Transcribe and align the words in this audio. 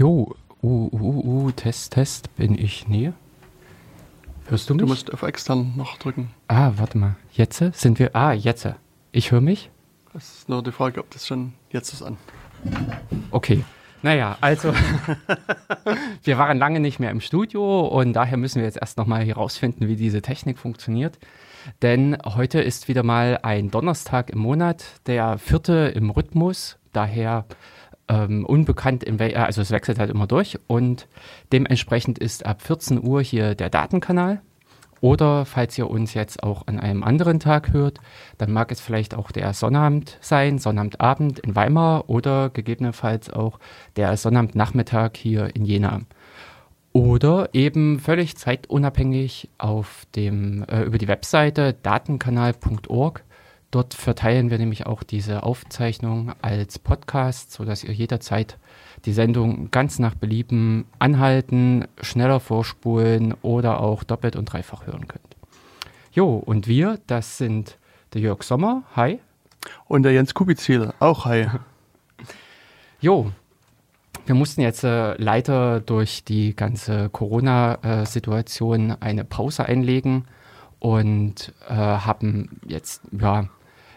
Jo, 0.00 0.34
uh, 0.62 0.66
uh, 0.66 0.88
uh, 0.94 1.44
uh, 1.44 1.50
Test, 1.50 1.92
Test, 1.92 2.34
bin 2.34 2.58
ich 2.58 2.88
näher? 2.88 3.12
Hörst 4.46 4.70
du 4.70 4.72
mich? 4.72 4.80
Du 4.80 4.86
musst 4.86 5.12
auf 5.12 5.20
extern 5.20 5.74
noch 5.76 5.98
drücken. 5.98 6.30
Ah, 6.48 6.72
warte 6.76 6.96
mal. 6.96 7.16
Jetzt 7.34 7.62
sind 7.74 7.98
wir. 7.98 8.16
Ah, 8.16 8.32
jetzt. 8.32 8.66
Ich 9.12 9.30
höre 9.30 9.42
mich. 9.42 9.68
Das 10.14 10.38
ist 10.38 10.48
nur 10.48 10.62
die 10.62 10.72
Frage, 10.72 11.00
ob 11.00 11.10
das 11.10 11.26
schon 11.26 11.52
jetzt 11.68 11.92
ist 11.92 12.00
an. 12.00 12.16
Okay. 13.30 13.62
Naja, 14.00 14.38
also 14.40 14.72
wir 16.24 16.38
waren 16.38 16.56
lange 16.56 16.80
nicht 16.80 16.98
mehr 16.98 17.10
im 17.10 17.20
Studio 17.20 17.86
und 17.86 18.14
daher 18.14 18.38
müssen 18.38 18.60
wir 18.60 18.64
jetzt 18.64 18.78
erst 18.80 18.96
nochmal 18.96 19.22
herausfinden, 19.26 19.86
wie 19.86 19.96
diese 19.96 20.22
Technik 20.22 20.58
funktioniert. 20.58 21.18
Denn 21.82 22.16
heute 22.24 22.62
ist 22.62 22.88
wieder 22.88 23.02
mal 23.02 23.40
ein 23.42 23.70
Donnerstag 23.70 24.30
im 24.30 24.38
Monat, 24.38 24.82
der 25.06 25.36
vierte 25.36 25.92
im 25.94 26.08
Rhythmus, 26.08 26.78
daher 26.94 27.44
ähm, 28.10 28.44
unbekannt, 28.44 29.04
in 29.04 29.18
wel 29.18 29.34
also 29.36 29.62
es 29.62 29.70
wechselt 29.70 29.98
halt 29.98 30.10
immer 30.10 30.26
durch 30.26 30.58
und 30.66 31.06
dementsprechend 31.52 32.18
ist 32.18 32.44
ab 32.44 32.60
14 32.60 33.02
Uhr 33.02 33.22
hier 33.22 33.54
der 33.54 33.70
Datenkanal. 33.70 34.42
Oder 35.02 35.46
falls 35.46 35.78
ihr 35.78 35.88
uns 35.88 36.12
jetzt 36.12 36.42
auch 36.42 36.66
an 36.66 36.78
einem 36.78 37.02
anderen 37.02 37.40
Tag 37.40 37.72
hört, 37.72 38.00
dann 38.36 38.52
mag 38.52 38.70
es 38.70 38.82
vielleicht 38.82 39.14
auch 39.14 39.30
der 39.30 39.54
Sonnabend 39.54 40.18
sein, 40.20 40.58
Sonnabendabend 40.58 41.38
in 41.38 41.56
Weimar 41.56 42.10
oder 42.10 42.50
gegebenenfalls 42.50 43.30
auch 43.30 43.58
der 43.96 44.14
Sonnabendnachmittag 44.18 45.12
hier 45.16 45.56
in 45.56 45.64
Jena. 45.64 46.00
Oder 46.92 47.48
eben 47.54 47.98
völlig 47.98 48.36
zeitunabhängig 48.36 49.48
auf 49.56 50.04
dem, 50.16 50.64
äh, 50.64 50.82
über 50.82 50.98
die 50.98 51.08
Webseite 51.08 51.72
datenkanal.org. 51.72 53.24
Dort 53.70 53.94
verteilen 53.94 54.50
wir 54.50 54.58
nämlich 54.58 54.86
auch 54.86 55.04
diese 55.04 55.44
Aufzeichnung 55.44 56.32
als 56.42 56.80
Podcast, 56.80 57.52
sodass 57.52 57.84
ihr 57.84 57.92
jederzeit 57.94 58.58
die 59.04 59.12
Sendung 59.12 59.70
ganz 59.70 60.00
nach 60.00 60.16
Belieben 60.16 60.86
anhalten, 60.98 61.86
schneller 62.00 62.40
vorspulen 62.40 63.34
oder 63.42 63.80
auch 63.80 64.02
doppelt 64.02 64.34
und 64.34 64.46
dreifach 64.46 64.86
hören 64.86 65.06
könnt. 65.06 65.36
Jo, 66.12 66.34
und 66.36 66.66
wir, 66.66 66.98
das 67.06 67.38
sind 67.38 67.78
der 68.12 68.22
Jörg 68.22 68.42
Sommer, 68.42 68.82
hi. 68.96 69.20
Und 69.86 70.02
der 70.02 70.12
Jens 70.12 70.34
Kubizil, 70.34 70.92
auch 70.98 71.24
hi. 71.24 71.46
Jo, 73.00 73.30
wir 74.26 74.34
mussten 74.34 74.62
jetzt 74.62 74.82
äh, 74.82 75.14
leider 75.14 75.80
durch 75.80 76.24
die 76.24 76.56
ganze 76.56 77.08
Corona-Situation 77.08 78.96
eine 79.00 79.24
Pause 79.24 79.66
einlegen 79.66 80.24
und 80.80 81.52
äh, 81.68 81.74
haben 81.74 82.60
jetzt 82.66 83.02
ja 83.12 83.48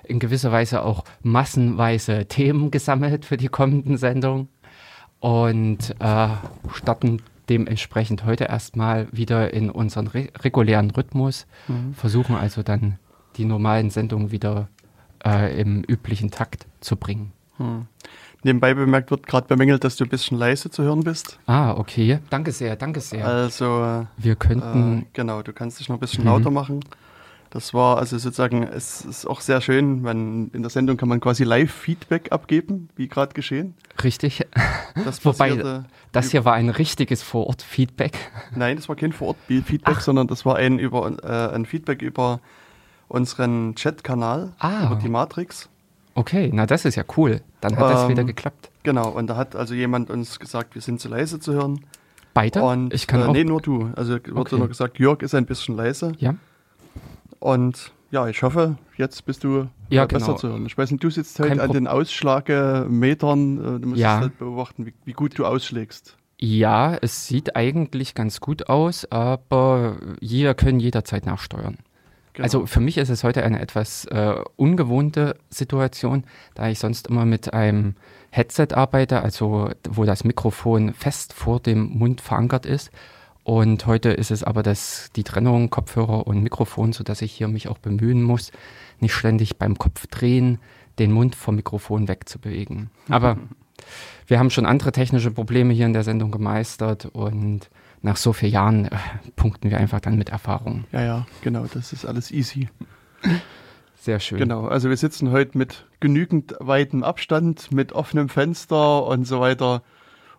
in 0.03 0.19
gewisser 0.19 0.51
Weise 0.51 0.83
auch 0.83 1.03
massenweise 1.21 2.25
Themen 2.25 2.71
gesammelt 2.71 3.25
für 3.25 3.37
die 3.37 3.47
kommenden 3.47 3.97
Sendungen 3.97 4.49
und 5.19 5.95
äh, 5.99 6.27
starten 6.73 7.21
dementsprechend 7.49 8.25
heute 8.25 8.45
erstmal 8.45 9.07
wieder 9.11 9.53
in 9.53 9.69
unseren 9.69 10.07
re 10.07 10.29
regulären 10.39 10.91
Rhythmus, 10.91 11.45
mhm. 11.67 11.93
versuchen 11.93 12.35
also 12.35 12.63
dann 12.63 12.97
die 13.37 13.45
normalen 13.45 13.89
Sendungen 13.89 14.31
wieder 14.31 14.69
äh, 15.25 15.59
im 15.59 15.83
üblichen 15.83 16.31
Takt 16.31 16.67
zu 16.79 16.95
bringen. 16.95 17.31
Mhm. 17.57 17.87
Nebenbei 18.43 18.73
bemerkt 18.73 19.09
wird 19.09 19.25
gerade 19.25 19.47
bemängelt, 19.47 19.85
dass 19.85 19.95
du 19.95 20.03
ein 20.03 20.09
bisschen 20.09 20.37
leise 20.37 20.69
zu 20.69 20.83
hören 20.83 21.03
bist. 21.03 21.39
Ah, 21.45 21.71
okay. 21.71 22.19
Danke 22.29 22.51
sehr, 22.51 22.75
danke 22.75 22.99
sehr. 22.99 23.25
Also, 23.25 24.05
wir 24.17 24.35
könnten. 24.35 24.99
Äh, 24.99 25.05
genau, 25.13 25.41
du 25.41 25.53
kannst 25.53 25.79
dich 25.79 25.87
noch 25.87 25.95
ein 25.95 25.99
bisschen 26.01 26.25
mhm. 26.25 26.29
lauter 26.29 26.51
machen. 26.51 26.81
Das 27.53 27.71
war 27.71 27.99
also 27.99 28.17
sozusagen, 28.17 28.63
es 28.63 29.05
ist 29.05 29.27
auch 29.27 29.39
sehr 29.39 29.61
schön, 29.61 30.03
wenn 30.03 30.49
in 30.53 30.63
der 30.63 30.71
Sendung 30.71 30.97
kann 30.97 31.07
man 31.07 31.19
quasi 31.19 31.43
Live-Feedback 31.43 32.31
abgeben, 32.31 32.89
wie 32.95 33.07
gerade 33.07 33.35
geschehen. 33.35 33.75
Richtig. 34.03 34.47
Das 35.05 35.23
Wobei, 35.23 35.83
das 36.11 36.31
hier 36.31 36.45
war 36.45 36.53
ein 36.55 36.69
richtiges 36.69 37.21
Vor-Ort-Feedback. 37.21 38.17
Nein, 38.55 38.77
das 38.77 38.89
war 38.89 38.95
kein 38.95 39.11
Vor-Ort-Feedback, 39.11 40.01
sondern 40.01 40.25
das 40.25 40.47
war 40.47 40.55
ein, 40.55 40.79
über, 40.79 41.15
äh, 41.23 41.53
ein 41.53 41.67
Feedback 41.67 42.01
über 42.01 42.39
unseren 43.07 43.75
Chat-Kanal, 43.75 44.53
ah. 44.57 44.87
über 44.87 44.95
die 44.95 45.09
Matrix. 45.09 45.69
Okay, 46.15 46.49
na 46.51 46.65
das 46.65 46.85
ist 46.85 46.95
ja 46.95 47.03
cool. 47.17 47.41
Dann 47.61 47.77
hat 47.77 47.85
ähm, 47.85 47.91
das 47.91 48.09
wieder 48.09 48.23
geklappt. 48.23 48.71
Genau, 48.81 49.09
und 49.09 49.27
da 49.27 49.35
hat 49.35 49.55
also 49.55 49.75
jemand 49.75 50.09
uns 50.09 50.39
gesagt, 50.39 50.73
wir 50.73 50.81
sind 50.81 51.01
zu 51.01 51.07
leise 51.07 51.39
zu 51.39 51.53
hören. 51.53 51.85
Beide? 52.33 52.63
Und, 52.63 52.95
ich 52.95 53.05
kann 53.05 53.21
äh, 53.21 53.25
auch. 53.25 53.33
Nee, 53.33 53.43
nur 53.43 53.61
du. 53.61 53.91
Also 53.95 54.13
wird 54.13 54.35
okay. 54.35 54.57
nur 54.57 54.67
gesagt, 54.67 54.97
Jörg 54.97 55.21
ist 55.21 55.35
ein 55.35 55.45
bisschen 55.45 55.75
leise. 55.75 56.13
Ja. 56.17 56.33
Und 57.43 57.91
ja, 58.09 58.29
ich 58.29 58.41
hoffe, 58.41 58.77
jetzt 58.95 59.25
bist 59.25 59.43
du 59.43 59.67
ja, 59.89 60.05
besser 60.05 60.27
genau. 60.27 60.37
zu 60.37 60.47
hören. 60.47 60.65
Ich 60.65 60.77
weiß 60.77 60.91
nicht, 60.91 61.03
du 61.03 61.09
sitzt 61.09 61.41
halt 61.41 61.59
an 61.59 61.73
den 61.73 61.87
Ausschlagemetern, 61.87 63.57
äh, 63.57 63.79
du 63.81 63.87
musst 63.89 63.99
ja. 63.99 64.21
halt 64.21 64.37
beobachten, 64.37 64.85
wie, 64.85 64.93
wie, 65.03 65.11
gut 65.11 65.37
du 65.37 65.45
ausschlägst. 65.45 66.15
Ja, 66.39 66.95
es 67.01 67.27
sieht 67.27 67.57
eigentlich 67.57 68.15
ganz 68.15 68.39
gut 68.39 68.69
aus, 68.69 69.05
aber 69.11 69.97
jeder 70.21 70.53
können 70.53 70.79
jederzeit 70.79 71.25
nachsteuern. 71.25 71.79
Genau. 72.31 72.43
Also 72.45 72.65
für 72.65 72.79
mich 72.79 72.97
ist 72.97 73.09
es 73.09 73.25
heute 73.25 73.43
eine 73.43 73.59
etwas 73.59 74.05
äh, 74.05 74.35
ungewohnte 74.55 75.35
Situation, 75.49 76.23
da 76.55 76.69
ich 76.69 76.79
sonst 76.79 77.07
immer 77.07 77.25
mit 77.25 77.53
einem 77.53 77.95
Headset 78.29 78.67
arbeite, 78.73 79.21
also 79.21 79.69
wo 79.89 80.05
das 80.05 80.23
Mikrofon 80.23 80.93
fest 80.93 81.33
vor 81.33 81.59
dem 81.59 81.89
Mund 81.89 82.21
verankert 82.21 82.65
ist. 82.65 82.89
Und 83.43 83.85
heute 83.85 84.09
ist 84.09 84.31
es 84.31 84.43
aber 84.43 84.63
das, 84.63 85.09
die 85.15 85.23
Trennung 85.23 85.69
Kopfhörer 85.69 86.27
und 86.27 86.43
Mikrofon, 86.43 86.93
sodass 86.93 87.21
ich 87.21 87.33
hier 87.33 87.47
mich 87.47 87.67
auch 87.67 87.77
bemühen 87.77 88.23
muss, 88.23 88.51
nicht 88.99 89.13
ständig 89.13 89.57
beim 89.57 89.77
Kopf 89.77 90.07
drehen, 90.07 90.59
den 90.99 91.11
Mund 91.11 91.35
vom 91.35 91.55
Mikrofon 91.55 92.07
wegzubewegen. 92.07 92.89
Aber 93.09 93.37
wir 94.27 94.39
haben 94.39 94.49
schon 94.49 94.65
andere 94.65 94.91
technische 94.91 95.31
Probleme 95.31 95.73
hier 95.73 95.85
in 95.85 95.93
der 95.93 96.03
Sendung 96.03 96.31
gemeistert 96.31 97.07
und 97.07 97.69
nach 98.01 98.17
so 98.17 98.33
vielen 98.33 98.51
Jahren 98.51 98.85
äh, 98.85 98.97
punkten 99.35 99.71
wir 99.71 99.77
einfach 99.77 99.99
dann 99.99 100.17
mit 100.17 100.29
Erfahrung. 100.29 100.85
Ja, 100.91 101.01
ja, 101.01 101.27
genau, 101.41 101.65
das 101.73 101.93
ist 101.93 102.05
alles 102.05 102.31
easy. 102.31 102.69
Sehr 103.95 104.19
schön. 104.19 104.37
Genau, 104.37 104.67
also 104.67 104.89
wir 104.89 104.97
sitzen 104.97 105.31
heute 105.31 105.57
mit 105.57 105.85
genügend 106.01 106.55
weitem 106.59 107.03
Abstand, 107.03 107.71
mit 107.71 107.93
offenem 107.93 108.27
Fenster 108.27 109.05
und 109.05 109.25
so 109.25 109.39
weiter 109.39 109.81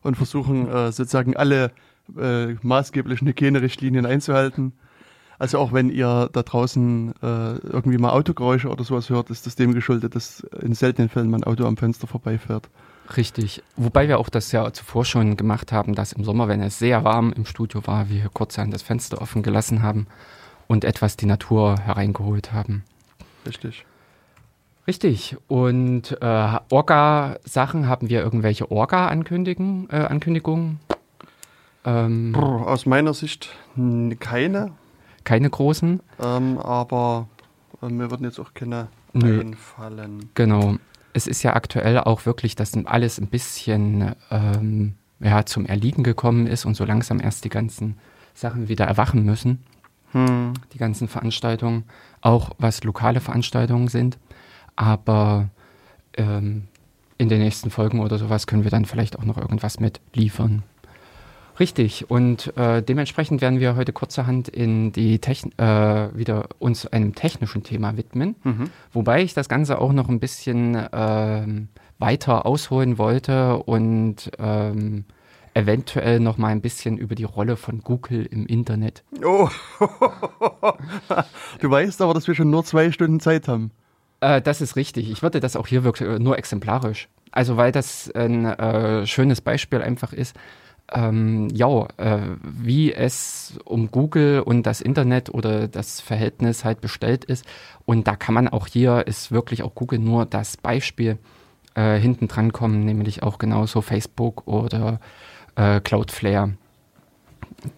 und 0.03 0.17
versuchen 0.17 0.69
äh, 0.69 0.93
sozusagen 0.93 1.37
alle 1.37 1.73
äh, 2.19 2.55
maßgeblichen 2.63 3.29
Hygienerichtlinien 3.29 4.07
einzuhalten. 4.07 4.73
Also 5.39 5.59
auch 5.59 5.73
wenn 5.73 5.91
ihr 5.91 6.29
da 6.33 6.43
draußen 6.43 7.15
äh, 7.23 7.57
irgendwie 7.57 7.99
mal 7.99 8.11
Autogeräusche 8.11 8.69
oder 8.69 8.85
sowas 8.85 9.11
hört, 9.11 9.31
ist 9.31 9.47
das 9.47 9.57
dem 9.57 9.75
geschuldet, 9.75 10.15
dass 10.15 10.41
in 10.61 10.75
seltenen 10.75 11.09
Fällen 11.09 11.31
mein 11.31 11.45
Auto 11.45 11.67
am 11.67 11.77
Fenster 11.77 12.07
vorbeifährt. 12.07 12.69
Richtig. 13.17 13.63
Wobei 13.77 14.09
wir 14.09 14.19
auch 14.19 14.29
das 14.29 14.53
ja 14.53 14.73
zuvor 14.73 15.05
schon 15.05 15.37
gemacht 15.37 15.73
haben, 15.73 15.95
dass 15.95 16.13
im 16.13 16.25
Sommer, 16.25 16.49
wenn 16.49 16.63
es 16.63 16.79
sehr 16.79 17.05
warm 17.05 17.33
im 17.33 17.45
Studio 17.45 17.87
war, 17.87 18.09
wir 18.09 18.29
kurzerhand 18.33 18.73
das 18.73 18.83
Fenster 18.83 19.21
offen 19.21 19.43
gelassen 19.43 19.83
haben 19.83 20.07
und 20.69 20.85
etwas 20.85 21.17
die 21.17 21.27
Natur 21.27 21.79
hereingeholt 21.79 22.53
haben. 22.53 22.85
Richtig. 23.47 23.85
Richtig. 24.87 25.37
Und 25.49 26.17
äh, 26.21 26.59
Orga-Sachen 26.71 27.89
haben 27.89 28.09
wir 28.09 28.23
irgendwelche 28.23 28.71
Orga-Ankündigungen? 28.71 29.89
Äh, 29.91 29.97
Ankündigungen? 29.97 30.81
Ähm, 31.85 32.35
Aus 32.35 32.87
meiner 32.87 33.15
Sicht 33.15 33.51
keine. 34.21 34.73
Keine 35.25 35.51
großen? 35.51 36.01
Ähm, 36.21 36.59
aber 36.59 37.29
äh, 37.83 37.89
mir 37.89 38.11
würden 38.11 38.25
jetzt 38.25 38.39
auch 38.39 38.55
keine 38.55 38.89
Nö. 39.13 39.41
einfallen. 39.41 40.31
Genau. 40.35 40.77
Es 41.13 41.27
ist 41.27 41.43
ja 41.43 41.55
aktuell 41.55 41.99
auch 41.99 42.27
wirklich, 42.27 42.57
dass 42.57 42.73
alles 42.87 43.19
ein 43.19 43.29
bisschen 43.29 44.15
ähm, 44.31 44.95
ja, 45.21 45.47
zum 45.47 45.65
Erliegen 45.67 46.03
gekommen 46.03 46.47
ist 46.47 46.65
und 46.65 46.75
so 46.75 46.85
langsam 46.85 47.21
erst 47.21 47.45
die 47.45 47.51
ganzen 47.51 47.99
Sachen 48.35 48.69
wieder 48.69 48.85
erwachen 48.85 49.25
müssen. 49.25 49.65
Hm. 50.13 50.55
Die 50.73 50.79
ganzen 50.79 51.09
Veranstaltungen, 51.09 51.85
auch 52.21 52.51
was 52.59 52.83
lokale 52.85 53.21
Veranstaltungen 53.21 53.89
sind. 53.89 54.19
Aber 54.77 55.51
ähm, 56.17 56.65
in 57.17 57.29
den 57.29 57.41
nächsten 57.41 57.71
Folgen 57.71 58.01
oder 58.01 58.19
sowas 58.19 58.47
können 58.47 58.65
wir 58.65 58.71
dann 58.71 58.85
vielleicht 58.85 59.19
auch 59.19 59.25
noch 59.25 59.39
irgendwas 59.39 59.79
mit 59.79 60.01
liefern. 60.15 60.63
Richtig. 61.59 62.11
Und 62.11 62.57
äh, 62.57 62.83
dementsprechend 62.83 63.41
werden 63.41 63.61
wir 63.61 63.77
heute 63.77 63.93
kurzerhand 63.93 64.49
in 64.49 64.93
die 64.93 65.19
Techn 65.19 65.53
äh, 65.59 66.09
wieder 66.17 66.49
uns 66.59 66.87
einem 66.87 67.15
technischen 67.15 67.63
Thema 67.63 67.97
widmen. 67.97 68.35
Mhm. 68.43 68.71
Wobei 68.93 69.23
ich 69.23 69.35
das 69.35 69.49
Ganze 69.49 69.79
auch 69.81 69.93
noch 69.93 70.09
ein 70.09 70.21
bisschen 70.21 70.75
äh, 70.75 71.47
weiter 71.99 72.45
ausholen 72.45 72.99
wollte 72.99 73.59
und 73.59 74.31
ähm, 74.39 75.05
eventuell 75.55 76.19
noch 76.19 76.37
mal 76.37 76.49
ein 76.49 76.61
bisschen 76.61 76.99
über 76.99 77.15
die 77.15 77.25
Rolle 77.25 77.57
von 77.57 77.81
Google 77.83 78.27
im 78.27 78.47
Internet. 78.47 79.05
Oh, 79.25 79.49
du 81.61 81.71
weißt 81.71 82.03
aber, 82.03 82.15
dass 82.15 82.27
wir 82.27 82.35
schon 82.35 82.51
nur 82.51 82.65
zwei 82.65 82.91
Stunden 82.91 83.21
Zeit 83.21 83.47
haben. 83.47 83.71
Äh, 84.21 84.43
das 84.43 84.61
ist 84.61 84.75
richtig. 84.75 85.09
Ich 85.11 85.23
würde 85.23 85.39
das 85.39 85.55
auch 85.55 85.69
hier 85.69 85.85
wirklich 85.85 86.19
nur 86.19 86.37
exemplarisch. 86.37 87.09
Also 87.31 87.57
weil 87.57 87.73
das 87.73 88.11
ein 88.13 88.45
äh, 88.45 89.07
schönes 89.07 89.41
Beispiel 89.41 89.83
einfach 89.83 90.13
ist 90.13 90.37
ähm, 90.93 91.49
ja, 91.53 91.87
äh, 91.97 92.21
wie 92.43 92.93
es 92.93 93.59
um 93.65 93.91
Google 93.91 94.41
und 94.41 94.65
das 94.65 94.81
Internet 94.81 95.31
oder 95.31 95.69
das 95.69 96.01
Verhältnis 96.01 96.65
halt 96.65 96.81
bestellt 96.81 97.25
ist. 97.25 97.45
Und 97.85 98.07
da 98.07 98.17
kann 98.17 98.35
man 98.35 98.49
auch 98.49 98.67
hier, 98.67 99.07
ist 99.07 99.33
wirklich 99.33 99.63
auch 99.63 99.75
Google 99.75 99.99
nur 99.99 100.27
das 100.27 100.57
Beispiel 100.57 101.19
äh, 101.75 101.99
hinten 101.99 102.29
dran 102.29 102.53
kommen, 102.53 102.85
nämlich 102.85 103.23
auch 103.23 103.39
genauso 103.39 103.81
Facebook 103.81 104.47
oder 104.47 105.01
äh, 105.57 105.81
Cloudflare, 105.81 106.53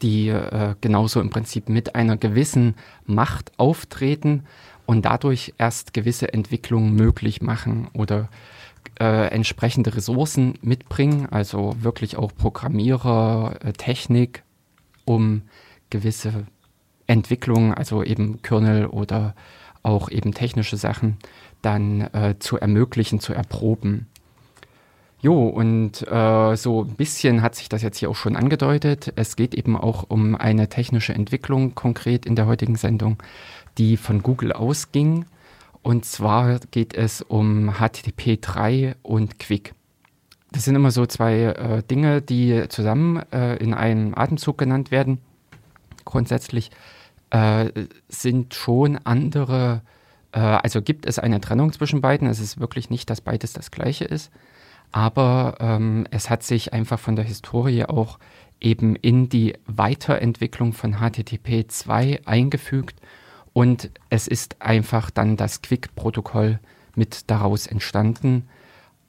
die 0.02 0.28
äh, 0.28 0.74
genauso 0.80 1.20
im 1.20 1.30
Prinzip 1.30 1.68
mit 1.68 1.94
einer 1.94 2.16
gewissen 2.16 2.74
Macht 3.04 3.52
auftreten 3.56 4.44
und 4.84 5.04
dadurch 5.04 5.54
erst 5.58 5.94
gewisse 5.94 6.32
Entwicklungen 6.32 6.94
möglich 6.94 7.40
machen 7.40 7.88
oder 7.92 8.22
äh, 8.22 8.55
entsprechende 8.98 9.94
Ressourcen 9.94 10.54
mitbringen, 10.62 11.26
also 11.30 11.76
wirklich 11.80 12.16
auch 12.16 12.32
Programmierer, 12.34 13.56
äh, 13.62 13.72
Technik, 13.72 14.42
um 15.04 15.42
gewisse 15.90 16.46
Entwicklungen, 17.06 17.74
also 17.74 18.02
eben 18.02 18.42
Kernel 18.42 18.86
oder 18.86 19.34
auch 19.82 20.10
eben 20.10 20.34
technische 20.34 20.76
Sachen, 20.76 21.16
dann 21.62 22.00
äh, 22.12 22.34
zu 22.38 22.58
ermöglichen, 22.58 23.20
zu 23.20 23.32
erproben. 23.32 24.06
Jo, 25.20 25.48
und 25.48 26.06
äh, 26.08 26.56
so 26.56 26.84
ein 26.84 26.94
bisschen 26.94 27.42
hat 27.42 27.54
sich 27.54 27.68
das 27.68 27.82
jetzt 27.82 27.98
hier 27.98 28.10
auch 28.10 28.16
schon 28.16 28.36
angedeutet. 28.36 29.12
Es 29.16 29.36
geht 29.36 29.54
eben 29.54 29.76
auch 29.76 30.04
um 30.08 30.34
eine 30.34 30.68
technische 30.68 31.14
Entwicklung 31.14 31.74
konkret 31.74 32.26
in 32.26 32.36
der 32.36 32.46
heutigen 32.46 32.76
Sendung, 32.76 33.22
die 33.78 33.96
von 33.96 34.22
Google 34.22 34.52
ausging. 34.52 35.24
Und 35.86 36.04
zwar 36.04 36.58
geht 36.72 36.94
es 36.94 37.22
um 37.22 37.74
HTTP 37.74 38.40
3 38.40 38.96
und 39.02 39.38
Quick. 39.38 39.72
Das 40.50 40.64
sind 40.64 40.74
immer 40.74 40.90
so 40.90 41.06
zwei 41.06 41.42
äh, 41.42 41.84
Dinge, 41.84 42.22
die 42.22 42.64
zusammen 42.68 43.22
äh, 43.30 43.54
in 43.58 43.72
einem 43.72 44.12
Atemzug 44.16 44.58
genannt 44.58 44.90
werden. 44.90 45.18
Grundsätzlich 46.04 46.72
äh, 47.30 47.70
sind 48.08 48.52
schon 48.52 48.98
andere, 49.04 49.82
äh, 50.32 50.40
also 50.40 50.82
gibt 50.82 51.06
es 51.06 51.20
eine 51.20 51.40
Trennung 51.40 51.72
zwischen 51.72 52.00
beiden. 52.00 52.26
Es 52.26 52.40
ist 52.40 52.58
wirklich 52.58 52.90
nicht, 52.90 53.08
dass 53.08 53.20
beides 53.20 53.52
das 53.52 53.70
gleiche 53.70 54.06
ist. 54.06 54.32
Aber 54.90 55.54
ähm, 55.60 56.08
es 56.10 56.30
hat 56.30 56.42
sich 56.42 56.72
einfach 56.72 56.98
von 56.98 57.14
der 57.14 57.24
Historie 57.24 57.84
auch 57.84 58.18
eben 58.60 58.96
in 58.96 59.28
die 59.28 59.54
Weiterentwicklung 59.66 60.72
von 60.72 60.94
HTTP 60.94 61.68
2 61.68 62.22
eingefügt 62.24 63.00
und 63.56 63.90
es 64.10 64.28
ist 64.28 64.60
einfach 64.60 65.08
dann 65.08 65.38
das 65.38 65.62
Quick-Protokoll 65.62 66.60
mit 66.94 67.30
daraus 67.30 67.66
entstanden, 67.66 68.50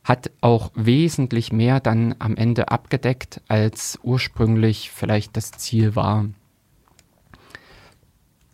hat 0.05 0.31
auch 0.39 0.71
wesentlich 0.73 1.51
mehr 1.51 1.81
dann 1.81 2.15
am 2.19 2.37
Ende 2.37 2.69
abgedeckt, 2.69 3.41
als 3.49 3.99
ursprünglich 4.03 4.89
vielleicht 4.89 5.35
das 5.35 5.51
Ziel 5.51 5.97
war. 5.97 6.27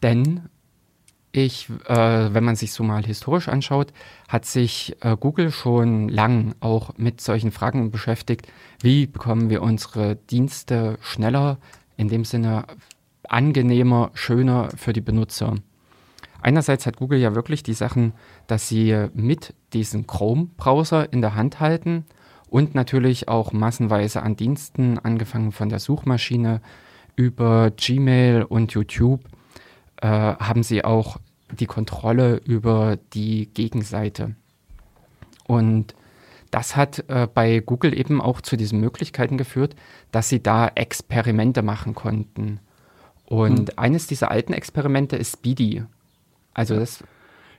Denn 0.02 0.50
ich, 1.32 1.70
äh, 1.86 2.34
wenn 2.34 2.44
man 2.44 2.56
sich 2.56 2.74
so 2.74 2.82
mal 2.82 3.06
historisch 3.06 3.48
anschaut, 3.48 3.94
hat 4.28 4.46
sich 4.46 4.96
äh, 5.02 5.16
Google 5.16 5.52
schon 5.52 6.10
lang 6.10 6.56
auch 6.60 6.98
mit 6.98 7.22
solchen 7.22 7.52
Fragen 7.52 7.92
beschäftigt. 7.92 8.48
Wie 8.82 9.06
bekommen 9.06 9.52
wir 9.52 9.62
unsere 9.62 10.16
Dienste 10.16 10.98
schneller, 11.02 11.60
in 11.98 12.10
dem 12.10 12.26
Sinne 12.26 12.66
angenehmer, 13.30 14.10
schöner 14.16 14.72
für 14.76 14.92
die 14.92 15.02
Benutzer? 15.02 15.54
Einerseits 16.44 16.86
hat 16.86 16.98
Google 16.98 17.20
ja 17.20 17.36
wirklich 17.36 17.64
die 17.64 17.74
Sachen, 17.74 18.14
dass 18.48 18.68
sie 18.68 19.08
mit 19.14 19.54
diesem 19.72 20.08
Chrome-Browser 20.08 21.12
in 21.14 21.22
der 21.22 21.36
Hand 21.36 21.62
halten 21.62 22.06
und 22.50 22.76
natürlich 22.76 23.30
auch 23.30 23.54
massenweise 23.54 24.22
an 24.22 24.36
Diensten, 24.36 25.00
angefangen 25.00 25.54
von 25.54 25.70
der 25.70 25.80
Suchmaschine 25.80 26.62
über 27.16 27.72
Gmail 27.72 28.44
und 28.44 28.74
YouTube 28.74 29.22
äh, 30.02 30.08
haben 30.08 30.64
sie 30.64 30.84
auch 30.84 31.18
die 31.50 31.66
Kontrolle 31.66 32.42
über 32.46 32.98
die 33.14 33.50
Gegenseite. 33.54 34.36
Und 35.48 35.96
das 36.52 36.76
hat 36.76 37.06
äh, 37.08 37.28
bei 37.34 37.62
Google 37.62 37.98
eben 37.98 38.22
auch 38.22 38.42
zu 38.42 38.58
diesen 38.58 38.82
Möglichkeiten 38.82 39.38
geführt, 39.38 39.76
dass 40.12 40.28
sie 40.28 40.44
da 40.44 40.68
Experimente 40.76 41.62
machen 41.62 41.96
konnten. 41.96 42.60
Und 43.26 43.70
hm. 43.70 43.78
eines 43.78 44.08
dieser 44.08 44.30
alten 44.30 44.54
Experimente 44.54 45.16
ist 45.16 45.38
Speedy. 45.38 45.84
Also 46.54 46.76
das. 46.76 47.04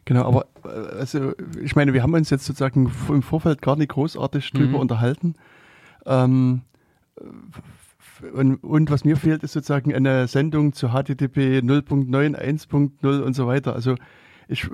Genau, 0.05 0.25
aber 0.25 0.47
äh, 0.65 0.99
also 0.99 1.33
ich 1.63 1.77
meine, 1.77 1.95
wir 1.95 2.03
haben 2.03 2.15
uns 2.15 2.31
jetzt 2.31 2.45
sozusagen 2.45 2.93
im 3.09 3.23
Vorfeld 3.23 3.63
gar 3.63 3.77
nicht 3.77 3.91
großartig 3.91 4.53
drüber 4.53 4.75
mhm. 4.75 4.81
unterhalten. 4.81 5.35
Ähm, 6.07 6.63
und, 8.33 8.57
und, 8.57 8.91
was 8.91 9.05
mir 9.05 9.17
fehlt, 9.17 9.43
ist 9.43 9.53
sozusagen 9.53 9.95
eine 9.95 10.29
Sendung 10.29 10.73
zu 10.73 10.89
HTTP 10.89 11.61
0.9, 11.61 12.37
1.0 12.37 13.21
und 13.21 13.35
so 13.35 13.47
weiter. 13.47 13.75
Also 13.75 13.97
ich, 14.47 14.69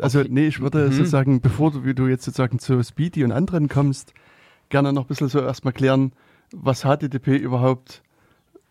also 0.00 0.20
okay. 0.20 0.28
nee, 0.30 0.46
ich 0.48 0.60
würde 0.60 0.86
mhm. 0.86 0.92
sozusagen, 0.92 1.40
bevor 1.40 1.70
du, 1.70 1.84
wie 1.84 1.94
du 1.94 2.06
jetzt 2.06 2.24
sozusagen 2.24 2.58
zu 2.58 2.82
Speedy 2.82 3.24
und 3.24 3.32
anderen 3.32 3.68
kommst, 3.68 4.12
gerne 4.68 4.92
noch 4.92 5.04
ein 5.04 5.08
bisschen 5.08 5.28
so 5.28 5.40
erstmal 5.40 5.72
klären, 5.72 6.12
was 6.52 6.82
HTTP 6.82 7.36
überhaupt 7.36 8.02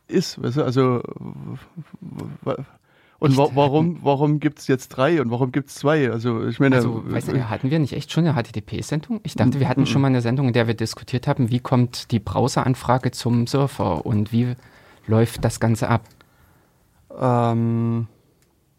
ist. 0.07 0.41
Weißt 0.41 0.57
du? 0.57 0.63
Also 0.63 1.01
und 3.19 3.37
wa 3.37 3.49
warum, 3.53 3.99
warum 4.03 4.39
gibt 4.39 4.59
es 4.59 4.67
jetzt 4.67 4.89
drei 4.89 5.21
und 5.21 5.31
warum 5.31 5.51
gibt 5.51 5.69
es 5.69 5.75
zwei? 5.75 6.11
Also 6.11 6.45
ich 6.47 6.59
meine. 6.59 6.75
Also, 6.75 7.03
weißt 7.05 7.29
du, 7.29 7.49
hatten 7.49 7.71
wir 7.71 7.79
nicht 7.79 7.93
echt 7.93 8.11
schon 8.11 8.27
eine 8.27 8.39
HTTP-Sendung? 8.41 9.21
Ich 9.23 9.35
dachte, 9.35 9.59
wir 9.59 9.67
hatten 9.67 9.85
schon 9.85 10.01
mal 10.01 10.09
eine 10.09 10.21
Sendung, 10.21 10.47
in 10.47 10.53
der 10.53 10.67
wir 10.67 10.75
diskutiert 10.75 11.27
haben, 11.27 11.49
wie 11.49 11.59
kommt 11.59 12.11
die 12.11 12.19
Browseranfrage 12.19 13.11
zum 13.11 13.47
Surfer 13.47 14.05
und 14.05 14.31
wie 14.31 14.55
läuft 15.07 15.43
das 15.43 15.59
Ganze 15.59 15.89
ab? 15.89 16.03
Ähm. 17.19 18.07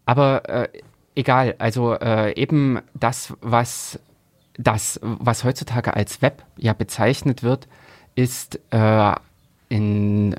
Aber 0.05 0.49
äh, 0.49 0.69
egal, 1.13 1.55
also 1.59 1.93
äh, 1.93 2.33
eben 2.35 2.79
das, 2.95 3.33
was 3.41 3.99
das, 4.57 4.99
was 5.03 5.43
heutzutage 5.43 5.93
als 5.93 6.21
Web 6.21 6.43
ja 6.57 6.73
bezeichnet 6.73 7.43
wird, 7.43 7.67
ist 8.15 8.59
äh, 8.71 9.13
in 9.69 10.35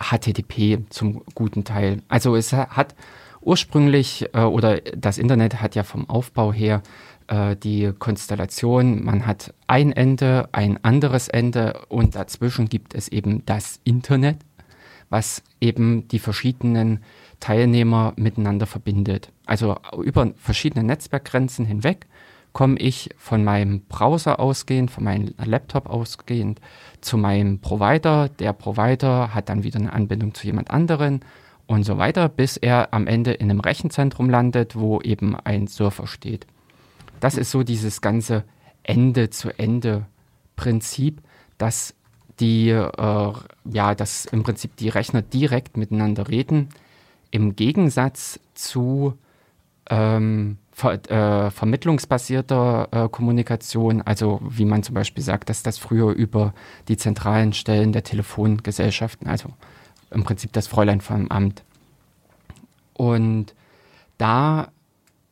HTTP 0.00 0.80
zum 0.90 1.22
guten 1.34 1.64
Teil. 1.64 2.02
Also 2.08 2.36
es 2.36 2.52
hat 2.52 2.94
ursprünglich 3.42 4.26
äh, 4.34 4.42
oder 4.42 4.80
das 4.80 5.18
Internet 5.18 5.60
hat 5.60 5.74
ja 5.74 5.82
vom 5.82 6.08
Aufbau 6.08 6.52
her 6.52 6.82
äh, 7.28 7.56
die 7.56 7.92
Konstellation, 7.98 9.04
man 9.04 9.26
hat 9.26 9.54
ein 9.66 9.92
Ende, 9.92 10.48
ein 10.52 10.82
anderes 10.82 11.28
Ende 11.28 11.80
und 11.88 12.14
dazwischen 12.14 12.68
gibt 12.68 12.94
es 12.94 13.08
eben 13.08 13.44
das 13.46 13.80
Internet, 13.84 14.38
was 15.10 15.42
eben 15.60 16.08
die 16.08 16.18
verschiedenen 16.18 17.00
Teilnehmer 17.40 18.12
miteinander 18.16 18.66
verbindet. 18.66 19.32
Also 19.46 19.76
über 20.02 20.32
verschiedene 20.36 20.84
Netzwerkgrenzen 20.84 21.66
hinweg 21.66 22.06
komme 22.52 22.78
ich 22.78 23.10
von 23.16 23.44
meinem 23.44 23.80
Browser 23.82 24.38
ausgehend, 24.38 24.90
von 24.90 25.04
meinem 25.04 25.34
Laptop 25.42 25.88
ausgehend 25.88 26.60
zu 27.00 27.16
meinem 27.16 27.60
Provider. 27.60 28.28
Der 28.28 28.52
Provider 28.52 29.34
hat 29.34 29.48
dann 29.48 29.64
wieder 29.64 29.80
eine 29.80 29.92
Anbindung 29.92 30.34
zu 30.34 30.46
jemand 30.46 30.70
anderen 30.70 31.20
und 31.72 31.82
so 31.84 31.98
weiter, 31.98 32.28
bis 32.28 32.58
er 32.58 32.92
am 32.92 33.06
Ende 33.06 33.32
in 33.32 33.48
einem 33.50 33.60
Rechenzentrum 33.60 34.28
landet, 34.28 34.76
wo 34.76 35.00
eben 35.00 35.34
ein 35.36 35.66
Surfer 35.66 36.06
steht. 36.06 36.46
Das 37.20 37.38
ist 37.38 37.50
so 37.50 37.62
dieses 37.62 38.02
ganze 38.02 38.44
Ende-zu-Ende-Prinzip, 38.82 41.22
dass 41.56 41.94
die, 42.40 42.68
äh, 42.68 43.32
ja, 43.64 43.94
dass 43.94 44.26
im 44.26 44.42
Prinzip 44.42 44.76
die 44.76 44.90
Rechner 44.90 45.22
direkt 45.22 45.76
miteinander 45.76 46.28
reden, 46.28 46.70
im 47.30 47.54
Gegensatz 47.56 48.38
zu 48.54 49.14
ähm, 49.88 50.58
ver 50.72 50.94
äh, 51.10 51.50
vermittlungsbasierter 51.50 52.88
äh, 52.90 53.08
Kommunikation, 53.08 54.02
also 54.02 54.40
wie 54.42 54.64
man 54.64 54.82
zum 54.82 54.94
Beispiel 54.94 55.22
sagt, 55.22 55.48
dass 55.48 55.62
das 55.62 55.78
früher 55.78 56.12
über 56.12 56.54
die 56.88 56.96
zentralen 56.96 57.52
Stellen 57.52 57.92
der 57.92 58.02
Telefongesellschaften, 58.04 59.28
also 59.28 59.50
im 60.12 60.24
Prinzip 60.24 60.52
das 60.52 60.66
Fräulein 60.66 61.00
vom 61.00 61.28
Amt. 61.28 61.62
Und 62.94 63.54
da, 64.18 64.68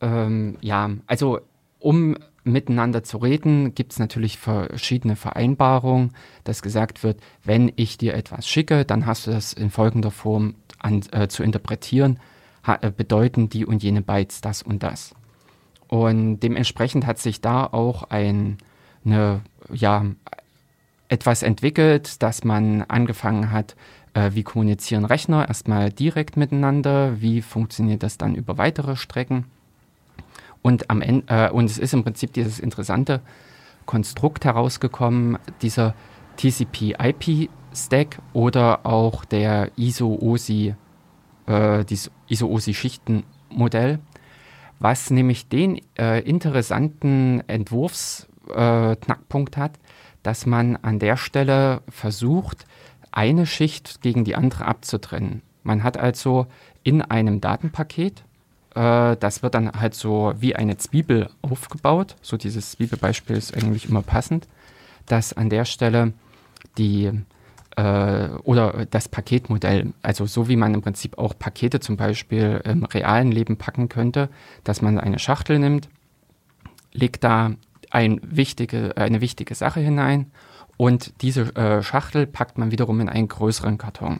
ähm, 0.01 0.57
ja, 0.61 0.89
also 1.07 1.39
um 1.79 2.15
miteinander 2.43 3.03
zu 3.03 3.17
reden, 3.17 3.75
gibt 3.75 3.93
es 3.93 3.99
natürlich 3.99 4.37
verschiedene 4.37 5.15
Vereinbarungen, 5.15 6.11
dass 6.43 6.61
gesagt 6.61 7.03
wird, 7.03 7.19
wenn 7.43 7.71
ich 7.75 7.97
dir 7.97 8.15
etwas 8.15 8.47
schicke, 8.47 8.83
dann 8.85 9.05
hast 9.05 9.27
du 9.27 9.31
das 9.31 9.53
in 9.53 9.69
folgender 9.69 10.11
Form 10.11 10.55
an, 10.79 11.01
äh, 11.11 11.27
zu 11.27 11.43
interpretieren, 11.43 12.19
ha, 12.65 12.79
äh, 12.81 12.91
bedeuten 12.91 13.49
die 13.49 13.65
und 13.65 13.83
jene 13.83 14.01
Bytes 14.01 14.41
das 14.41 14.63
und 14.63 14.81
das. 14.81 15.13
Und 15.87 16.39
dementsprechend 16.39 17.05
hat 17.05 17.19
sich 17.19 17.41
da 17.41 17.65
auch 17.65 18.03
ein, 18.03 18.57
eine, 19.05 19.41
ja, 19.71 20.05
etwas 21.09 21.43
entwickelt, 21.43 22.23
dass 22.23 22.45
man 22.45 22.83
angefangen 22.83 23.51
hat, 23.51 23.75
äh, 24.13 24.31
wie 24.33 24.43
kommunizieren 24.43 25.05
Rechner 25.05 25.47
erstmal 25.47 25.91
direkt 25.91 26.37
miteinander, 26.37 27.21
wie 27.21 27.41
funktioniert 27.41 28.03
das 28.03 28.17
dann 28.17 28.35
über 28.35 28.57
weitere 28.57 28.95
Strecken. 28.95 29.45
Und, 30.61 30.89
am 30.89 31.01
Ende, 31.01 31.25
äh, 31.27 31.49
und 31.49 31.65
es 31.65 31.77
ist 31.77 31.93
im 31.93 32.03
Prinzip 32.03 32.31
dieses 32.33 32.59
interessante 32.59 33.21
Konstrukt 33.85 34.45
herausgekommen, 34.45 35.37
dieser 35.61 35.93
TCP-IP-Stack 36.37 38.19
oder 38.33 38.85
auch 38.85 39.25
der 39.25 39.71
ISO-OSI, 39.77 40.75
äh, 41.47 41.83
dieses 41.85 42.11
ISO-OSI-Schichtenmodell, 42.27 43.99
was 44.79 45.09
nämlich 45.09 45.49
den 45.49 45.81
äh, 45.97 46.21
interessanten 46.21 47.41
Entwurfsknackpunkt 47.47 49.57
äh, 49.57 49.59
hat, 49.59 49.79
dass 50.23 50.45
man 50.45 50.77
an 50.77 50.99
der 50.99 51.17
Stelle 51.17 51.81
versucht, 51.89 52.65
eine 53.11 53.45
Schicht 53.45 54.01
gegen 54.01 54.23
die 54.23 54.35
andere 54.35 54.65
abzutrennen. 54.65 55.41
Man 55.63 55.83
hat 55.83 55.97
also 55.97 56.47
in 56.83 57.01
einem 57.01 57.41
Datenpaket, 57.41 58.23
äh, 58.75 59.15
das 59.17 59.43
wird 59.43 59.53
dann 59.53 59.71
halt 59.73 59.93
so 59.93 60.33
wie 60.39 60.55
eine 60.55 60.77
Zwiebel 60.77 61.29
aufgebaut, 61.41 62.15
so 62.21 62.37
dieses 62.37 62.71
Zwiebelbeispiel 62.71 63.35
ist 63.35 63.55
eigentlich 63.55 63.87
immer 63.87 64.01
passend, 64.01 64.47
dass 65.05 65.33
an 65.33 65.49
der 65.49 65.65
Stelle 65.65 66.13
die 66.77 67.11
äh, 67.75 68.29
oder 68.43 68.85
das 68.89 69.09
Paketmodell, 69.09 69.93
also 70.01 70.25
so 70.25 70.47
wie 70.47 70.55
man 70.55 70.73
im 70.73 70.81
Prinzip 70.81 71.17
auch 71.17 71.37
Pakete 71.37 71.79
zum 71.79 71.97
Beispiel 71.97 72.61
im 72.63 72.85
realen 72.85 73.31
Leben 73.31 73.57
packen 73.57 73.89
könnte, 73.89 74.29
dass 74.63 74.81
man 74.81 74.99
eine 74.99 75.19
Schachtel 75.19 75.59
nimmt, 75.59 75.89
legt 76.93 77.23
da 77.23 77.51
ein 77.89 78.19
wichtige, 78.23 78.95
eine 78.97 79.21
wichtige 79.21 79.55
Sache 79.55 79.79
hinein 79.79 80.31
und 80.81 81.21
diese 81.21 81.55
äh, 81.55 81.83
Schachtel 81.83 82.25
packt 82.25 82.57
man 82.57 82.71
wiederum 82.71 83.01
in 83.01 83.07
einen 83.07 83.27
größeren 83.27 83.77
Karton. 83.77 84.19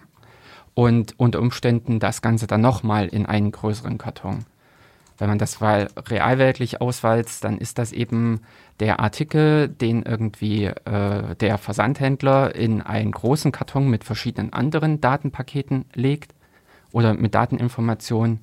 Und 0.75 1.19
unter 1.19 1.39
Umständen 1.39 1.99
das 1.99 2.21
Ganze 2.21 2.45
dann 2.45 2.61
nochmal 2.61 3.07
in 3.07 3.25
einen 3.25 3.51
größeren 3.51 3.97
Karton. 3.97 4.45
Wenn 5.17 5.27
man 5.27 5.39
das 5.39 5.59
mal 5.59 5.87
realweltlich 5.97 6.79
auswalzt, 6.79 7.43
dann 7.45 7.57
ist 7.57 7.79
das 7.79 7.91
eben 7.91 8.41
der 8.79 8.99
Artikel, 8.99 9.69
den 9.69 10.03
irgendwie 10.03 10.65
äh, 10.65 11.35
der 11.35 11.57
Versandhändler 11.57 12.53
in 12.53 12.83
einen 12.83 13.11
großen 13.11 13.51
Karton 13.51 13.89
mit 13.89 14.03
verschiedenen 14.03 14.53
anderen 14.53 15.01
Datenpaketen 15.01 15.85
legt 15.95 16.35
oder 16.91 17.15
mit 17.15 17.33
Dateninformationen 17.33 18.41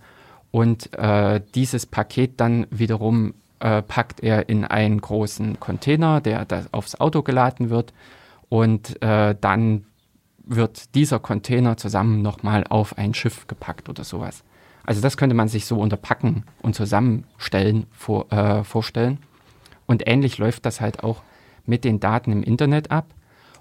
und 0.51 0.93
äh, 0.95 1.41
dieses 1.55 1.87
Paket 1.87 2.41
dann 2.41 2.67
wiederum 2.71 3.35
äh, 3.61 3.83
packt 3.83 4.21
er 4.21 4.49
in 4.49 4.65
einen 4.65 5.01
großen 5.01 5.61
Container, 5.61 6.21
der 6.21 6.47
aufs 6.73 7.01
Auto 7.01 7.23
geladen 7.23 7.71
wird 7.71 7.93
und 8.49 9.03
äh, 9.03 9.35
dann 9.41 9.85
wird 10.45 10.95
dieser 10.95 11.19
Container 11.19 11.77
zusammen 11.77 12.23
nochmal 12.23 12.65
auf 12.69 12.97
ein 12.97 13.15
Schiff 13.15 13.47
gepackt 13.47 13.89
oder 13.89 14.05
sowas. 14.05 14.45
Also 14.85 15.03
das 15.03 15.19
könnte 15.19 15.35
man 15.35 15.49
sich 15.49 15.67
so 15.67 15.79
unter 15.79 15.99
Packen 15.99 16.45
und 16.63 16.75
Zusammenstellen 16.75 17.87
vor, 17.91 18.33
äh, 18.33 18.65
vorstellen. 18.65 19.19
Und 19.87 20.09
ähnlich 20.09 20.39
läuft 20.39 20.65
das 20.65 20.81
halt 20.81 21.05
auch 21.05 21.23
mit 21.67 21.85
den 21.85 22.01
Daten 22.01 22.33
im 22.33 22.43
Internet 22.43 22.91
ab. 22.91 23.13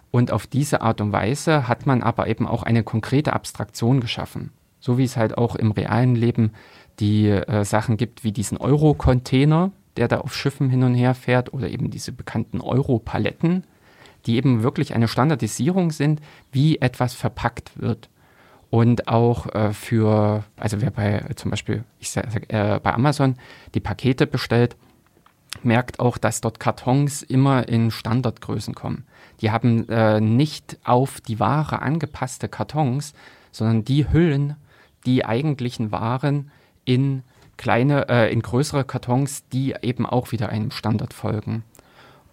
Und 0.10 0.32
auf 0.32 0.48
diese 0.48 0.82
Art 0.82 1.02
und 1.02 1.12
Weise 1.12 1.68
hat 1.68 1.86
man 1.86 2.02
aber 2.02 2.28
eben 2.28 2.48
auch 2.48 2.64
eine 2.64 2.84
konkrete 2.84 3.34
Abstraktion 3.34 4.00
geschaffen. 4.00 4.52
So 4.80 4.98
wie 4.98 5.04
es 5.04 5.18
halt 5.18 5.38
auch 5.38 5.56
im 5.56 5.72
realen 5.72 6.16
Leben 6.16 6.54
die 7.00 7.28
äh, 7.28 7.66
Sachen 7.66 7.98
gibt 7.98 8.24
wie 8.24 8.32
diesen 8.32 8.58
Euro-Container, 8.58 9.72
der 9.98 10.08
da 10.08 10.20
auf 10.20 10.36
Schiffen 10.36 10.70
hin 10.70 10.84
und 10.84 10.96
her 10.96 11.16
fährt, 11.16 11.54
oder 11.54 11.70
eben 11.70 11.90
diese 11.90 12.12
bekannten 12.12 12.62
Euro-Paletten, 12.62 13.64
die 14.26 14.38
eben 14.38 14.64
wirklich 14.64 14.94
eine 14.94 15.08
Standardisierung 15.08 15.92
sind, 15.92 16.22
wie 16.52 16.78
etwas 16.80 17.14
verpackt 17.14 17.80
wird 17.80 18.10
und 18.70 19.08
auch 19.08 19.54
äh, 19.54 19.74
für, 19.74 20.44
also 20.58 20.82
wer 20.82 20.92
bei 20.92 21.26
zum 21.36 21.52
Beispiel 21.52 21.84
ich 22.00 22.12
sag, 22.12 22.52
äh, 22.52 22.80
bei 22.82 22.94
Amazon 22.94 23.36
die 23.74 23.80
Pakete 23.80 24.28
bestellt, 24.28 24.76
merkt 25.64 26.00
auch, 26.00 26.18
dass 26.18 26.42
dort 26.42 26.60
Kartons 26.60 27.24
immer 27.24 27.68
in 27.68 27.92
Standardgrößen 27.92 28.76
kommen. 28.76 29.06
Die 29.42 29.52
haben 29.52 29.88
äh, 29.90 30.20
nicht 30.20 30.78
auf 30.84 31.22
die 31.22 31.40
Ware 31.40 31.82
angepasste 31.82 32.50
Kartons, 32.50 33.14
sondern 33.52 33.86
die 33.86 34.12
hüllen 34.12 34.56
die 35.06 35.26
eigentlichen 35.26 35.92
Waren 35.92 36.52
in 36.84 37.24
kleine, 37.58 38.08
äh, 38.10 38.32
in 38.32 38.42
größere 38.42 38.84
Kartons, 38.84 39.48
die 39.50 39.76
eben 39.82 40.06
auch 40.06 40.32
wieder 40.32 40.50
einem 40.50 40.72
Standard 40.72 41.14
folgen. 41.14 41.64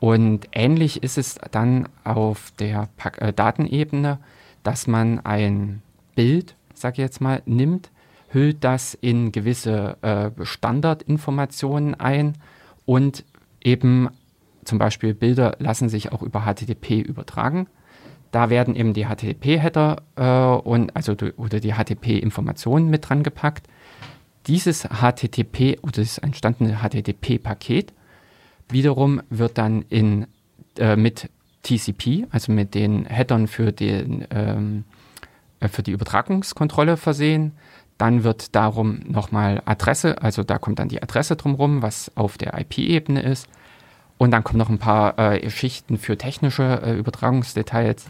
Und 0.00 0.48
ähnlich 0.52 1.02
ist 1.02 1.16
es 1.18 1.38
dann 1.50 1.88
auf 2.04 2.52
der 2.58 2.88
Pack 2.96 3.20
äh, 3.22 3.32
Datenebene, 3.32 4.18
dass 4.62 4.86
man 4.86 5.20
ein 5.20 5.82
Bild, 6.14 6.56
sage 6.74 6.94
ich 6.94 6.98
jetzt 6.98 7.20
mal, 7.20 7.42
nimmt, 7.46 7.90
hüllt 8.28 8.64
das 8.64 8.94
in 8.94 9.32
gewisse 9.32 9.96
äh, 10.02 10.44
Standardinformationen 10.44 11.94
ein 11.94 12.36
und 12.84 13.24
eben 13.62 14.08
zum 14.64 14.78
Beispiel 14.78 15.14
Bilder 15.14 15.56
lassen 15.58 15.88
sich 15.88 16.12
auch 16.12 16.22
über 16.22 16.40
HTTP 16.40 17.00
übertragen. 17.00 17.66
Da 18.32 18.50
werden 18.50 18.74
eben 18.74 18.94
die 18.94 19.06
HTTP-Header 19.06 20.02
äh, 20.16 20.68
und 20.68 20.94
also 20.96 21.14
oder 21.36 21.60
die 21.60 21.74
HTTP-Informationen 21.74 22.90
mit 22.90 23.08
dran 23.08 23.22
gepackt. 23.22 23.68
Dieses 24.46 24.82
HTTP 24.82 25.78
oder 25.82 26.02
das 26.02 26.18
entstandene 26.18 26.78
HTTP-Paket 26.82 27.92
wiederum 28.68 29.22
wird 29.30 29.58
dann 29.58 29.82
in, 29.88 30.26
äh, 30.78 30.96
mit 30.96 31.30
TCP, 31.62 32.26
also 32.30 32.52
mit 32.52 32.74
den 32.74 33.06
Headern 33.06 33.46
für 33.48 33.72
den 33.72 34.26
ähm, 34.30 34.84
äh, 35.64 35.68
für 35.68 35.82
die 35.82 35.92
Übertragungskontrolle 35.92 36.96
versehen. 36.96 37.52
Dann 37.98 38.24
wird 38.24 38.54
darum 38.54 39.00
nochmal 39.06 39.62
Adresse, 39.64 40.20
also 40.20 40.42
da 40.42 40.58
kommt 40.58 40.78
dann 40.78 40.88
die 40.88 41.02
Adresse 41.02 41.36
drumherum, 41.36 41.80
was 41.80 42.10
auf 42.16 42.36
der 42.38 42.58
IP-Ebene 42.58 43.22
ist. 43.22 43.48
Und 44.18 44.30
dann 44.30 44.44
kommen 44.44 44.58
noch 44.58 44.68
ein 44.68 44.78
paar 44.78 45.18
äh, 45.18 45.48
Schichten 45.50 45.98
für 45.98 46.18
technische 46.18 46.82
äh, 46.82 46.96
Übertragungsdetails. 46.96 48.06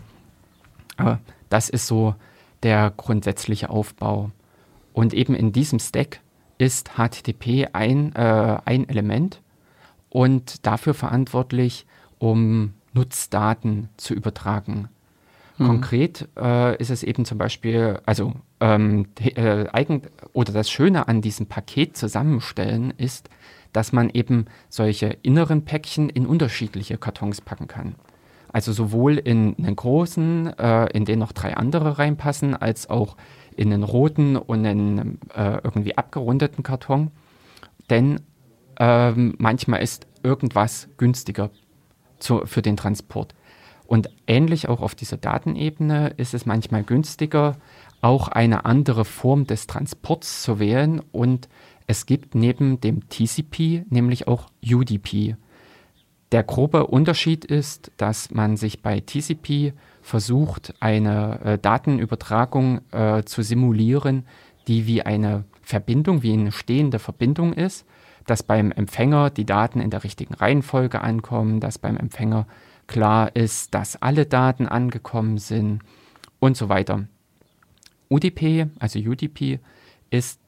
Aber 0.97 1.21
das 1.49 1.69
ist 1.69 1.87
so 1.87 2.15
der 2.63 2.93
grundsätzliche 2.97 3.71
Aufbau. 3.71 4.31
Und 4.95 5.13
eben 5.13 5.35
in 5.35 5.53
diesem 5.53 5.81
Stack 5.81 6.21
ist 6.57 6.93
HTTP 6.97 7.69
ein, 7.75 8.15
äh, 8.15 8.59
ein 8.65 8.89
Element 8.89 9.43
und 10.09 10.65
dafür 10.65 10.95
verantwortlich, 10.95 11.85
um 12.19 12.73
Nutzdaten 12.95 13.91
zu 13.97 14.15
übertragen. 14.15 14.89
Mhm. 15.59 15.67
Konkret 15.67 16.29
äh, 16.39 16.77
ist 16.79 16.91
es 16.91 17.03
eben 17.03 17.25
zum 17.25 17.39
Beispiel, 17.39 18.01
also 18.07 18.35
ähm, 18.61 19.09
äh, 19.21 19.67
eigen, 19.73 20.03
oder 20.33 20.53
das 20.53 20.71
Schöne 20.71 21.09
an 21.09 21.21
diesem 21.21 21.47
Paket 21.47 21.97
zusammenstellen 21.97 22.95
ist, 22.97 23.29
dass 23.73 23.93
man 23.93 24.11
eben 24.11 24.47
solche 24.69 25.09
inneren 25.23 25.65
Päckchen 25.65 26.09
in 26.09 26.27
unterschiedliche 26.27 26.99
Kartons 26.99 27.41
packen 27.41 27.67
kann. 27.67 27.97
Also 28.53 28.73
sowohl 28.73 29.19
in 29.19 29.57
einen 29.59 29.75
großen, 29.75 30.57
äh, 30.57 30.87
in 30.97 31.05
den 31.05 31.19
noch 31.19 31.33
drei 31.33 31.57
andere 31.57 31.99
reinpassen, 31.99 32.55
als 32.55 32.89
auch 32.89 33.17
in 33.57 33.73
einen 33.73 33.83
roten 33.83 34.37
und 34.37 34.67
einen 34.67 35.19
äh, 35.35 35.61
irgendwie 35.63 35.97
abgerundeten 35.97 36.63
Karton. 36.63 37.11
Denn 37.91 38.21
ähm, 38.79 39.35
manchmal 39.39 39.83
ist 39.83 40.07
irgendwas 40.23 40.89
günstiger 40.97 41.51
zu, 42.19 42.47
für 42.47 42.63
den 42.63 42.77
Transport. 42.77 43.35
Und 43.87 44.09
ähnlich 44.27 44.69
auch 44.69 44.81
auf 44.81 44.95
dieser 44.95 45.19
Datenebene 45.19 46.15
ist 46.17 46.35
es 46.35 46.47
manchmal 46.47 46.83
günstiger, 46.85 47.57
auch 48.01 48.29
eine 48.29 48.65
andere 48.65 49.05
Form 49.05 49.47
des 49.47 49.67
Transports 49.67 50.43
zu 50.43 50.59
wählen. 50.59 51.01
Und 51.13 51.49
es 51.87 52.07
gibt 52.07 52.35
neben 52.35 52.81
dem 52.81 53.09
TCP 53.09 53.85
nämlich 53.91 54.27
auch 54.27 54.47
UDP. 54.65 55.37
Der 56.33 56.43
grobe 56.43 56.87
Unterschied 56.87 57.45
ist, 57.45 57.93
dass 57.97 58.31
man 58.31 58.57
sich 58.57 58.83
bei 58.83 59.01
TCP 59.01 59.75
versucht, 60.05 60.75
eine 60.81 61.41
äh, 61.41 61.59
Datenübertragung 61.59 62.83
äh, 62.93 63.23
zu 63.25 63.43
simulieren, 63.43 64.27
die 64.69 64.87
wie 64.87 65.01
eine 65.03 65.45
Verbindung, 65.63 66.23
wie 66.23 66.35
eine 66.35 66.53
stehende 66.53 66.99
Verbindung 66.99 67.55
ist, 67.55 67.87
dass 68.27 68.43
beim 68.43 68.71
Empfänger 68.71 69.31
die 69.31 69.47
Daten 69.47 69.81
in 69.81 69.89
der 69.89 70.05
richtigen 70.05 70.35
Reihenfolge 70.35 71.01
ankommen, 71.01 71.59
dass 71.59 71.79
beim 71.79 71.97
Empfänger 71.97 72.47
klar 72.87 73.35
ist, 73.35 73.73
dass 73.75 74.01
alle 74.03 74.27
Daten 74.27 74.69
angekommen 74.69 75.39
sind 75.39 75.81
und 76.39 76.55
so 76.55 76.69
weiter. 76.69 77.05
UDP, 78.11 78.67
also 78.79 78.99
UDP, 78.99 79.59
ist 80.11 80.39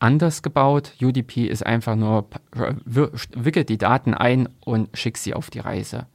anders 0.00 0.42
gebaut. 0.42 0.94
UDP 1.00 1.46
ist 1.46 1.64
einfach 1.64 1.94
nur, 1.94 2.26
wickelt 2.84 3.68
die 3.68 3.78
Daten 3.78 4.12
ein 4.12 4.48
und 4.64 4.90
schickt 4.98 5.18
sie 5.18 5.34
auf 5.34 5.50
die 5.50 5.60
Reise. 5.60 6.06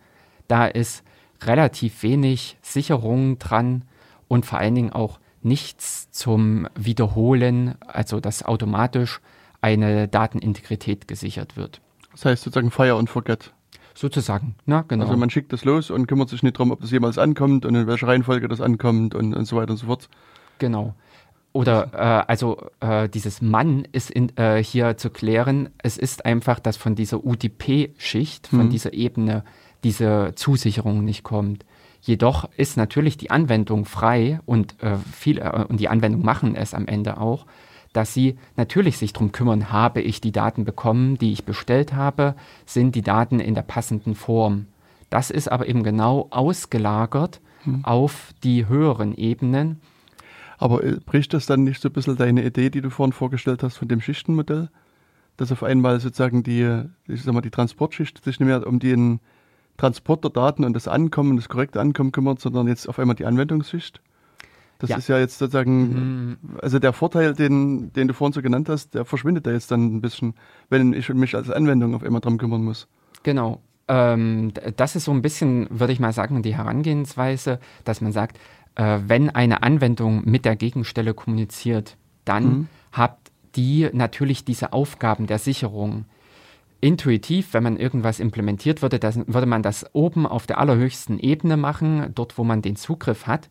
Da 0.49 0.65
ist 0.65 1.05
relativ 1.47 2.03
wenig 2.03 2.57
Sicherung 2.61 3.39
dran 3.39 3.83
und 4.27 4.45
vor 4.45 4.59
allen 4.59 4.75
Dingen 4.75 4.93
auch 4.93 5.19
nichts 5.41 6.09
zum 6.11 6.67
Wiederholen, 6.75 7.75
also 7.81 8.19
dass 8.19 8.43
automatisch 8.43 9.19
eine 9.61 10.07
Datenintegrität 10.07 11.07
gesichert 11.07 11.57
wird. 11.57 11.81
Das 12.11 12.25
heißt 12.25 12.43
sozusagen 12.43 12.71
Fire 12.71 12.95
and 12.95 13.09
Forget. 13.09 13.53
Sozusagen, 13.95 14.55
na 14.65 14.81
genau. 14.87 15.05
Also 15.05 15.17
man 15.17 15.29
schickt 15.29 15.53
das 15.53 15.65
los 15.65 15.91
und 15.91 16.07
kümmert 16.07 16.29
sich 16.29 16.41
nicht 16.41 16.57
darum, 16.57 16.71
ob 16.71 16.81
das 16.81 16.89
jemals 16.89 17.17
ankommt 17.17 17.65
und 17.65 17.75
in 17.75 17.85
welcher 17.85 18.07
Reihenfolge 18.07 18.47
das 18.47 18.59
ankommt 18.59 19.13
und, 19.13 19.35
und 19.35 19.45
so 19.45 19.55
weiter 19.55 19.71
und 19.71 19.77
so 19.77 19.85
fort. 19.85 20.09
Genau. 20.57 20.95
Oder 21.51 21.91
äh, 21.93 22.31
also 22.31 22.69
äh, 22.79 23.07
dieses 23.07 23.41
Mann 23.41 23.87
ist 23.91 24.09
in, 24.09 24.35
äh, 24.37 24.63
hier 24.63 24.97
zu 24.97 25.11
klären. 25.11 25.69
Es 25.77 25.97
ist 25.97 26.25
einfach, 26.25 26.59
dass 26.59 26.77
von 26.77 26.95
dieser 26.95 27.23
UDP-Schicht, 27.23 28.47
von 28.47 28.65
mhm. 28.65 28.69
dieser 28.71 28.93
Ebene, 28.93 29.43
diese 29.83 30.33
Zusicherung 30.35 31.03
nicht 31.03 31.23
kommt. 31.23 31.65
Jedoch 32.01 32.49
ist 32.57 32.75
natürlich 32.75 33.17
die 33.17 33.31
Anwendung 33.31 33.85
frei 33.85 34.39
und 34.45 34.81
äh, 34.81 34.97
viel 34.97 35.39
äh, 35.39 35.65
und 35.67 35.79
die 35.79 35.89
Anwendung 35.89 36.23
machen 36.23 36.55
es 36.55 36.73
am 36.73 36.87
Ende 36.87 37.17
auch 37.17 37.45
dass 37.93 38.13
sie 38.13 38.37
natürlich 38.57 38.97
sich 38.97 39.13
darum 39.13 39.31
kümmern, 39.31 39.71
habe 39.71 40.01
ich 40.01 40.19
die 40.19 40.31
Daten 40.31 40.65
bekommen, 40.65 41.17
die 41.17 41.31
ich 41.31 41.45
bestellt 41.45 41.93
habe, 41.93 42.35
sind 42.65 42.95
die 42.95 43.03
Daten 43.03 43.39
in 43.39 43.53
der 43.55 43.61
passenden 43.61 44.15
Form. 44.15 44.65
Das 45.09 45.29
ist 45.29 45.49
aber 45.49 45.67
eben 45.67 45.83
genau 45.83 46.27
ausgelagert 46.31 47.39
hm. 47.63 47.85
auf 47.85 48.33
die 48.43 48.67
höheren 48.67 49.15
Ebenen. 49.15 49.79
Aber 50.57 50.83
äh, 50.83 50.97
bricht 51.05 51.33
das 51.33 51.45
dann 51.45 51.63
nicht 51.63 51.81
so 51.81 51.89
ein 51.89 51.93
bisschen 51.93 52.17
deine 52.17 52.43
Idee, 52.43 52.71
die 52.71 52.81
du 52.81 52.89
vorhin 52.89 53.13
vorgestellt 53.13 53.61
hast 53.61 53.77
von 53.77 53.87
dem 53.87 54.01
Schichtenmodell? 54.01 54.69
Dass 55.37 55.51
auf 55.51 55.63
einmal 55.63 55.99
sozusagen 55.99 56.43
die, 56.43 56.83
ich 57.07 57.23
sag 57.23 57.33
mal, 57.33 57.41
die 57.41 57.51
Transportschicht 57.51 58.23
sich 58.23 58.39
nicht 58.39 58.47
mehr 58.47 58.65
um 58.65 58.79
den 58.79 59.19
Transport 59.77 60.23
der 60.23 60.31
Daten 60.31 60.63
und 60.63 60.73
das 60.73 60.87
Ankommen, 60.87 61.35
das 61.35 61.49
korrekte 61.49 61.79
Ankommen 61.79 62.11
kümmert, 62.11 62.39
sondern 62.39 62.67
jetzt 62.67 62.87
auf 62.87 62.99
einmal 62.99 63.15
die 63.15 63.25
Anwendungsschicht? 63.25 64.01
Das 64.79 64.89
ja. 64.89 64.97
ist 64.97 65.07
ja 65.07 65.17
jetzt 65.17 65.37
sozusagen, 65.37 65.79
mhm. 65.81 66.37
also 66.61 66.77
der 66.77 66.91
Vorteil, 66.93 67.33
den, 67.33 67.93
den 67.93 68.09
du 68.09 68.13
vorhin 68.13 68.33
so 68.33 68.41
genannt 68.41 68.67
hast, 68.69 68.93
der 68.95 69.05
verschwindet 69.05 69.47
da 69.47 69.51
jetzt 69.51 69.71
dann 69.71 69.95
ein 69.95 70.01
bisschen, 70.01 70.33
wenn 70.69 70.93
ich 70.93 71.07
mich 71.09 71.35
als 71.35 71.49
Anwendung 71.49 71.95
auf 71.95 72.03
einmal 72.03 72.21
drum 72.21 72.37
kümmern 72.37 72.63
muss. 72.63 72.87
Genau. 73.23 73.61
Ähm, 73.87 74.51
das 74.75 74.95
ist 74.95 75.05
so 75.05 75.11
ein 75.11 75.21
bisschen, 75.21 75.67
würde 75.69 75.93
ich 75.93 75.99
mal 75.99 76.13
sagen, 76.13 76.41
die 76.41 76.55
Herangehensweise, 76.55 77.59
dass 77.85 78.01
man 78.01 78.11
sagt, 78.11 78.37
äh, 78.75 78.99
wenn 79.07 79.29
eine 79.29 79.63
Anwendung 79.63 80.23
mit 80.25 80.45
der 80.45 80.55
Gegenstelle 80.55 81.13
kommuniziert, 81.13 81.97
dann 82.25 82.43
mhm. 82.43 82.67
hat 82.91 83.17
die 83.55 83.89
natürlich 83.93 84.45
diese 84.45 84.73
Aufgaben 84.73 85.27
der 85.27 85.39
Sicherung. 85.39 86.05
Intuitiv, 86.83 87.53
wenn 87.53 87.63
man 87.63 87.77
irgendwas 87.77 88.19
implementiert 88.19 88.81
würde, 88.81 88.99
das, 88.99 89.17
würde 89.25 89.47
man 89.47 89.63
das 89.63 89.85
oben 89.93 90.27
auf 90.27 90.47
der 90.47 90.57
allerhöchsten 90.57 91.17
Ebene 91.17 91.55
machen, 91.55 92.11
dort 92.13 92.37
wo 92.37 92.43
man 92.43 92.61
den 92.61 92.75
Zugriff 92.75 93.25
hat. 93.25 93.49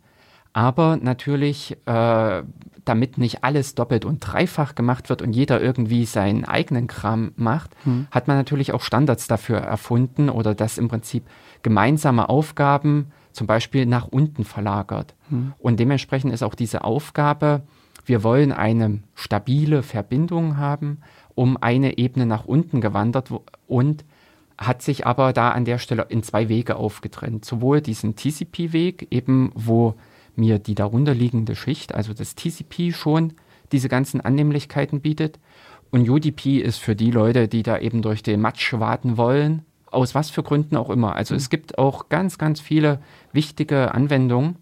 Aber 0.52 0.98
natürlich, 1.00 1.78
äh, 1.86 2.42
damit 2.84 3.16
nicht 3.16 3.42
alles 3.42 3.74
doppelt 3.74 4.04
und 4.04 4.18
dreifach 4.20 4.74
gemacht 4.74 5.08
wird 5.08 5.22
und 5.22 5.32
jeder 5.32 5.62
irgendwie 5.62 6.04
seinen 6.04 6.44
eigenen 6.44 6.88
Kram 6.88 7.32
macht, 7.36 7.70
hm. 7.84 8.06
hat 8.10 8.28
man 8.28 8.36
natürlich 8.36 8.72
auch 8.74 8.82
Standards 8.82 9.28
dafür 9.28 9.60
erfunden 9.60 10.28
oder 10.28 10.54
das 10.54 10.76
im 10.76 10.88
Prinzip 10.88 11.24
gemeinsame 11.62 12.28
Aufgaben 12.28 13.12
zum 13.32 13.46
Beispiel 13.46 13.86
nach 13.86 14.08
unten 14.08 14.44
verlagert. 14.44 15.14
Hm. 15.30 15.54
Und 15.58 15.80
dementsprechend 15.80 16.34
ist 16.34 16.42
auch 16.42 16.54
diese 16.54 16.84
Aufgabe, 16.84 17.62
wir 18.04 18.24
wollen 18.24 18.52
eine 18.52 19.00
stabile 19.14 19.82
Verbindung 19.82 20.56
haben, 20.56 20.98
um 21.34 21.56
eine 21.56 21.98
Ebene 21.98 22.26
nach 22.26 22.44
unten 22.44 22.80
gewandert 22.80 23.30
und 23.66 24.04
hat 24.58 24.82
sich 24.82 25.06
aber 25.06 25.32
da 25.32 25.50
an 25.50 25.64
der 25.64 25.78
Stelle 25.78 26.06
in 26.08 26.22
zwei 26.22 26.48
Wege 26.48 26.76
aufgetrennt. 26.76 27.44
Sowohl 27.44 27.80
diesen 27.80 28.16
TCP-Weg, 28.16 29.08
eben 29.10 29.50
wo 29.54 29.94
mir 30.36 30.58
die 30.58 30.74
darunterliegende 30.74 31.56
Schicht, 31.56 31.94
also 31.94 32.14
das 32.14 32.34
TCP 32.34 32.92
schon 32.92 33.34
diese 33.72 33.88
ganzen 33.88 34.20
Annehmlichkeiten 34.20 35.00
bietet. 35.00 35.38
Und 35.90 36.08
UDP 36.08 36.58
ist 36.58 36.78
für 36.78 36.96
die 36.96 37.10
Leute, 37.10 37.48
die 37.48 37.62
da 37.62 37.78
eben 37.78 38.02
durch 38.02 38.22
den 38.22 38.40
Matsch 38.40 38.72
warten 38.74 39.16
wollen, 39.16 39.62
aus 39.90 40.14
was 40.14 40.30
für 40.30 40.42
Gründen 40.42 40.76
auch 40.76 40.90
immer. 40.90 41.14
Also 41.16 41.34
mhm. 41.34 41.38
es 41.38 41.50
gibt 41.50 41.78
auch 41.78 42.08
ganz, 42.08 42.38
ganz 42.38 42.60
viele 42.60 43.00
wichtige 43.32 43.94
Anwendungen, 43.94 44.56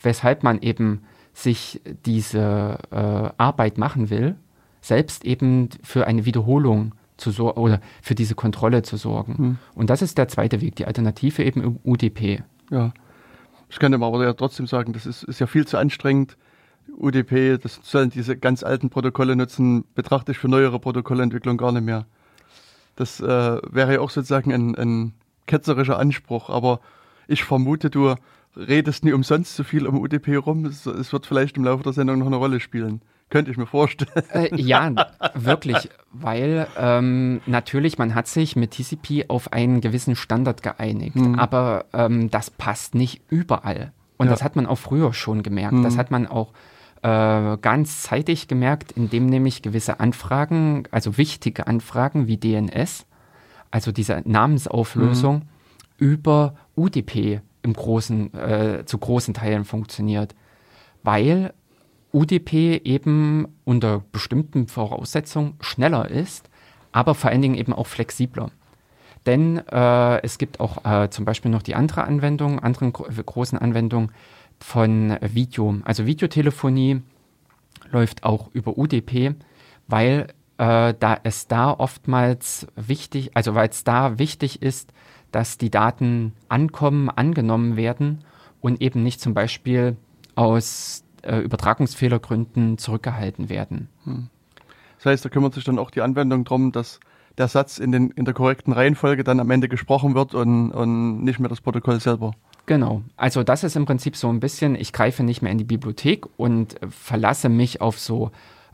weshalb 0.00 0.42
man 0.42 0.60
eben 0.62 1.02
sich 1.32 1.80
diese 2.06 2.78
äh, 2.90 3.30
Arbeit 3.36 3.78
machen 3.78 4.10
will, 4.10 4.36
selbst 4.86 5.24
eben 5.24 5.68
für 5.82 6.06
eine 6.06 6.24
Wiederholung 6.26 6.94
zu 7.16 7.32
sorgen 7.32 7.60
oder 7.60 7.80
für 8.02 8.14
diese 8.14 8.36
Kontrolle 8.36 8.82
zu 8.82 8.96
sorgen. 8.96 9.34
Mhm. 9.36 9.58
Und 9.74 9.90
das 9.90 10.00
ist 10.00 10.16
der 10.16 10.28
zweite 10.28 10.60
Weg, 10.60 10.76
die 10.76 10.86
Alternative 10.86 11.42
eben 11.42 11.80
UDP. 11.82 12.42
Ja. 12.70 12.92
Ich 13.68 13.80
könnte 13.80 13.98
aber 14.00 14.22
ja 14.22 14.32
trotzdem 14.32 14.68
sagen, 14.68 14.92
das 14.92 15.06
ist, 15.06 15.24
ist 15.24 15.40
ja 15.40 15.48
viel 15.48 15.66
zu 15.66 15.76
anstrengend. 15.76 16.36
UDP, 16.98 17.58
das 17.58 17.80
sollen 17.82 18.10
diese 18.10 18.36
ganz 18.36 18.62
alten 18.62 18.88
Protokolle 18.88 19.34
nutzen, 19.34 19.84
betrachte 19.96 20.30
ich 20.32 20.38
für 20.38 20.48
neuere 20.48 20.78
Protokollentwicklung 20.78 21.56
gar 21.56 21.72
nicht 21.72 21.82
mehr. 21.82 22.06
Das 22.94 23.20
äh, 23.20 23.24
wäre 23.26 23.94
ja 23.94 24.00
auch 24.00 24.10
sozusagen 24.10 24.52
ein, 24.52 24.76
ein 24.76 25.14
ketzerischer 25.46 25.98
Anspruch, 25.98 26.48
aber 26.48 26.80
ich 27.26 27.42
vermute, 27.42 27.90
du 27.90 28.14
redest 28.56 29.04
nie 29.04 29.12
umsonst 29.12 29.56
so 29.56 29.64
viel 29.64 29.86
um 29.86 29.98
UDP 29.98 30.36
rum. 30.36 30.64
Es, 30.64 30.86
es 30.86 31.12
wird 31.12 31.26
vielleicht 31.26 31.56
im 31.56 31.64
Laufe 31.64 31.82
der 31.82 31.92
Sendung 31.92 32.20
noch 32.20 32.26
eine 32.26 32.36
Rolle 32.36 32.60
spielen. 32.60 33.02
Könnte 33.28 33.50
ich 33.50 33.56
mir 33.56 33.66
vorstellen. 33.66 34.10
Äh, 34.32 34.54
ja, 34.60 34.92
wirklich, 35.34 35.90
weil 36.12 36.68
ähm, 36.78 37.40
natürlich 37.46 37.98
man 37.98 38.14
hat 38.14 38.28
sich 38.28 38.54
mit 38.54 38.72
TCP 38.72 39.28
auf 39.28 39.52
einen 39.52 39.80
gewissen 39.80 40.14
Standard 40.14 40.62
geeinigt, 40.62 41.16
mhm. 41.16 41.36
aber 41.36 41.86
ähm, 41.92 42.30
das 42.30 42.50
passt 42.50 42.94
nicht 42.94 43.22
überall. 43.28 43.92
Und 44.16 44.26
ja. 44.26 44.32
das 44.32 44.44
hat 44.44 44.54
man 44.54 44.66
auch 44.66 44.78
früher 44.78 45.12
schon 45.12 45.42
gemerkt. 45.42 45.74
Mhm. 45.74 45.82
Das 45.82 45.98
hat 45.98 46.10
man 46.10 46.26
auch 46.26 46.52
äh, 47.02 47.58
ganz 47.58 48.02
zeitig 48.02 48.48
gemerkt, 48.48 48.92
indem 48.92 49.26
nämlich 49.26 49.62
gewisse 49.62 50.00
Anfragen, 50.00 50.84
also 50.90 51.18
wichtige 51.18 51.66
Anfragen 51.66 52.26
wie 52.28 52.36
DNS, 52.36 53.06
also 53.70 53.92
diese 53.92 54.22
Namensauflösung, 54.24 55.36
mhm. 55.36 55.42
über 55.98 56.54
UDP 56.76 57.40
im 57.62 57.72
großen, 57.72 58.34
äh, 58.34 58.84
zu 58.86 58.98
großen 58.98 59.34
Teilen 59.34 59.64
funktioniert. 59.64 60.34
Weil 61.02 61.52
UDP 62.16 62.80
eben 62.84 63.46
unter 63.64 64.02
bestimmten 64.10 64.68
Voraussetzungen 64.68 65.54
schneller 65.60 66.10
ist, 66.10 66.48
aber 66.90 67.14
vor 67.14 67.30
allen 67.30 67.42
Dingen 67.42 67.56
eben 67.56 67.74
auch 67.74 67.86
flexibler. 67.86 68.50
Denn 69.26 69.58
äh, 69.68 70.22
es 70.22 70.38
gibt 70.38 70.58
auch 70.60 70.84
äh, 70.84 71.10
zum 71.10 71.26
Beispiel 71.26 71.50
noch 71.50 71.62
die 71.62 71.74
andere 71.74 72.04
Anwendung, 72.04 72.58
anderen 72.58 72.92
gro 72.92 73.04
großen 73.04 73.58
Anwendungen 73.58 74.12
von 74.60 75.18
Video. 75.20 75.76
Also 75.84 76.06
Videotelefonie 76.06 77.02
läuft 77.90 78.24
auch 78.24 78.48
über 78.54 78.78
UDP, 78.78 79.34
weil 79.86 80.28
äh, 80.56 80.94
da 80.98 81.18
es 81.22 81.48
da 81.48 81.70
oftmals 81.72 82.66
wichtig, 82.76 83.32
also 83.36 83.54
weil 83.54 83.68
es 83.68 83.84
da 83.84 84.18
wichtig 84.18 84.62
ist, 84.62 84.92
dass 85.32 85.58
die 85.58 85.70
Daten 85.70 86.32
ankommen, 86.48 87.10
angenommen 87.10 87.76
werden 87.76 88.24
und 88.62 88.80
eben 88.80 89.02
nicht 89.02 89.20
zum 89.20 89.34
Beispiel 89.34 89.96
aus 90.34 91.04
äh, 91.26 91.40
Übertragungsfehlergründen 91.40 92.78
zurückgehalten 92.78 93.48
werden. 93.48 93.88
Hm. 94.04 94.28
Das 94.98 95.06
heißt, 95.06 95.24
da 95.24 95.28
kümmert 95.28 95.54
sich 95.54 95.64
dann 95.64 95.78
auch 95.78 95.90
die 95.90 96.00
Anwendung 96.00 96.44
darum, 96.44 96.72
dass 96.72 97.00
der 97.38 97.48
Satz 97.48 97.78
in, 97.78 97.92
den, 97.92 98.10
in 98.12 98.24
der 98.24 98.34
korrekten 98.34 98.72
Reihenfolge 98.72 99.24
dann 99.24 99.40
am 99.40 99.50
Ende 99.50 99.68
gesprochen 99.68 100.14
wird 100.14 100.34
und, 100.34 100.70
und 100.70 101.22
nicht 101.22 101.38
mehr 101.38 101.48
das 101.48 101.60
Protokoll 101.60 102.00
selber. 102.00 102.32
Genau. 102.64 103.02
Also 103.16 103.42
das 103.42 103.62
ist 103.62 103.76
im 103.76 103.84
Prinzip 103.84 104.16
so 104.16 104.28
ein 104.28 104.40
bisschen, 104.40 104.74
ich 104.74 104.92
greife 104.92 105.22
nicht 105.22 105.42
mehr 105.42 105.52
in 105.52 105.58
die 105.58 105.64
Bibliothek 105.64 106.26
und 106.36 106.76
verlasse 106.90 107.48
mich 107.48 107.80
auf 107.80 107.98
so 107.98 108.30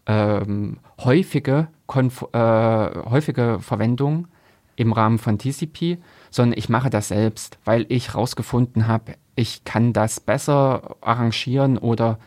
ähm, 0.07 0.79
häufige, 1.01 1.69
Konf 1.87 2.27
äh, 2.33 2.39
häufige 2.39 3.59
Verwendung 3.61 4.29
im 4.77 4.93
Rahmen 4.93 5.19
von 5.19 5.39
TCP, 5.39 5.99
sondern 6.31 6.59
ich 6.59 6.69
mache 6.69 6.89
das 6.89 7.09
selbst, 7.09 7.59
weil 7.65 7.85
ich 7.89 8.09
herausgefunden 8.09 8.89
habe, 8.89 9.15
ich 9.37 9.65
kann 9.65 9.93
das 9.93 10.21
besser 10.21 10.97
arrangieren 11.03 11.77
oder 11.77 12.19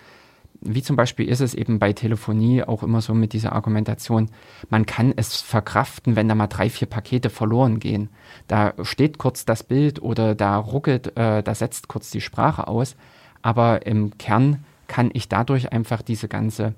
wie 0.66 0.82
zum 0.82 0.96
Beispiel 0.96 1.28
ist 1.28 1.42
es 1.42 1.54
eben 1.54 1.80
bei 1.80 1.94
Telefonie 1.94 2.64
auch 2.64 2.84
immer 2.84 3.02
so 3.02 3.14
mit 3.14 3.34
dieser 3.34 3.54
Argumentation, 3.54 4.30
man 4.70 4.86
kann 4.86 5.14
es 5.16 5.42
verkraften, 5.42 6.16
wenn 6.16 6.28
da 6.28 6.36
mal 6.36 6.48
drei, 6.48 6.70
vier 6.70 6.88
Pakete 6.88 7.30
verloren 7.30 7.80
gehen. 7.80 8.10
Da 8.48 8.74
steht 8.82 9.18
kurz 9.18 9.46
das 9.46 9.64
Bild 9.64 10.02
oder 10.02 10.36
da 10.36 10.58
ruckelt, 10.58 11.16
äh, 11.18 11.44
da 11.44 11.56
setzt 11.56 11.88
kurz 11.88 12.10
die 12.10 12.22
Sprache 12.22 12.68
aus, 12.68 12.96
aber 13.42 13.86
im 13.86 14.18
Kern 14.18 14.64
kann 14.88 15.10
ich 15.14 15.30
dadurch 15.30 15.72
einfach 15.72 16.02
diese 16.02 16.28
ganze, 16.28 16.74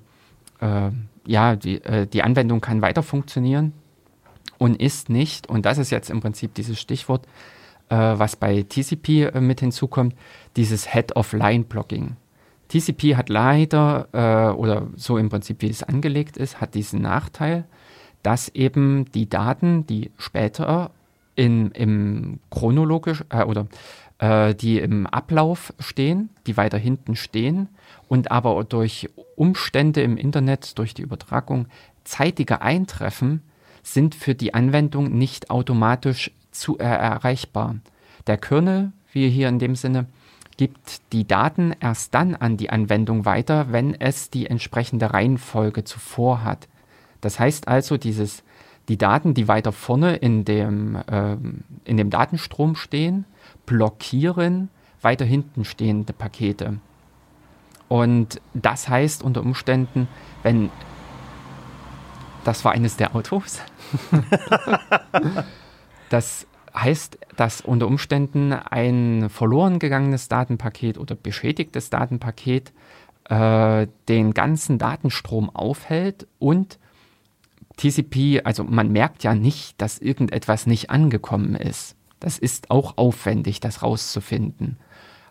äh, 0.60 0.90
ja, 1.26 1.56
die, 1.56 1.82
äh, 1.84 2.06
die 2.06 2.22
Anwendung 2.22 2.60
kann 2.60 2.82
weiter 2.82 3.02
funktionieren 3.02 3.72
und 4.58 4.80
ist 4.80 5.08
nicht, 5.08 5.48
und 5.48 5.66
das 5.66 5.78
ist 5.78 5.90
jetzt 5.90 6.10
im 6.10 6.20
Prinzip 6.20 6.54
dieses 6.54 6.80
Stichwort, 6.80 7.26
äh, 7.88 7.96
was 7.96 8.36
bei 8.36 8.62
TCP 8.62 9.24
äh, 9.24 9.40
mit 9.40 9.60
hinzukommt, 9.60 10.14
dieses 10.56 10.92
Head-of-Line-Blocking. 10.92 12.16
TCP 12.68 13.16
hat 13.16 13.28
leider, 13.28 14.08
äh, 14.12 14.54
oder 14.54 14.88
so 14.96 15.18
im 15.18 15.28
Prinzip 15.28 15.62
wie 15.62 15.70
es 15.70 15.82
angelegt 15.82 16.36
ist, 16.36 16.60
hat 16.60 16.74
diesen 16.74 17.00
Nachteil, 17.00 17.64
dass 18.22 18.48
eben 18.50 19.10
die 19.12 19.28
Daten, 19.28 19.86
die 19.86 20.10
später 20.18 20.90
in, 21.34 21.70
im 21.70 22.40
chronologisch 22.50 23.24
äh, 23.30 23.44
oder 23.44 23.66
äh, 24.18 24.54
die 24.54 24.78
im 24.78 25.06
Ablauf 25.06 25.72
stehen, 25.78 26.30
die 26.46 26.56
weiter 26.56 26.78
hinten 26.78 27.16
stehen 27.16 27.68
und 28.08 28.30
aber 28.30 28.64
durch 28.64 29.08
Umstände 29.36 30.02
im 30.02 30.16
Internet, 30.16 30.78
durch 30.78 30.94
die 30.94 31.02
Übertragung 31.02 31.66
zeitige 32.04 32.60
eintreffen, 32.60 33.42
sind 33.82 34.14
für 34.14 34.34
die 34.34 34.54
Anwendung 34.54 35.16
nicht 35.16 35.50
automatisch 35.50 36.32
zu, 36.50 36.78
äh, 36.78 36.84
erreichbar. 36.84 37.76
Der 38.26 38.36
Kernel, 38.36 38.92
wie 39.12 39.30
hier 39.30 39.48
in 39.48 39.58
dem 39.58 39.76
Sinne, 39.76 40.06
gibt 40.58 41.12
die 41.12 41.26
Daten 41.26 41.74
erst 41.80 42.12
dann 42.14 42.34
an 42.34 42.58
die 42.58 42.68
Anwendung 42.68 43.24
weiter, 43.24 43.72
wenn 43.72 43.98
es 43.98 44.28
die 44.28 44.46
entsprechende 44.46 45.14
Reihenfolge 45.14 45.84
zuvor 45.84 46.44
hat. 46.44 46.68
Das 47.22 47.38
heißt 47.38 47.68
also, 47.68 47.96
dieses, 47.96 48.42
die 48.88 48.98
Daten, 48.98 49.32
die 49.32 49.48
weiter 49.48 49.72
vorne 49.72 50.16
in 50.16 50.44
dem, 50.44 50.96
äh, 50.96 51.36
in 51.84 51.96
dem 51.96 52.10
Datenstrom 52.10 52.74
stehen, 52.74 53.24
blockieren 53.64 54.68
weiter 55.00 55.24
hinten 55.24 55.64
stehende 55.64 56.12
Pakete. 56.12 56.78
Und 57.86 58.40
das 58.52 58.88
heißt 58.88 59.22
unter 59.22 59.40
Umständen, 59.42 60.08
wenn 60.42 60.70
das 62.44 62.64
war 62.64 62.72
eines 62.72 62.96
der 62.96 63.14
Autos, 63.14 63.60
das 66.08 66.46
heißt, 66.80 67.18
dass 67.36 67.60
unter 67.60 67.86
Umständen 67.86 68.52
ein 68.52 69.28
verloren 69.30 69.78
gegangenes 69.78 70.28
Datenpaket 70.28 70.98
oder 70.98 71.14
beschädigtes 71.14 71.90
Datenpaket 71.90 72.72
äh, 73.28 73.86
den 74.08 74.34
ganzen 74.34 74.78
Datenstrom 74.78 75.50
aufhält 75.50 76.26
und 76.38 76.78
TCP, 77.76 78.42
also 78.44 78.64
man 78.64 78.90
merkt 78.90 79.22
ja 79.22 79.34
nicht, 79.34 79.80
dass 79.80 79.98
irgendetwas 79.98 80.66
nicht 80.66 80.90
angekommen 80.90 81.54
ist. 81.54 81.96
Das 82.20 82.38
ist 82.38 82.70
auch 82.70 82.96
aufwendig, 82.96 83.60
das 83.60 83.82
rauszufinden. 83.82 84.78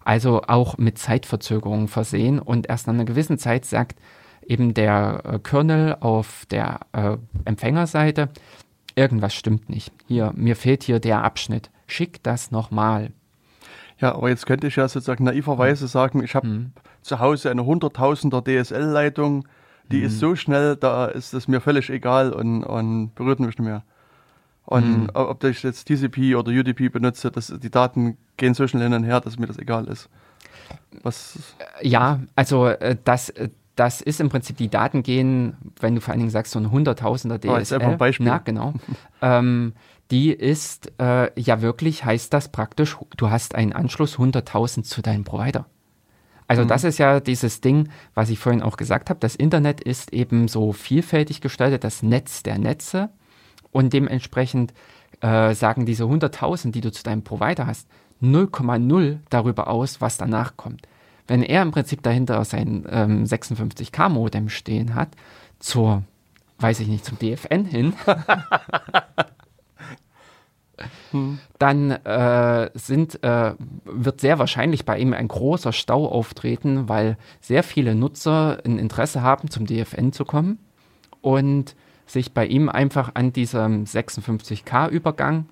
Also 0.06 0.44
auch 0.44 0.78
mit 0.78 0.98
Zeitverzögerungen 0.98 1.90
versehen 1.90 2.40
und 2.40 2.70
erst 2.70 2.88
nach 2.88 2.94
einer 2.94 3.04
gewissen 3.04 3.38
Zeit 3.38 3.66
sagt 3.66 4.00
eben 4.48 4.74
der 4.74 5.22
äh, 5.26 5.40
Kernel 5.40 5.98
auf 6.00 6.46
der 6.50 6.80
äh, 6.94 7.18
Empfängerseite, 7.44 8.30
irgendwas 8.98 9.34
stimmt 9.34 9.70
nicht. 9.70 9.94
Hier, 10.08 10.34
mir 10.36 10.56
fehlt 10.56 10.84
hier 10.84 11.00
der 11.00 11.24
Abschnitt. 11.24 11.70
Schick 11.86 12.22
das 12.24 12.52
nochmal. 12.52 13.12
Ja, 14.00 14.16
aber 14.16 14.30
jetzt 14.30 14.46
könnte 14.46 14.68
ich 14.68 14.76
ja 14.76 14.88
sozusagen 14.88 15.24
naiverweise 15.24 15.82
hm. 15.82 15.88
sagen, 15.88 16.24
ich 16.24 16.36
habe 16.36 16.48
hm. 16.48 16.72
zu 17.02 17.20
Hause 17.20 17.50
eine 17.50 17.66
Hunderttausender 17.66 18.44
DSL-Leitung, 18.44 19.48
die 19.92 20.00
hm. 20.00 20.06
ist 20.06 20.20
so 20.20 20.36
schnell, 20.36 20.76
da 20.76 21.06
ist 21.06 21.34
es 21.34 21.48
mir 21.48 21.62
völlig 21.62 21.90
egal 21.90 22.34
und, 22.34 22.64
und 22.64 23.16
berührt 23.16 23.40
mich 23.40 23.48
nicht 23.48 23.60
mehr. 23.60 23.84
Und 24.66 24.84
hm. 24.84 25.10
ob 25.14 25.44
ich 25.46 25.64
jetzt 25.64 25.86
TCP 25.86 26.36
oder 26.36 26.52
UDP 26.52 26.90
benutze, 26.90 27.32
das, 27.32 27.54
die 27.58 27.72
Daten 27.72 28.18
gehen 28.36 28.54
so 28.54 28.68
schnell 28.68 28.84
hin 28.84 28.94
und 28.94 29.04
her, 29.04 29.22
dass 29.22 29.40
mir 29.40 29.48
das 29.48 29.58
egal 29.58 29.88
ist. 29.88 30.10
Was 31.04 31.40
ja, 31.82 32.20
also 32.36 32.68
äh, 32.68 32.98
das, 33.04 33.30
äh, 33.30 33.50
das 33.78 34.02
ist 34.02 34.20
im 34.20 34.30
Prinzip, 34.30 34.58
die 34.58 34.70
Daten 34.70 35.04
gehen, 35.04 35.56
wenn 35.80 35.96
du 35.96 36.02
vor 36.02 36.12
allen 36.12 36.20
Dingen 36.20 36.32
sagst, 36.32 36.52
so 36.52 36.60
ein 36.60 36.72
Hunderttausender 36.72 37.40
DSL. 37.40 37.50
Oh, 37.50 37.58
ist 37.58 37.74
einfach 37.74 37.90
ein 37.90 37.98
Beispiel. 37.98 38.26
Na, 38.26 38.40
genau. 38.40 38.74
ähm, 39.22 39.74
die 40.10 40.32
ist 40.32 40.92
äh, 41.00 41.30
ja 41.40 41.62
wirklich, 41.62 42.04
heißt 42.04 42.34
das 42.34 42.50
praktisch, 42.50 42.98
du 43.18 43.30
hast 43.30 43.56
einen 43.56 43.74
Anschluss 43.74 44.18
100.000 44.18 44.84
zu 44.84 45.02
deinem 45.02 45.24
Provider. 45.24 45.68
Also 46.48 46.64
mhm. 46.64 46.70
das 46.70 46.84
ist 46.86 46.98
ja 46.98 47.20
dieses 47.20 47.62
Ding, 47.62 47.90
was 48.16 48.30
ich 48.30 48.40
vorhin 48.40 48.64
auch 48.64 48.78
gesagt 48.78 49.10
habe. 49.10 49.20
Das 49.20 49.36
Internet 49.36 49.82
ist 49.82 50.12
eben 50.12 50.48
so 50.48 50.74
vielfältig 50.74 51.42
gestaltet, 51.42 51.84
das 51.84 52.02
Netz 52.02 52.42
der 52.42 52.58
Netze. 52.58 53.10
Und 53.72 53.94
dementsprechend 53.94 54.74
äh, 55.22 55.54
sagen 55.54 55.86
diese 55.86 56.06
100.000, 56.06 56.72
die 56.72 56.82
du 56.82 56.92
zu 56.92 57.04
deinem 57.04 57.24
Provider 57.24 57.68
hast, 57.68 57.88
0,0 58.24 59.20
darüber 59.30 59.68
aus, 59.68 60.02
was 60.02 60.18
danach 60.18 60.58
kommt. 60.58 60.88
Wenn 61.28 61.44
er 61.44 61.62
im 61.62 61.72
Prinzip 61.72 62.02
dahinter 62.04 62.44
sein 62.46 62.86
ähm, 62.90 63.24
56K-Modem 63.26 64.50
stehen 64.50 64.96
hat, 64.96 65.10
zur, 65.60 66.04
weiß 66.60 66.80
ich 66.80 66.88
nicht, 66.88 67.06
zum 67.06 67.20
DFN 67.20 67.66
hin, 67.66 67.94
hm. 71.12 71.40
dann 71.60 71.92
äh, 71.92 72.70
sind, 72.74 73.24
äh, 73.24 73.54
wird 73.84 74.22
sehr 74.22 74.40
wahrscheinlich 74.40 74.86
bei 74.86 74.98
ihm 74.98 75.14
ein 75.14 75.28
großer 75.28 75.74
Stau 75.74 76.08
auftreten, 76.08 76.88
weil 76.88 77.18
sehr 77.42 77.64
viele 77.64 77.94
Nutzer 77.96 78.60
ein 78.66 78.80
Interesse 78.80 79.22
haben, 79.22 79.50
zum 79.50 79.66
DFN 79.66 80.14
zu 80.14 80.24
kommen 80.24 80.60
und 81.22 81.76
sich 82.06 82.34
bei 82.34 82.46
ihm 82.46 82.70
einfach 82.70 83.12
an 83.16 83.34
diesem 83.34 83.84
56K-Übergang 83.84 85.50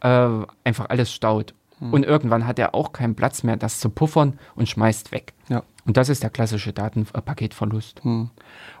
äh, 0.00 0.28
einfach 0.64 0.90
alles 0.90 1.10
staut. 1.12 1.54
Hm. 1.78 1.92
Und 1.92 2.04
irgendwann 2.04 2.46
hat 2.46 2.58
er 2.58 2.74
auch 2.74 2.92
keinen 2.92 3.14
Platz 3.14 3.42
mehr, 3.42 3.56
das 3.56 3.80
zu 3.80 3.90
puffern 3.90 4.38
und 4.54 4.68
schmeißt 4.68 5.12
weg. 5.12 5.34
Ja. 5.48 5.62
Und 5.84 5.96
das 5.96 6.08
ist 6.08 6.22
der 6.22 6.30
klassische 6.30 6.72
Datenpaketverlust. 6.72 8.02
Hm. 8.02 8.30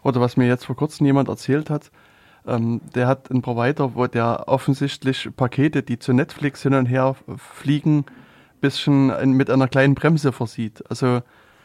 Oder 0.02 0.20
was 0.20 0.36
mir 0.36 0.46
jetzt 0.46 0.64
vor 0.64 0.76
kurzem 0.76 1.06
jemand 1.06 1.28
erzählt 1.28 1.70
hat, 1.70 1.90
ähm, 2.46 2.80
der 2.94 3.06
hat 3.06 3.30
einen 3.30 3.42
Provider, 3.42 3.94
wo 3.94 4.06
der 4.06 4.48
offensichtlich 4.48 5.28
Pakete, 5.36 5.82
die 5.82 5.98
zu 5.98 6.12
Netflix 6.12 6.62
hin 6.62 6.74
und 6.74 6.86
her 6.86 7.16
fliegen, 7.36 8.04
bisschen 8.60 9.36
mit 9.36 9.50
einer 9.50 9.68
kleinen 9.68 9.94
Bremse 9.94 10.32
versieht. 10.32 10.82
Also 10.88 11.20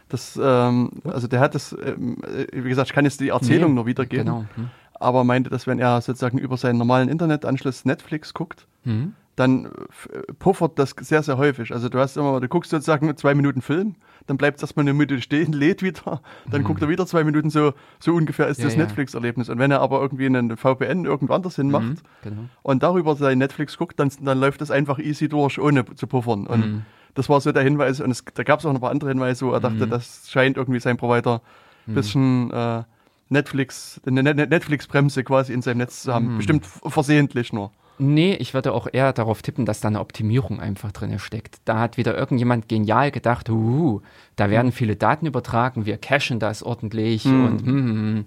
das, 0.10 0.38
ähm, 0.42 0.92
also 1.06 1.28
der 1.28 1.40
hat 1.40 1.56
das, 1.56 1.76
ähm, 1.86 2.18
wie 2.52 2.68
gesagt, 2.68 2.90
ich 2.90 2.94
kann 2.94 3.06
jetzt 3.06 3.22
die 3.22 3.30
Erzählung 3.30 3.72
nee, 3.72 3.76
nur 3.76 3.86
wiedergeben, 3.86 4.26
genau. 4.26 4.46
hm. 4.56 4.70
aber 4.96 5.24
meinte, 5.24 5.50
dass 5.50 5.68
wenn 5.68 5.80
er 5.80 6.02
sozusagen 6.02 6.38
über 6.38 6.58
seinen 6.58 6.78
normalen 6.78 7.08
Internetanschluss 7.08 7.86
Netflix 7.86 8.34
guckt, 8.34 8.68
hm 8.84 9.14
dann 9.42 9.66
äh, 9.66 10.34
puffert 10.38 10.78
das 10.78 10.96
sehr, 11.00 11.24
sehr 11.24 11.38
häufig. 11.38 11.74
Also 11.74 11.90
du 11.90 11.98
hast 12.00 12.16
immer, 12.16 12.40
du 12.40 12.48
guckst 12.48 12.70
sozusagen 12.70 13.16
zwei 13.18 13.34
Minuten 13.34 13.62
Film, 13.62 13.96
dann 14.28 14.38
bleibt 14.38 14.58
es 14.58 14.64
erstmal 14.64 14.84
eine 14.84 14.94
Minute 14.94 15.20
stehen, 15.20 15.52
lädt 15.54 15.82
wieder, 15.82 16.22
dann 16.50 16.62
mhm. 16.62 16.66
guckt 16.66 16.82
er 16.82 16.90
wieder 16.90 17.08
zwei 17.08 17.24
Minuten, 17.24 17.50
so, 17.50 17.74
so 18.00 18.14
ungefähr 18.14 18.48
ist 18.48 18.60
ja, 18.60 18.66
das 18.66 18.76
ja. 18.76 18.84
Netflix-Erlebnis. 18.84 19.50
Und 19.50 19.58
wenn 19.58 19.72
er 19.72 19.82
aber 19.82 20.00
irgendwie 20.00 20.28
einen 20.28 20.56
VPN 20.58 21.06
irgendwo 21.06 21.34
anders 21.34 21.56
hin 21.56 21.72
macht 21.72 21.84
mhm, 21.84 21.98
genau. 22.22 22.42
und 22.62 22.84
darüber 22.84 23.16
sein 23.16 23.40
Netflix 23.40 23.78
guckt, 23.78 24.00
dann, 24.00 24.12
dann 24.22 24.40
läuft 24.40 24.62
das 24.62 24.70
einfach 24.70 25.00
easy 25.00 25.28
durch, 25.28 25.60
ohne 25.60 25.86
zu 25.96 26.06
puffern. 26.06 26.46
Und 26.46 26.60
mhm. 26.60 26.82
das 27.16 27.28
war 27.28 27.42
so 27.42 27.52
der 27.52 27.64
Hinweis. 27.64 28.00
Und 28.00 28.12
es, 28.12 28.24
da 28.34 28.44
gab 28.44 28.60
es 28.60 28.66
auch 28.66 28.70
noch 28.70 28.78
ein 28.78 28.82
paar 28.82 28.92
andere 28.92 29.10
Hinweise, 29.10 29.48
wo 29.48 29.52
er 29.52 29.60
dachte, 29.60 29.88
mhm. 29.88 29.90
das 29.90 30.30
scheint 30.30 30.56
irgendwie 30.56 30.80
sein 30.80 30.98
Provider 30.98 31.42
ein 31.88 31.92
mhm. 31.92 31.96
bisschen 31.96 32.52
äh, 32.52 32.84
Netflix, 33.30 34.00
eine 34.06 34.22
Netflix-Bremse 34.22 35.24
quasi 35.24 35.52
in 35.52 35.64
seinem 35.64 35.80
Netz 35.80 36.04
zu 36.04 36.14
haben. 36.14 36.34
Mhm. 36.34 36.38
Bestimmt 36.38 36.66
versehentlich 36.66 37.54
nur. 37.54 37.72
Nee, 38.04 38.34
ich 38.34 38.56
würde 38.56 38.74
auch 38.74 38.88
eher 38.92 39.14
darauf 39.14 39.44
tippen, 39.44 39.68
dass 39.68 39.80
da 39.80 39.88
eine 39.88 40.00
Optimierung 40.00 40.60
einfach 40.60 40.92
drin 40.92 41.20
steckt. 41.20 41.58
Da 41.66 41.78
hat 41.78 41.98
wieder 41.98 42.18
irgendjemand 42.18 42.68
genial 42.68 43.12
gedacht, 43.12 43.48
uh, 43.48 44.02
da 44.36 44.50
werden 44.50 44.68
mhm. 44.70 44.72
viele 44.72 44.96
Daten 44.96 45.28
übertragen, 45.28 45.86
wir 45.86 46.00
cachen 46.00 46.40
das 46.40 46.64
ordentlich 46.64 47.26
mhm. 47.26 47.46
und 47.46 47.62
hm. 47.64 48.26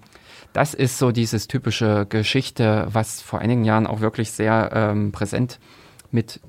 das 0.53 0.73
ist 0.75 0.97
so 0.97 1.11
dieses 1.11 1.49
typische 1.49 2.05
Geschichte, 2.07 2.87
was 2.89 3.21
vor 3.21 3.39
einigen 3.39 3.65
Jahren 3.65 3.85
auch 3.85 3.99
wirklich 3.99 4.31
sehr 4.31 4.71
ähm, 4.73 5.11
präsent 5.11 5.59
mit 6.09 6.39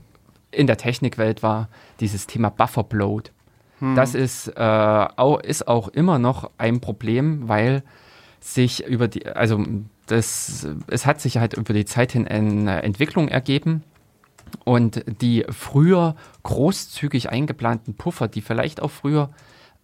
in 0.53 0.69
der 0.69 0.77
Technikwelt 0.77 1.43
war, 1.43 1.69
dieses 1.99 2.29
Thema 2.29 2.51
Bufferbloat. 2.51 3.33
Mhm. 3.81 3.97
Das 3.97 4.15
ist, 4.15 4.47
äh, 4.57 4.61
auch, 4.61 5.41
ist 5.41 5.67
auch 5.67 5.89
immer 5.89 6.21
noch 6.21 6.53
ein 6.59 6.81
Problem, 6.81 7.49
weil 7.49 7.83
sich 8.39 8.87
über 8.87 9.09
die, 9.09 9.27
also 9.27 9.65
das, 10.07 10.67
es 10.89 11.07
hat 11.07 11.21
sich 11.21 11.39
halt 11.39 11.55
über 11.55 11.75
die 11.75 11.85
Zeit 11.85 12.13
hin 12.13 12.27
eine 12.27 12.83
Entwicklung 12.83 13.29
ergeben. 13.29 13.83
Und 14.65 15.05
die 15.21 15.45
früher 15.51 16.15
großzügig 16.45 17.31
eingeplanten 17.31 17.95
Puffer, 17.95 18.29
die 18.29 18.41
vielleicht 18.41 18.81
auch 18.81 18.93
früher 18.93 19.31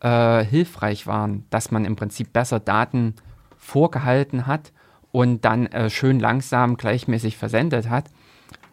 äh, 0.00 0.44
hilfreich 0.44 1.06
waren, 1.06 1.44
dass 1.50 1.70
man 1.70 1.84
im 1.84 1.96
Prinzip 1.96 2.32
besser 2.32 2.60
Daten 2.60 3.14
vorgehalten 3.58 4.46
hat 4.46 4.72
und 5.10 5.44
dann 5.44 5.66
äh, 5.66 5.90
schön 5.90 6.20
langsam 6.20 6.76
gleichmäßig 6.76 7.36
versendet 7.36 7.88
hat, 7.88 8.06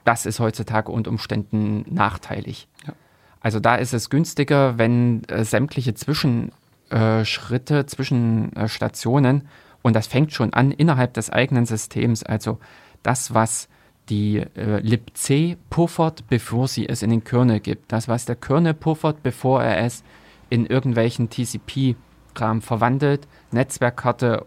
das 0.06 0.26
ist 0.26 0.40
heutzutage 0.40 0.92
unter 0.92 1.12
Umständen 1.12 1.86
nachteilig. 1.94 2.68
Ja. 2.86 2.94
Also 3.42 3.60
da 3.60 3.76
ist 3.76 3.94
es 3.94 4.10
günstiger, 4.10 4.78
wenn 4.78 5.24
äh, 5.26 5.44
sämtliche 5.44 5.94
Zwischenschritte, 5.94 7.86
Zwischenstationen 7.86 9.48
und 9.82 9.96
das 9.96 10.08
fängt 10.08 10.34
schon 10.34 10.54
an 10.54 10.72
innerhalb 10.72 11.14
des 11.14 11.30
eigenen 11.30 11.66
Systems. 11.66 12.24
Also 12.24 12.60
das, 13.04 13.34
was 13.34 13.70
die 14.10 14.38
äh, 14.38 14.80
libc 14.80 15.58
puffert, 15.70 16.28
bevor 16.28 16.68
sie 16.68 16.90
es 16.90 17.04
in 17.04 17.12
den 17.12 17.24
Kernel 17.24 17.60
gibt. 17.60 17.92
Das, 17.92 18.08
was 18.08 18.26
der 18.26 18.36
Kernel 18.36 18.74
puffert, 18.74 19.24
bevor 19.24 19.64
er 19.64 19.86
es 19.86 20.04
in 20.50 20.66
irgendwelchen 20.66 21.30
TCP-Rahmen 21.30 22.62
verwandelt, 22.62 23.28
Netzwerkkarte 23.52 24.46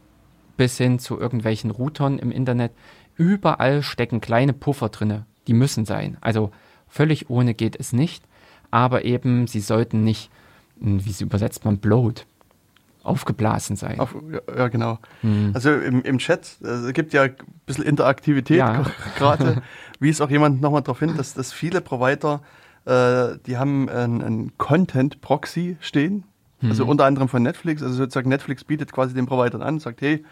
bis 0.57 0.79
hin 0.79 0.99
zu 0.99 1.19
irgendwelchen 1.19 1.71
Routern 1.71 2.19
im 2.19 2.31
Internet. 2.31 2.73
Überall 3.17 3.83
stecken 3.83 4.21
kleine 4.21 4.53
Puffer 4.53 4.89
drinne. 4.89 5.27
Die 5.47 5.55
müssen 5.55 5.85
sein. 5.85 6.19
Also 6.21 6.51
völlig 6.89 7.31
ohne 7.31 7.55
geht 7.55 7.79
es 7.79 7.93
nicht. 7.93 8.25
Aber 8.71 9.05
eben, 9.05 9.47
sie 9.47 9.61
sollten 9.61 10.03
nicht, 10.03 10.31
hm, 10.81 11.05
wie 11.05 11.13
sie 11.13 11.25
übersetzt 11.25 11.65
man, 11.65 11.79
bloat, 11.79 12.27
aufgeblasen 13.03 13.77
sein. 13.77 14.01
Auf, 14.01 14.15
ja, 14.57 14.69
genau. 14.69 14.99
Hm. 15.21 15.53
Also 15.55 15.73
im, 15.73 16.03
im 16.03 16.19
Chat, 16.19 16.59
also 16.63 16.89
es 16.89 16.93
gibt 16.93 17.13
ja 17.13 17.23
ein 17.23 17.37
bisschen 17.67 17.85
Interaktivität 17.85 18.59
ja. 18.59 18.85
gerade, 19.17 19.63
wie 20.01 20.09
es 20.09 20.21
auch 20.21 20.31
jemand 20.31 20.61
nochmal 20.61 20.83
darauf 20.83 20.99
hin, 20.99 21.17
dass, 21.17 21.35
dass 21.35 21.53
viele 21.53 21.81
Provider, 21.81 22.43
äh, 22.85 23.39
die 23.47 23.57
haben 23.57 23.89
einen 23.89 24.57
Content-Proxy 24.59 25.77
stehen, 25.81 26.25
hm. 26.61 26.71
also 26.71 26.87
unter 26.87 27.05
anderem 27.05 27.29
von 27.29 27.43
Netflix, 27.43 27.83
also 27.83 27.95
sozusagen 27.95 28.29
Netflix 28.29 28.65
bietet 28.65 28.93
quasi 28.93 29.15
den 29.15 29.27
Providern 29.27 29.63
an, 29.63 29.81
sagt, 29.81 30.01
hey, 30.01 30.25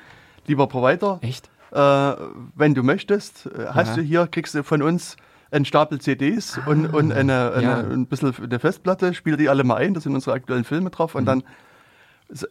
lieber 0.46 0.66
Provider, 0.66 1.18
Echt? 1.22 1.50
Äh, 1.72 2.14
wenn 2.56 2.74
du 2.74 2.82
möchtest, 2.82 3.46
äh, 3.46 3.66
hast 3.68 3.90
ja. 3.90 3.96
du 3.96 4.02
hier, 4.02 4.26
kriegst 4.26 4.54
du 4.54 4.64
von 4.64 4.82
uns 4.82 5.16
einen 5.52 5.64
Stapel 5.64 6.00
CDs 6.00 6.58
ah, 6.58 6.68
und, 6.68 6.86
und 6.86 7.12
eine, 7.12 7.52
eine, 7.52 7.62
ja. 7.62 7.78
ein 7.78 8.06
bisschen 8.06 8.34
eine 8.42 8.58
Festplatte, 8.58 9.14
spiel 9.14 9.36
die 9.36 9.48
alle 9.48 9.64
mal 9.64 9.76
ein, 9.76 9.94
da 9.94 10.00
sind 10.00 10.14
unsere 10.14 10.34
aktuellen 10.34 10.64
Filme 10.64 10.90
drauf 10.90 11.14
und 11.14 11.22
mhm. 11.22 11.26
dann 11.26 11.42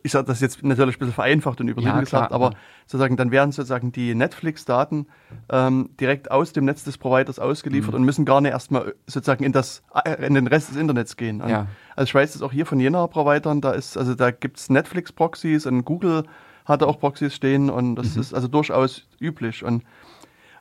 ich 0.03 0.11
sage 0.11 0.27
das 0.27 0.41
jetzt 0.41 0.63
natürlich 0.63 0.95
ein 0.95 0.99
bisschen 0.99 1.13
vereinfacht 1.13 1.61
und 1.61 1.67
übertrieben 1.67 1.95
ja, 1.95 2.01
gesagt, 2.01 2.31
aber 2.31 2.53
sozusagen 2.85 3.17
dann 3.17 3.31
werden 3.31 3.51
sozusagen 3.51 3.91
die 3.91 4.15
Netflix-Daten 4.15 5.07
ähm, 5.49 5.89
direkt 5.99 6.31
aus 6.31 6.53
dem 6.53 6.65
Netz 6.65 6.83
des 6.83 6.97
Providers 6.97 7.39
ausgeliefert 7.39 7.93
mhm. 7.93 7.99
und 7.99 8.03
müssen 8.03 8.25
gar 8.25 8.41
nicht 8.41 8.51
erstmal 8.51 8.93
sozusagen 9.07 9.43
in 9.43 9.51
das 9.51 9.83
äh, 9.93 10.25
in 10.25 10.33
den 10.33 10.47
Rest 10.47 10.69
des 10.69 10.77
Internets 10.77 11.15
gehen. 11.17 11.41
Ja. 11.47 11.67
Also 11.95 12.09
ich 12.09 12.15
weiß 12.15 12.33
das 12.33 12.41
auch 12.41 12.51
hier 12.51 12.65
von 12.65 12.79
jener 12.79 13.07
Providern, 13.07 13.61
da 13.61 13.71
ist, 13.71 13.97
also 13.97 14.15
da 14.15 14.31
gibt 14.31 14.57
es 14.59 14.69
Netflix-Proxys 14.69 15.65
und 15.65 15.85
Google 15.85 16.23
hatte 16.65 16.87
auch 16.87 16.99
Proxys 16.99 17.33
stehen 17.33 17.69
und 17.69 17.95
das 17.95 18.15
mhm. 18.15 18.21
ist 18.21 18.33
also 18.33 18.47
durchaus 18.47 19.07
üblich. 19.19 19.63
Und 19.63 19.83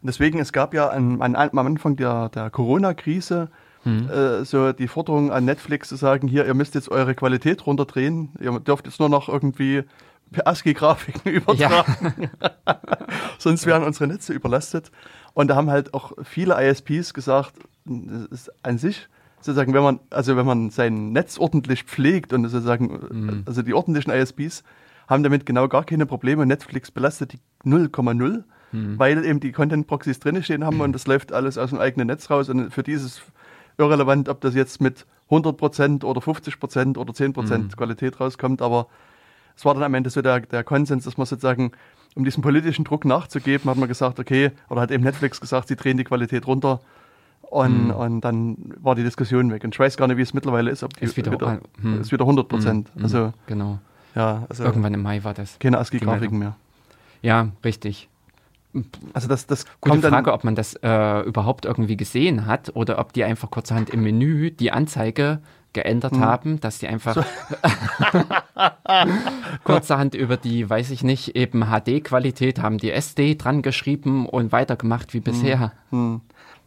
Und 0.00 0.06
deswegen, 0.06 0.38
es 0.38 0.52
gab 0.52 0.74
ja 0.74 0.88
an, 0.88 1.20
an, 1.20 1.34
am 1.34 1.58
Anfang 1.58 1.96
der, 1.96 2.28
der 2.28 2.50
Corona-Krise 2.50 3.50
Hm. 3.84 4.08
äh, 4.10 4.44
so 4.44 4.72
die 4.72 4.88
Forderung 4.88 5.30
an 5.30 5.44
Netflix 5.44 5.88
zu 5.88 5.96
sagen, 5.96 6.26
hier, 6.28 6.46
ihr 6.46 6.54
müsst 6.54 6.74
jetzt 6.74 6.90
eure 6.90 7.14
Qualität 7.14 7.66
runterdrehen, 7.66 8.30
ihr 8.40 8.58
dürft 8.60 8.86
jetzt 8.86 8.98
nur 9.00 9.08
noch 9.08 9.28
irgendwie 9.28 9.84
per 10.32 10.46
ASCII-Grafiken 10.48 11.30
übertragen, 11.32 12.30
sonst 13.38 13.66
werden 13.66 13.84
unsere 13.84 14.06
Netze 14.08 14.32
überlastet. 14.32 14.90
Und 15.34 15.48
da 15.48 15.56
haben 15.56 15.70
halt 15.70 15.94
auch 15.94 16.12
viele 16.24 16.60
ISPs 16.60 17.14
gesagt, 17.14 17.52
das 17.84 18.26
ist 18.26 18.52
an 18.64 18.78
sich 18.78 19.08
sozusagen, 19.40 19.72
wenn 19.72 19.82
man, 19.82 20.00
also 20.10 20.36
wenn 20.36 20.46
man 20.46 20.70
sein 20.70 21.12
Netz 21.12 21.38
ordentlich 21.38 21.84
pflegt 21.84 22.32
und 22.32 22.48
sozusagen, 22.48 22.98
Mhm. 23.10 23.42
also 23.46 23.62
die 23.62 23.72
ordentlichen 23.74 24.12
ISPs 24.12 24.64
haben 25.06 25.22
damit 25.22 25.46
genau 25.46 25.68
gar 25.68 25.84
keine 25.84 26.04
Probleme. 26.06 26.44
Netflix 26.44 26.90
belastet 26.90 27.32
die 27.34 27.38
0,0, 27.64 28.42
Mhm. 28.72 28.98
weil 28.98 29.24
eben 29.24 29.40
die 29.40 29.52
Content-Proxys 29.52 30.18
drinne 30.20 30.42
stehen 30.42 30.64
haben 30.64 30.80
und 30.80 30.92
das 30.92 31.06
läuft 31.06 31.32
alles 31.32 31.56
aus 31.56 31.70
dem 31.70 31.78
eigenen 31.78 32.08
Netz 32.08 32.28
raus. 32.30 32.48
Und 32.48 32.70
für 32.74 32.82
die 32.82 32.92
ist 32.92 33.04
es 33.04 33.22
irrelevant, 33.88 34.28
ob 34.28 34.40
das 34.40 34.54
jetzt 34.54 34.80
mit 34.80 35.06
100% 35.30 36.04
oder 36.04 36.20
50% 36.20 36.98
oder 36.98 37.12
10% 37.12 37.58
Mhm. 37.58 37.68
Qualität 37.76 38.20
rauskommt, 38.20 38.60
aber 38.60 38.86
es 39.56 39.64
war 39.64 39.74
dann 39.74 39.82
am 39.84 39.94
Ende 39.94 40.10
so 40.10 40.20
der, 40.22 40.40
der 40.40 40.64
Konsens, 40.64 41.04
dass 41.04 41.16
man 41.16 41.26
sozusagen, 41.26 41.72
um 42.14 42.24
diesem 42.24 42.42
politischen 42.42 42.84
Druck 42.84 43.04
nachzugeben, 43.04 43.70
hat 43.70 43.76
man 43.76 43.88
gesagt, 43.88 44.18
okay, 44.18 44.50
oder 44.68 44.80
hat 44.82 44.90
eben 44.90 45.04
Netflix 45.04 45.40
gesagt, 45.40 45.68
sie 45.68 45.76
drehen 45.76 45.96
die 45.96 46.04
Qualität 46.04 46.46
runter. 46.46 46.80
Und, 47.42 47.86
Mhm. 47.86 47.90
und 47.92 48.20
dann 48.22 48.56
war 48.82 48.94
die 48.94 49.02
Diskussion 49.04 49.50
weg. 49.50 49.64
Und 49.64 49.74
ich 49.74 49.78
weiß 49.78 49.96
gar 49.96 50.06
nicht, 50.06 50.18
wie 50.18 50.22
es 50.22 50.34
mittlerweile 50.34 50.70
ist. 50.70 50.82
Ob 50.82 50.94
die 50.96 51.04
Ist 51.04 51.16
wieder- 51.16 51.60
hm. 51.80 52.00
ist 52.00 52.12
wieder 52.12 52.26
100 52.26 52.46
Prozent. 52.48 52.94
Mhm. 52.94 53.02
Also, 53.02 53.32
Genau. 53.46 53.78
ja, 54.14 54.44
also 54.50 54.64
Irgendwann 54.64 54.92
im 54.92 55.02
Mai 55.02 55.24
war 55.24 55.32
das. 55.34 55.58
keine 55.58 55.78
ASCII-Grafiken 55.78 56.38
mehr. 56.38 56.56
Ja, 57.22 57.48
richtig. 57.64 58.07
Also 59.14 59.28
das, 59.28 59.46
das 59.46 59.64
Gute 59.64 59.90
kommt 59.92 60.04
dann, 60.04 60.12
Frage, 60.12 60.32
ob 60.32 60.44
man 60.44 60.54
das 60.54 60.74
äh, 60.82 61.20
überhaupt 61.22 61.64
irgendwie 61.64 61.96
gesehen 61.96 62.46
hat 62.46 62.70
oder 62.74 62.98
ob 62.98 63.12
die 63.12 63.24
einfach 63.24 63.50
kurzerhand 63.50 63.90
im 63.90 64.02
Menü 64.02 64.50
die 64.50 64.70
Anzeige 64.72 65.40
geändert 65.72 66.12
Hm. 66.12 66.20
haben, 66.20 66.60
dass 66.60 66.78
die 66.78 66.86
einfach 66.88 67.16
kurzerhand 69.64 70.14
über 70.14 70.36
die, 70.36 70.68
weiß 70.68 70.90
ich 70.90 71.02
nicht, 71.02 71.36
eben 71.36 71.64
HD-Qualität 71.66 72.60
haben 72.60 72.78
die 72.78 72.90
SD 72.90 73.36
dran 73.36 73.62
geschrieben 73.62 74.26
und 74.26 74.52
weitergemacht 74.52 75.14
wie 75.14 75.20
bisher. 75.20 75.72
Hm, 75.90 76.20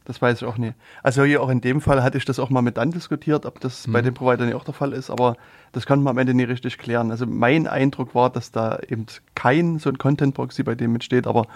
das 0.06 0.22
weiß 0.22 0.42
ich 0.42 0.48
auch 0.48 0.58
nicht. 0.58 0.76
Also 1.04 1.24
hier 1.24 1.42
auch 1.42 1.50
in 1.50 1.62
dem 1.62 1.82
Fall 1.82 2.04
hatte 2.04 2.18
ich 2.18 2.26
das 2.26 2.40
auch 2.40 2.50
mal 2.50 2.62
mit 2.62 2.78
Dan 2.78 2.92
diskutiert, 2.92 3.46
ob 3.46 3.60
das 3.60 3.86
bei 3.88 4.02
den 4.02 4.14
Providern 4.14 4.50
ja 4.50 4.56
auch 4.56 4.64
der 4.64 4.74
Fall 4.74 4.94
ist, 4.94 5.10
aber 5.10 5.36
das 5.72 5.86
konnte 5.86 6.04
man 6.04 6.12
am 6.12 6.18
Ende 6.18 6.34
nie 6.34 6.44
richtig 6.44 6.78
klären. 6.78 7.12
Also 7.12 7.26
mein 7.26 7.68
Eindruck 7.68 8.14
war, 8.16 8.30
dass 8.30 8.52
da 8.52 8.80
eben 8.88 9.06
kein 9.36 9.80
so 9.80 9.90
ein 9.90 9.98
Content-Proxy 9.98 10.64
bei 10.64 10.76
dem 10.76 10.94
mitsteht, 10.94 11.28
aber 11.28 11.48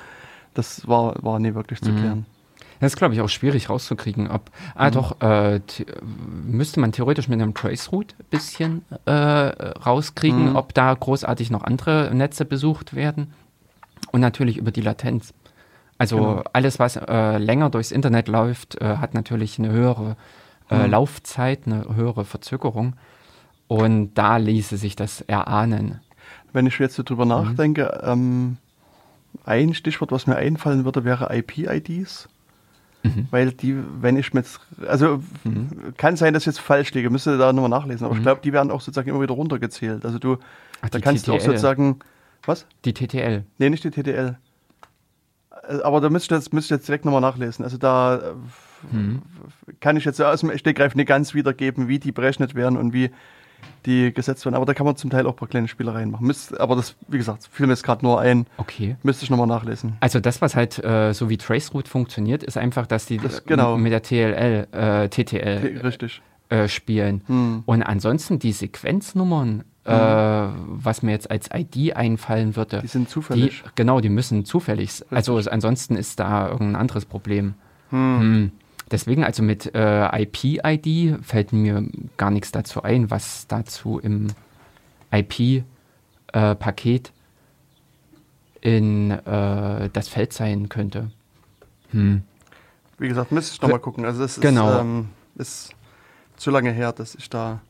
das 0.55 0.87
war, 0.87 1.15
war 1.23 1.37
nie 1.39 1.53
wirklich 1.53 1.81
Mhm. 1.81 1.85
zu 1.85 1.93
klären. 1.93 2.25
Das 2.81 2.91
ist, 2.91 2.97
glaube 2.97 3.13
ich, 3.13 3.21
auch 3.21 3.29
schwierig 3.29 3.69
rauszukriegen, 3.69 4.29
ob. 4.29 4.51
Ah, 4.75 4.91
doch, 4.91 5.21
äh, 5.21 5.61
müsste 6.45 6.81
man 6.81 6.91
theoretisch 6.91 7.29
mit 7.29 7.41
einem 7.41 7.53
Traceroute 7.53 8.15
ein 8.19 8.25
bisschen 8.29 8.85
äh, 9.05 9.11
rauskriegen, 9.11 10.49
Mhm. 10.49 10.55
ob 10.57 10.73
da 10.73 10.93
großartig 10.93 11.51
noch 11.51 11.63
andere 11.63 12.11
Netze 12.13 12.43
besucht 12.43 12.93
werden. 12.93 13.33
Und 14.11 14.19
natürlich 14.19 14.57
über 14.57 14.71
die 14.71 14.81
Latenz. 14.81 15.33
Also 15.97 16.17
Genau. 16.17 16.43
alles, 16.51 16.77
was 16.77 16.97
äh, 16.97 17.37
länger 17.37 17.69
durchs 17.69 17.91
Internet 17.91 18.27
läuft, 18.27 18.75
äh, 18.81 18.97
hat 18.97 19.13
natürlich 19.13 19.57
eine 19.59 19.71
höhere 19.71 20.17
äh, 20.69 20.85
Mhm. 20.85 20.91
Laufzeit, 20.91 21.61
eine 21.67 21.95
höhere 21.95 22.25
Verzögerung. 22.25 22.95
Und 23.67 24.15
da 24.15 24.37
ließe 24.37 24.77
sich 24.77 24.95
das 24.95 25.21
erahnen. 25.21 26.01
Wenn 26.53 26.65
ich 26.67 26.77
jetzt 26.79 26.95
so 26.95 27.03
Mhm. 27.03 27.05
drüber 27.05 27.25
nachdenke, 27.25 28.01
ähm, 28.03 28.57
ein 29.43 29.73
Stichwort, 29.73 30.11
was 30.11 30.27
mir 30.27 30.35
einfallen 30.35 30.85
würde, 30.85 31.03
wäre 31.03 31.35
IP-IDs. 31.35 32.29
Mhm. 33.03 33.27
Weil 33.31 33.51
die, 33.51 33.75
wenn 34.01 34.17
ich 34.17 34.33
mit, 34.33 34.45
also 34.87 35.21
kann 35.97 36.15
sein, 36.17 36.33
dass 36.33 36.43
ich 36.43 36.47
jetzt 36.47 36.59
falsch 36.59 36.91
liege, 36.93 37.09
müsste 37.09 37.37
da 37.37 37.53
nochmal 37.53 37.69
nachlesen, 37.69 38.05
aber 38.05 38.15
ich 38.15 38.21
glaube, 38.23 38.41
die 38.43 38.51
werden 38.53 38.71
auch 38.71 38.81
sozusagen 38.81 39.09
immer 39.09 39.21
wieder 39.21 39.33
runtergezählt. 39.35 40.05
Also 40.05 40.17
du, 40.19 40.29
Mhm. 40.35 40.39
Ach, 40.81 40.89
da 40.89 40.99
kannst 40.99 41.27
du 41.27 41.33
auch 41.33 41.37
TTL. 41.37 41.45
sozusagen, 41.51 41.99
was? 42.45 42.65
Die 42.83 42.93
TTL. 42.93 43.43
Nee, 43.57 43.69
nicht 43.69 43.83
die 43.83 43.91
TTL. 43.91 44.37
Äh, 45.67 45.81
Aber 45.83 46.01
da 46.01 46.09
müsste 46.09 46.35
ich 46.35 46.41
jetzt, 46.41 46.53
müsste 46.53 46.73
ich 46.73 46.79
jetzt 46.79 46.87
direkt 46.87 47.05
nochmal 47.05 47.21
nachlesen. 47.21 47.63
Also 47.63 47.77
da 47.77 48.15
äh, 48.17 48.21
Mhm. 48.91 49.21
kann 49.79 49.97
ich 49.97 50.05
jetzt 50.05 50.17
so 50.17 50.25
aus 50.25 50.41
dem 50.41 50.55
Stegreif 50.57 50.93
nicht 50.93 51.07
ganz 51.07 51.33
wiedergeben, 51.33 51.87
wie 51.87 51.97
die 51.97 52.11
berechnet 52.11 52.53
werden 52.53 52.77
und 52.77 52.93
wie 52.93 53.09
die 53.85 54.13
gesetzt 54.13 54.45
werden. 54.45 54.55
Aber 54.55 54.65
da 54.65 54.73
kann 54.73 54.85
man 54.85 54.95
zum 54.95 55.09
Teil 55.09 55.25
auch 55.25 55.31
ein 55.31 55.35
paar 55.35 55.47
kleine 55.47 55.67
Spielereien 55.67 56.11
machen. 56.11 56.25
Müsst, 56.25 56.59
aber 56.59 56.75
das, 56.75 56.95
wie 57.07 57.17
gesagt, 57.17 57.47
fiel 57.51 57.67
mir 57.67 57.73
jetzt 57.73 57.83
gerade 57.83 58.03
nur 58.05 58.19
ein. 58.19 58.45
Okay. 58.57 58.95
Müsste 59.03 59.23
ich 59.23 59.29
nochmal 59.29 59.47
nachlesen. 59.47 59.97
Also 59.99 60.19
das, 60.19 60.41
was 60.41 60.55
halt 60.55 60.83
äh, 60.83 61.13
so 61.13 61.29
wie 61.29 61.37
Traceroute 61.37 61.89
funktioniert, 61.89 62.43
ist 62.43 62.57
einfach, 62.57 62.87
dass 62.87 63.05
die 63.05 63.17
Das- 63.17 63.45
genau. 63.45 63.77
mit 63.77 63.91
der 63.91 64.01
TLL, 64.01 64.67
äh, 64.71 65.09
TTL 65.09 65.79
Richtig. 65.83 66.21
äh, 66.49 66.67
spielen. 66.67 67.21
Hm. 67.27 67.63
Und 67.65 67.83
ansonsten 67.83 68.39
die 68.39 68.51
Sequenznummern, 68.51 69.63
äh, 69.83 69.91
was 69.91 71.03
mir 71.03 71.11
jetzt 71.11 71.29
als 71.29 71.49
ID 71.53 71.95
einfallen 71.95 72.55
würde, 72.55 72.81
Die 72.81 72.87
sind 72.87 73.07
die, 73.07 73.11
zufällig. 73.11 73.63
genau, 73.75 73.99
die 73.99 74.09
müssen 74.09 74.45
zufällig. 74.45 74.89
s- 74.89 75.05
Also 75.11 75.37
ansonsten 75.37 75.95
ist 75.95 76.19
da 76.19 76.47
irgendein 76.49 76.75
anderes 76.75 77.05
Problem. 77.05 77.53
Hm. 77.91 78.19
Hm. 78.19 78.51
Deswegen, 78.91 79.23
also 79.23 79.41
mit 79.41 79.73
äh, 79.73 80.21
IP-ID 80.23 81.23
fällt 81.25 81.53
mir 81.53 81.87
gar 82.17 82.29
nichts 82.29 82.51
dazu 82.51 82.83
ein, 82.83 83.09
was 83.09 83.47
dazu 83.47 83.99
im 83.99 84.27
IP-Paket 85.11 87.11
in 88.61 89.11
äh, 89.11 89.89
das 89.91 90.07
Feld 90.07 90.33
sein 90.33 90.69
könnte. 90.69 91.09
Hm. 91.91 92.23
Wie 92.97 93.07
gesagt, 93.07 93.31
müsste 93.31 93.55
ich 93.55 93.61
nochmal 93.61 93.79
gucken. 93.79 94.05
Also 94.05 94.21
das 94.21 94.37
ist, 94.37 94.41
Genau. 94.41 94.79
ähm, 94.79 95.09
ist 95.35 95.73
zu 96.37 96.51
lange 96.51 96.71
her, 96.71 96.91
dass 96.91 97.15
ich 97.15 97.29
da. 97.29 97.61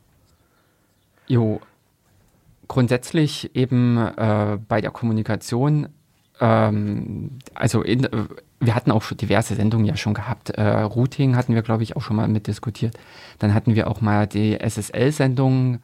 Jo, 1.26 1.60
grundsätzlich 2.68 3.54
eben 3.54 3.98
äh, 3.98 4.58
bei 4.68 4.80
der 4.80 4.90
Kommunikation, 4.90 5.88
ähm, 6.40 7.38
also 7.54 7.82
in, 7.82 8.04
äh, 8.04 8.24
wir 8.60 8.74
hatten 8.74 8.90
auch 8.90 9.02
schon 9.02 9.18
diverse 9.18 9.54
Sendungen 9.54 9.86
ja 9.86 9.96
schon 9.96 10.14
gehabt. 10.14 10.50
Äh, 10.50 10.62
Routing 10.62 11.36
hatten 11.36 11.54
wir, 11.54 11.62
glaube 11.62 11.82
ich, 11.82 11.96
auch 11.96 12.02
schon 12.02 12.16
mal 12.16 12.28
mit 12.28 12.46
diskutiert. 12.46 12.96
Dann 13.38 13.52
hatten 13.52 13.74
wir 13.74 13.88
auch 13.90 14.00
mal 14.00 14.26
die 14.26 14.58
SSL-Sendungen 14.58 15.82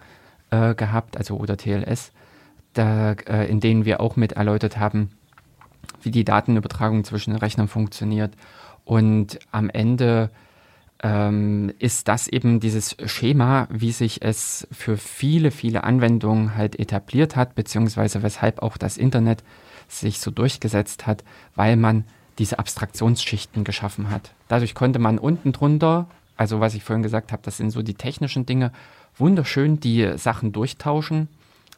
äh, 0.50 0.74
gehabt, 0.74 1.16
also 1.16 1.36
oder 1.36 1.56
TLS, 1.56 2.12
da, 2.72 3.12
äh, 3.12 3.50
in 3.50 3.60
denen 3.60 3.84
wir 3.84 4.00
auch 4.00 4.16
mit 4.16 4.32
erläutert 4.32 4.78
haben, 4.78 5.10
wie 6.00 6.10
die 6.10 6.24
Datenübertragung 6.24 7.04
zwischen 7.04 7.32
den 7.32 7.40
Rechnern 7.40 7.68
funktioniert. 7.68 8.34
Und 8.84 9.38
am 9.50 9.68
Ende 9.68 10.30
ähm, 11.02 11.72
ist 11.78 12.08
das 12.08 12.28
eben 12.28 12.60
dieses 12.60 12.96
Schema, 13.06 13.68
wie 13.70 13.92
sich 13.92 14.22
es 14.22 14.66
für 14.70 14.96
viele, 14.96 15.50
viele 15.50 15.84
Anwendungen 15.84 16.56
halt 16.56 16.78
etabliert 16.78 17.36
hat, 17.36 17.54
beziehungsweise 17.54 18.22
weshalb 18.22 18.62
auch 18.62 18.76
das 18.76 18.96
Internet 18.96 19.42
sich 19.88 20.20
so 20.20 20.30
durchgesetzt 20.30 21.06
hat, 21.06 21.22
weil 21.54 21.76
man 21.76 22.04
diese 22.38 22.58
Abstraktionsschichten 22.58 23.64
geschaffen 23.64 24.10
hat. 24.10 24.32
Dadurch 24.48 24.74
konnte 24.74 24.98
man 24.98 25.18
unten 25.18 25.52
drunter, 25.52 26.06
also 26.36 26.60
was 26.60 26.74
ich 26.74 26.84
vorhin 26.84 27.02
gesagt 27.02 27.32
habe, 27.32 27.42
das 27.44 27.56
sind 27.56 27.70
so 27.70 27.82
die 27.82 27.94
technischen 27.94 28.46
Dinge, 28.46 28.72
wunderschön 29.16 29.80
die 29.80 30.16
Sachen 30.16 30.52
durchtauschen. 30.52 31.28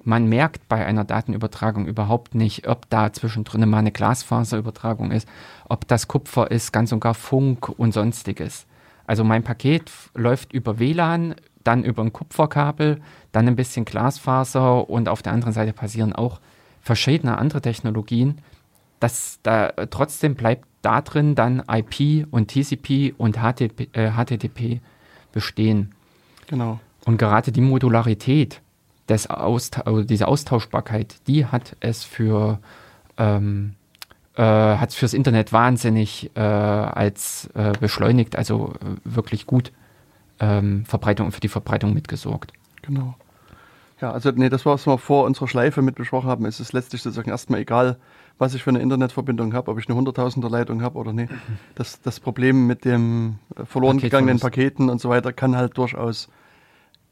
Man 0.03 0.29
merkt 0.29 0.69
bei 0.69 0.85
einer 0.85 1.05
Datenübertragung 1.05 1.87
überhaupt 1.87 2.35
nicht, 2.35 2.67
ob 2.67 2.88
da 2.90 3.12
zwischendrin 3.12 3.69
mal 3.69 3.79
eine 3.79 3.93
Glasfaserübertragung 3.93 5.12
ist, 5.12 5.29
ob 5.69 5.87
das 5.87 6.09
Kupfer 6.09 6.51
ist, 6.51 6.73
ganz 6.73 6.90
und 6.93 7.01
gar 7.01 7.14
Funk 7.14 7.69
und 7.69 7.93
sonstiges. 7.93 8.67
Also 9.07 9.23
mein 9.23 9.45
Paket 9.45 9.90
läuft 10.14 10.53
über 10.53 10.79
WLAN, 10.79 11.37
dann 11.62 11.85
über 11.85 12.03
ein 12.03 12.12
Kupferkabel, 12.12 13.01
dann 13.33 13.49
ein 13.49 13.57
bisschen 13.57 13.85
Glasfaser 13.85 14.88
und 14.88 15.09
auf 15.09 15.23
der 15.23 15.33
anderen 15.33 15.53
Seite 15.53 15.73
passieren 15.73 16.12
auch 16.12 16.40
verschiedene 16.81 17.38
andere 17.38 17.62
Technologien. 17.62 18.38
Das, 19.05 19.38
da, 19.43 19.69
trotzdem 19.90 20.35
bleibt 20.35 20.67
da 20.81 21.03
drin 21.03 21.35
dann 21.35 21.62
IP 21.71 22.27
und 22.31 22.49
TCP 22.49 23.12
und 23.19 23.37
HTTP, 23.37 23.95
äh, 23.95 24.12
HTTP 24.12 24.81
bestehen. 25.31 25.95
Genau. 26.47 26.81
Und 27.05 27.19
gerade 27.19 27.53
die 27.53 27.61
Modularität, 27.61 28.62
des 29.11 29.29
Austa 29.29 29.83
also 29.83 30.05
diese 30.05 30.27
Austauschbarkeit, 30.27 31.17
die 31.27 31.45
hat 31.45 31.77
es 31.81 32.03
für 32.03 32.61
ähm, 33.19 33.75
äh, 34.37 34.43
hat 34.43 34.88
es 34.88 34.95
fürs 34.95 35.12
Internet 35.12 35.53
wahnsinnig 35.53 36.31
äh, 36.35 36.40
als 36.40 37.51
äh, 37.53 37.73
beschleunigt, 37.79 38.37
also 38.37 38.73
äh, 38.81 38.97
wirklich 39.05 39.45
gut 39.45 39.71
ähm, 40.40 40.87
Verbreitung 40.87 41.31
für 41.31 41.40
die 41.40 41.49
Verbreitung 41.49 41.93
mitgesorgt. 41.93 42.55
Genau. 42.81 43.17
Ja, 44.01 44.12
also 44.12 44.31
nee, 44.31 44.49
das 44.49 44.64
war, 44.64 44.73
was 44.73 44.87
wir 44.87 44.97
vor 44.97 45.25
unserer 45.25 45.47
Schleife 45.47 45.83
mit 45.83 45.95
besprochen 45.95 46.31
haben. 46.31 46.47
Es 46.47 46.59
ist 46.59 46.73
letztlich 46.73 47.03
sozusagen 47.03 47.29
erstmal 47.29 47.61
egal, 47.61 47.99
was 48.38 48.55
ich 48.55 48.62
für 48.62 48.70
eine 48.70 48.81
Internetverbindung 48.81 49.55
habe, 49.55 49.70
ob 49.70 49.79
ich 49.79 49.88
eine 49.88 49.99
100.000er 49.99 50.51
Leitung 50.51 50.83
habe 50.83 50.99
oder 50.99 51.12
nicht. 51.12 51.33
Das, 51.75 52.01
das 52.03 52.18
Problem 52.20 52.66
mit 52.66 52.85
dem 52.85 53.38
äh, 53.57 53.64
verloren 53.64 53.99
gegangenen 53.99 54.38
Paketverlust. 54.40 54.75
Paketen 54.75 54.90
und 54.90 55.01
so 55.01 55.09
weiter 55.09 55.33
kann 55.33 55.57
halt 55.57 55.77
durchaus 55.79 56.29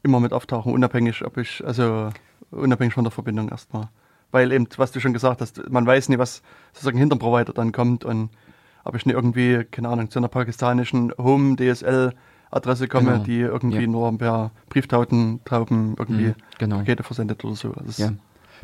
immer 0.03 0.19
mit 0.19 0.33
auftauchen, 0.33 0.73
unabhängig, 0.73 1.23
ob 1.25 1.37
ich, 1.37 1.63
also 1.65 2.09
unabhängig 2.51 2.93
von 2.93 3.03
der 3.05 3.11
Verbindung 3.11 3.49
erstmal. 3.49 3.89
Weil 4.31 4.51
eben, 4.51 4.67
was 4.77 4.91
du 4.91 4.99
schon 4.99 5.13
gesagt 5.13 5.41
hast, 5.41 5.69
man 5.69 5.85
weiß 5.85 6.09
nie, 6.09 6.17
was 6.17 6.41
sozusagen 6.73 6.97
hinter 6.97 7.15
dem 7.15 7.19
Provider 7.19 7.53
dann 7.53 7.71
kommt 7.71 8.03
und 8.03 8.29
aber 8.83 8.97
ich 8.97 9.05
nicht 9.05 9.15
irgendwie, 9.15 9.63
keine 9.63 9.87
Ahnung, 9.87 10.09
zu 10.09 10.19
einer 10.19 10.27
pakistanischen 10.27 11.13
Home 11.17 11.55
DSL 11.55 12.13
Adresse 12.51 12.87
komme, 12.89 13.13
Genau. 13.13 13.23
die 13.23 13.39
irgendwie 13.39 13.81
Ja. 13.83 13.87
nur 13.87 14.17
per 14.17 14.51
Brieftauben 14.69 15.39
Tauben 15.45 15.95
irgendwie 15.97 16.27
Mhm, 16.27 16.35
genau. 16.59 16.77
Pakete 16.79 17.01
versendet 17.03 17.43
oder 17.45 17.55
so. 17.55 17.69
Das 17.69 17.97
Ja. 17.97 18.11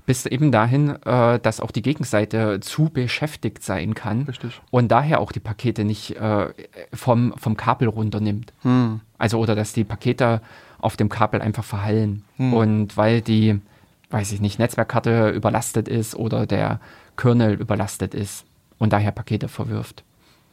Bis 0.09 0.25
eben 0.25 0.51
dahin, 0.51 0.95
äh, 1.05 1.37
dass 1.37 1.59
auch 1.59 1.69
die 1.69 1.83
Gegenseite 1.83 2.61
zu 2.61 2.89
beschäftigt 2.89 3.61
sein 3.61 3.93
kann 3.93 4.23
richtig. 4.23 4.59
und 4.71 4.87
daher 4.87 5.19
auch 5.19 5.31
die 5.31 5.39
Pakete 5.39 5.83
nicht 5.83 6.15
äh, 6.15 6.47
vom, 6.91 7.35
vom 7.37 7.55
Kabel 7.55 7.87
runternimmt. 7.89 8.51
Hm. 8.63 9.01
Also 9.19 9.37
oder 9.37 9.53
dass 9.53 9.71
die 9.73 9.83
Pakete 9.83 10.41
auf 10.79 10.97
dem 10.97 11.09
Kabel 11.09 11.43
einfach 11.43 11.63
verhallen. 11.63 12.25
Hm. 12.37 12.53
Und 12.55 12.97
weil 12.97 13.21
die, 13.21 13.61
weiß 14.09 14.31
ich 14.31 14.41
nicht, 14.41 14.57
Netzwerkkarte 14.57 15.29
überlastet 15.29 15.87
ist 15.87 16.15
oder 16.15 16.47
der 16.47 16.79
Kernel 17.15 17.53
überlastet 17.53 18.15
ist 18.15 18.45
und 18.79 18.93
daher 18.93 19.11
Pakete 19.11 19.47
verwirft. 19.47 20.03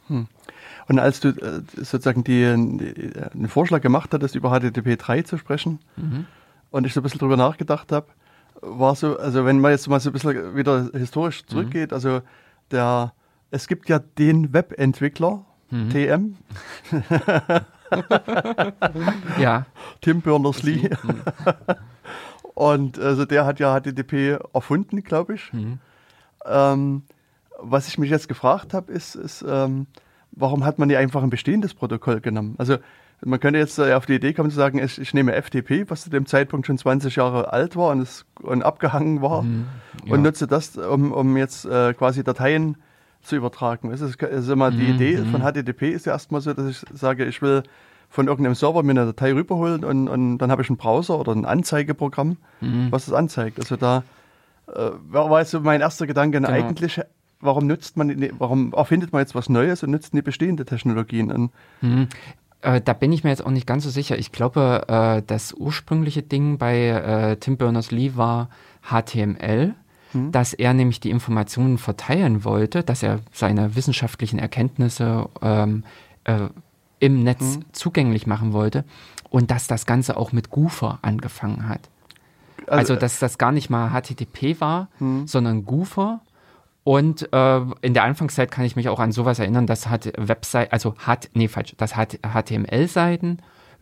Und 0.07 0.99
als 0.99 1.19
du 1.19 1.29
äh, 1.29 1.63
sozusagen 1.77 2.23
die, 2.23 2.43
die, 2.43 3.19
einen 3.33 3.49
Vorschlag 3.49 3.81
gemacht 3.81 4.13
hattest, 4.13 4.35
über 4.35 4.51
HTTP 4.51 4.99
3 4.99 5.23
zu 5.23 5.39
sprechen, 5.39 5.79
und 6.69 6.85
ich 6.85 6.93
so 6.93 6.99
ein 6.99 7.03
bisschen 7.03 7.17
drüber 7.17 7.37
nachgedacht 7.37 7.91
habe, 7.91 8.05
war 8.61 8.95
so, 8.95 9.17
also 9.17 9.45
wenn 9.45 9.59
man 9.59 9.71
jetzt 9.71 9.87
mal 9.87 9.99
so 9.99 10.09
ein 10.09 10.13
bisschen 10.13 10.55
wieder 10.55 10.89
historisch 10.93 11.45
zurückgeht, 11.45 11.93
also 11.93 12.21
der, 12.71 13.13
es 13.51 13.67
gibt 13.67 13.89
ja 13.89 13.99
den 13.99 14.53
Webentwickler, 14.53 15.45
TM, 15.89 16.35
Ja, 19.39 19.65
Tim 20.01 20.21
Berners-Lee, 20.21 20.89
und 22.53 22.99
also 22.99 23.25
der 23.25 23.45
hat 23.45 23.59
ja 23.59 23.79
HTTP 23.79 24.39
erfunden, 24.53 25.03
glaube 25.03 25.35
ich. 25.35 25.51
Ähm, 26.45 27.03
was 27.59 27.87
ich 27.87 27.97
mich 27.97 28.09
jetzt 28.09 28.27
gefragt 28.27 28.73
habe, 28.73 28.91
ist, 28.91 29.15
ist 29.15 29.43
ähm, 29.47 29.87
warum 30.31 30.65
hat 30.65 30.79
man 30.79 30.87
nicht 30.87 30.97
einfach 30.97 31.23
ein 31.23 31.29
bestehendes 31.29 31.73
Protokoll 31.73 32.21
genommen? 32.21 32.55
Also 32.57 32.77
man 33.25 33.39
könnte 33.39 33.59
jetzt 33.59 33.79
äh, 33.79 33.93
auf 33.93 34.05
die 34.05 34.15
Idee 34.15 34.33
kommen 34.33 34.49
zu 34.49 34.55
sagen, 34.55 34.77
ich, 34.79 34.99
ich 34.99 35.13
nehme 35.13 35.33
FTP, 35.33 35.89
was 35.89 36.03
zu 36.03 36.09
dem 36.09 36.25
Zeitpunkt 36.25 36.67
schon 36.67 36.77
20 36.77 37.15
Jahre 37.15 37.51
alt 37.51 37.75
war 37.75 37.91
und, 37.91 38.01
es, 38.01 38.25
und 38.41 38.63
abgehangen 38.63 39.21
war, 39.21 39.43
ja. 40.05 40.13
und 40.13 40.21
nutze 40.21 40.47
das, 40.47 40.77
um, 40.77 41.11
um 41.11 41.35
jetzt 41.37 41.65
äh, 41.65 41.93
quasi 41.93 42.23
Dateien 42.23 42.77
zu 43.23 43.35
übertragen. 43.35 43.91
Es 43.91 44.01
ist, 44.01 44.21
es 44.21 44.45
ist 44.45 44.49
immer 44.49 44.71
die 44.71 44.85
Idee 44.85 45.17
von 45.17 45.41
HTTP 45.41 45.91
ist 45.91 46.05
ja 46.05 46.13
erstmal 46.13 46.41
so, 46.41 46.53
dass 46.53 46.67
ich 46.67 46.85
sage, 46.93 47.25
ich 47.25 47.41
will 47.41 47.63
von 48.09 48.27
irgendeinem 48.27 48.55
Server 48.55 48.83
mir 48.83 48.91
eine 48.91 49.05
Datei 49.05 49.33
rüberholen 49.33 49.83
und, 49.83 50.07
und 50.07 50.37
dann 50.37 50.49
habe 50.51 50.61
ich 50.61 50.69
einen 50.69 50.77
Browser 50.77 51.19
oder 51.19 51.33
ein 51.33 51.43
Anzeigeprogramm, 51.43 52.37
was 52.91 53.05
das 53.05 53.13
anzeigt. 53.13 53.59
Also 53.59 53.75
da 53.75 54.03
äh, 54.67 54.91
war 55.09 55.39
jetzt 55.39 55.51
so 55.51 55.59
mein 55.59 55.81
erster 55.81 56.07
Gedanke, 56.07 56.39
na, 56.39 56.49
Genau. 56.49 56.67
eigentlich, 56.67 57.01
warum 57.41 57.67
nutzt 57.67 57.97
man, 57.97 58.29
warum 58.37 58.73
erfindet 58.73 59.11
man 59.11 59.21
jetzt 59.21 59.35
was 59.35 59.49
Neues 59.49 59.83
und 59.83 59.91
nutzt 59.91 60.13
die 60.13 60.21
bestehende 60.21 60.63
Technologien? 60.63 61.31
Und, 61.31 61.51
Äh, 62.61 62.81
da 62.81 62.93
bin 62.93 63.11
ich 63.11 63.23
mir 63.23 63.29
jetzt 63.29 63.45
auch 63.45 63.51
nicht 63.51 63.67
ganz 63.67 63.83
so 63.83 63.89
sicher. 63.89 64.17
Ich 64.17 64.31
glaube, 64.31 64.85
äh, 64.87 65.21
das 65.25 65.53
ursprüngliche 65.53 66.23
Ding 66.23 66.57
bei 66.57 66.87
äh, 66.87 67.37
Tim 67.37 67.57
Berners-Lee 67.57 68.13
war 68.15 68.49
HTML, 68.89 69.75
dass 70.31 70.53
er 70.53 70.73
nämlich 70.73 70.99
die 70.99 71.11
Informationen 71.11 71.77
verteilen 71.77 72.43
wollte, 72.43 72.81
dass 72.81 73.03
er 73.03 73.19
seine 73.33 73.75
wissenschaftlichen 73.75 74.39
Erkenntnisse 74.39 75.29
ähm, 75.41 75.83
äh, 76.23 76.47
im 76.99 77.23
Netz 77.23 77.59
zugänglich 77.73 78.25
machen 78.25 78.53
wollte 78.53 78.83
und 79.29 79.51
dass 79.51 79.67
das 79.67 79.85
Ganze 79.85 80.17
auch 80.17 80.31
mit 80.31 80.49
Goofer 80.49 80.99
angefangen 81.03 81.69
hat. 81.69 81.89
Also, 82.65 82.95
dass 82.95 83.19
das 83.19 83.37
gar 83.37 83.51
nicht 83.51 83.69
mal 83.69 83.91
HTTP 83.91 84.59
war, 84.59 84.87
sondern 85.25 85.65
Goofer. 85.65 86.21
Und 86.87 87.33
äh, 87.33 87.61
in 87.81 87.93
der 87.93 88.05
Anfangszeit 88.05 88.49
kann 88.49 88.63
ich 88.63 88.77
mich 88.77 88.87
auch 88.87 89.01
an 89.01 89.11
sowas 89.11 89.39
erinnern, 89.39 89.67
dass 89.67 89.89
hat 89.89 90.09
Website, 90.15 90.71
also 90.71 90.95
hat, 90.99 91.29
nee, 91.33 91.49
falsch, 91.49 91.75
dass 91.75 91.97
hat 91.97 92.17
HTML-Seiten 92.25 93.39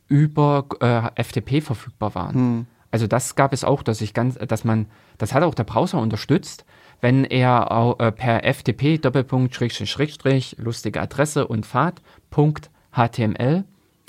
über 0.07 0.65
äh, 0.79 1.23
FTP 1.23 1.61
verfügbar 1.61 2.15
waren. 2.15 2.65
Also 2.89 3.05
das 3.05 3.35
gab 3.35 3.53
es 3.53 3.63
auch, 3.63 3.83
dass 3.83 4.01
ich 4.01 4.15
ganz, 4.15 4.39
dass 4.39 4.63
man, 4.63 4.87
das 5.19 5.35
hat 5.35 5.43
auch 5.43 5.53
der 5.53 5.65
Browser 5.65 5.99
unterstützt, 5.99 6.65
wenn 6.99 7.25
er 7.25 7.95
äh, 7.99 8.11
per 8.11 8.43
FTP 8.43 8.97
Doppelpunkt 8.97 9.53
Schrägstrich 9.53 9.91
Schrägstrich 9.91 10.55
lustige 10.57 10.99
Adresse 10.99 11.45
und 11.45 11.67
Pfad 11.67 12.01
Punkt 12.31 12.71
HTML 12.91 13.65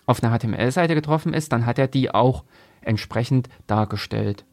auf 0.07 0.25
einer 0.25 0.35
HTML-Seite 0.35 0.95
getroffen 0.95 1.35
ist, 1.35 1.53
dann 1.53 1.67
hat 1.67 1.79
er 1.79 1.89
die 1.89 2.15
auch 2.15 2.45
entsprechend 2.81 3.51
dargestellt. 3.67 4.47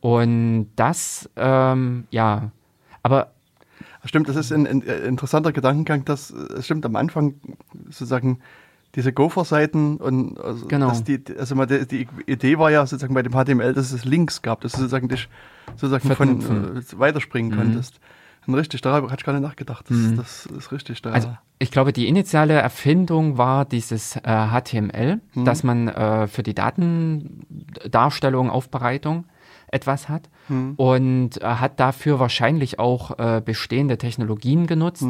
Und 0.00 0.72
das, 0.76 1.30
ähm, 1.36 2.06
ja, 2.10 2.50
aber 3.02 3.32
Stimmt, 4.08 4.28
das 4.28 4.36
ist 4.36 4.52
ein, 4.52 4.66
ein 4.66 4.82
äh, 4.86 5.06
interessanter 5.06 5.52
Gedankengang, 5.52 6.04
dass 6.04 6.30
es 6.30 6.64
stimmt 6.64 6.84
am 6.86 6.96
Anfang 6.96 7.34
sozusagen 7.84 8.38
diese 8.94 9.12
Gopher-Seiten 9.12 9.98
und 9.98 10.40
also, 10.40 10.66
Genau. 10.66 10.90
die, 11.06 11.22
also 11.38 11.54
mal 11.54 11.66
die, 11.66 11.86
die 11.86 12.08
Idee 12.26 12.58
war 12.58 12.70
ja 12.70 12.86
sozusagen 12.86 13.12
bei 13.14 13.22
dem 13.22 13.32
HTML, 13.32 13.74
dass 13.74 13.92
es 13.92 14.04
Links 14.06 14.40
gab, 14.40 14.62
dass 14.62 14.72
du 14.72 14.78
sozusagen 14.78 15.08
dich 15.08 15.28
sozusagen 15.76 16.14
von 16.16 16.40
äh, 16.78 16.98
weiterspringen 16.98 17.54
konntest. 17.56 18.00
Und 18.46 18.54
richtig, 18.54 18.80
darüber 18.80 19.10
hatte 19.10 19.20
ich 19.20 19.26
gar 19.26 19.34
nicht 19.34 19.42
nachgedacht. 19.42 19.84
Das, 19.90 20.14
das 20.16 20.46
ist 20.46 20.72
richtig. 20.72 21.02
Da. 21.02 21.10
Also 21.10 21.36
ich 21.58 21.70
glaube, 21.70 21.92
die 21.92 22.08
initiale 22.08 22.54
Erfindung 22.54 23.36
war 23.36 23.66
dieses 23.66 24.16
äh, 24.16 24.20
HTML, 24.22 25.20
dass 25.34 25.64
man 25.64 25.88
äh, 25.88 26.26
für 26.28 26.42
die 26.42 26.54
Datendarstellung, 26.54 28.48
Aufbereitung 28.48 29.24
etwas 29.70 30.08
hat 30.08 30.28
und 30.76 31.42
äh, 31.42 31.44
hat 31.44 31.78
dafür 31.78 32.18
wahrscheinlich 32.18 32.78
auch 32.78 33.18
äh, 33.18 33.42
bestehende 33.44 33.98
Technologien 33.98 34.66
genutzt, 34.66 35.04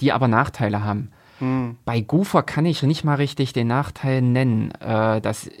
die 0.00 0.12
aber 0.12 0.28
Nachteile 0.28 0.84
haben. 0.84 1.10
Hm. 1.38 1.76
Bei 1.84 2.00
Goofer 2.00 2.42
kann 2.42 2.66
ich 2.66 2.82
nicht 2.82 3.04
mal 3.04 3.14
richtig 3.14 3.52
den 3.52 3.66
Nachteil 3.68 4.22
nennen. 4.22 4.70
Äh, 4.80 5.20
das, 5.20 5.46
äh, 5.46 5.52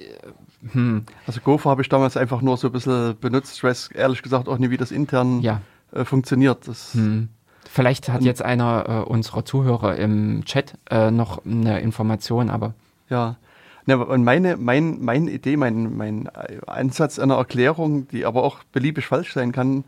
hm, 0.70 1.04
Also 1.26 1.40
Gopher 1.40 1.70
habe 1.70 1.82
ich 1.82 1.88
damals 1.88 2.16
einfach 2.16 2.40
nur 2.40 2.56
so 2.56 2.68
ein 2.68 2.72
bisschen 2.72 3.16
benutzt. 3.20 3.56
Ich 3.56 3.64
weiß 3.64 3.88
ehrlich 3.92 4.22
gesagt 4.22 4.48
auch 4.48 4.58
nicht, 4.58 4.70
wie 4.70 4.76
das 4.76 4.92
intern 4.92 5.40
ja. 5.40 5.60
äh, 5.92 6.04
funktioniert. 6.04 6.68
Das, 6.68 6.94
Hm. 6.94 7.28
Vielleicht 7.68 8.08
hat 8.10 8.22
jetzt 8.22 8.42
einer 8.42 8.84
äh, 9.06 9.08
unserer 9.10 9.44
Zuhörer 9.46 9.96
im 9.96 10.44
Chat 10.44 10.74
noch 10.90 11.44
eine 11.46 11.80
Information, 11.80 12.50
aber 12.50 12.74
Ja. 13.08 13.36
Ne, 13.86 13.98
und 13.98 14.22
meine, 14.22 14.56
mein, 14.56 15.00
meine 15.00 15.30
Idee, 15.30 15.56
mein, 15.56 15.96
mein 15.96 16.28
Ansatz 16.66 17.18
einer 17.18 17.34
Erklärung, 17.34 18.06
die 18.08 18.24
aber 18.24 18.44
auch 18.44 18.62
beliebig 18.72 19.06
falsch 19.06 19.32
sein 19.32 19.50
kann, 19.50 19.84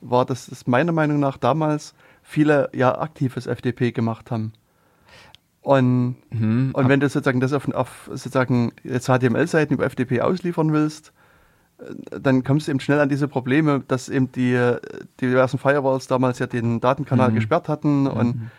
war, 0.00 0.24
dass 0.24 0.48
es 0.48 0.66
meiner 0.66 0.92
Meinung 0.92 1.20
nach 1.20 1.36
damals 1.36 1.94
viele 2.22 2.70
ja 2.74 2.98
aktives 2.98 3.46
FDP 3.46 3.92
gemacht 3.92 4.30
haben. 4.30 4.52
Und, 5.62 6.16
hm, 6.30 6.70
und 6.74 6.88
wenn 6.88 7.00
du 7.00 7.08
sozusagen 7.08 7.40
das 7.40 7.52
auf, 7.52 7.68
auf 7.74 8.08
sozusagen 8.12 8.72
jetzt 8.84 9.06
HTML-Seiten 9.06 9.74
über 9.74 9.84
FDP 9.84 10.20
ausliefern 10.20 10.72
willst, 10.72 11.12
äh, 11.78 12.20
dann 12.20 12.44
kommst 12.44 12.66
du 12.66 12.70
eben 12.70 12.80
schnell 12.80 13.00
an 13.00 13.08
diese 13.08 13.26
Probleme, 13.26 13.82
dass 13.88 14.08
eben 14.08 14.30
die, 14.30 14.54
äh, 14.54 14.80
die 15.20 15.26
diversen 15.26 15.58
Firewalls 15.58 16.06
damals 16.06 16.38
ja 16.38 16.46
den 16.46 16.80
Datenkanal 16.80 17.32
gesperrt 17.32 17.68
hatten 17.68 18.06
und, 18.06 18.50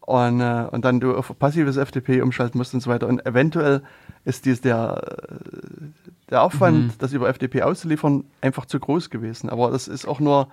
und, 0.00 0.40
äh, 0.40 0.66
und 0.70 0.84
dann 0.84 1.00
du 1.00 1.14
auf 1.14 1.38
passives 1.38 1.76
FTP 1.76 2.22
umschalten 2.22 2.56
musst 2.56 2.72
und 2.72 2.80
so 2.80 2.90
weiter. 2.90 3.06
Und 3.06 3.26
eventuell 3.26 3.82
ist 4.26 4.44
dies 4.44 4.60
der, 4.60 5.02
der 6.28 6.42
Aufwand, 6.42 7.00
das 7.00 7.12
über 7.12 7.32
FTP 7.32 7.62
auszuliefern, 7.62 8.24
einfach 8.40 8.66
zu 8.66 8.80
groß 8.80 9.08
gewesen. 9.08 9.48
Aber 9.48 9.70
das 9.70 9.86
ist 9.86 10.06
auch 10.06 10.18
nur, 10.18 10.48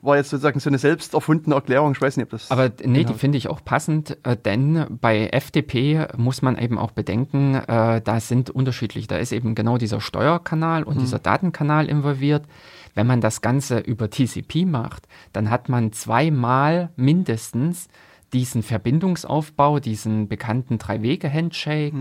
war 0.00 0.16
jetzt 0.16 0.30
sozusagen 0.30 0.58
so 0.60 0.70
eine 0.70 0.78
selbst 0.78 1.12
erfundene 1.12 1.54
Erklärung. 1.54 1.92
Ich 1.92 2.00
weiß 2.00 2.16
nicht, 2.16 2.24
ob 2.24 2.30
das. 2.30 2.50
Aber 2.50 2.70
nee, 2.84 3.00
die 3.00 3.04
genau- 3.04 3.18
finde 3.18 3.36
ich 3.36 3.48
auch 3.48 3.62
passend, 3.62 4.16
äh, 4.22 4.34
denn 4.34 4.86
bei 5.02 5.26
FDP 5.28 6.06
muss 6.16 6.40
man 6.40 6.56
eben 6.56 6.78
auch 6.78 6.92
bedenken, 6.92 7.54
äh, 7.54 8.00
da 8.00 8.18
sind 8.18 8.48
unterschiedlich. 8.48 9.08
Da 9.08 9.18
ist 9.18 9.32
eben 9.32 9.54
genau 9.54 9.76
dieser 9.76 10.00
Steuerkanal 10.00 10.82
und 10.82 10.98
dieser 10.98 11.18
Datenkanal 11.18 11.88
involviert. 11.90 12.46
Wenn 12.94 13.06
man 13.06 13.20
das 13.20 13.42
Ganze 13.42 13.78
über 13.78 14.08
TCP 14.08 14.64
macht, 14.64 15.06
dann 15.34 15.50
hat 15.50 15.68
man 15.68 15.92
zweimal 15.92 16.88
mindestens 16.96 17.88
diesen 18.32 18.62
Verbindungsaufbau, 18.62 19.80
diesen 19.80 20.28
bekannten 20.28 20.78
Drei-Wege-Handshake, 20.78 21.92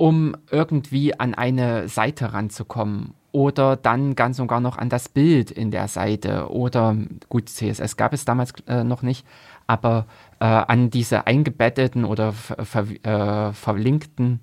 um 0.00 0.34
irgendwie 0.50 1.20
an 1.20 1.34
eine 1.34 1.86
Seite 1.86 2.32
ranzukommen. 2.32 3.12
Oder 3.32 3.76
dann 3.76 4.16
ganz 4.16 4.40
und 4.40 4.48
gar 4.48 4.60
noch 4.60 4.78
an 4.78 4.88
das 4.88 5.10
Bild 5.10 5.50
in 5.50 5.70
der 5.70 5.88
Seite. 5.88 6.50
Oder 6.50 6.96
gut, 7.28 7.50
CSS 7.50 7.98
gab 7.98 8.14
es 8.14 8.24
damals 8.24 8.54
äh, 8.66 8.82
noch 8.82 9.02
nicht, 9.02 9.26
aber 9.66 10.06
äh, 10.40 10.46
an 10.46 10.88
diese 10.88 11.26
eingebetteten 11.26 12.06
oder 12.06 12.32
ver 12.32 12.86
äh, 13.02 13.52
verlinkten 13.52 14.40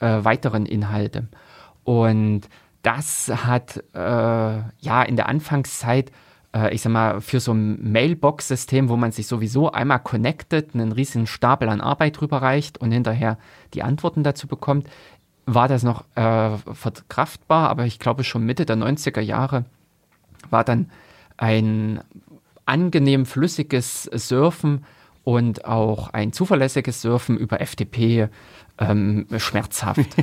äh, 0.00 0.24
weiteren 0.24 0.66
Inhalte. 0.66 1.28
Und 1.84 2.48
das 2.82 3.28
hat 3.28 3.84
äh, 3.94 3.98
ja 3.98 5.02
in 5.06 5.14
der 5.14 5.28
Anfangszeit, 5.28 6.10
äh, 6.56 6.74
ich 6.74 6.82
sag 6.82 6.92
mal, 6.92 7.20
für 7.20 7.40
so 7.40 7.52
ein 7.52 7.92
Mailbox-System, 7.92 8.88
wo 8.88 8.96
man 8.96 9.12
sich 9.12 9.26
sowieso 9.26 9.70
einmal 9.70 10.00
connectet, 10.00 10.74
einen 10.74 10.92
riesigen 10.92 11.26
Stapel 11.26 11.68
an 11.68 11.80
Arbeit 11.80 12.20
rüberreicht 12.20 12.78
und 12.78 12.92
hinterher 12.92 13.38
die 13.74 13.82
Antworten 13.82 14.22
dazu 14.22 14.46
bekommt, 14.46 14.88
war 15.44 15.68
das 15.68 15.82
noch 15.82 16.04
äh, 16.16 16.56
verkraftbar, 16.72 17.68
aber 17.68 17.84
ich 17.84 17.98
glaube 17.98 18.24
schon 18.24 18.44
Mitte 18.44 18.66
der 18.66 18.76
90er 18.76 19.20
Jahre 19.20 19.64
war 20.50 20.64
dann 20.64 20.90
ein 21.36 22.00
angenehm 22.64 23.26
flüssiges 23.26 24.04
Surfen 24.12 24.84
und 25.22 25.64
auch 25.64 26.10
ein 26.10 26.32
zuverlässiges 26.32 27.02
Surfen 27.02 27.36
über 27.36 27.64
FTP 27.64 28.28
ähm, 28.78 29.26
schmerzhaft. 29.38 30.00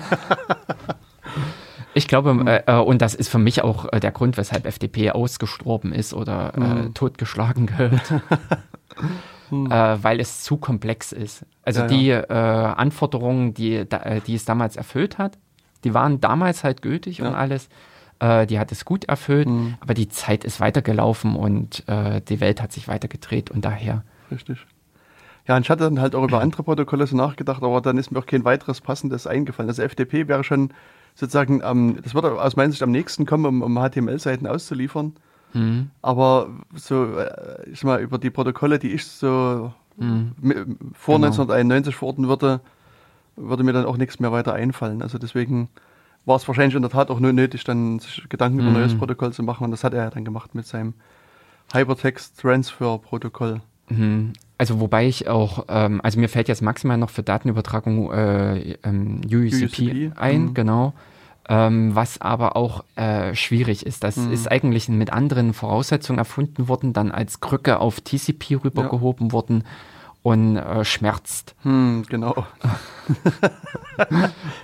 Ich 1.94 2.08
glaube, 2.08 2.32
Hm. 2.32 2.48
äh, 2.48 2.64
äh, 2.66 2.80
und 2.80 3.02
das 3.02 3.14
ist 3.16 3.30
für 3.30 3.38
mich 3.38 3.64
auch 3.64 3.92
äh, 3.92 4.00
der 4.00 4.12
Grund, 4.12 4.38
weshalb 4.38 4.66
FDP 4.66 5.12
ausgestorben 5.12 5.94
ist 5.94 6.14
oder 6.14 6.54
äh, 6.56 6.60
Hm. 6.60 6.94
totgeschlagen 6.94 7.68
gehört. 7.68 8.12
äh, 9.52 9.98
weil 10.02 10.20
es 10.20 10.44
zu 10.44 10.58
komplex 10.58 11.12
ist. 11.12 11.46
Also 11.64 11.82
Ja, 11.82 11.88
die 11.88 12.10
äh, 12.10 12.24
Anforderungen, 12.34 13.54
die, 13.54 13.86
die 14.26 14.36
es 14.36 14.46
damals 14.46 14.76
erfüllt 14.76 15.18
hat, 15.18 15.38
die 15.84 15.94
waren 15.94 16.20
damals 16.22 16.64
halt 16.64 16.82
gültig 16.82 17.22
und 17.22 17.28
Ja. 17.28 17.34
alles. 17.34 17.70
Äh, 18.20 18.48
die 18.48 18.58
hat 18.60 18.72
es 18.72 18.86
gut 18.86 19.06
erfüllt, 19.06 19.48
Hm. 19.48 19.76
aber 19.80 19.94
die 19.94 20.10
Zeit 20.10 20.44
ist 20.46 20.60
weitergelaufen 20.60 21.36
und 21.36 21.84
die 21.88 22.40
Welt 22.40 22.62
hat 22.62 22.72
sich 22.72 22.88
weitergedreht 22.88 23.52
und 23.52 23.64
daher. 23.66 24.04
Richtig. 24.32 24.66
Ja, 25.48 25.58
und 25.58 25.64
ich 25.64 25.70
hatte 25.70 25.84
dann 25.84 26.00
halt 26.00 26.16
auch 26.16 26.24
über 26.24 26.40
andere 26.42 26.64
Protokolle 26.64 27.06
so 27.06 27.16
nachgedacht, 27.18 27.62
aber 27.62 27.82
dann 27.82 27.98
ist 27.98 28.12
mir 28.12 28.20
auch 28.20 28.26
kein 28.26 28.46
weiteres 28.46 28.82
passendes 28.82 29.28
eingefallen. 29.28 29.70
Also 29.70 29.82
FTP 29.84 30.28
wäre 30.28 30.44
schon 30.44 30.72
sozusagen, 31.16 31.62
ähm, 31.64 31.98
das 32.04 32.14
würde 32.14 32.42
aus 32.42 32.56
meiner 32.56 32.72
Sicht 32.72 32.84
am 32.84 32.92
nächsten 32.92 33.26
kommen, 33.26 33.46
um, 33.46 33.62
um 33.62 33.76
HTML-Seiten 33.78 34.48
auszuliefern. 34.48 35.14
Hm. 35.54 35.92
Aber 36.02 36.50
so, 36.74 37.06
äh, 37.18 37.70
ich 37.70 37.80
sag 37.80 37.86
mal, 37.86 38.02
über 38.02 38.18
die 38.18 38.30
Protokolle, 38.32 38.80
die 38.80 38.92
ich 38.92 39.06
so 39.06 39.72
Hm. 40.00 40.32
mi- 40.42 40.56
vor 40.94 41.16
Genau. 41.18 41.28
1991 41.28 41.96
verorten 41.96 42.28
würde, 42.28 42.62
würde 43.36 43.64
mir 43.64 43.74
dann 43.74 43.86
auch 43.86 43.98
nichts 43.98 44.20
mehr 44.20 44.32
weiter 44.32 44.54
einfallen. 44.54 45.02
Also 45.04 45.18
deswegen 45.20 45.70
war 46.26 46.38
es 46.38 46.48
wahrscheinlich 46.48 46.76
in 46.76 46.82
der 46.82 46.90
Tat 46.92 47.12
auch 47.12 47.20
nur 47.20 47.34
nötig, 47.34 47.64
dann 47.64 48.00
sich 48.00 48.28
Gedanken 48.30 48.60
über 48.60 48.70
ein 48.70 48.74
Mhm. 48.74 48.80
neues 48.80 48.96
Protokoll 48.98 49.34
zu 49.34 49.44
machen. 49.44 49.66
Und 49.66 49.72
das 49.72 49.84
hat 49.84 49.94
er 49.94 50.06
ja 50.06 50.10
dann 50.10 50.26
gemacht 50.26 50.56
mit 50.56 50.66
seinem 50.66 50.94
Hypertext 51.74 52.40
Transfer 52.40 52.98
Protokoll. 52.98 53.62
Mhm. 53.98 54.34
Also 54.58 54.80
wobei 54.80 55.08
ich 55.08 55.28
auch, 55.28 55.66
ähm, 55.68 56.00
also 56.04 56.20
mir 56.20 56.30
fällt 56.30 56.48
jetzt 56.48 56.62
maximal 56.62 56.98
noch 56.98 57.10
für 57.10 57.24
Datenübertragung 57.24 58.12
äh, 58.12 58.74
ähm, 58.84 59.22
UUCP, 59.26 59.80
UUCP, 59.80 60.12
ein, 60.18 60.42
mhm. 60.46 60.54
genau. 60.54 60.94
Ähm, 61.50 61.94
was 61.94 62.22
aber 62.22 62.56
auch 62.56 62.86
äh, 62.96 63.36
schwierig 63.36 63.86
ist. 63.86 64.04
Das 64.06 64.16
Mhm. 64.16 64.32
ist 64.32 64.50
eigentlich 64.50 64.88
mit 64.88 65.12
anderen 65.12 65.54
Voraussetzungen 65.54 66.18
erfunden 66.20 66.70
worden, 66.70 66.94
dann 66.94 67.12
als 67.12 67.42
Krücke 67.42 67.80
auf 67.80 68.00
TCP 68.00 68.64
rübergehoben 68.64 69.34
worden 69.34 69.66
und 70.22 70.56
äh, 70.56 70.86
schmerzt. 70.86 71.56
Hm, 71.64 72.06
genau. 72.08 72.46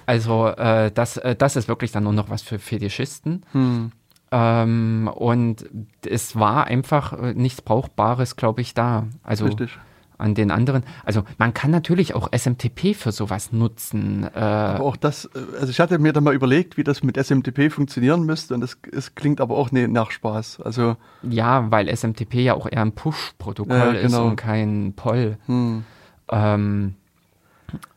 Also 0.06 0.48
äh, 0.48 0.92
das, 0.92 1.18
äh, 1.18 1.36
das 1.36 1.56
ist 1.56 1.68
wirklich 1.68 1.92
dann 1.92 2.06
nur 2.06 2.14
noch 2.14 2.30
was 2.30 2.42
für 2.42 2.58
Fetischisten. 2.58 3.46
Hm, 3.52 3.92
Ähm, 4.32 5.10
und 5.14 5.66
es 6.08 6.36
war 6.38 6.66
einfach 6.66 7.14
äh, 7.14 7.34
nichts 7.34 7.62
Brauchbares, 7.62 8.36
glaube 8.36 8.62
ich, 8.62 8.74
da. 8.74 9.08
Also 9.24 9.46
richtig. 9.46 9.78
an 10.20 10.36
den 10.36 10.52
anderen. 10.52 10.84
Also 11.06 11.24
man 11.38 11.54
kann 11.54 11.72
natürlich 11.72 12.14
auch 12.14 12.30
SMTP 12.32 12.94
für 12.94 13.12
sowas 13.12 13.52
nutzen. 13.54 14.26
Äh, 14.36 14.38
Aber 14.40 14.84
auch 14.84 14.98
das, 14.98 15.26
äh, 15.34 15.40
also 15.60 15.70
ich 15.72 15.80
hatte 15.80 15.98
mir 15.98 16.14
dann 16.14 16.24
mal 16.26 16.34
überlegt, 16.36 16.78
wie 16.78 16.84
das 16.84 17.02
mit 17.04 17.18
SMTP 17.18 17.72
funktionieren 17.72 18.24
müsste 18.24 18.54
und 18.54 18.62
das, 18.62 18.78
es 18.92 19.16
klingt 19.16 19.42
aber 19.42 19.58
auch 19.58 19.72
nach 19.72 20.12
Spaß. 20.12 20.60
Also, 20.62 20.98
ja, 21.24 21.72
weil 21.72 21.88
SMTP 21.90 22.36
ja 22.36 22.54
auch 22.54 22.68
eher 22.70 22.82
ein 22.82 22.92
Push-Protokoll 22.92 23.76
Ja, 23.78 23.92
ist 23.94 24.12
genau. 24.12 24.28
und 24.28 24.36
kein 24.36 24.94
Poll. 24.96 25.38
hm, 25.48 25.84
Ähm, 26.32 26.96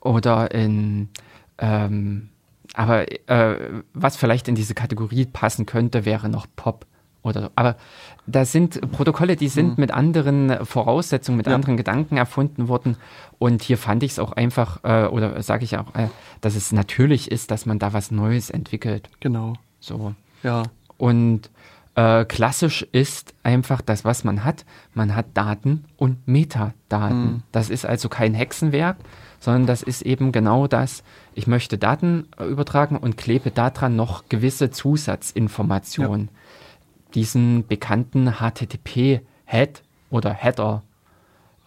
oder 0.00 0.50
in 0.52 1.08
ähm, 1.58 2.28
aber 2.74 3.10
äh, 3.28 3.82
was 3.92 4.16
vielleicht 4.16 4.48
in 4.48 4.54
diese 4.54 4.74
Kategorie 4.74 5.26
passen 5.26 5.66
könnte, 5.66 6.04
wäre 6.04 6.28
noch 6.28 6.46
Pop 6.56 6.86
oder 7.22 7.42
so. 7.42 7.50
Aber 7.54 7.76
da 8.26 8.44
sind 8.44 8.92
Protokolle, 8.92 9.36
die 9.36 9.48
sind 9.48 9.78
mit 9.78 9.90
anderen 9.92 10.64
Voraussetzungen, 10.64 11.36
mit. 11.36 11.46
Ja. 11.46 11.54
anderen 11.54 11.76
Gedanken 11.76 12.16
erfunden 12.16 12.68
worden. 12.68 12.96
Und 13.38 13.62
hier 13.62 13.78
fand 13.78 14.02
ich 14.02 14.12
es 14.12 14.18
auch 14.18 14.32
einfach, 14.32 14.80
äh, 14.84 15.06
oder 15.06 15.42
sage 15.42 15.64
ich 15.64 15.76
auch, 15.76 15.94
äh, 15.94 16.08
dass 16.40 16.54
es 16.54 16.72
natürlich 16.72 17.30
ist, 17.30 17.50
dass 17.50 17.66
man 17.66 17.78
da 17.78 17.92
was 17.92 18.10
Neues 18.10 18.50
entwickelt. 18.50 19.08
genau. 19.20 19.54
So. 19.80 20.14
Ja, 20.44 20.62
Und 20.96 21.50
äh, 21.94 22.24
klassisch 22.24 22.86
ist 22.92 23.34
einfach 23.42 23.80
das, 23.82 24.04
was 24.04 24.24
man 24.24 24.44
hat. 24.44 24.64
Man 24.94 25.14
hat 25.14 25.26
Daten 25.34 25.84
und 25.96 26.26
Metadaten. 26.26 27.24
Mhm. 27.24 27.42
Das 27.52 27.68
ist 27.68 27.84
also 27.84 28.08
kein 28.08 28.32
Hexenwerk, 28.34 28.96
sondern 29.40 29.66
das 29.66 29.82
ist 29.82 30.02
eben 30.02 30.32
genau 30.32 30.66
das. 30.66 31.02
Ich 31.34 31.46
möchte 31.46 31.78
Daten 31.78 32.28
äh, 32.38 32.44
übertragen 32.44 32.96
und 32.96 33.16
klebe 33.16 33.50
daran 33.50 33.96
noch 33.96 34.28
gewisse 34.28 34.70
Zusatzinformationen. 34.70 36.28
Diesen 37.14 37.66
bekannten 37.66 38.32
HTTP-Head 38.38 39.82
oder 40.10 40.32
Header, 40.32 40.82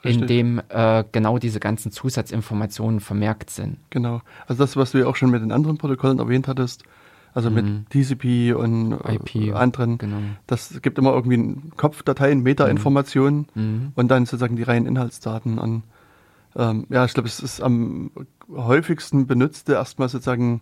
in 0.04 0.12
Richtig. 0.22 0.28
dem 0.28 0.62
äh, 0.70 1.04
genau 1.12 1.40
diese 1.40 1.60
ganzen 1.60 1.92
Zusatzinformationen 1.92 3.00
vermerkt 3.00 3.50
sind. 3.50 3.78
genau. 3.90 4.22
Also 4.48 4.64
das, 4.64 4.76
was 4.78 4.92
du 4.92 5.00
ja 5.00 5.08
auch 5.08 5.16
schon 5.16 5.32
mit 5.32 5.42
den 5.42 5.52
anderen 5.52 5.78
Protokollen 5.80 6.20
erwähnt 6.20 6.48
hattest, 6.48 6.84
also 7.34 7.50
Mhm. 7.50 7.56
mit 7.56 7.90
TCP 7.90 8.54
und 8.54 8.92
äh, 9.04 9.16
IP, 9.16 9.56
anderen, 9.56 9.98
Genau. 9.98 10.18
das 10.46 10.80
gibt 10.84 11.00
immer 11.00 11.14
irgendwie 11.14 11.58
Kopfdateien, 11.76 12.44
Meta-Informationen 12.44 13.48
Mhm. 13.56 13.92
und 13.96 14.08
dann 14.10 14.26
sozusagen 14.28 14.56
die 14.56 14.64
reinen 14.64 14.86
Inhaltsdaten 14.86 15.58
an. 15.58 15.82
Ähm, 16.56 16.86
ja, 16.90 17.06
ich 17.06 17.14
glaube, 17.14 17.28
es 17.28 17.40
ist 17.40 17.62
am 17.62 18.12
häufigsten 18.50 19.28
benutzte 19.28 19.74
erstmal 19.74 20.10
sozusagen 20.10 20.62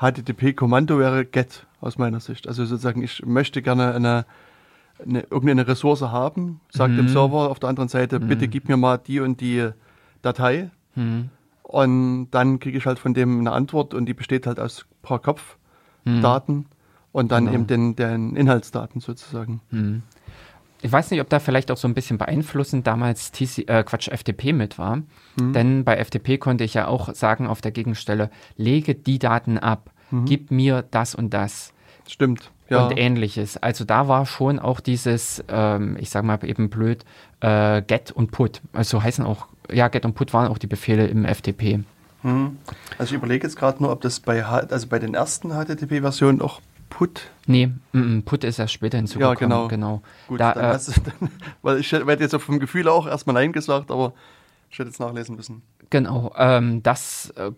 HTTP-Kommando 0.00 0.98
wäre 0.98 1.24
GET 1.24 1.66
aus 1.80 1.98
meiner 1.98 2.20
Sicht. 2.20 2.46
Also 2.48 2.64
sozusagen, 2.64 3.02
ich 3.02 3.24
möchte 3.26 3.62
gerne 3.62 3.94
eine, 3.94 4.24
eine 5.04 5.20
irgendeine 5.22 5.66
Ressource 5.66 6.02
haben, 6.02 6.60
sagt 6.70 6.96
dem 6.96 7.06
Mhm. 7.06 7.08
Server 7.08 7.50
auf 7.50 7.58
der 7.58 7.68
anderen 7.68 7.88
Seite, 7.88 8.20
bitte 8.20 8.48
gib 8.48 8.68
mir 8.68 8.76
mal 8.76 8.96
die 8.98 9.20
und 9.20 9.40
die 9.40 9.68
Datei. 10.22 10.70
Mhm. 10.94 11.30
Und 11.62 12.28
dann 12.30 12.60
kriege 12.60 12.78
ich 12.78 12.86
halt 12.86 12.98
von 12.98 13.12
dem 13.12 13.40
eine 13.40 13.52
Antwort 13.52 13.92
und 13.92 14.06
die 14.06 14.14
besteht 14.14 14.46
halt 14.46 14.58
aus 14.58 14.86
ein 14.88 15.02
paar 15.02 15.18
Kopfdaten 15.20 16.66
und 17.12 17.30
dann 17.32 17.44
Genau. 17.46 17.54
eben 17.56 17.66
den, 17.66 17.96
den 17.96 18.36
Inhaltsdaten 18.36 19.00
sozusagen. 19.00 19.60
Ich 20.80 20.92
weiß 20.92 21.10
nicht, 21.10 21.20
ob 21.20 21.28
da 21.28 21.40
vielleicht 21.40 21.70
auch 21.70 21.76
so 21.76 21.88
ein 21.88 21.94
bisschen 21.94 22.18
beeinflussend 22.18 22.86
damals 22.86 23.32
TC, 23.32 23.68
äh, 23.68 23.82
Quatsch, 23.84 24.08
FTP 24.08 24.52
mit 24.52 24.78
war. 24.78 25.02
Hm. 25.38 25.52
Denn 25.52 25.84
bei 25.84 25.96
FTP 25.96 26.38
konnte 26.38 26.64
ich 26.64 26.74
ja 26.74 26.86
auch 26.86 27.14
sagen 27.14 27.46
auf 27.46 27.60
der 27.60 27.72
Gegenstelle, 27.72 28.30
lege 28.56 28.94
die 28.94 29.18
Daten 29.18 29.58
ab, 29.58 29.90
gib 30.24 30.50
mir 30.50 30.84
das 30.90 31.14
und 31.14 31.34
das 31.34 31.72
Stimmt. 32.08 32.50
Mhm. 32.68 32.74
Ja, 32.74 32.86
und 32.86 32.98
ähnliches. 32.98 33.56
Also 33.56 33.84
da 33.84 34.08
war 34.08 34.26
schon 34.26 34.58
auch 34.58 34.80
dieses, 34.80 35.44
ähm, 35.48 35.96
ich 36.00 36.10
sag 36.10 36.24
mal 36.24 36.38
eben 36.42 36.70
blöd, 36.70 37.04
äh, 37.40 37.82
Get 37.82 38.10
und 38.10 38.30
Put. 38.30 38.60
Also 38.72 39.02
heißen 39.02 39.24
auch, 39.24 39.46
ja, 39.70 39.88
Get 39.88 40.04
und 40.04 40.14
Put 40.14 40.32
waren 40.32 40.48
auch 40.48 40.58
die 40.58 40.66
Befehle 40.66 41.06
im 41.06 41.24
FTP. 41.24 41.80
Hm. 42.22 42.58
Also 42.98 43.14
ich 43.14 43.18
überlege 43.18 43.46
jetzt 43.46 43.56
gerade 43.56 43.82
nur, 43.82 43.92
ob 43.92 44.00
das 44.00 44.20
bei, 44.20 44.44
also 44.44 44.86
bei 44.88 44.98
den 44.98 45.14
ersten 45.14 45.50
HTTP-Versionen 45.50 46.42
auch 46.42 46.60
Put. 46.88 47.30
Nee, 47.46 47.66
mm, 47.92 47.98
mm, 48.18 48.22
Put 48.24 48.44
ist 48.44 48.58
erst 48.58 48.72
später 48.72 48.98
hinzugekommen. 48.98 49.38
genau. 49.38 49.68
genau. 49.68 50.02
Gut, 50.26 50.40
Da, 50.40 50.52
dann 50.52 50.74
äh, 50.74 50.78
du, 50.78 50.92
dann, 51.20 51.30
weil 51.62 51.78
ich 51.78 51.90
hätte 51.92 52.22
jetzt 52.22 52.34
vom 52.36 52.58
Gefühl 52.58 52.88
auch 52.88 53.06
erstmal 53.06 53.34
Nein 53.34 53.52
gesagt, 53.52 53.90
aber 53.90 54.12
ich 54.70 54.78
hätte 54.78 54.88
jetzt 54.88 55.00
nachlesen 55.00 55.36
müssen. 55.36 55.62
Genau, 55.90 56.32
ähm, 56.36 56.82
das, 56.82 57.30
äh, 57.36 57.52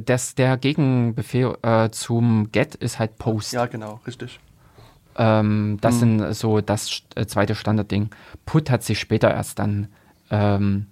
das, 0.00 0.34
der 0.34 0.56
Gegenbefehl 0.56 1.56
äh, 1.62 1.90
zum 1.90 2.50
Get 2.52 2.74
ist 2.76 2.98
halt 2.98 3.18
Post. 3.18 3.52
Ja, 3.52 3.66
genau, 3.66 4.00
richtig. 4.06 4.38
Ähm, 5.16 5.78
das 5.80 6.00
Hm. 6.00 6.18
sind 6.18 6.34
so 6.34 6.60
das 6.60 7.02
äh, 7.14 7.26
zweite 7.26 7.54
Standardding. 7.54 8.10
Put 8.46 8.70
hat 8.70 8.82
sich 8.82 8.98
später 8.98 9.30
erst 9.32 9.58
dann 9.58 9.88
ähm, 10.30 10.86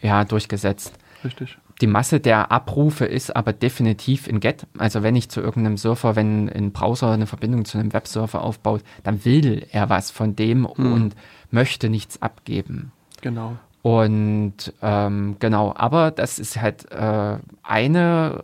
ja, 0.00 0.24
durchgesetzt. 0.24 0.92
Richtig. 1.24 1.58
Die 1.80 1.86
Masse 1.86 2.20
der 2.20 2.50
Abrufe 2.50 3.04
ist 3.04 3.36
aber 3.36 3.52
definitiv 3.52 4.28
in 4.28 4.40
Get. 4.40 4.66
Also 4.78 5.02
wenn 5.02 5.14
ich 5.14 5.28
zu 5.28 5.40
irgendeinem 5.40 5.76
Surfer, 5.76 6.16
wenn 6.16 6.48
ein 6.48 6.72
Browser 6.72 7.10
eine 7.10 7.26
Verbindung 7.26 7.64
zu 7.66 7.78
einem 7.78 7.92
Websurfer 7.92 8.42
aufbaut, 8.42 8.82
dann 9.02 9.24
will 9.24 9.66
er 9.72 9.90
was 9.90 10.10
von 10.10 10.34
dem 10.36 10.66
Hm. 10.66 10.92
und 10.92 11.16
möchte 11.50 11.90
nichts 11.90 12.22
abgeben. 12.22 12.92
Genau. 13.20 13.56
Und 13.82 14.72
ähm, 14.82 15.36
genau, 15.38 15.72
aber 15.76 16.10
das 16.10 16.40
ist 16.40 16.60
halt 16.60 16.90
äh, 16.90 17.36
eine 17.62 18.42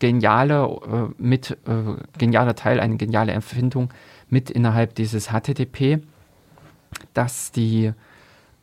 geniale, 0.00 0.64
äh, 0.64 1.14
mit 1.16 1.52
äh, 1.66 1.94
genialer 2.18 2.54
Teil, 2.54 2.80
eine 2.80 2.98
geniale 2.98 3.32
Erfindung 3.32 3.90
mit 4.28 4.50
innerhalb 4.50 4.94
dieses 4.94 5.30
HTTP, 5.30 6.00
dass 7.14 7.52
die, 7.52 7.92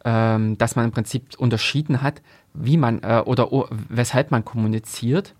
ähm, 0.06 0.58
dass 0.58 0.76
man 0.76 0.86
im 0.86 0.92
Prinzip 0.92 1.38
unterschieden 1.38 2.02
hat, 2.02 2.22
wie 2.54 2.78
man 2.78 3.02
äh, 3.04 3.22
oder 3.26 3.50
weshalb 3.90 4.32
man 4.32 4.46
kommuniziert, 4.46 5.34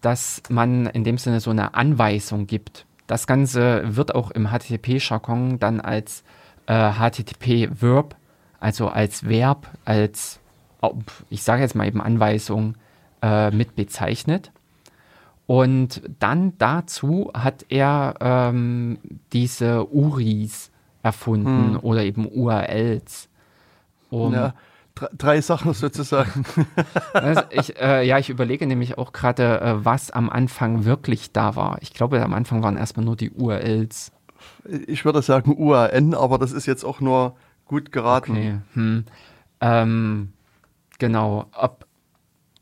dass 0.00 0.42
man 0.48 0.86
in 0.86 1.04
dem 1.04 1.18
Sinne 1.18 1.40
so 1.40 1.50
eine 1.50 1.74
Anweisung 1.74 2.46
gibt. 2.46 2.86
Das 3.06 3.26
Ganze 3.26 3.96
wird 3.96 4.14
auch 4.14 4.30
im 4.30 4.48
HTTP-Jargon 4.48 5.58
dann 5.58 5.80
als 5.80 6.22
äh, 6.66 6.92
HTTP-Verb, 6.92 8.14
also 8.60 8.88
als 8.88 9.28
Verb, 9.28 9.66
als, 9.84 10.38
ich 11.28 11.42
sage 11.42 11.62
jetzt 11.62 11.74
mal 11.74 11.86
eben 11.88 12.00
Anweisung, 12.00 12.76
äh, 13.22 13.50
mit 13.50 13.74
bezeichnet. 13.74 14.52
Und 15.46 16.02
dann 16.20 16.56
dazu 16.58 17.32
hat 17.34 17.66
er 17.68 18.14
ähm, 18.20 18.98
diese 19.32 19.86
URIs 19.86 20.70
erfunden 21.02 21.74
Hm. 21.74 21.80
oder 21.80 22.04
eben 22.04 22.28
URLs. 22.28 23.28
Um, 24.10 24.34
ja, 24.34 24.54
drei 25.16 25.40
Sachen 25.40 25.72
sozusagen. 25.72 26.44
Also 27.12 27.42
ich, 27.50 27.80
äh, 27.80 28.06
ja, 28.06 28.18
ich 28.18 28.30
überlege 28.30 28.66
nämlich 28.66 28.98
auch 28.98 29.12
gerade, 29.12 29.60
äh, 29.60 29.84
was 29.84 30.10
am 30.10 30.30
Anfang 30.30 30.84
wirklich 30.84 31.32
da 31.32 31.56
war. 31.56 31.78
Ich 31.80 31.92
glaube, 31.92 32.22
am 32.22 32.34
Anfang 32.34 32.62
waren 32.62 32.76
erstmal 32.76 33.04
nur 33.04 33.16
die 33.16 33.30
URLs. 33.30 34.12
Ich 34.86 35.04
würde 35.04 35.22
sagen 35.22 35.54
UAN, 35.56 36.14
aber 36.14 36.38
das 36.38 36.52
ist 36.52 36.66
jetzt 36.66 36.84
auch 36.84 37.00
nur 37.00 37.36
gut 37.66 37.92
geraten. 37.92 38.32
Okay. 38.32 38.58
Hm. 38.74 39.04
Ähm, 39.60 40.32
genau. 40.98 41.46
Ob, 41.52 41.86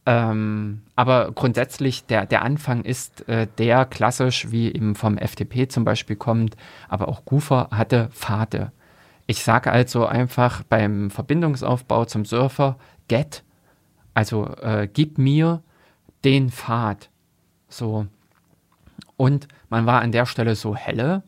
ähm, 0.07 0.83
aber 0.97 1.33
grundsätzlich, 1.33 2.07
der, 2.07 2.27
der 2.27 2.43
Anfang 2.43 2.83
ist 2.83 3.29
äh, 3.29 3.47
der 3.59 3.85
klassisch, 3.85 4.51
wie 4.51 4.73
eben 4.73 4.95
vom 4.95 5.19
FTP 5.19 5.69
zum 5.69 5.85
Beispiel 5.85 6.17
kommt, 6.17 6.57
aber 6.89 7.09
auch 7.09 7.25
Goofer 7.25 7.69
hatte 7.71 8.09
Pfade. 8.13 8.73
Ich 9.31 9.45
sage 9.45 9.71
also 9.71 10.07
einfach 10.07 10.63
beim 10.63 11.11
Verbindungsaufbau 11.11 12.07
zum 12.07 12.25
Surfer 12.25 12.79
get, 13.09 13.45
also 14.15 14.47
äh, 14.63 14.89
gib 14.91 15.19
mir 15.19 15.63
den 16.25 16.49
Pfad. 16.49 17.11
So. 17.69 18.07
Und 19.19 19.47
man 19.69 19.85
war 19.85 20.01
an 20.01 20.13
der 20.13 20.25
Stelle 20.25 20.57
so 20.57 20.75
helle 20.75 21.25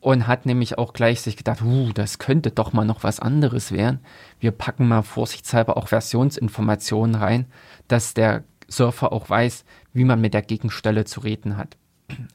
und 0.00 0.26
hat 0.26 0.46
nämlich 0.46 0.78
auch 0.78 0.94
gleich 0.94 1.20
sich 1.20 1.36
gedacht, 1.36 1.60
uh, 1.60 1.92
das 1.92 2.18
könnte 2.18 2.52
doch 2.52 2.72
mal 2.72 2.86
noch 2.86 3.04
was 3.04 3.20
anderes 3.20 3.70
werden. 3.70 4.00
Wir 4.40 4.52
packen 4.52 4.88
mal 4.88 5.02
vorsichtshalber 5.02 5.76
auch 5.76 5.88
Versionsinformationen 5.88 7.16
rein, 7.16 7.44
dass 7.86 8.14
der 8.14 8.44
Surfer 8.66 9.12
auch 9.12 9.28
weiß, 9.28 9.66
wie 9.92 10.04
man 10.04 10.22
mit 10.22 10.32
der 10.32 10.40
Gegenstelle 10.40 11.04
zu 11.04 11.20
reden 11.20 11.58
hat. 11.58 11.76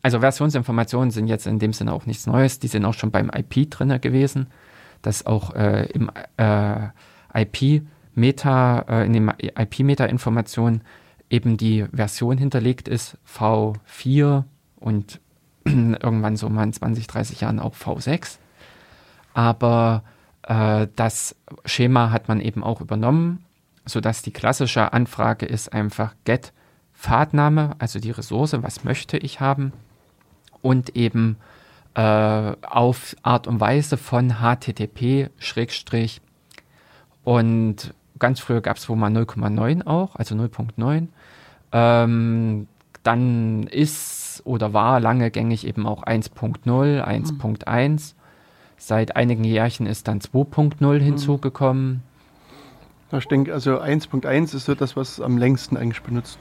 Also 0.03 0.19
Versionsinformationen 0.19 1.09
sind 1.09 1.25
jetzt 1.25 1.47
in 1.47 1.57
dem 1.57 1.73
Sinne 1.73 1.93
auch 1.93 2.05
nichts 2.05 2.27
Neues, 2.27 2.59
die 2.59 2.67
sind 2.67 2.85
auch 2.85 2.93
schon 2.93 3.09
beim 3.09 3.31
IP 3.35 3.71
drin 3.71 3.99
gewesen 3.99 4.45
dass 5.01 5.25
auch 5.25 5.53
äh, 5.53 5.85
im 5.91 6.11
äh, 6.37 6.87
IP-Meta, 7.33 8.85
äh, 8.87 9.05
in 9.05 9.13
den 9.13 9.29
IP-Meta-Informationen 9.29 10.81
eben 11.29 11.57
die 11.57 11.85
Version 11.91 12.37
hinterlegt 12.37 12.87
ist, 12.87 13.17
V4 13.27 14.43
und 14.77 15.19
irgendwann 15.65 16.37
so 16.37 16.49
mal 16.49 16.63
in 16.63 16.73
20, 16.73 17.07
30 17.07 17.41
Jahren 17.41 17.59
auch 17.59 17.75
V6. 17.75 18.37
Aber 19.33 20.03
äh, 20.43 20.87
das 20.95 21.35
Schema 21.65 22.11
hat 22.11 22.27
man 22.27 22.39
eben 22.39 22.63
auch 22.63 22.81
übernommen, 22.81 23.45
sodass 23.85 24.21
die 24.21 24.31
klassische 24.31 24.93
Anfrage 24.93 25.45
ist 25.45 25.73
einfach 25.73 26.15
get 26.25 26.53
Pfadname, 26.93 27.75
also 27.77 27.99
die 27.99 28.11
Ressource, 28.11 28.55
was 28.61 28.83
möchte 28.83 29.17
ich 29.17 29.39
haben 29.39 29.71
und 30.61 30.95
eben 30.95 31.37
äh, 31.97 32.55
auf 32.61 33.15
Art 33.23 33.47
und 33.47 33.59
Weise 33.59 33.97
von 33.97 34.35
HTTP 34.35 35.31
Schrägstrich 35.39 36.21
und 37.23 37.93
ganz 38.19 38.39
früher 38.39 38.61
gab 38.61 38.77
es 38.77 38.87
wohl 38.87 38.95
mal 38.95 39.11
0,9 39.11 39.85
auch, 39.87 40.15
also 40.15 40.35
0.9. 40.35 41.07
Ähm, 41.71 42.67
dann 43.01 43.63
ist 43.63 44.43
oder 44.45 44.73
war 44.73 44.99
lange 44.99 45.31
gängig 45.31 45.65
eben 45.65 45.87
auch 45.87 46.03
1.0, 46.03 47.03
1.1. 47.03 47.89
Mhm. 47.89 47.99
Seit 48.77 49.15
einigen 49.15 49.43
Jährchen 49.43 49.87
ist 49.87 50.07
dann 50.07 50.19
2.0 50.19 50.75
mhm. 50.79 50.99
hinzugekommen. 51.01 52.03
Ich 53.11 53.27
denke, 53.27 53.53
also 53.53 53.81
1.1 53.81 54.55
ist 54.55 54.65
so 54.65 54.75
das, 54.75 54.95
was 54.95 55.19
am 55.19 55.37
längsten 55.37 55.77
eigentlich 55.77 56.03
benutzt 56.03 56.37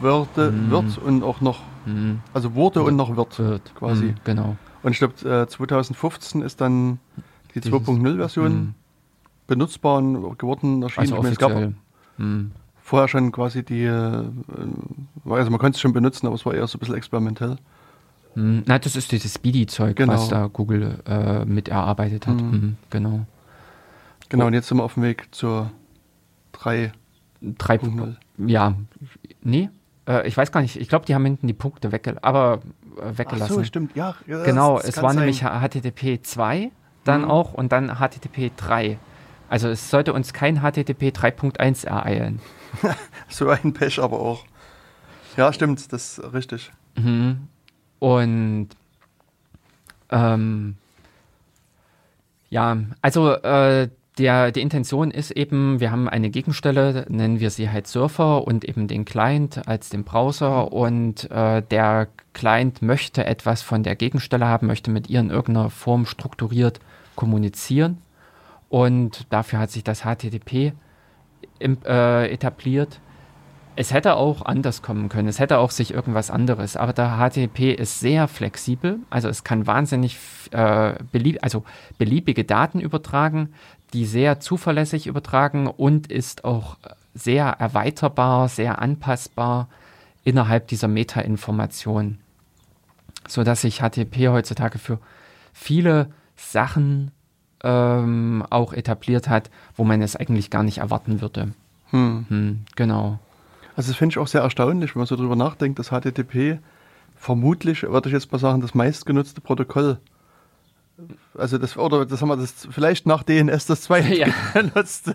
würde, 0.00 0.50
mhm. 0.50 0.70
wird 0.70 0.98
und 0.98 1.22
auch 1.22 1.40
noch, 1.40 1.60
mhm. 1.86 2.20
also 2.34 2.54
wurde 2.54 2.82
und 2.82 2.96
noch 2.96 3.16
wird, 3.16 3.38
wird. 3.38 3.74
quasi. 3.74 4.06
Mhm, 4.06 4.14
genau. 4.24 4.56
Und 4.82 4.92
ich 4.92 4.98
glaube, 4.98 5.46
2015 5.48 6.42
ist 6.42 6.60
dann 6.60 6.98
die 7.54 7.60
2.0-Version 7.60 8.52
mhm. 8.52 8.74
benutzbar 9.46 10.00
geworden, 10.36 10.82
erschienen. 10.82 11.12
Also 11.12 11.28
es 11.28 11.38
gab 11.38 11.72
mhm. 12.16 12.52
vorher 12.80 13.08
schon 13.08 13.32
quasi 13.32 13.64
die, 13.64 13.84
äh, 13.84 14.24
also 15.24 15.50
man 15.50 15.58
konnte 15.58 15.76
es 15.76 15.80
schon 15.80 15.92
benutzen, 15.92 16.26
aber 16.26 16.36
es 16.36 16.46
war 16.46 16.54
eher 16.54 16.66
so 16.66 16.78
ein 16.78 16.80
bisschen 16.80 16.94
experimentell. 16.94 17.56
Mhm. 18.34 18.62
Na, 18.66 18.78
das 18.78 18.94
ist 18.94 19.10
dieses 19.10 19.34
Speedy-Zeug, 19.34 19.96
genau. 19.96 20.12
was 20.12 20.28
da 20.28 20.46
Google 20.46 21.00
äh, 21.06 21.44
mit 21.44 21.68
erarbeitet 21.68 22.26
hat. 22.26 22.38
Genau. 22.90 23.26
Genau, 24.28 24.46
und 24.46 24.52
jetzt 24.52 24.68
sind 24.68 24.76
wir 24.76 24.84
auf 24.84 24.94
dem 24.94 25.02
Weg 25.02 25.28
zur 25.32 25.70
3. 26.52 26.92
3.0. 27.42 28.16
Ja, 28.46 28.74
nee, 29.48 29.70
äh, 30.06 30.26
ich 30.26 30.36
weiß 30.36 30.52
gar 30.52 30.60
nicht, 30.60 30.76
ich 30.76 30.88
glaube, 30.88 31.06
die 31.06 31.14
haben 31.14 31.24
hinten 31.24 31.46
die 31.46 31.54
Punkte 31.54 31.92
wegge 31.92 32.16
aber, 32.22 32.60
äh, 32.96 33.18
weggelassen. 33.18 33.52
Ach 33.52 33.58
so, 33.58 33.64
stimmt, 33.64 33.96
ja. 33.96 34.14
ja 34.26 34.44
genau, 34.44 34.78
es 34.78 35.00
war 35.02 35.12
sein. 35.12 35.20
nämlich 35.20 35.42
HTTP 35.42 36.20
2 36.22 36.70
dann 37.04 37.22
mhm. 37.22 37.30
auch 37.30 37.54
und 37.54 37.72
dann 37.72 37.96
HTTP 37.98 38.52
3. 38.56 38.98
Also 39.48 39.68
es 39.68 39.90
sollte 39.90 40.12
uns 40.12 40.32
kein 40.32 40.60
HTTP 40.60 41.04
3.1 41.04 41.86
ereilen. 41.86 42.40
so 43.28 43.48
ein 43.48 43.72
Pech 43.72 43.98
aber 43.98 44.20
auch. 44.20 44.44
Ja, 45.36 45.52
stimmt, 45.52 45.92
das 45.92 46.18
ist 46.18 46.32
richtig. 46.32 46.70
Mhm. 46.96 47.48
Und 47.98 48.68
ähm, 50.10 50.76
ja, 52.50 52.76
also 53.02 53.32
äh, 53.32 53.88
der, 54.18 54.50
die 54.52 54.60
Intention 54.60 55.10
ist 55.10 55.30
eben, 55.30 55.80
wir 55.80 55.90
haben 55.90 56.08
eine 56.08 56.30
Gegenstelle, 56.30 57.06
nennen 57.08 57.40
wir 57.40 57.50
sie 57.50 57.70
halt 57.70 57.86
Surfer 57.86 58.46
und 58.46 58.64
eben 58.64 58.88
den 58.88 59.04
Client 59.04 59.66
als 59.66 59.88
den 59.90 60.04
Browser. 60.04 60.72
Und 60.72 61.30
äh, 61.30 61.62
der 61.62 62.08
Client 62.32 62.82
möchte 62.82 63.24
etwas 63.24 63.62
von 63.62 63.82
der 63.82 63.96
Gegenstelle 63.96 64.46
haben, 64.46 64.66
möchte 64.66 64.90
mit 64.90 65.08
ihr 65.08 65.20
in 65.20 65.30
irgendeiner 65.30 65.70
Form 65.70 66.06
strukturiert 66.06 66.80
kommunizieren. 67.14 67.98
Und 68.68 69.26
dafür 69.30 69.60
hat 69.60 69.70
sich 69.70 69.84
das 69.84 70.02
HTTP 70.02 70.72
im, 71.58 71.78
äh, 71.84 72.28
etabliert. 72.30 73.00
Es 73.76 73.92
hätte 73.92 74.16
auch 74.16 74.44
anders 74.44 74.82
kommen 74.82 75.08
können, 75.08 75.28
es 75.28 75.38
hätte 75.38 75.58
auch 75.58 75.70
sich 75.70 75.94
irgendwas 75.94 76.32
anderes, 76.32 76.76
aber 76.76 76.92
der 76.92 77.16
HTTP 77.18 77.72
ist 77.72 78.00
sehr 78.00 78.26
flexibel, 78.26 78.98
also 79.08 79.28
es 79.28 79.44
kann 79.44 79.68
wahnsinnig 79.68 80.18
äh, 80.50 80.94
belieb 81.12 81.38
also 81.42 81.62
beliebige 81.96 82.42
Daten 82.42 82.80
übertragen 82.80 83.50
die 83.92 84.06
sehr 84.06 84.40
zuverlässig 84.40 85.06
übertragen 85.06 85.66
und 85.66 86.10
ist 86.10 86.44
auch 86.44 86.76
sehr 87.14 87.46
erweiterbar, 87.46 88.48
sehr 88.48 88.80
anpassbar 88.80 89.68
innerhalb 90.24 90.68
dieser 90.68 90.88
Meta-Information, 90.88 92.18
sodass 93.26 93.62
sich 93.62 93.78
HTTP 93.78 94.28
heutzutage 94.28 94.78
für 94.78 94.98
viele 95.52 96.10
Sachen 96.36 97.10
ähm, 97.64 98.44
auch 98.50 98.72
etabliert 98.72 99.28
hat, 99.28 99.50
wo 99.74 99.84
man 99.84 100.02
es 100.02 100.16
eigentlich 100.16 100.50
gar 100.50 100.62
nicht 100.62 100.78
erwarten 100.78 101.20
würde. 101.20 101.52
Hm. 101.90 102.26
Hm, 102.28 102.60
genau. 102.76 103.18
Also 103.74 103.90
das 103.90 103.96
finde 103.96 104.12
ich 104.12 104.18
auch 104.18 104.28
sehr 104.28 104.42
erstaunlich, 104.42 104.94
wenn 104.94 105.00
man 105.00 105.06
so 105.06 105.16
drüber 105.16 105.36
nachdenkt, 105.36 105.78
dass 105.78 105.88
HTTP 105.88 106.58
vermutlich, 107.16 107.82
würde 107.84 108.08
ich 108.08 108.12
jetzt 108.12 108.30
mal 108.30 108.38
sagen, 108.38 108.60
das 108.60 108.74
meistgenutzte 108.74 109.40
Protokoll 109.40 109.92
ist 109.92 110.17
also 111.34 111.58
das, 111.58 111.76
oder 111.76 112.06
das 112.06 112.20
haben 112.20 112.28
wir 112.28 112.36
das 112.36 112.66
vielleicht 112.70 113.06
nach 113.06 113.22
DNS 113.22 113.66
das 113.66 113.82
zweite 113.82 114.14
ja. 114.14 114.26
benutzt. 114.54 115.14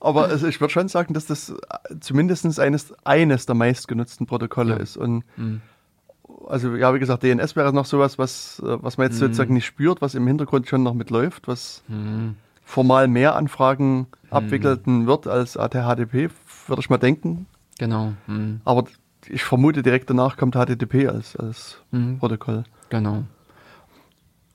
Aber 0.00 0.24
also 0.24 0.48
ich 0.48 0.60
würde 0.60 0.72
schon 0.72 0.88
sagen, 0.88 1.14
dass 1.14 1.26
das 1.26 1.54
zumindest 2.00 2.58
eines, 2.58 2.92
eines 3.04 3.46
der 3.46 3.54
meistgenutzten 3.54 4.26
Protokolle 4.26 4.74
ja. 4.74 4.80
ist. 4.80 4.96
Und 4.96 5.24
mhm. 5.36 5.60
also 6.48 6.74
ja, 6.74 6.92
wie 6.92 6.98
gesagt, 6.98 7.22
DNS 7.22 7.54
wäre 7.56 7.72
noch 7.72 7.86
sowas, 7.86 8.18
was, 8.18 8.60
was 8.64 8.98
man 8.98 9.06
jetzt 9.06 9.16
mhm. 9.16 9.26
sozusagen 9.26 9.54
nicht 9.54 9.66
spürt, 9.66 10.02
was 10.02 10.14
im 10.14 10.26
Hintergrund 10.26 10.68
schon 10.68 10.82
noch 10.82 10.94
mitläuft, 10.94 11.46
was 11.46 11.82
mhm. 11.86 12.34
formal 12.64 13.06
mehr 13.06 13.36
Anfragen 13.36 13.98
mhm. 13.98 14.06
abwickelten 14.30 15.06
wird 15.06 15.26
als 15.28 15.56
ATHTP, 15.56 16.30
würde 16.66 16.80
ich 16.80 16.90
mal 16.90 16.98
denken. 16.98 17.46
Genau. 17.78 18.12
Mhm. 18.26 18.60
Aber 18.64 18.84
ich 19.28 19.44
vermute, 19.44 19.82
direkt 19.82 20.10
danach 20.10 20.36
kommt 20.36 20.56
HTTP 20.56 21.08
als, 21.08 21.36
als 21.36 21.78
mhm. 21.92 22.18
Protokoll. 22.18 22.64
Genau. 22.90 23.22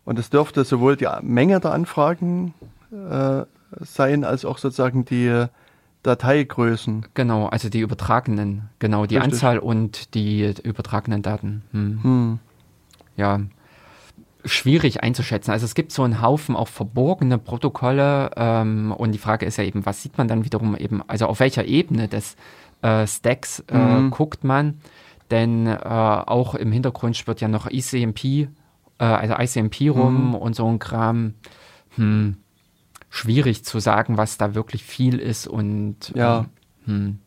Und 0.07 0.17
es 0.17 0.29
dürfte 0.29 0.63
sowohl 0.63 0.95
die 0.95 1.09
Menge 1.21 1.59
der 1.59 1.73
Anfragen 1.73 2.53
äh, 2.93 3.43
sein, 3.81 4.23
als 4.23 4.45
auch 4.45 4.57
sozusagen 4.57 5.03
die 5.03 5.47
Dateigrößen. 6.03 7.07
Genau, 7.13 7.47
also 7.47 7.67
die 7.67 7.81
übertragenen, 7.81 8.69
genau, 8.79 9.05
die 9.05 9.17
Richtig. 9.17 9.33
Anzahl 9.33 9.59
und 9.59 10.13
die 10.13 10.53
übertragenen 10.63 11.23
Daten. 11.23 11.63
Hm. 11.73 12.03
Hm. 12.03 12.39
Ja, 13.17 13.41
schwierig 14.45 15.03
einzuschätzen. 15.03 15.51
Also 15.51 15.65
es 15.65 15.75
gibt 15.75 15.91
so 15.91 16.03
einen 16.03 16.21
Haufen 16.21 16.55
auch 16.55 16.69
verborgene 16.69 17.37
Protokolle 17.37 18.31
ähm, 18.37 18.93
und 18.93 19.11
die 19.11 19.19
Frage 19.19 19.45
ist 19.45 19.57
ja 19.57 19.65
eben, 19.65 19.85
was 19.85 20.01
sieht 20.01 20.17
man 20.17 20.29
dann 20.29 20.45
wiederum 20.45 20.77
eben, 20.77 21.03
also 21.09 21.25
auf 21.25 21.41
welcher 21.41 21.65
Ebene 21.65 22.07
des 22.07 22.37
äh, 22.81 23.05
Stacks 23.05 23.61
äh, 23.67 23.77
mhm. 23.77 24.11
guckt 24.11 24.45
man, 24.45 24.79
denn 25.31 25.67
äh, 25.67 25.77
auch 25.81 26.55
im 26.55 26.71
Hintergrund 26.71 27.17
schwirrt 27.17 27.41
ja 27.41 27.49
noch 27.49 27.69
ICMP 27.69 28.47
äh, 28.99 29.05
also 29.05 29.35
ICMP 29.35 29.89
rum 29.89 30.29
mhm. 30.29 30.35
und 30.35 30.55
so 30.55 30.67
ein 30.67 30.79
Kram. 30.79 31.33
Hm, 31.95 32.37
schwierig 33.09 33.63
zu 33.63 33.79
sagen, 33.79 34.17
was 34.17 34.37
da 34.37 34.53
wirklich 34.53 34.83
viel 34.83 35.19
ist 35.19 35.47
und 35.47 36.11
ja. 36.15 36.41
Äh, 36.41 36.43
hm. 36.87 37.19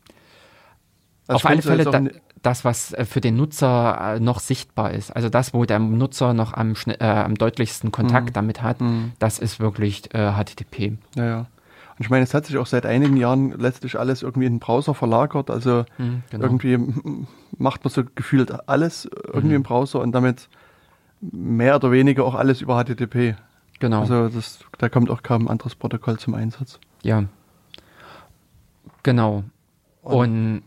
Also 1.26 1.36
auf 1.36 1.46
alle 1.46 1.62
Fälle 1.62 1.84
da, 1.84 2.02
das, 2.42 2.64
was 2.64 2.92
äh, 2.92 3.04
für 3.04 3.20
den 3.20 3.36
Nutzer 3.36 4.16
äh, 4.16 4.20
noch 4.20 4.40
sichtbar 4.40 4.92
ist. 4.92 5.10
Also 5.10 5.28
das, 5.28 5.54
wo 5.54 5.64
der 5.64 5.78
Nutzer 5.78 6.34
noch 6.34 6.54
am, 6.54 6.74
äh, 6.86 7.04
am 7.04 7.34
deutlichsten 7.34 7.92
Kontakt 7.92 8.28
mhm. 8.28 8.32
damit 8.32 8.62
hat, 8.62 8.80
mhm. 8.80 9.12
das 9.18 9.38
ist 9.38 9.60
wirklich 9.60 10.14
äh, 10.14 10.32
HTTP. 10.32 10.98
Ja, 11.16 11.24
ja. 11.24 11.38
Und 11.38 12.04
ich 12.04 12.10
meine, 12.10 12.24
es 12.24 12.32
hat 12.32 12.46
sich 12.46 12.56
auch 12.56 12.66
seit 12.66 12.86
einigen 12.86 13.16
Jahren 13.16 13.52
letztlich 13.58 13.98
alles 13.98 14.22
irgendwie 14.22 14.46
in 14.46 14.54
den 14.54 14.58
Browser 14.60 14.94
verlagert. 14.94 15.50
Also 15.50 15.84
Hm, 15.96 16.22
genau. 16.30 16.44
irgendwie 16.44 16.78
macht 17.58 17.84
man 17.84 17.92
so 17.92 18.02
gefühlt 18.14 18.68
alles 18.68 19.08
irgendwie 19.26 19.48
Mhm. 19.48 19.56
im 19.56 19.62
Browser 19.62 20.00
und 20.00 20.12
damit 20.12 20.48
mehr 21.20 21.76
oder 21.76 21.92
weniger 21.92 22.24
auch 22.24 22.34
alles 22.34 22.60
über 22.60 22.82
HTTP. 22.82 23.36
Genau. 23.78 24.00
Also 24.00 24.28
das, 24.28 24.60
da 24.78 24.88
kommt 24.88 25.10
auch 25.10 25.22
kaum 25.22 25.46
ein 25.46 25.48
anderes 25.48 25.74
Protokoll 25.74 26.18
zum 26.18 26.34
Einsatz. 26.34 26.78
ja. 27.02 27.24
Genau. 29.02 29.44
Und 30.02 30.62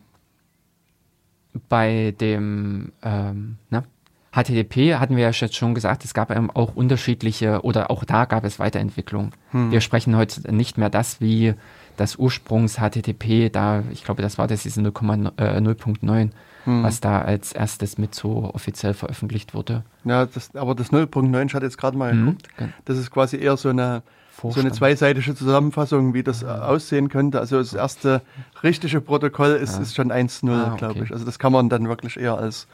bei 1.70 2.16
dem 2.20 2.91
ähm, 3.04 3.58
na, 3.70 3.84
HTTP 4.32 4.95
hatten 4.95 5.16
wir 5.16 5.24
ja 5.24 5.30
jetzt 5.30 5.56
schon 5.56 5.76
gesagt, 5.76 6.04
es 6.04 6.16
gab 6.16 6.32
ähm, 6.32 6.49
auch 6.49 6.76
unterschiedliche 6.76 7.62
oder 7.62 7.91
auch 7.91 8.04
da 8.04 8.26
gab 8.26 8.43
es 8.43 8.58
Weiterentwicklungen. 8.58 9.32
Wir 9.51 9.82
sprechen 9.82 10.16
heute 10.16 10.51
nicht 10.54 10.80
mehr 10.80 10.89
das 10.89 11.22
wie 11.22 11.54
das 11.97 12.16
Ursprungs 12.16 12.78
HTTP, 12.78 13.51
da 13.51 13.84
ich 13.91 14.04
glaube, 14.04 14.24
das 14.24 14.39
war 14.39 14.47
das 14.47 14.64
diese 14.64 14.82
0,9, 14.82 16.32
0.9, 16.66 16.84
was 16.84 16.99
da 17.01 17.22
als 17.22 17.51
erstes 17.53 17.97
mit 17.97 18.14
so 18.16 18.51
offiziell 18.53 18.93
veröffentlicht 18.93 19.53
wurde. 19.53 19.84
Ja, 20.05 20.26
das, 20.26 20.55
aber 20.55 20.76
das 20.76 20.91
0.9, 20.91 21.45
ich 21.47 21.53
hatte 21.53 21.66
jetzt 21.66 21.78
gerade 21.78 21.97
mal 21.97 22.14
Mhm. 22.14 22.26
geguckt, 22.26 22.47
das 22.86 22.97
ist 22.97 23.11
quasi 23.11 23.38
eher 23.38 23.57
so 23.57 23.70
eine, 23.70 24.03
so 24.41 24.59
eine 24.59 24.72
zweiseitige 24.72 25.36
Zusammenfassung, 25.36 26.14
wie 26.14 26.24
das 26.24 26.43
äh, 26.43 26.47
aussehen 26.47 27.09
könnte. 27.09 27.39
Also 27.39 27.57
das 27.59 27.74
erste 27.74 28.22
richtige 28.64 28.99
Protokoll 29.01 29.51
ist, 29.51 29.80
ist 29.80 29.95
schon 29.95 30.11
1.0, 30.11 30.49
Ah, 30.51 30.68
okay. 30.70 30.78
glaube 30.78 31.03
ich. 31.03 31.11
Also 31.11 31.26
das 31.26 31.39
kann 31.39 31.51
man 31.53 31.70
dann 31.70 31.88
wirklich 31.88 32.18
eher 32.18 32.38
als 32.38 32.68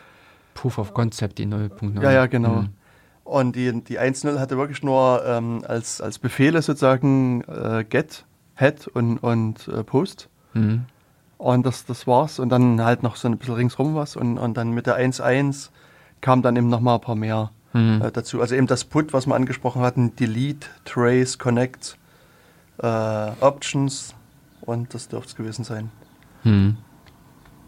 Proof 0.54 0.78
of 0.78 0.94
Concept, 0.94 1.38
die 1.38 1.46
0.9. 1.46 2.02
Ja, 2.02 2.12
ja, 2.12 2.26
genau. 2.28 2.62
Mhm. 2.64 2.70
Und 3.24 3.56
die, 3.56 3.84
die 3.84 4.00
1.0 4.00 4.40
hatte 4.40 4.58
wirklich 4.58 4.82
nur 4.82 5.24
ähm, 5.26 5.64
als, 5.68 6.02
als 6.02 6.18
Befehle 6.18 6.62
sozusagen 6.64 7.42
äh, 7.44 7.86
get, 7.88 8.26
head 8.56 8.88
und, 8.88 9.20
und 9.20 9.68
äh, 9.68 9.84
post. 9.84 10.30
Mhm. 10.54 10.86
Und 11.40 11.66
das, 11.66 11.86
das 11.86 12.06
war's. 12.06 12.38
Und 12.38 12.50
dann 12.50 12.84
halt 12.84 13.02
noch 13.02 13.16
so 13.16 13.30
ein 13.30 13.38
bisschen 13.38 13.56
ringsrum 13.56 13.96
was. 13.96 14.16
Und, 14.16 14.38
und 14.38 14.58
dann 14.58 14.72
mit 14.72 14.86
der 14.86 15.00
1-1 15.00 15.70
kam 16.20 16.42
dann 16.42 16.56
eben 16.58 16.68
nochmal 16.68 16.96
ein 16.96 17.02
paar 17.02 17.16
mehr 17.16 17.52
mhm. 17.74 18.02
äh, 18.04 18.12
dazu. 18.12 18.42
Also 18.42 18.56
eben 18.56 18.68
das 18.68 18.84
Put, 18.84 19.14
was 19.14 19.26
wir 19.26 19.36
angesprochen 19.36 19.82
hatten, 19.82 20.16
Delete, 20.18 20.68
Trace, 20.84 21.40
Connect, 21.40 21.98
äh, 22.80 23.32
Options. 23.40 24.14
Und 24.62 24.94
das 24.94 25.08
dürfte 25.08 25.30
es 25.30 25.36
gewesen 25.38 25.64
sein. 25.64 25.92
Mhm. 26.44 26.76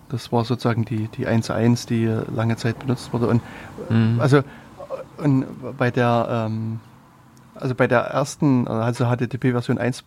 Das 0.09 0.33
war 0.33 0.43
sozusagen 0.43 0.83
die, 0.83 1.07
die 1.07 1.25
1-1, 1.25 1.87
die 1.87 2.05
lange 2.05 2.57
Zeit 2.57 2.77
benutzt 2.77 3.13
wurde. 3.13 3.27
Und 3.27 3.41
mhm. 3.89 4.19
also 4.19 4.43
und 5.17 5.45
bei 5.77 5.91
der 5.91 6.27
ähm, 6.29 6.81
also 7.55 7.75
bei 7.75 7.87
der 7.87 8.01
ersten, 8.01 8.67
also 8.67 9.05
HTTP 9.05 9.51
Version 9.51 9.77
1 9.77 10.03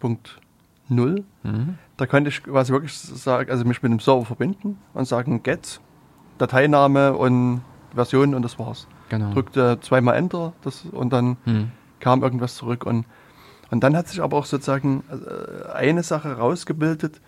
null. 0.88 1.24
Mhm. 1.42 1.78
Da 1.96 2.06
könnte 2.06 2.30
ich 2.30 2.42
quasi 2.42 2.72
wirklich 2.72 2.96
sagen, 2.96 3.50
also 3.50 3.64
mich 3.64 3.82
mit 3.82 3.92
dem 3.92 4.00
Server 4.00 4.24
verbinden 4.24 4.78
und 4.92 5.06
sagen 5.06 5.42
get, 5.42 5.80
Dateiname 6.38 7.14
und 7.14 7.62
Version 7.94 8.34
und 8.34 8.42
das 8.42 8.58
war's. 8.58 8.88
Genau. 9.08 9.32
Drückte 9.32 9.78
zweimal 9.80 10.16
Enter 10.16 10.52
das, 10.62 10.84
und 10.84 11.12
dann 11.12 11.36
mhm. 11.44 11.70
kam 12.00 12.22
irgendwas 12.22 12.56
zurück 12.56 12.84
und 12.84 13.06
und 13.70 13.80
dann 13.82 13.96
hat 13.96 14.06
sich 14.06 14.22
aber 14.22 14.36
auch 14.36 14.44
sozusagen 14.44 15.02
äh, 15.10 15.72
eine 15.72 16.02
Sache 16.02 16.36
rausgebildet, 16.36 17.20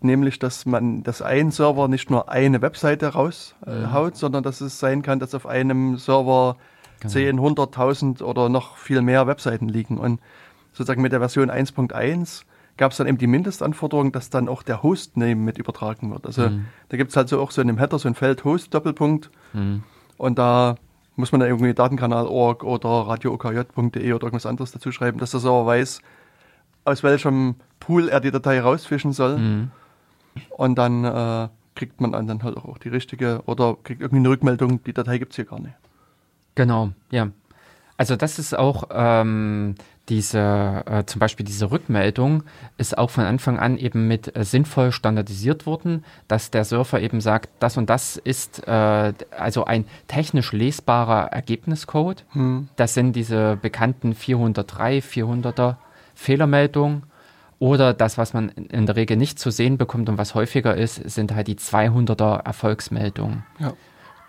nämlich 0.00 0.38
dass 0.38 0.64
man, 0.64 1.02
dass 1.02 1.20
ein 1.20 1.50
Server 1.50 1.88
nicht 1.88 2.10
nur 2.10 2.30
eine 2.30 2.62
Webseite 2.62 3.08
raushaut, 3.08 3.54
äh, 3.66 3.70
mhm. 3.70 3.82
ja. 3.82 4.10
sondern 4.14 4.42
dass 4.42 4.60
es 4.60 4.78
sein 4.78 5.02
kann, 5.02 5.18
dass 5.18 5.34
auf 5.34 5.46
einem 5.46 5.98
Server 5.98 6.56
genau. 7.00 7.12
10, 7.12 7.40
100.000 7.40 8.22
oder 8.22 8.48
noch 8.48 8.78
viel 8.78 9.02
mehr 9.02 9.26
Webseiten 9.26 9.68
liegen. 9.68 9.98
Und 9.98 10.20
sozusagen 10.72 11.02
mit 11.02 11.12
der 11.12 11.20
Version 11.20 11.50
1.1 11.50 12.44
gab 12.76 12.92
es 12.92 12.98
dann 12.98 13.06
eben 13.06 13.18
die 13.18 13.26
Mindestanforderung, 13.26 14.12
dass 14.12 14.28
dann 14.30 14.48
auch 14.48 14.62
der 14.62 14.82
Hostname 14.82 15.34
mit 15.36 15.58
übertragen 15.58 16.10
wird. 16.10 16.26
Also 16.26 16.50
Mhm. 16.50 16.66
da 16.90 16.96
gibt 16.96 17.10
es 17.10 17.16
halt 17.16 17.28
so 17.28 17.40
auch 17.40 17.50
so 17.50 17.60
in 17.62 17.68
dem 17.68 17.78
Header 17.78 17.98
so 17.98 18.08
ein 18.08 18.14
Feld 18.14 18.44
Host 18.44 18.74
Doppelpunkt 18.74 19.30
Mhm. 19.54 19.82
und 20.18 20.38
da 20.38 20.76
muss 21.16 21.32
man 21.32 21.40
dann 21.40 21.48
irgendwie 21.48 21.72
Datenkanal.org 21.72 22.62
oder 22.64 22.88
radiookj.de 23.08 24.12
oder 24.12 24.24
irgendwas 24.24 24.44
anderes 24.44 24.72
dazu 24.72 24.92
schreiben, 24.92 25.18
dass 25.18 25.30
der 25.30 25.40
Server 25.40 25.64
weiß, 25.64 26.00
aus 26.84 27.02
welchem 27.02 27.54
Pool 27.80 28.08
er 28.10 28.20
die 28.20 28.30
Datei 28.30 28.60
rausfischen 28.60 29.12
soll. 29.12 29.38
Mhm. 29.38 29.70
Und 30.50 30.76
dann 30.76 31.04
äh, 31.04 31.48
kriegt 31.74 32.00
man 32.02 32.12
dann 32.12 32.42
halt 32.42 32.58
auch 32.58 32.76
die 32.78 32.90
richtige 32.90 33.42
oder 33.46 33.76
kriegt 33.82 34.02
irgendwie 34.02 34.20
eine 34.20 34.28
Rückmeldung, 34.28 34.82
die 34.84 34.92
Datei 34.92 35.16
gibt 35.18 35.32
es 35.32 35.36
hier 35.36 35.46
gar 35.46 35.58
nicht. 35.60 35.74
Genau, 36.54 36.90
ja. 37.10 37.28
Also 37.96 38.16
das 38.16 38.38
ist 38.38 38.56
auch 38.56 38.84
ähm, 38.90 39.74
diese, 40.08 40.84
äh, 40.86 41.04
zum 41.04 41.18
Beispiel 41.18 41.44
diese 41.44 41.70
Rückmeldung 41.70 42.44
ist 42.78 42.96
auch 42.96 43.10
von 43.10 43.24
Anfang 43.24 43.58
an 43.58 43.76
eben 43.76 44.06
mit 44.06 44.36
äh, 44.36 44.44
sinnvoll 44.44 44.92
standardisiert 44.92 45.66
worden, 45.66 46.04
dass 46.28 46.50
der 46.50 46.64
Surfer 46.64 47.00
eben 47.00 47.20
sagt, 47.20 47.50
das 47.58 47.76
und 47.76 47.90
das 47.90 48.16
ist 48.16 48.66
äh, 48.68 49.12
also 49.36 49.64
ein 49.64 49.84
technisch 50.06 50.52
lesbarer 50.52 51.32
Ergebniscode. 51.32 52.24
Das 52.76 52.94
sind 52.94 53.16
diese 53.16 53.56
bekannten 53.60 54.14
403, 54.14 54.98
400er 54.98 55.76
Fehlermeldungen. 56.14 57.04
Oder 57.58 57.94
das, 57.94 58.18
was 58.18 58.34
man 58.34 58.50
in 58.50 58.86
der 58.86 58.96
Regel 58.96 59.16
nicht 59.16 59.38
zu 59.38 59.50
sehen 59.50 59.78
bekommt 59.78 60.08
und 60.08 60.18
was 60.18 60.34
häufiger 60.34 60.76
ist, 60.76 60.96
sind 61.08 61.34
halt 61.34 61.46
die 61.46 61.56
200er 61.56 62.44
Erfolgsmeldungen. 62.44 63.44
Ja. 63.58 63.72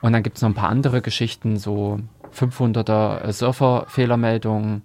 Und 0.01 0.13
dann 0.13 0.23
gibt 0.23 0.37
es 0.37 0.41
noch 0.41 0.49
ein 0.49 0.55
paar 0.55 0.69
andere 0.69 1.01
Geschichten, 1.01 1.57
so 1.57 1.99
500er 2.33 3.21
äh, 3.21 3.33
Surfer-Fehlermeldungen 3.33 4.81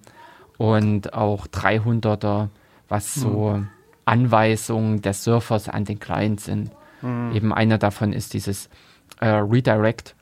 und 0.63 1.13
auch 1.13 1.49
300er, 1.49 2.49
was 2.89 3.15
so 3.15 3.65
Anweisungen 4.05 5.03
des 5.03 5.25
Surfers 5.25 5.69
an 5.69 5.85
den 5.85 5.99
Client 5.99 6.41
sind. 6.41 6.71
Eben 7.35 7.53
einer 7.53 7.79
davon 7.79 8.13
ist 8.13 8.33
dieses 8.33 8.69
äh, 9.21 9.27
Redirect 9.27 10.15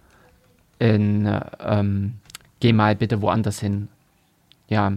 in 0.78 1.26
äh, 1.26 1.40
ähm, 1.60 2.14
geh 2.60 2.72
mal 2.72 2.96
bitte 2.96 3.20
woanders 3.20 3.60
hin. 3.60 3.88
Ja, 4.68 4.92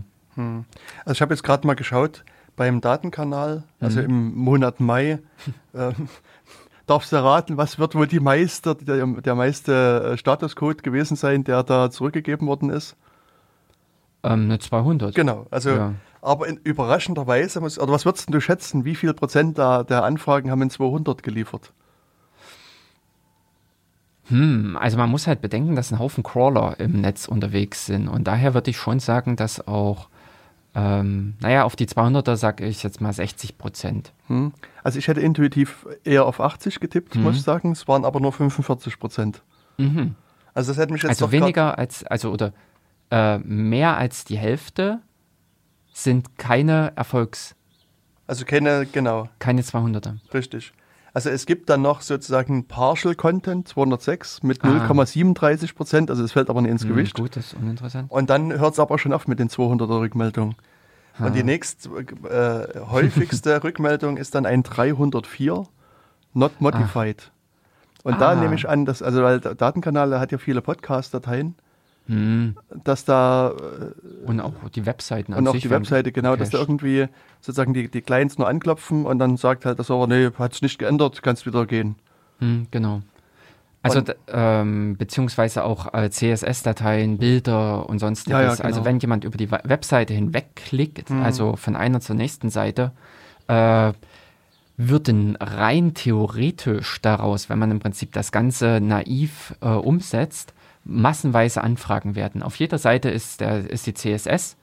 Also 1.04 1.12
ich 1.12 1.22
habe 1.22 1.34
jetzt 1.34 1.44
gerade 1.44 1.68
mal 1.68 1.76
geschaut, 1.76 2.24
beim 2.56 2.80
Datenkanal, 2.80 3.64
also 3.82 4.00
im 4.00 4.34
Monat 4.36 4.80
Mai, 4.80 5.20
ähm, 5.76 6.08
darfst 6.88 7.12
du 7.12 7.18
erraten, 7.18 7.58
was 7.58 7.80
wird 7.80 7.96
wohl 7.96 8.08
die 8.08 8.22
meiste, 8.22 8.76
der, 8.76 9.06
der 9.06 9.36
meiste 9.36 10.14
äh, 10.14 10.18
Statuscode 10.18 10.84
gewesen 10.84 11.18
sein, 11.18 11.44
der 11.44 11.64
da 11.64 11.91
zurückgegeben 11.91 12.48
worden 12.48 12.70
ist? 12.70 12.96
Ähm, 14.24 14.43
eine 14.45 14.59
200. 14.59 15.13
Genau, 15.15 15.45
also 15.51 15.71
Ja. 15.71 15.93
aber 16.21 16.47
in, 16.47 16.57
überraschenderweise, 16.57 17.59
muss, 17.61 17.78
oder 17.80 17.91
was 17.93 18.05
würdest 18.05 18.34
du 18.34 18.39
schätzen, 18.39 18.86
wie 18.86 18.95
viel 18.95 19.13
Prozent 19.13 19.57
der, 19.57 19.84
der 19.84 20.03
Anfragen 20.03 20.49
haben 20.51 20.61
in 20.61 20.69
200 20.69 21.24
geliefert? 21.24 21.71
Hm, 24.30 24.78
also 24.80 24.97
man 24.97 25.09
muss 25.09 25.28
halt 25.28 25.41
bedenken, 25.41 25.76
dass 25.76 25.91
ein 25.91 25.99
Haufen 25.99 26.24
Crawler 26.24 26.80
im 26.80 27.01
Netz 27.01 27.28
unterwegs 27.28 27.86
sind 27.86 28.07
und 28.07 28.26
daher 28.26 28.53
würde 28.53 28.69
ich 28.69 28.78
schon 28.78 28.99
sagen, 28.99 29.36
dass 29.36 29.67
auch, 29.67 30.07
ähm, 30.76 31.34
naja, 31.41 31.65
auf 31.65 31.76
die 31.76 31.88
200er 31.88 32.38
sage 32.38 32.65
ich 32.65 32.84
jetzt 32.84 33.01
mal 33.01 33.11
60 33.11 33.57
Prozent. 33.57 34.13
Hm? 34.28 34.53
Also 34.82 34.97
ich 34.97 35.09
hätte 35.09 35.19
intuitiv 35.19 35.86
eher 36.05 36.26
auf 36.26 36.39
80 36.39 36.80
getippt, 36.80 37.15
muss 37.15 37.36
ich 37.36 37.41
sagen, 37.43 37.74
es 37.74 37.88
waren 37.89 38.05
aber 38.05 38.21
nur 38.21 38.32
45 38.32 38.97
Prozent. 38.97 39.41
Mhm. 39.78 40.15
Also 40.53 40.71
das 40.71 40.78
hätte 40.80 40.93
mich 40.93 41.01
jetzt 41.03 41.09
Also 41.09 41.32
weniger 41.32 41.78
als, 41.78 42.05
also 42.05 42.32
oder 42.32 42.53
äh, 43.12 43.38
mehr 43.39 43.97
als 43.97 44.26
die 44.26 44.38
Hälfte 44.38 44.99
sind 45.93 46.38
keine 46.38 46.93
Erfolgs, 46.95 47.56
Also 48.28 48.45
keine, 48.45 48.86
genau, 48.91 49.30
keine 49.39 49.62
200er. 49.62 50.16
richtig. 50.34 50.74
Also 51.16 51.30
es 51.30 51.45
gibt 51.45 51.70
dann 51.70 51.84
noch 51.84 52.01
sozusagen 52.01 52.66
Partial 52.68 53.14
Content 53.14 53.68
206 53.68 54.41
mit 54.41 54.64
Ah. 54.64 54.68
0,37 54.88 55.76
Prozent, 55.76 56.10
also 56.10 56.24
es 56.24 56.32
fällt 56.32 56.49
aber 56.49 56.62
nicht 56.64 56.72
ins 56.72 56.82
Hm, 56.84 56.89
Gewicht. 56.89 57.14
gut, 57.16 57.36
das 57.36 57.47
ist 57.47 57.54
uninteressant. 57.54 58.10
Und 58.10 58.32
dann 58.32 58.51
hört 58.51 58.74
es 58.74 58.80
aber 58.80 58.97
schon 58.97 59.14
auf 59.14 59.28
mit 59.28 59.38
den 59.38 59.49
200er 59.49 59.99
Rückmeldungen. 59.99 60.56
Und 61.20 61.36
die 61.36 61.43
nächst 61.43 61.88
äh, 61.88 62.80
häufigste 62.89 63.64
Rückmeldung 63.64 64.18
ist 64.18 64.34
dann 64.34 64.47
ein 64.47 64.64
304 64.64 65.68
not 66.34 66.60
modified. 66.60 67.32
Und 68.04 68.20
da 68.20 68.32
Ah. 68.32 68.36
nehme 68.36 68.56
ich 68.56 68.68
an, 68.68 68.86
dass, 68.86 69.04
also 69.04 69.22
weil 69.22 69.39
der 69.39 69.54
Datenkanal 69.54 70.20
hat 70.20 70.32
ja 70.32 70.39
viele 70.39 70.64
Podcast-Dateien, 70.64 71.54
Hm. 72.08 72.58
dass 72.84 73.06
da 73.06 73.51
äh, 73.51 74.28
Und 74.28 74.41
auch 74.41 74.54
die 74.76 74.86
Webseiten 74.86 75.34
an 75.34 75.39
und 75.39 75.47
auch 75.47 75.56
die 75.58 75.70
Webseite, 75.70 76.12
genau, 76.12 76.36
dass 76.36 76.49
da 76.49 76.58
gecached. 76.58 76.70
irgendwie 76.84 77.08
sozusagen 77.39 77.74
die, 77.74 77.89
die 77.89 78.01
Clients 78.01 78.38
nur 78.38 78.47
anklopfen 78.49 79.06
und 79.06 79.20
dann 79.20 79.38
sagt 79.38 79.66
halt 79.66 79.78
der 79.78 79.86
Server, 79.86 80.08
nee, 80.08 80.30
hat 80.38 80.51
sich 80.54 80.62
nicht 80.64 80.80
geändert, 80.80 81.24
kannst 81.24 81.45
wieder 81.45 81.66
gehen. 81.66 81.95
Hm, 82.39 82.68
genau. 82.72 83.01
Also 83.84 84.01
ähm, 84.28 84.95
beziehungsweise 84.97 85.64
auch 85.66 85.93
äh, 85.93 86.10
CSS-Dateien, 86.10 87.18
Bilder 87.18 87.89
und 87.89 87.99
sonstiges. 87.99 88.32
Ja, 88.32 88.41
ja, 88.41 88.49
Also 88.49 88.66
genau. 88.82 88.86
wenn 88.86 88.99
jemand 88.99 89.24
über 89.26 89.38
die 89.38 89.51
Webseite 89.51 90.14
hinwegklickt, 90.14 91.10
Mhm. 91.10 91.22
also 91.22 91.56
von 91.58 91.76
einer 91.76 91.99
zur 91.99 92.16
nächsten 92.16 92.49
Seite, 92.49 92.91
äh, 93.47 93.91
würden 94.78 95.36
rein 95.38 95.93
theoretisch 95.93 96.99
daraus, 97.01 97.49
wenn 97.49 97.60
man 97.60 97.72
im 97.72 97.80
Prinzip 97.80 98.12
das 98.14 98.32
Ganze 98.32 98.80
naiv 98.82 99.54
äh, 99.62 99.68
umsetzt, 99.68 100.53
massenweise 100.86 101.63
Anfragen 101.63 102.15
werden. 102.15 102.43
Auf 102.43 102.55
jeder 102.57 102.77
Seite 102.77 103.09
ist, 103.09 103.41
der, 103.41 103.69
ist 103.69 103.88
die 103.88 103.93
CSS 103.93 104.57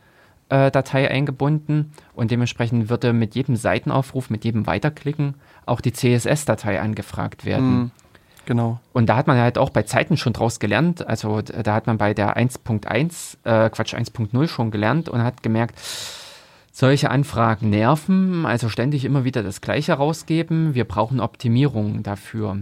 Datei 0.48 1.08
eingebunden 1.08 1.92
und 2.12 2.32
dementsprechend 2.32 2.88
würde 2.90 3.12
mit 3.12 3.36
jedem 3.36 3.54
Seitenaufruf, 3.54 4.30
mit 4.30 4.44
jedem 4.44 4.66
Weiterklicken 4.66 5.34
auch 5.64 5.80
die 5.80 5.92
CSS-Datei 5.92 6.80
angefragt 6.80 7.44
werden. 7.44 7.70
Mhm. 7.70 7.90
Genau. 8.46 8.80
Und 8.92 9.06
da 9.06 9.14
hat 9.16 9.28
man 9.28 9.38
halt 9.38 9.58
auch 9.58 9.70
bei 9.70 9.84
Zeiten 9.84 10.16
schon 10.16 10.32
draus 10.32 10.58
gelernt. 10.58 11.06
Also 11.06 11.40
da 11.40 11.72
hat 11.72 11.86
man 11.86 11.98
bei 11.98 12.14
der 12.14 12.36
1.1, 12.36 13.36
äh, 13.44 13.70
Quatsch, 13.70 13.94
1.0 13.94 14.48
schon 14.48 14.72
gelernt 14.72 15.08
und 15.08 15.22
hat 15.22 15.44
gemerkt, 15.44 15.78
solche 16.72 17.10
Anfragen 17.10 17.70
nerven, 17.70 18.46
also 18.46 18.68
ständig 18.68 19.04
immer 19.04 19.24
wieder 19.24 19.44
das 19.44 19.60
Gleiche 19.60 19.92
rausgeben. 19.92 20.74
Wir 20.74 20.84
brauchen 20.84 21.20
Optimierungen 21.20 22.02
dafür. 22.02 22.56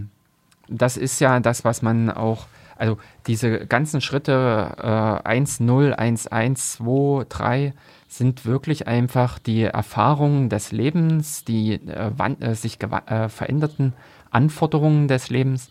Das 0.67 0.97
ist 0.97 1.21
ja 1.21 1.39
das, 1.39 1.63
was 1.63 1.81
man 1.81 2.11
auch, 2.11 2.45
also 2.79 2.97
diese 3.27 3.67
ganzen 3.67 4.01
Schritte 4.01 4.75
äh, 4.77 5.27
1, 5.27 5.59
0, 5.59 5.93
1, 5.93 6.27
1, 6.27 6.73
2, 6.73 7.25
3 7.27 7.73
sind 8.07 8.45
wirklich 8.45 8.87
einfach 8.87 9.37
die 9.37 9.63
Erfahrungen 9.63 10.49
des 10.49 10.71
Lebens, 10.71 11.43
die 11.43 11.73
äh, 11.73 12.11
äh, 12.39 12.55
sich 12.55 12.79
äh, 12.81 13.29
veränderten 13.29 13.93
Anforderungen 14.31 15.07
des 15.07 15.29
Lebens 15.29 15.69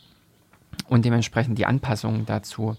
und 0.88 1.04
dementsprechend 1.04 1.58
die 1.58 1.66
Anpassungen 1.66 2.26
dazu. 2.26 2.76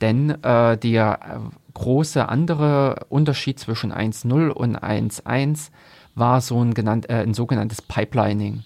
Denn 0.00 0.42
äh, 0.42 0.78
der 0.78 1.20
äh, 1.22 1.56
große 1.74 2.28
andere 2.28 3.06
Unterschied 3.08 3.58
zwischen 3.58 3.92
1.0 3.92 4.48
und 4.48 4.78
1.1 4.78 5.70
war 6.14 6.40
so 6.40 6.62
ein, 6.62 6.72
genannt, 6.72 7.10
äh, 7.10 7.22
ein 7.22 7.34
sogenanntes 7.34 7.82
Pipelining, 7.82 8.62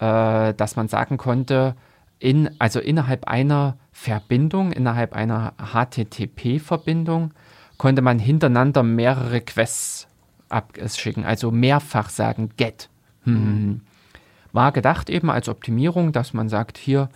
äh, 0.00 0.54
dass 0.54 0.76
man 0.76 0.88
sagen 0.88 1.18
konnte, 1.18 1.76
in, 2.18 2.50
also 2.58 2.80
innerhalb 2.80 3.28
einer 3.28 3.76
Verbindung, 3.98 4.72
innerhalb 4.72 5.14
einer 5.14 5.54
HTTP-Verbindung, 5.58 7.32
konnte 7.78 8.02
man 8.02 8.18
hintereinander 8.18 8.82
mehrere 8.82 9.40
Quests 9.40 10.06
abschicken, 10.50 11.24
also 11.24 11.50
mehrfach 11.50 12.10
sagen 12.10 12.50
get. 12.58 12.90
Hm. 13.24 13.80
War 14.52 14.70
gedacht 14.72 15.08
eben 15.08 15.30
als 15.30 15.48
Optimierung, 15.48 16.12
dass 16.12 16.34
man 16.34 16.50
sagt, 16.50 16.76
hier, 16.76 17.08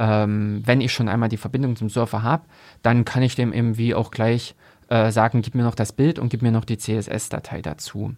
ähm, 0.00 0.62
wenn 0.66 0.80
ich 0.80 0.92
schon 0.92 1.08
einmal 1.08 1.28
die 1.28 1.36
Verbindung 1.36 1.76
zum 1.76 1.88
Surfer 1.88 2.24
habe, 2.24 2.42
dann 2.82 3.04
kann 3.04 3.22
ich 3.22 3.36
dem 3.36 3.52
irgendwie 3.52 3.94
auch 3.94 4.10
gleich 4.10 4.56
äh, 4.88 5.12
sagen, 5.12 5.40
gib 5.40 5.54
mir 5.54 5.62
noch 5.62 5.76
das 5.76 5.92
Bild 5.92 6.18
und 6.18 6.30
gib 6.30 6.42
mir 6.42 6.52
noch 6.52 6.64
die 6.64 6.78
CSS-Datei 6.78 7.62
dazu. 7.62 8.14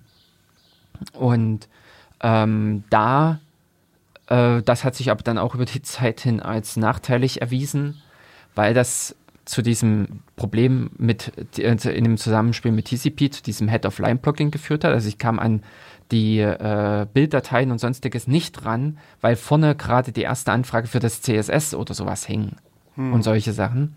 Und 1.12 1.68
ähm, 2.22 2.82
da, 2.90 3.40
äh, 4.26 4.62
das 4.62 4.84
hat 4.84 4.96
sich 4.96 5.10
aber 5.10 5.22
dann 5.22 5.38
auch 5.38 5.54
über 5.54 5.66
die 5.66 5.82
Zeit 5.82 6.20
hin 6.20 6.40
als 6.40 6.76
nachteilig 6.76 7.42
erwiesen, 7.42 8.02
weil 8.56 8.74
das 8.74 9.14
zu 9.44 9.62
diesem 9.62 10.22
Problem 10.34 10.90
mit 10.98 11.32
in 11.56 11.78
dem 11.78 12.16
Zusammenspiel 12.16 12.72
mit 12.72 12.86
TCP, 12.86 13.30
zu 13.30 13.42
diesem 13.44 13.68
Head 13.68 13.86
of 13.86 14.00
Line 14.00 14.16
Blocking 14.16 14.50
geführt 14.50 14.82
hat. 14.82 14.92
Also 14.92 15.08
ich 15.08 15.18
kam 15.18 15.38
an 15.38 15.62
die 16.10 16.40
äh, 16.40 17.06
Bilddateien 17.12 17.70
und 17.70 17.78
sonstiges 17.78 18.26
nicht 18.26 18.64
ran, 18.64 18.98
weil 19.20 19.36
vorne 19.36 19.76
gerade 19.76 20.10
die 20.10 20.22
erste 20.22 20.50
Anfrage 20.50 20.88
für 20.88 20.98
das 20.98 21.22
CSS 21.22 21.74
oder 21.74 21.94
sowas 21.94 22.26
hing 22.26 22.52
hm. 22.96 23.12
und 23.12 23.22
solche 23.22 23.52
Sachen. 23.52 23.94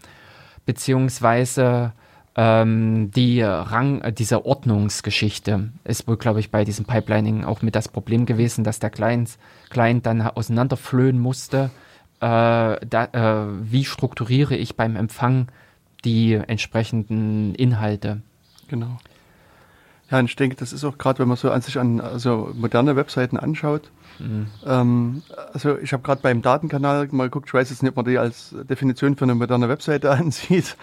Beziehungsweise 0.68 1.94
ähm, 2.36 3.10
die 3.12 3.42
Rang, 3.42 4.02
äh, 4.02 4.14
diese 4.14 4.46
Ordnungsgeschichte 4.46 5.70
ist 5.84 6.08
wohl, 6.08 6.18
glaube 6.18 6.42
ich, 6.42 6.52
bei 6.52 6.64
diesem 6.64 6.86
Pipelining 6.86 7.44
auch 7.44 7.64
mit 7.64 7.76
das 7.76 7.88
Problem 7.88 8.28
gewesen, 8.28 8.64
dass 8.64 8.80
der 8.80 8.92
Client, 8.92 9.32
Client 9.72 10.06
dann 10.06 10.22
auseinanderflöhen 10.22 11.18
musste 11.18 11.66
äh, 11.66 11.89
da, 12.26 12.78
äh, 13.12 13.48
wie 13.72 13.86
strukturiere 13.86 14.56
ich 14.56 14.76
beim 14.76 14.96
Empfang 14.96 15.48
die 16.06 16.34
entsprechenden 16.34 17.56
Inhalte. 17.56 18.22
Genau. 18.68 19.00
Ja, 20.10 20.20
und 20.20 20.26
ich 20.26 20.36
denke, 20.36 20.56
das 20.56 20.74
ist 20.74 20.84
auch 20.84 20.98
gerade, 20.98 21.20
wenn 21.20 21.28
man 21.28 21.38
so 21.38 21.52
an 21.52 21.62
sich 21.62 21.78
an 21.78 22.02
also 22.02 22.52
moderne 22.56 22.96
Webseiten 22.96 23.38
anschaut. 23.38 23.92
Mhm. 24.18 24.48
Ähm, 24.66 25.22
also 25.54 25.78
ich 25.78 25.94
habe 25.94 26.02
gerade 26.02 26.22
beim 26.22 26.42
Datenkanal 26.42 27.08
mal 27.12 27.26
geguckt, 27.26 27.48
ich 27.48 27.54
weiß 27.54 27.70
jetzt 27.70 27.84
nicht, 27.84 27.92
ob 27.92 27.96
man 27.96 28.06
die 28.06 28.18
als 28.18 28.56
Definition 28.70 29.16
für 29.16 29.26
eine 29.26 29.36
moderne 29.36 29.70
Webseite 29.70 30.10
ansieht. 30.12 30.76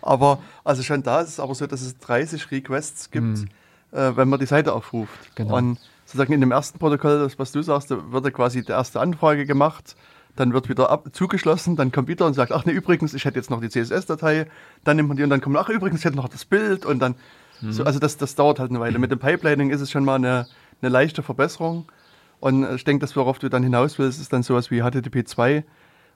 aber 0.00 0.38
also 0.64 0.82
schon 0.82 1.02
da 1.02 1.20
ist 1.20 1.28
es 1.28 1.40
aber 1.40 1.54
so, 1.54 1.66
dass 1.66 1.82
es 1.82 1.98
30 1.98 2.50
Requests 2.50 3.10
gibt, 3.10 3.24
mhm. 3.26 3.48
äh, 3.92 4.16
wenn 4.16 4.28
man 4.28 4.40
die 4.40 4.46
Seite 4.46 4.72
aufruft. 4.72 5.34
Genau. 5.34 5.56
Und 5.56 5.78
sozusagen 6.08 6.32
in 6.32 6.40
dem 6.40 6.52
ersten 6.52 6.78
Protokoll, 6.78 7.18
das, 7.18 7.38
was 7.38 7.52
du 7.52 7.60
sagst, 7.60 7.90
da 7.90 7.98
wird 8.10 8.32
quasi 8.32 8.64
die 8.64 8.72
erste 8.72 8.98
Anfrage 8.98 9.44
gemacht, 9.44 9.94
dann 10.36 10.54
wird 10.54 10.70
wieder 10.70 10.88
ab, 10.88 11.08
zugeschlossen, 11.12 11.76
dann 11.76 11.92
kommt 11.92 12.08
wieder 12.08 12.24
und 12.24 12.32
sagt, 12.32 12.50
ach 12.50 12.64
ne, 12.64 12.72
übrigens, 12.72 13.12
ich 13.12 13.26
hätte 13.26 13.38
jetzt 13.38 13.50
noch 13.50 13.60
die 13.60 13.68
CSS-Datei, 13.68 14.46
dann 14.84 14.96
nimmt 14.96 15.08
man 15.08 15.18
die 15.18 15.22
und 15.22 15.28
dann 15.28 15.42
kommt, 15.42 15.58
ach 15.58 15.68
übrigens, 15.68 16.00
ich 16.00 16.06
hätte 16.06 16.16
noch 16.16 16.30
das 16.30 16.46
Bild 16.46 16.86
und 16.86 17.00
dann, 17.00 17.14
mhm. 17.60 17.72
so, 17.72 17.84
also 17.84 17.98
das, 17.98 18.16
das 18.16 18.34
dauert 18.34 18.58
halt 18.58 18.70
eine 18.70 18.80
Weile. 18.80 18.98
Mit 18.98 19.10
dem 19.10 19.18
Pipelining 19.18 19.68
ist 19.68 19.82
es 19.82 19.90
schon 19.90 20.02
mal 20.02 20.14
eine, 20.14 20.46
eine 20.80 20.88
leichte 20.88 21.22
Verbesserung 21.22 21.84
und 22.40 22.66
ich 22.74 22.84
denke, 22.84 23.02
das, 23.02 23.14
worauf 23.14 23.38
du 23.38 23.50
dann 23.50 23.62
hinaus 23.62 23.98
willst, 23.98 24.18
ist 24.18 24.32
dann 24.32 24.42
sowas 24.42 24.70
wie 24.70 24.80
HTTP 24.80 25.26
2, 25.26 25.62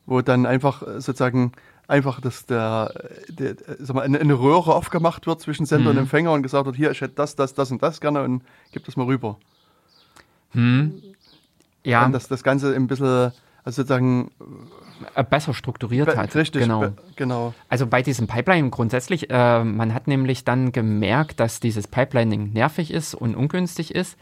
wo 0.07 0.23
dann 0.23 0.47
einfach 0.47 0.83
sozusagen 1.01 1.53
einfach 1.87 2.23
dass 2.23 2.47
der, 2.47 2.95
der 3.29 3.57
sag 3.79 3.95
mal, 3.95 4.03
eine, 4.03 4.19
eine, 4.19 4.39
Röhre 4.39 4.75
aufgemacht 4.75 5.27
wird 5.27 5.43
zwischen 5.43 5.67
Sender 5.67 5.91
mhm. 5.91 5.99
und 5.99 6.03
Empfänger 6.05 6.33
und 6.33 6.43
gesagt 6.43 6.65
wird, 6.65 6.77
hier, 6.77 6.93
ich 6.93 7.03
hätte 7.03 7.15
das, 7.17 7.37
das, 7.37 7.53
das 7.53 7.71
und 7.71 7.83
das 7.83 8.01
gerne 8.01 8.23
und 8.23 8.43
gib 8.73 8.87
das 8.87 8.97
mal 8.97 9.05
rüber. 9.05 9.37
Hm. 10.53 11.03
Ja. 11.85 12.07
Und 12.07 12.13
dass 12.13 12.29
das 12.29 12.43
Ganze 12.43 12.75
ein 12.75 12.87
bisschen, 12.87 13.33
also 13.65 13.83
sozusagen. 13.83 14.31
Äh, 15.15 15.25
besser 15.25 15.53
strukturiert 15.53 16.07
be 16.07 16.17
hat. 16.17 16.35
Richtig, 16.35 16.63
genau. 16.63 16.93
genau. 17.17 17.55
Also 17.69 17.87
bei 17.87 18.03
diesem 18.03 18.29
Pipeline 18.29 18.71
grundsätzlich, 18.71 19.31
äh, 19.31 19.65
man 19.65 19.95
hat 19.95 20.07
nämlich 20.07 20.45
dann 20.45 20.71
gemerkt, 20.71 21.41
dass 21.41 21.59
dieses 21.59 21.89
Pipelining 21.89 22.53
nervig 22.53 22.93
ist 22.93 23.15
und 23.15 23.35
ungünstig 23.35 23.95
ist. 23.95 24.17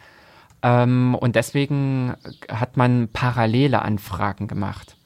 Ähm, 0.63 1.15
und 1.15 1.37
deswegen 1.37 2.15
hat 2.49 2.77
man 2.77 3.09
parallele 3.13 3.83
Anfragen 3.83 4.47
gemacht. 4.49 4.97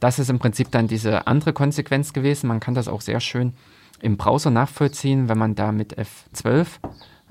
Das 0.00 0.18
ist 0.18 0.30
im 0.30 0.38
Prinzip 0.38 0.70
dann 0.70 0.86
diese 0.86 1.26
andere 1.26 1.52
Konsequenz 1.52 2.12
gewesen. 2.12 2.46
Man 2.46 2.60
kann 2.60 2.74
das 2.74 2.88
auch 2.88 3.00
sehr 3.00 3.20
schön 3.20 3.54
im 4.00 4.16
Browser 4.16 4.50
nachvollziehen, 4.50 5.28
wenn 5.28 5.38
man 5.38 5.54
da 5.54 5.72
mit 5.72 5.96
F12 5.98 6.66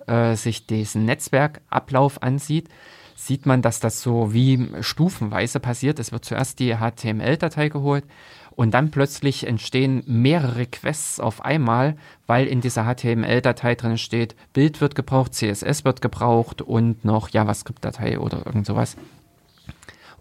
äh, 0.08 0.36
sich 0.36 0.66
diesen 0.66 1.06
Netzwerkablauf 1.06 2.22
ansieht 2.24 2.68
sieht 3.16 3.46
man, 3.46 3.62
dass 3.62 3.80
das 3.80 4.02
so 4.02 4.34
wie 4.34 4.70
stufenweise 4.82 5.60
passiert. 5.60 6.00
Es 6.00 6.12
wird 6.12 6.26
zuerst 6.26 6.60
die 6.60 6.76
HTML-Datei 6.76 7.70
geholt 7.70 8.06
und 8.56 8.74
dann 8.74 8.92
plötzlich 8.92 9.48
entstehen 9.48 10.04
mehrere 10.06 10.66
Quests 10.66 11.20
auf 11.20 11.44
einmal, 11.44 11.96
weil 12.28 12.48
in 12.48 12.62
dieser 12.62 12.84
HTML-Datei 12.84 13.76
drin 13.76 13.98
steht, 13.98 14.36
Bild 14.54 14.82
wird 14.82 14.96
gebraucht, 14.96 15.34
CSS 15.34 15.86
wird 15.86 16.02
gebraucht 16.02 16.62
und 16.62 17.04
noch 17.04 17.30
JavaScript-Datei 17.30 18.20
oder 18.20 18.46
irgend 18.46 18.66
sowas. 18.66 18.96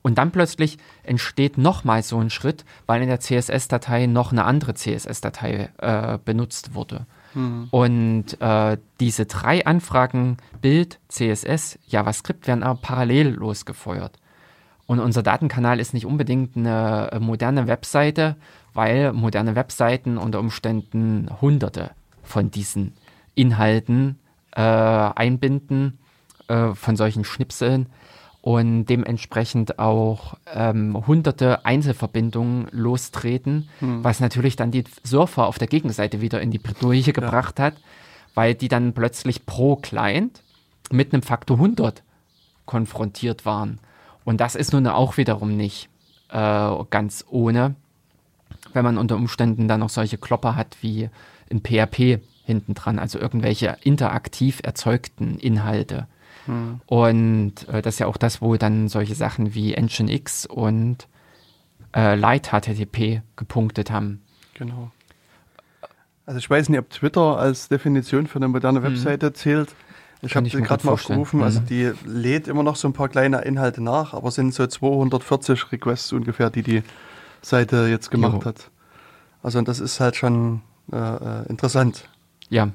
Und 0.02 0.18
dann 0.18 0.32
plötzlich 0.32 0.78
entsteht 1.04 1.58
nochmal 1.58 2.02
so 2.02 2.18
ein 2.18 2.30
Schritt, 2.30 2.64
weil 2.86 3.02
in 3.02 3.08
der 3.08 3.20
CSS-Datei 3.20 4.06
noch 4.06 4.32
eine 4.32 4.44
andere 4.44 4.74
CSS-Datei 4.74 5.70
äh, 5.78 6.18
benutzt 6.24 6.74
wurde. 6.74 7.06
Mhm. 7.34 7.68
Und 7.70 8.40
äh, 8.40 8.78
diese 9.00 9.26
drei 9.26 9.64
Anfragen, 9.66 10.36
Bild, 10.60 10.98
CSS, 11.08 11.78
JavaScript, 11.86 12.46
werden 12.46 12.62
aber 12.62 12.78
parallel 12.80 13.30
losgefeuert. 13.30 14.18
Und 14.86 15.00
unser 15.00 15.22
Datenkanal 15.22 15.80
ist 15.80 15.94
nicht 15.94 16.06
unbedingt 16.06 16.56
eine 16.56 17.10
äh, 17.12 17.18
moderne 17.18 17.66
Webseite, 17.66 18.36
weil 18.74 19.12
moderne 19.12 19.54
Webseiten 19.54 20.18
unter 20.18 20.40
Umständen 20.40 21.28
hunderte 21.40 21.90
von 22.22 22.50
diesen 22.50 22.92
Inhalten 23.34 24.18
äh, 24.52 24.60
einbinden, 24.60 25.98
äh, 26.48 26.74
von 26.74 26.96
solchen 26.96 27.24
Schnipseln 27.24 27.86
und 28.42 28.86
dementsprechend 28.86 29.78
auch 29.78 30.34
ähm, 30.52 31.06
hunderte 31.06 31.64
Einzelverbindungen 31.64 32.66
lostreten, 32.72 33.68
hm. 33.78 34.02
was 34.02 34.18
natürlich 34.18 34.56
dann 34.56 34.72
die 34.72 34.84
Surfer 35.04 35.46
auf 35.46 35.58
der 35.58 35.68
Gegenseite 35.68 36.20
wieder 36.20 36.42
in 36.42 36.50
die 36.50 36.58
Bredouille 36.58 37.12
gebracht 37.12 37.60
ja. 37.60 37.66
hat, 37.66 37.74
weil 38.34 38.54
die 38.54 38.68
dann 38.68 38.92
plötzlich 38.92 39.46
pro 39.46 39.76
Client 39.76 40.42
mit 40.90 41.12
einem 41.12 41.22
Faktor 41.22 41.56
100 41.56 42.02
konfrontiert 42.66 43.46
waren. 43.46 43.78
Und 44.24 44.40
das 44.40 44.56
ist 44.56 44.72
nun 44.72 44.88
auch 44.88 45.16
wiederum 45.16 45.56
nicht 45.56 45.88
äh, 46.30 46.70
ganz 46.90 47.24
ohne, 47.30 47.76
wenn 48.72 48.84
man 48.84 48.98
unter 48.98 49.16
Umständen 49.16 49.68
dann 49.68 49.80
noch 49.80 49.88
solche 49.88 50.18
Klopper 50.18 50.56
hat 50.56 50.76
wie 50.80 51.10
in 51.48 51.60
PHP 51.60 52.20
hinten 52.44 52.74
dran, 52.74 52.98
also 52.98 53.20
irgendwelche 53.20 53.76
interaktiv 53.82 54.60
erzeugten 54.64 55.38
Inhalte. 55.38 56.08
Hm. 56.46 56.80
Und 56.86 57.68
äh, 57.68 57.82
das 57.82 57.94
ist 57.94 57.98
ja 58.00 58.06
auch 58.06 58.16
das, 58.16 58.42
wo 58.42 58.56
dann 58.56 58.88
solche 58.88 59.14
Sachen 59.14 59.54
wie 59.54 59.74
Nginx 59.74 60.46
und 60.46 61.08
äh, 61.94 62.14
Light 62.14 62.48
HTTP 62.48 63.22
gepunktet 63.36 63.90
haben. 63.90 64.22
Genau. 64.54 64.90
Also 66.26 66.38
ich 66.38 66.48
weiß 66.48 66.68
nicht, 66.68 66.78
ob 66.78 66.90
Twitter 66.90 67.38
als 67.38 67.68
Definition 67.68 68.26
für 68.26 68.36
eine 68.36 68.48
moderne 68.48 68.82
hm. 68.82 68.92
Webseite 68.92 69.32
zählt. 69.32 69.74
Ich 70.24 70.36
habe 70.36 70.48
gerade 70.48 70.86
mal 70.86 70.92
aufgerufen, 70.92 71.42
also 71.42 71.58
die 71.58 71.90
lädt 72.04 72.46
immer 72.46 72.62
noch 72.62 72.76
so 72.76 72.86
ein 72.86 72.92
paar 72.92 73.08
kleine 73.08 73.40
Inhalte 73.40 73.82
nach, 73.82 74.14
aber 74.14 74.30
sind 74.30 74.54
so 74.54 74.64
240 74.64 75.72
Requests 75.72 76.12
ungefähr, 76.12 76.48
die 76.48 76.62
die 76.62 76.84
Seite 77.42 77.88
jetzt 77.88 78.12
gemacht 78.12 78.38
jo. 78.42 78.44
hat. 78.44 78.70
Also 79.42 79.60
das 79.62 79.80
ist 79.80 79.98
halt 79.98 80.14
schon 80.14 80.62
äh, 80.92 80.96
äh 80.96 81.48
interessant. 81.48 82.08
Ja, 82.50 82.68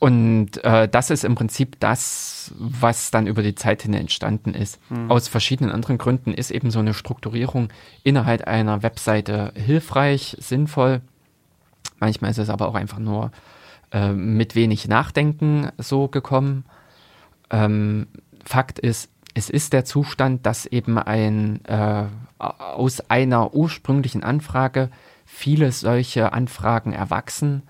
und 0.00 0.64
äh, 0.64 0.88
das 0.88 1.10
ist 1.10 1.24
im 1.24 1.34
Prinzip 1.34 1.78
das, 1.78 2.54
was 2.56 3.10
dann 3.10 3.26
über 3.26 3.42
die 3.42 3.54
Zeit 3.54 3.82
hin 3.82 3.92
entstanden 3.92 4.54
ist. 4.54 4.80
Mhm. 4.90 5.10
Aus 5.10 5.28
verschiedenen 5.28 5.70
anderen 5.70 5.98
Gründen 5.98 6.32
ist 6.32 6.50
eben 6.50 6.70
so 6.70 6.78
eine 6.78 6.94
Strukturierung 6.94 7.68
innerhalb 8.02 8.48
einer 8.48 8.82
Webseite 8.82 9.52
hilfreich, 9.54 10.38
sinnvoll. 10.40 11.02
Manchmal 11.98 12.30
ist 12.30 12.38
es 12.38 12.48
aber 12.48 12.68
auch 12.68 12.76
einfach 12.76 12.98
nur 12.98 13.30
äh, 13.92 14.12
mit 14.12 14.54
wenig 14.54 14.88
Nachdenken 14.88 15.68
so 15.76 16.08
gekommen. 16.08 16.64
Ähm, 17.50 18.06
Fakt 18.42 18.78
ist, 18.78 19.10
es 19.34 19.50
ist 19.50 19.74
der 19.74 19.84
Zustand, 19.84 20.46
dass 20.46 20.64
eben 20.64 20.96
ein 20.96 21.62
äh, 21.66 22.04
aus 22.38 23.10
einer 23.10 23.52
ursprünglichen 23.52 24.24
Anfrage 24.24 24.88
viele 25.26 25.72
solche 25.72 26.32
Anfragen 26.32 26.94
erwachsen 26.94 27.64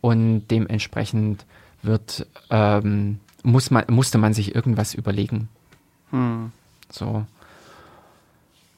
und 0.00 0.46
dementsprechend 0.46 1.44
wird, 1.82 2.26
ähm, 2.50 3.20
muss 3.42 3.70
man, 3.70 3.84
musste 3.88 4.18
man 4.18 4.34
sich 4.34 4.54
irgendwas 4.54 4.94
überlegen. 4.94 5.48
Hm. 6.10 6.52
So. 6.90 7.26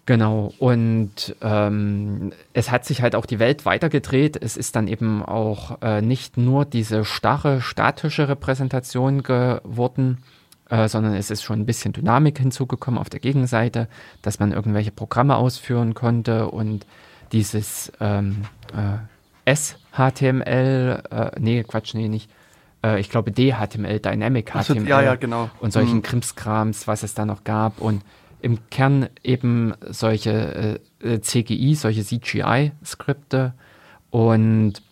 Genau, 0.07 0.53
und 0.59 1.35
ähm, 1.41 2.33
es 2.53 2.71
hat 2.71 2.85
sich 2.85 3.01
halt 3.01 3.15
auch 3.15 3.25
die 3.25 3.39
Welt 3.39 3.65
weitergedreht. 3.65 4.37
Es 4.41 4.59
ist 4.59 4.77
dann 4.77 4.87
eben 4.87 5.23
auch 5.23 5.81
äh, 5.81 6.03
nicht 6.03 6.37
nur 6.37 6.67
diese 6.67 7.07
starre, 7.07 7.63
statische 7.63 8.29
Repräsentation 8.29 9.23
geworden, 9.23 10.19
äh, 10.69 10.89
sondern 10.89 11.15
es 11.15 11.31
ist 11.31 11.43
schon 11.43 11.61
ein 11.61 11.67
bisschen 11.67 11.95
Dynamik 11.95 12.39
hinzugekommen 12.39 13.01
auf 13.01 13.09
der 13.09 13.21
Gegenseite, 13.21 13.89
dass 14.21 14.39
man 14.39 14.53
irgendwelche 14.53 14.91
Programme 14.91 15.37
ausführen 15.37 15.95
konnte 15.95 16.51
und 16.51 16.85
dieses 17.33 17.91
ähm, 17.99 18.45
äh, 18.75 19.55
SHTML, 19.55 21.03
äh, 21.11 21.31
nee, 21.41 21.63
Quatsch, 21.65 21.95
nee, 21.95 22.09
nicht, 22.09 22.31
äh, 22.85 23.01
ich 23.01 23.11
glaube 23.11 23.33
DHTML, 23.33 23.99
Dynamic 24.01 24.51
HTML 24.51 24.63
so, 24.63 24.75
ja, 24.75 25.03
ja, 25.03 25.15
genau. 25.15 25.51
und 25.61 25.73
solchen 25.73 25.97
mhm. 25.97 26.03
Krimskrams, 26.03 26.87
was 26.87 27.03
es 27.03 27.15
da 27.15 27.25
noch 27.25 27.45
gab 27.45 27.81
und 27.81 28.03
im 28.43 28.59
Kern 28.69 29.09
eben 29.23 29.73
solche 29.89 30.79
äh, 31.03 31.21
CGI, 31.21 31.75
solche 31.75 32.05
CGI-Skripte 32.05 33.55
und 34.11 34.83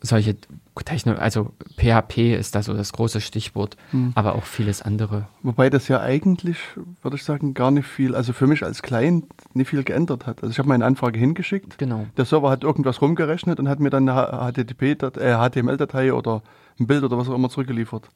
solche 0.00 0.36
Techno, 0.84 1.14
also 1.14 1.52
PHP 1.76 2.34
ist 2.34 2.54
da 2.54 2.62
so 2.62 2.74
das 2.74 2.92
große 2.92 3.20
Stichwort, 3.20 3.76
hm. 3.90 4.12
aber 4.16 4.34
auch 4.34 4.42
vieles 4.42 4.82
andere. 4.82 5.28
Wobei 5.42 5.70
das 5.70 5.86
ja 5.86 6.00
eigentlich, 6.00 6.58
würde 7.02 7.16
ich 7.16 7.22
sagen, 7.22 7.54
gar 7.54 7.70
nicht 7.70 7.86
viel, 7.86 8.14
also 8.14 8.32
für 8.32 8.48
mich 8.48 8.64
als 8.64 8.82
Client 8.82 9.26
nicht 9.54 9.70
viel 9.70 9.84
geändert 9.84 10.26
hat. 10.26 10.42
Also 10.42 10.50
ich 10.50 10.58
habe 10.58 10.68
meine 10.68 10.84
Anfrage 10.84 11.18
hingeschickt. 11.18 11.78
Genau. 11.78 12.06
Der 12.16 12.24
Server 12.24 12.50
hat 12.50 12.64
irgendwas 12.64 13.00
rumgerechnet 13.00 13.60
und 13.60 13.68
hat 13.68 13.78
mir 13.78 13.90
dann 13.90 14.08
eine 14.08 14.60
HTML-Datei 14.60 16.06
äh, 16.06 16.10
oder 16.10 16.42
ein 16.78 16.86
Bild 16.86 17.04
oder 17.04 17.18
was 17.18 17.28
auch 17.28 17.34
immer 17.34 17.50
zurückgeliefert. 17.50 18.08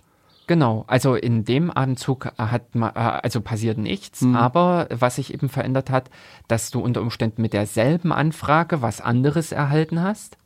Genau, 0.46 0.84
also 0.86 1.14
in 1.14 1.44
dem 1.44 1.70
Anzug 1.70 2.26
hat 2.38 2.74
man, 2.74 2.90
äh, 2.90 3.20
also 3.22 3.42
passiert 3.42 3.76
nichts, 3.76 4.22
mhm. 4.22 4.34
aber 4.34 4.88
was 4.90 5.16
sich 5.16 5.34
eben 5.34 5.48
verändert 5.48 5.90
hat, 5.90 6.10
dass 6.48 6.70
du 6.70 6.80
unter 6.80 7.02
Umständen 7.02 7.42
mit 7.42 7.52
derselben 7.52 8.12
Anfrage 8.12 8.80
was 8.80 9.00
anderes 9.00 9.52
erhalten 9.52 10.00
hast 10.00 10.38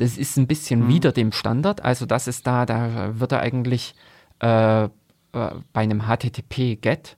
das 0.00 0.16
ist 0.16 0.38
ein 0.38 0.46
bisschen 0.46 0.84
mhm. 0.84 0.88
wieder 0.88 1.12
dem 1.12 1.30
Standard. 1.30 1.84
Also 1.84 2.06
das 2.06 2.26
ist 2.26 2.46
da, 2.46 2.64
da 2.64 3.20
würde 3.20 3.38
eigentlich 3.38 3.94
äh, 4.40 4.84
äh, 4.84 4.88
bei 5.32 5.50
einem 5.74 6.06
HTTP-GET 6.06 7.16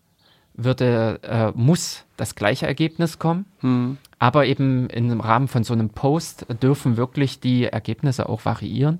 würde, 0.54 1.20
äh, 1.22 1.52
muss 1.54 2.04
das 2.16 2.34
gleiche 2.34 2.66
Ergebnis 2.66 3.20
kommen. 3.20 3.46
Mhm. 3.60 3.98
Aber 4.18 4.46
eben 4.46 4.90
im 4.90 5.20
Rahmen 5.20 5.46
von 5.46 5.62
so 5.62 5.72
einem 5.72 5.90
Post 5.90 6.46
dürfen 6.60 6.96
wirklich 6.96 7.38
die 7.38 7.64
Ergebnisse 7.64 8.28
auch 8.28 8.44
variieren. 8.44 8.98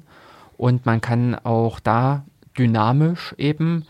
Und 0.63 0.87
man 0.87 1.01
kann 1.01 1.35
auch 1.35 1.81
da 1.81 2.25
dynamisch 2.57 3.35
eben, 3.37 3.85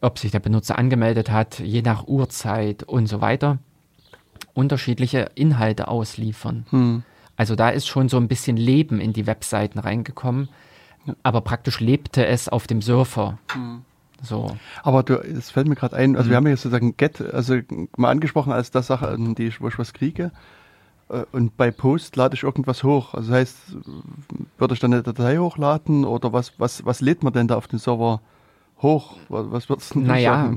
ob 0.00 0.20
sich 0.20 0.30
der 0.30 0.38
Benutzer 0.38 0.78
angemeldet 0.78 1.28
hat, 1.28 1.58
je 1.58 1.82
nach 1.82 2.06
Uhrzeit 2.06 2.84
und 2.84 3.08
so 3.08 3.20
weiter, 3.20 3.58
unterschiedliche 4.52 5.32
Inhalte 5.34 5.88
ausliefern. 5.88 6.66
Mhm. 6.70 7.02
Also 7.34 7.56
da 7.56 7.68
ist 7.70 7.88
schon 7.88 8.08
so 8.08 8.16
ein 8.16 8.28
bisschen 8.28 8.56
Leben 8.56 9.00
in 9.00 9.12
die 9.12 9.26
Webseiten 9.26 9.80
reingekommen, 9.80 10.50
aber 11.24 11.40
praktisch 11.40 11.80
lebte 11.80 12.24
es 12.24 12.48
auf 12.48 12.68
dem 12.68 12.80
Surfer. 12.80 13.38
Mhm. 13.56 13.82
So. 14.22 14.56
Aber 14.84 15.02
du, 15.02 15.14
es 15.14 15.50
fällt 15.50 15.66
mir 15.66 15.74
gerade 15.74 15.96
ein, 15.96 16.14
also 16.14 16.28
mhm. 16.28 16.30
wir 16.30 16.36
haben 16.36 16.46
ja 16.46 16.56
sozusagen 16.56 16.96
Get, 16.96 17.20
also 17.20 17.58
mal 17.96 18.12
angesprochen 18.12 18.52
als 18.52 18.70
das 18.70 18.86
Sache, 18.86 19.16
die 19.18 19.48
ich, 19.48 19.60
wo 19.60 19.66
ich 19.66 19.80
was 19.80 19.92
kriege. 19.92 20.30
Äh, 21.14 21.24
und 21.32 21.56
bei 21.56 21.70
Post 21.70 22.16
lade 22.16 22.34
ich 22.34 22.42
irgendwas 22.42 22.82
hoch. 22.82 23.14
Also 23.14 23.30
das 23.30 23.40
heißt, 23.40 23.56
würde 24.58 24.74
ich 24.74 24.80
dann 24.80 24.92
eine 24.92 25.02
Datei 25.02 25.38
hochladen 25.38 26.04
oder 26.04 26.32
was, 26.32 26.58
was, 26.58 26.84
was 26.84 27.00
lädt 27.00 27.22
man 27.22 27.32
denn 27.32 27.48
da 27.48 27.56
auf 27.56 27.68
den 27.68 27.78
Server 27.78 28.20
hoch? 28.82 29.16
Was, 29.28 29.50
was 29.50 29.68
wird 29.68 29.80
es 29.80 29.90
denn 29.90 30.04
naja, 30.04 30.52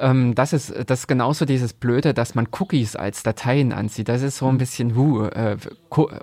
ähm, 0.00 0.34
das, 0.34 0.52
ist, 0.52 0.72
das 0.86 1.00
ist 1.00 1.06
genauso 1.06 1.44
dieses 1.44 1.72
Blöde, 1.72 2.14
dass 2.14 2.34
man 2.34 2.48
Cookies 2.58 2.96
als 2.96 3.22
Dateien 3.22 3.72
ansieht. 3.72 4.08
Das 4.08 4.22
ist 4.22 4.38
so 4.38 4.46
ein 4.46 4.54
mhm. 4.54 4.58
bisschen 4.58 4.96
hu, 4.96 5.24
äh, 5.24 5.56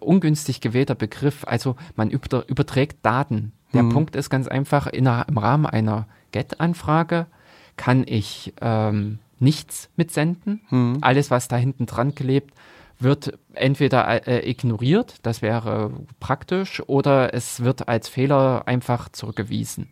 ungünstig 0.02 0.62
gewählter 0.62 0.96
Begriff. 0.96 1.44
Also 1.46 1.76
man 1.96 2.10
überträgt 2.10 3.06
Daten. 3.06 3.52
Der 3.74 3.84
mhm. 3.84 3.90
Punkt 3.90 4.16
ist 4.16 4.30
ganz 4.30 4.48
einfach, 4.48 4.88
in, 4.88 5.06
im 5.06 5.38
Rahmen 5.38 5.66
einer 5.66 6.08
GET-Anfrage 6.32 7.28
kann 7.76 8.04
ich 8.08 8.54
ähm, 8.62 9.20
nichts 9.40 9.90
mitsenden. 9.96 10.62
Mhm. 10.70 10.98
Alles, 11.02 11.32
was 11.32 11.48
da 11.48 11.58
hinten 11.58 11.86
dran 11.86 12.16
klebt, 12.16 12.54
wird 13.00 13.38
entweder 13.54 14.28
äh, 14.28 14.50
ignoriert, 14.50 15.16
das 15.24 15.42
wäre 15.42 15.92
praktisch, 16.20 16.82
oder 16.88 17.34
es 17.34 17.64
wird 17.64 17.88
als 17.88 18.10
Fehler 18.10 18.64
einfach 18.68 19.10
zurückgewiesen. 19.10 19.90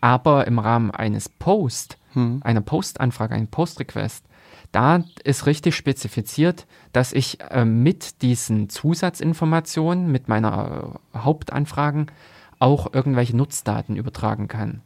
Aber 0.00 0.46
im 0.46 0.58
Rahmen 0.58 0.90
eines 0.90 1.28
Post 1.28 1.98
hm. 2.12 2.40
einer 2.42 2.60
Post-Anfrage, 2.60 3.34
ein 3.34 3.48
Post-Request, 3.48 4.24
da 4.70 5.04
ist 5.22 5.46
richtig 5.46 5.76
spezifiziert, 5.76 6.66
dass 6.92 7.12
ich 7.12 7.38
äh, 7.50 7.64
mit 7.64 8.22
diesen 8.22 8.70
Zusatzinformationen, 8.70 10.10
mit 10.10 10.28
meiner 10.28 10.98
äh, 11.14 11.18
Hauptanfragen 11.18 12.10
auch 12.58 12.92
irgendwelche 12.92 13.36
Nutzdaten 13.36 13.96
übertragen 13.96 14.48
kann. 14.48 14.80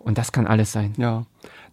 Und 0.00 0.18
das 0.18 0.32
kann 0.32 0.46
alles 0.46 0.72
sein. 0.72 0.94
Ja. 0.96 1.24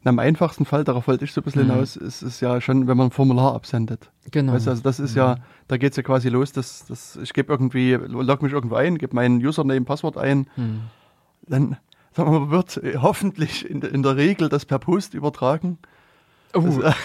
Na, 0.03 0.11
Im 0.11 0.19
einfachsten 0.19 0.65
Fall, 0.65 0.83
darauf 0.83 1.07
wollte 1.07 1.25
ich 1.25 1.33
so 1.33 1.41
ein 1.41 1.43
bisschen 1.43 1.65
mhm. 1.65 1.71
hinaus, 1.71 1.95
ist 1.95 2.21
es 2.21 2.39
ja 2.39 2.61
schon, 2.61 2.87
wenn 2.87 2.97
man 2.97 3.07
ein 3.07 3.11
Formular 3.11 3.55
absendet. 3.55 4.11
Genau. 4.31 4.53
Weißt, 4.53 4.67
also 4.67 4.83
das 4.83 4.99
ist 4.99 5.11
mhm. 5.11 5.17
ja, 5.17 5.35
da 5.67 5.77
geht 5.77 5.91
es 5.91 5.97
ja 5.97 6.03
quasi 6.03 6.29
los, 6.29 6.51
dass, 6.51 6.85
dass 6.85 7.15
ich 7.15 7.33
gebe 7.33 7.51
irgendwie, 7.51 7.93
log 7.93 8.41
mich 8.41 8.51
irgendwo 8.51 8.75
ein, 8.75 8.97
gebe 8.97 9.15
meinen 9.15 9.43
Username, 9.43 9.85
Passwort 9.85 10.17
ein, 10.17 10.47
mhm. 10.55 10.81
dann 11.47 11.77
sagen 12.13 12.31
wir 12.31 12.39
mal, 12.41 12.51
wird 12.51 12.77
äh, 12.77 12.97
hoffentlich 12.97 13.69
in, 13.69 13.81
in, 13.81 14.03
der 14.03 14.17
Regel 14.17 14.49
das 14.49 14.65
per 14.65 14.79
Post 14.79 15.13
übertragen. 15.13 15.77
Oh. 16.53 16.61
Das, 16.61 16.95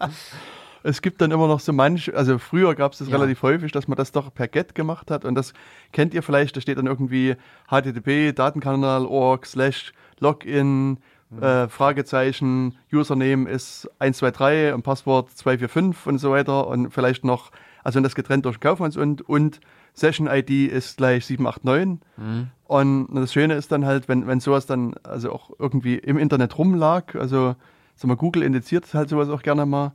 äh, 0.00 0.08
es 0.82 1.02
gibt 1.02 1.20
dann 1.20 1.30
immer 1.30 1.46
noch 1.46 1.60
so 1.60 1.72
manch, 1.72 2.14
also 2.14 2.38
früher 2.38 2.74
gab 2.74 2.92
es 2.92 2.98
das 2.98 3.08
ja. 3.08 3.16
relativ 3.16 3.42
häufig, 3.42 3.72
dass 3.72 3.88
man 3.88 3.96
das 3.96 4.12
doch 4.12 4.32
per 4.32 4.48
GET 4.48 4.74
gemacht 4.74 5.10
hat 5.10 5.24
und 5.24 5.34
das 5.34 5.52
kennt 5.92 6.14
ihr 6.14 6.22
vielleicht, 6.22 6.56
da 6.56 6.60
steht 6.60 6.78
dann 6.78 6.86
irgendwie 6.86 7.36
http 7.68 8.32
datenkanal.org 8.32 9.46
slash 9.46 9.92
login 10.18 10.98
mhm. 11.30 11.42
äh, 11.42 11.68
Fragezeichen, 11.68 12.76
Username 12.92 13.48
ist 13.48 13.90
123 13.98 14.74
und 14.74 14.82
Passwort 14.82 15.30
245 15.30 16.06
und 16.06 16.18
so 16.18 16.30
weiter 16.30 16.66
und 16.66 16.90
vielleicht 16.90 17.24
noch, 17.24 17.50
also 17.84 18.00
das 18.00 18.14
getrennt 18.14 18.44
durch 18.44 18.60
Kaufmanns 18.60 18.96
und 18.96 19.22
und 19.28 19.60
Session-ID 19.94 20.70
ist 20.70 20.96
gleich 20.96 21.26
789. 21.26 22.00
Mhm. 22.16 22.48
Und 22.64 23.08
das 23.14 23.32
Schöne 23.32 23.54
ist 23.54 23.72
dann 23.72 23.84
halt, 23.84 24.08
wenn, 24.08 24.26
wenn 24.26 24.40
sowas 24.40 24.66
dann 24.66 24.94
also 25.02 25.32
auch 25.32 25.50
irgendwie 25.58 25.96
im 25.96 26.18
Internet 26.18 26.56
rumlag, 26.58 27.16
also 27.16 27.56
sag 27.96 28.08
mal, 28.08 28.16
Google 28.16 28.42
indiziert 28.42 28.92
halt 28.94 29.08
sowas 29.08 29.28
auch 29.28 29.42
gerne 29.42 29.66
mal, 29.66 29.92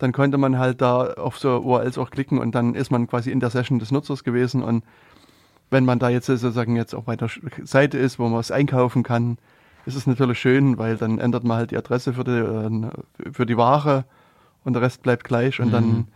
dann 0.00 0.12
konnte 0.12 0.38
man 0.38 0.58
halt 0.58 0.80
da 0.80 1.12
auf 1.12 1.38
so 1.38 1.58
URLs 1.58 1.98
auch 1.98 2.10
klicken 2.10 2.38
und 2.38 2.54
dann 2.54 2.74
ist 2.74 2.90
man 2.90 3.06
quasi 3.06 3.30
in 3.30 3.38
der 3.38 3.50
Session 3.50 3.78
des 3.78 3.92
Nutzers 3.92 4.24
gewesen. 4.24 4.62
Und 4.62 4.82
wenn 5.70 5.84
man 5.84 5.98
da 5.98 6.08
jetzt 6.08 6.26
sozusagen 6.26 6.74
jetzt 6.74 6.94
auch 6.94 7.04
bei 7.04 7.16
der 7.16 7.28
Seite 7.64 7.98
ist, 7.98 8.18
wo 8.18 8.28
man 8.28 8.40
es 8.40 8.50
einkaufen 8.50 9.02
kann, 9.02 9.36
ist 9.84 9.96
es 9.96 10.06
natürlich 10.06 10.38
schön, 10.38 10.78
weil 10.78 10.96
dann 10.96 11.18
ändert 11.18 11.44
man 11.44 11.58
halt 11.58 11.70
die 11.70 11.76
Adresse 11.76 12.14
für 12.14 12.24
die, 12.24 12.30
äh, 12.30 13.32
für 13.32 13.44
die 13.44 13.56
Ware 13.58 14.04
und 14.64 14.72
der 14.72 14.82
Rest 14.82 15.02
bleibt 15.02 15.24
gleich 15.24 15.60
und 15.60 15.68
mhm. 15.68 15.72
dann 15.72 16.08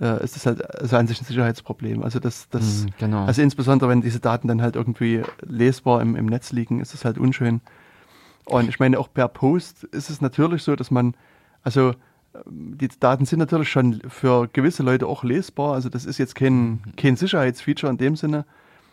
äh, 0.00 0.24
ist 0.24 0.36
das 0.36 0.46
halt 0.46 0.80
also 0.80 0.96
an 0.96 1.06
sich 1.06 1.20
ein 1.20 1.24
Sicherheitsproblem. 1.24 2.02
Also 2.02 2.18
das, 2.18 2.48
das, 2.48 2.84
mm, 2.84 2.88
genau. 2.98 3.24
also 3.24 3.42
insbesondere 3.42 3.90
wenn 3.90 4.00
diese 4.00 4.20
Daten 4.20 4.48
dann 4.48 4.62
halt 4.62 4.76
irgendwie 4.76 5.22
lesbar 5.42 6.00
im, 6.00 6.16
im 6.16 6.26
Netz 6.26 6.52
liegen, 6.52 6.80
ist 6.80 6.94
das 6.94 7.04
halt 7.04 7.18
unschön. 7.18 7.60
Und 8.44 8.68
ich 8.68 8.78
meine, 8.78 8.98
auch 8.98 9.12
per 9.12 9.28
Post 9.28 9.84
ist 9.84 10.08
es 10.08 10.20
natürlich 10.20 10.62
so, 10.62 10.76
dass 10.76 10.90
man, 10.90 11.14
also 11.62 11.92
die 12.46 12.88
Daten 13.00 13.24
sind 13.24 13.38
natürlich 13.38 13.70
schon 13.70 14.00
für 14.08 14.48
gewisse 14.52 14.82
Leute 14.82 15.06
auch 15.06 15.24
lesbar. 15.24 15.74
Also 15.74 15.88
das 15.88 16.04
ist 16.04 16.18
jetzt 16.18 16.34
kein, 16.34 16.80
kein 16.96 17.16
Sicherheitsfeature 17.16 17.90
in 17.90 17.98
dem 17.98 18.16
Sinne. 18.16 18.44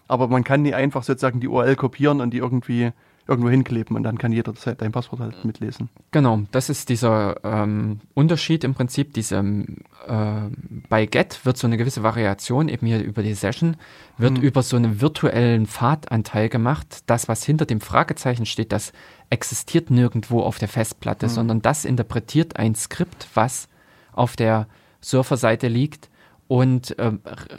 Aber 0.07 0.27
man 0.27 0.43
kann 0.43 0.61
nie 0.61 0.73
einfach 0.73 1.03
sozusagen 1.03 1.39
die 1.39 1.47
URL 1.47 1.75
kopieren 1.75 2.21
und 2.21 2.31
die 2.31 2.39
irgendwie 2.39 2.91
irgendwo 3.27 3.49
hinkleben 3.49 3.95
und 3.95 4.03
dann 4.03 4.17
kann 4.17 4.33
jeder 4.33 4.53
dein 4.77 4.91
Passwort 4.91 5.21
halt 5.21 5.45
mitlesen. 5.45 5.89
Genau, 6.11 6.41
das 6.51 6.69
ist 6.69 6.89
dieser 6.89 7.37
ähm, 7.45 8.01
Unterschied 8.13 8.65
im 8.65 8.73
Prinzip. 8.73 9.13
Diese, 9.13 9.37
äh, 9.37 10.41
bei 10.89 11.05
Get 11.05 11.45
wird 11.45 11.57
so 11.57 11.67
eine 11.67 11.77
gewisse 11.77 12.03
Variation 12.03 12.67
eben 12.67 12.85
hier 12.85 13.01
über 13.01 13.23
die 13.23 13.33
Session, 13.33 13.77
wird 14.17 14.33
mhm. 14.33 14.43
über 14.43 14.61
so 14.61 14.75
einen 14.75 14.99
virtuellen 14.99 15.67
Pfadanteil 15.67 16.49
gemacht. 16.49 17.03
Das, 17.05 17.29
was 17.29 17.45
hinter 17.45 17.65
dem 17.65 17.79
Fragezeichen 17.79 18.45
steht, 18.45 18.73
das 18.73 18.91
existiert 19.33 19.89
nirgendwo 19.89 20.41
auf 20.41 20.59
der 20.59 20.67
Festplatte, 20.67 21.25
mhm. 21.25 21.31
sondern 21.31 21.61
das 21.61 21.85
interpretiert 21.85 22.57
ein 22.57 22.75
Skript, 22.75 23.27
was 23.33 23.67
auf 24.13 24.35
der 24.35 24.67
Surferseite 25.01 25.67
liegt 25.67 26.09
und 26.47 26.97
äh, 26.99 27.11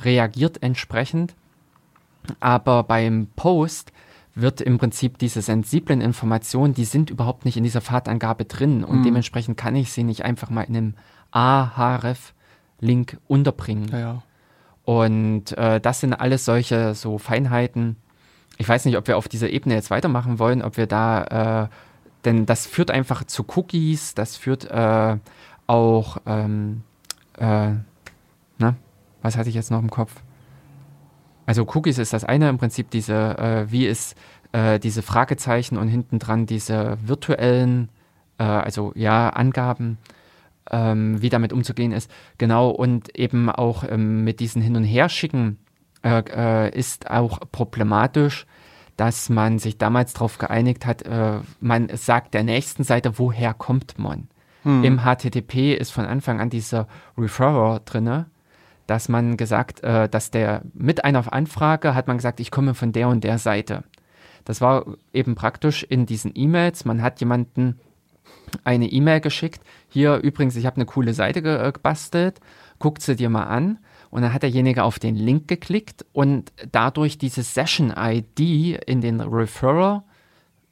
reagiert 0.04 0.62
entsprechend. 0.62 1.34
Aber 2.38 2.84
beim 2.84 3.26
Post 3.34 3.92
wird 4.36 4.60
im 4.60 4.78
Prinzip 4.78 5.18
diese 5.18 5.42
sensiblen 5.42 6.00
Informationen, 6.00 6.74
die 6.74 6.84
sind 6.84 7.10
überhaupt 7.10 7.44
nicht 7.44 7.56
in 7.56 7.64
dieser 7.64 7.80
Pfadangabe 7.80 8.44
drin 8.44 8.84
und 8.84 9.00
mhm. 9.00 9.02
dementsprechend 9.04 9.56
kann 9.56 9.76
ich 9.76 9.92
sie 9.92 10.04
nicht 10.04 10.24
einfach 10.24 10.50
mal 10.50 10.62
in 10.62 10.76
einem 10.76 10.94
Ahref-Link 11.32 13.18
unterbringen. 13.26 13.88
Ja, 13.88 13.98
ja. 13.98 14.22
Und 14.84 15.56
äh, 15.58 15.80
das 15.80 16.00
sind 16.00 16.12
alles 16.12 16.44
solche 16.44 16.94
so 16.94 17.18
Feinheiten. 17.18 17.96
Ich 18.58 18.68
weiß 18.68 18.84
nicht, 18.84 18.96
ob 18.96 19.08
wir 19.08 19.16
auf 19.16 19.28
dieser 19.28 19.50
Ebene 19.50 19.74
jetzt 19.74 19.90
weitermachen 19.90 20.38
wollen, 20.38 20.62
ob 20.62 20.76
wir 20.76 20.86
da, 20.86 21.64
äh, 21.64 21.68
denn 22.24 22.46
das 22.46 22.66
führt 22.66 22.90
einfach 22.90 23.24
zu 23.24 23.44
Cookies, 23.56 24.14
das 24.14 24.36
führt 24.36 24.70
äh, 24.70 25.16
auch, 25.66 26.18
ähm, 26.26 26.82
äh, 27.38 27.72
na, 28.58 28.76
was 29.22 29.36
hatte 29.36 29.48
ich 29.48 29.54
jetzt 29.54 29.70
noch 29.70 29.80
im 29.80 29.90
Kopf? 29.90 30.14
Also 31.46 31.66
Cookies 31.74 31.98
ist 31.98 32.12
das 32.12 32.24
eine, 32.24 32.48
im 32.48 32.58
Prinzip 32.58 32.90
diese, 32.90 33.38
äh, 33.38 33.70
wie 33.70 33.86
ist 33.86 34.16
äh, 34.52 34.78
diese 34.78 35.02
Fragezeichen 35.02 35.76
und 35.76 35.88
hinten 35.88 36.18
dran 36.18 36.46
diese 36.46 36.96
virtuellen, 37.04 37.88
äh, 38.38 38.44
also 38.44 38.92
ja, 38.94 39.30
Angaben, 39.30 39.98
ähm, 40.70 41.20
wie 41.20 41.28
damit 41.28 41.52
umzugehen 41.52 41.92
ist. 41.92 42.10
Genau, 42.38 42.70
und 42.70 43.18
eben 43.18 43.50
auch 43.50 43.84
ähm, 43.88 44.24
mit 44.24 44.40
diesen 44.40 44.62
Hin- 44.62 44.76
und 44.76 44.84
Herschicken 44.84 45.58
äh, 46.04 46.22
äh, 46.66 46.78
ist 46.78 47.10
auch 47.10 47.40
problematisch, 47.50 48.46
dass 48.96 49.28
man 49.28 49.58
sich 49.58 49.78
damals 49.78 50.12
darauf 50.12 50.38
geeinigt 50.38 50.86
hat, 50.86 51.02
äh, 51.02 51.40
man 51.60 51.88
sagt 51.96 52.34
der 52.34 52.44
nächsten 52.44 52.84
Seite, 52.84 53.18
woher 53.18 53.54
kommt 53.54 53.98
man? 53.98 54.28
Hm. 54.62 54.84
Im 54.84 55.00
HTTP 55.00 55.74
ist 55.74 55.90
von 55.90 56.06
Anfang 56.06 56.40
an 56.40 56.50
dieser 56.50 56.86
Referrer 57.18 57.80
drinne 57.84 58.26
dass 58.86 59.08
man 59.08 59.36
gesagt, 59.36 59.82
äh, 59.82 60.08
dass 60.08 60.30
der 60.30 60.62
mit 60.74 61.04
einer 61.04 61.32
Anfrage 61.32 61.94
hat 61.94 62.06
man 62.06 62.18
gesagt, 62.18 62.40
ich 62.40 62.50
komme 62.50 62.74
von 62.74 62.92
der 62.92 63.08
und 63.08 63.24
der 63.24 63.38
Seite. 63.38 63.84
Das 64.44 64.60
war 64.60 64.84
eben 65.12 65.34
praktisch 65.34 65.84
in 65.84 66.06
diesen 66.06 66.32
E-Mails. 66.34 66.84
Man 66.84 67.02
hat 67.02 67.20
jemanden 67.20 67.80
eine 68.62 68.88
E-Mail 68.88 69.20
geschickt. 69.20 69.62
Hier 69.88 70.16
übrigens, 70.16 70.56
ich 70.56 70.66
habe 70.66 70.76
eine 70.76 70.84
coole 70.84 71.14
Seite 71.14 71.40
äh, 71.40 71.72
gebastelt. 71.72 72.40
Guckt 72.78 73.00
sie 73.02 73.16
dir 73.16 73.30
mal 73.30 73.44
an. 73.44 73.78
Und 74.14 74.22
dann 74.22 74.32
hat 74.32 74.44
derjenige 74.44 74.84
auf 74.84 75.00
den 75.00 75.16
Link 75.16 75.48
geklickt 75.48 76.06
und 76.12 76.52
dadurch 76.70 77.18
diese 77.18 77.42
Session-ID 77.42 78.38
in 78.86 79.00
den 79.00 79.20
Referrer 79.20 80.04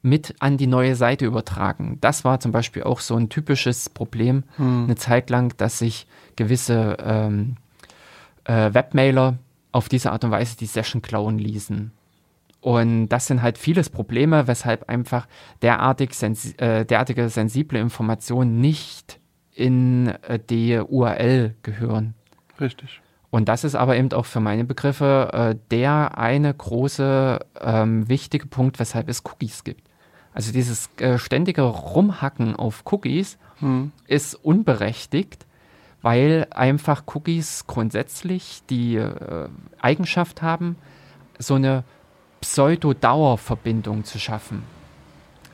mit 0.01 0.36
an 0.38 0.59
die 0.59 0.68
neue 0.68 0.95
Seite 0.95 1.26
übertragen. 1.26 1.99
Das 2.01 2.24
war 2.24 2.38
zum 2.38 2.53
Beispiel 2.53 2.84
auch 2.84 3.01
so 3.01 3.16
ein 3.16 3.30
typisches 3.30 3.90
Problem 3.90 4.45
hm. 4.59 4.84
eine 4.84 4.95
Zeit 4.95 5.28
lang, 5.28 5.57
dass 5.57 5.80
sich 5.80 6.07
gewisse 6.36 6.97
ähm, 7.05 7.57
äh, 8.45 8.72
Webmailer 8.72 9.38
auf 9.72 9.88
diese 9.88 10.12
Art 10.12 10.22
und 10.22 10.30
Weise 10.30 10.57
die 10.57 10.66
Session 10.66 11.03
klauen 11.03 11.40
ließen. 11.40 11.90
Und 12.61 13.09
das 13.09 13.26
sind 13.26 13.43
halt 13.43 13.59
vieles 13.59 13.90
Probleme, 13.90 14.47
weshalb 14.47 14.88
einfach 14.88 15.26
derartig 15.62 16.14
sensi 16.14 16.55
äh, 16.59 16.84
derartige 16.84 17.28
sensible 17.28 17.80
Informationen 17.80 18.61
nicht 18.61 19.18
in 19.53 20.07
äh, 20.28 20.38
die 20.38 20.78
URL 20.78 21.57
gehören. 21.64 22.14
Richtig. 22.61 23.01
Und 23.32 23.48
das 23.48 23.64
ist 23.64 23.74
aber 23.74 23.96
eben 23.96 24.12
auch 24.12 24.26
für 24.26 24.40
meine 24.40 24.64
Begriffe 24.64 25.30
äh, 25.32 25.58
der 25.70 26.18
eine 26.18 26.52
große 26.52 27.40
ähm, 27.62 28.06
wichtige 28.06 28.46
Punkt, 28.46 28.78
weshalb 28.78 29.08
es 29.08 29.24
Cookies 29.24 29.64
gibt. 29.64 29.88
Also 30.34 30.52
dieses 30.52 30.90
äh, 30.98 31.16
ständige 31.16 31.62
Rumhacken 31.62 32.54
auf 32.54 32.84
Cookies 32.92 33.38
hm. 33.60 33.90
ist 34.06 34.34
unberechtigt, 34.34 35.46
weil 36.02 36.46
einfach 36.50 37.04
Cookies 37.14 37.66
grundsätzlich 37.66 38.64
die 38.68 38.96
äh, 38.96 39.48
Eigenschaft 39.80 40.42
haben, 40.42 40.76
so 41.38 41.54
eine 41.54 41.84
Pseudo-Dauerverbindung 42.42 44.04
zu 44.04 44.18
schaffen. 44.18 44.62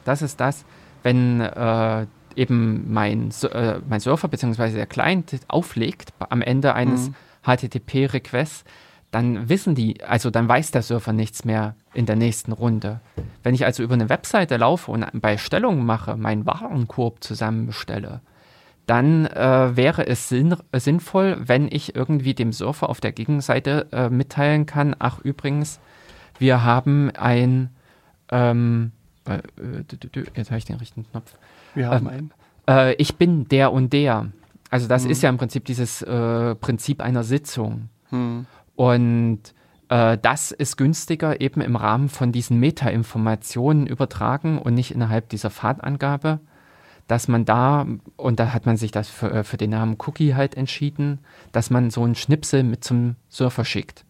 Das 0.05 0.21
ist 0.21 0.41
das, 0.41 0.65
wenn 1.05 1.43
äh, 1.43 2.07
eben 2.35 2.93
mein, 2.93 3.31
äh, 3.53 3.79
mein 3.89 4.01
Surfer 4.01 4.27
bzw. 4.27 4.73
der 4.73 4.87
Client 4.87 5.39
auflegt 5.47 6.13
am 6.19 6.43
Ende 6.43 6.75
eines 6.75 7.11
mhm. 7.11 7.15
HTTP-Requests, 7.45 8.65
dann 9.11 9.49
wissen 9.49 9.75
die, 9.75 10.05
also 10.05 10.31
dann 10.31 10.49
weiß 10.49 10.71
der 10.71 10.83
Surfer 10.83 11.13
nichts 11.13 11.45
mehr 11.45 11.75
in 11.95 12.05
der 12.05 12.17
nächsten 12.17 12.53
Runde. 12.53 13.01
Wenn 13.43 13.55
ich 13.55 13.65
also 13.65 13.83
über 13.83 13.95
eine 13.95 14.11
Webseite 14.11 14.57
laufe 14.59 14.91
und 14.91 15.07
bei 15.15 15.39
Stellung 15.39 15.85
mache, 15.87 16.17
meinen 16.17 16.45
Warenkorb 16.45 17.25
zusammenstelle, 17.25 18.21
dann 18.89 19.27
äh, 19.27 19.77
wäre 19.77 20.07
es 20.07 20.29
sinn, 20.29 20.57
äh, 20.73 20.81
sinnvoll, 20.81 21.37
wenn 21.41 21.69
ich 21.71 21.95
irgendwie 21.95 22.35
dem 22.35 22.53
Surfer 22.53 22.89
auf 22.89 23.01
der 23.01 23.13
Gegenseite 23.13 23.87
äh, 23.93 24.09
mitteilen 24.09 24.67
kann, 24.67 24.97
ach 24.99 25.21
übrigens, 25.21 25.79
wir 26.39 26.65
haben 26.65 27.11
ein, 27.11 27.71
ähm, 28.31 28.93
äh, 29.27 29.37
äh, 29.37 30.25
jetzt 30.35 30.51
habe 30.51 30.59
ich 30.59 30.65
den 30.65 30.77
richtigen 30.77 31.07
Knopf. 31.11 31.35
Wir 31.75 31.89
haben 31.89 32.09
ähm, 32.09 32.31
einen. 32.67 32.95
ich 32.99 33.17
bin 33.17 33.49
der 33.49 33.73
und 33.73 33.93
der. 33.93 34.29
Also 34.71 34.89
das 34.89 35.05
hm. 35.05 35.11
ist 35.11 35.23
ja 35.23 35.29
im 35.29 35.39
Prinzip 35.39 35.65
dieses 35.65 36.05
Prinzip 36.05 37.01
einer 37.01 37.25
Sitzung. 37.25 37.89
Hm. 38.11 38.47
Und 38.77 39.41
das 39.89 40.53
ist 40.53 40.77
günstiger 40.77 41.41
eben 41.41 41.63
im 41.63 41.75
Rahmen 41.75 42.11
von 42.11 42.31
diesen 42.31 42.61
Meta-Informationen 42.61 43.87
übertragen 43.87 44.59
und 44.59 44.75
nicht 44.75 44.91
innerhalb 44.91 45.31
dieser 45.31 45.49
Fahrtangabe 45.49 46.41
dass 47.09 47.27
man 47.27 47.45
da, 47.45 47.87
und 48.17 48.39
da 48.39 48.53
hat 48.53 48.67
man 48.67 48.77
sich 48.77 48.93
das 48.93 49.09
für, 49.09 49.33
äh, 49.33 49.43
für 49.43 49.57
den 49.57 49.71
Namen 49.71 49.97
Cookie 50.07 50.35
halt 50.35 50.57
entschieden, 50.57 51.19
dass 51.51 51.71
man 51.71 51.91
so 51.91 52.05
einen 52.05 52.15
Schnipsel 52.15 52.63
mit 52.63 52.85
zum 52.85 53.17
Surfer 53.29 53.65
schickt. 53.65 54.05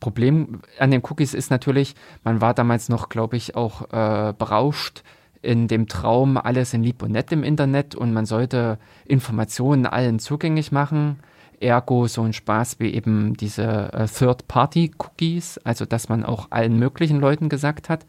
Problem 0.00 0.62
an 0.78 0.90
den 0.90 1.02
Cookies 1.04 1.32
ist 1.32 1.50
natürlich, 1.50 1.94
man 2.24 2.40
war 2.40 2.54
damals 2.54 2.88
noch, 2.88 3.08
glaube 3.08 3.36
ich, 3.36 3.54
auch 3.54 3.82
äh, 3.92 4.34
berauscht 4.36 5.04
in 5.42 5.68
dem 5.68 5.88
Traum, 5.88 6.36
alles 6.36 6.74
in 6.74 6.82
lieb 6.82 7.02
und 7.02 7.12
nett 7.12 7.32
im 7.32 7.42
Internet 7.42 7.94
und 7.94 8.12
man 8.12 8.26
sollte 8.26 8.78
Informationen 9.06 9.86
allen 9.86 10.18
zugänglich 10.18 10.72
machen. 10.72 11.18
Ergo 11.60 12.06
so 12.06 12.22
ein 12.22 12.32
Spaß 12.32 12.80
wie 12.80 12.92
eben 12.92 13.34
diese 13.36 13.92
äh, 13.92 14.06
Third-Party-Cookies, 14.06 15.58
also 15.58 15.84
dass 15.84 16.08
man 16.08 16.24
auch 16.24 16.48
allen 16.50 16.78
möglichen 16.78 17.20
Leuten 17.20 17.48
gesagt 17.48 17.88
hat, 17.88 18.06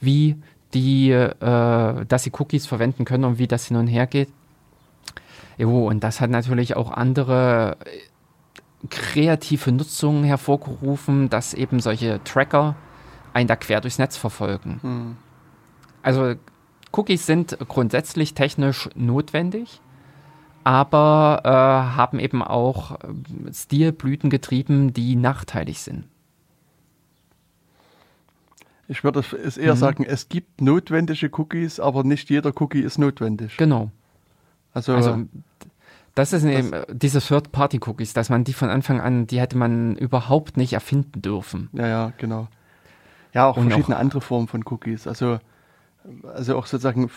wie 0.00 0.36
die, 0.74 1.10
äh, 1.10 1.34
dass 2.06 2.22
sie 2.24 2.32
Cookies 2.38 2.66
verwenden 2.66 3.04
können 3.04 3.24
und 3.24 3.38
wie 3.38 3.46
das 3.46 3.66
hin 3.66 3.76
und 3.76 3.86
her 3.86 4.06
geht. 4.06 4.28
Jo, 5.56 5.88
und 5.88 6.02
das 6.02 6.20
hat 6.20 6.30
natürlich 6.30 6.76
auch 6.76 6.90
andere 6.90 7.76
äh, 7.84 8.88
kreative 8.88 9.72
Nutzungen 9.72 10.24
hervorgerufen, 10.24 11.28
dass 11.28 11.54
eben 11.54 11.80
solche 11.80 12.22
Tracker 12.24 12.76
einen 13.32 13.46
da 13.46 13.56
quer 13.56 13.80
durchs 13.80 13.98
Netz 13.98 14.16
verfolgen. 14.16 14.78
Hm. 14.82 15.16
Also 16.02 16.34
Cookies 16.92 17.26
sind 17.26 17.56
grundsätzlich 17.68 18.34
technisch 18.34 18.88
notwendig, 18.94 19.80
aber 20.64 21.42
äh, 21.44 21.48
haben 21.96 22.18
eben 22.18 22.42
auch 22.42 22.92
äh, 23.00 23.52
Stilblüten 23.52 24.30
getrieben, 24.30 24.92
die 24.92 25.16
nachteilig 25.16 25.80
sind. 25.80 26.04
Ich 28.88 29.04
würde 29.04 29.20
es 29.20 29.56
eher 29.56 29.74
mhm. 29.74 29.78
sagen, 29.78 30.04
es 30.04 30.28
gibt 30.28 30.60
notwendige 30.60 31.30
Cookies, 31.38 31.78
aber 31.78 32.02
nicht 32.02 32.28
jeder 32.28 32.52
Cookie 32.60 32.80
ist 32.80 32.98
notwendig. 32.98 33.56
Genau. 33.56 33.92
Also, 34.74 34.94
also 34.94 35.26
das 36.16 36.32
ist 36.32 36.44
eben 36.44 36.72
diese 36.90 37.20
Third-Party-Cookies, 37.20 38.14
dass 38.14 38.30
man 38.30 38.42
die 38.42 38.52
von 38.52 38.68
Anfang 38.68 39.00
an, 39.00 39.28
die 39.28 39.40
hätte 39.40 39.56
man 39.56 39.94
überhaupt 39.94 40.56
nicht 40.56 40.72
erfinden 40.72 41.22
dürfen. 41.22 41.68
Ja, 41.72 41.86
ja, 41.86 42.12
genau. 42.18 42.48
Ja, 43.32 43.46
auch 43.46 43.56
Und 43.56 43.68
verschiedene 43.68 43.96
auch, 43.96 44.00
andere 44.00 44.20
Formen 44.20 44.48
von 44.48 44.64
Cookies. 44.66 45.06
Also, 45.06 45.38
also 46.34 46.56
auch 46.56 46.66
sozusagen 46.66 47.10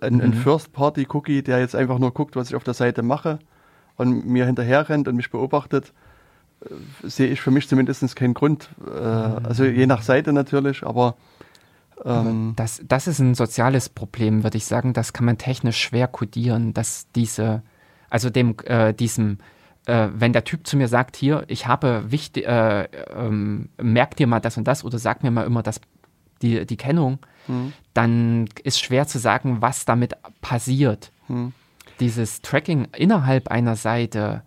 ein, 0.00 0.14
mhm. 0.14 0.20
ein 0.20 0.34
First-Party-Cookie, 0.34 1.42
der 1.42 1.60
jetzt 1.60 1.74
einfach 1.74 1.98
nur 1.98 2.12
guckt, 2.12 2.36
was 2.36 2.48
ich 2.48 2.56
auf 2.56 2.64
der 2.64 2.74
Seite 2.74 3.02
mache 3.02 3.38
und 3.96 4.26
mir 4.26 4.46
hinterher 4.46 4.88
rennt 4.88 5.08
und 5.08 5.16
mich 5.16 5.30
beobachtet 5.30 5.92
sehe 7.02 7.28
ich 7.28 7.40
für 7.40 7.50
mich 7.50 7.68
zumindest 7.68 8.14
keinen 8.16 8.34
Grund. 8.34 8.68
Äh, 8.86 8.98
also 9.00 9.64
je 9.64 9.86
nach 9.86 10.02
Seite 10.02 10.32
natürlich, 10.32 10.82
aber 10.82 11.16
ähm, 12.04 12.54
das, 12.56 12.82
das 12.86 13.06
ist 13.06 13.18
ein 13.18 13.34
soziales 13.34 13.88
Problem, 13.88 14.42
würde 14.42 14.56
ich 14.56 14.66
sagen. 14.66 14.92
Das 14.92 15.12
kann 15.12 15.24
man 15.24 15.38
technisch 15.38 15.78
schwer 15.78 16.08
kodieren, 16.08 16.74
dass 16.74 17.10
diese, 17.14 17.62
also 18.08 18.30
dem, 18.30 18.56
äh, 18.64 18.92
diesem, 18.92 19.38
äh, 19.86 20.08
wenn 20.14 20.32
der 20.32 20.44
Typ 20.44 20.66
zu 20.66 20.76
mir 20.76 20.88
sagt, 20.88 21.16
hier, 21.16 21.44
ich 21.48 21.66
habe 21.66 22.04
wichtig, 22.10 22.46
äh, 22.46 22.84
ähm, 23.14 23.70
merk 23.80 24.16
dir 24.16 24.26
mal 24.26 24.40
das 24.40 24.56
und 24.56 24.64
das 24.64 24.84
oder 24.84 24.98
sag 24.98 25.22
mir 25.22 25.30
mal 25.30 25.46
immer 25.46 25.62
das, 25.62 25.80
die, 26.42 26.66
die 26.66 26.76
Kennung, 26.76 27.18
hm. 27.46 27.72
dann 27.94 28.48
ist 28.64 28.80
schwer 28.80 29.06
zu 29.06 29.18
sagen, 29.18 29.60
was 29.60 29.84
damit 29.84 30.14
passiert. 30.40 31.10
Hm. 31.26 31.52
Dieses 31.98 32.42
Tracking 32.42 32.88
innerhalb 32.96 33.48
einer 33.48 33.76
Seite, 33.76 34.42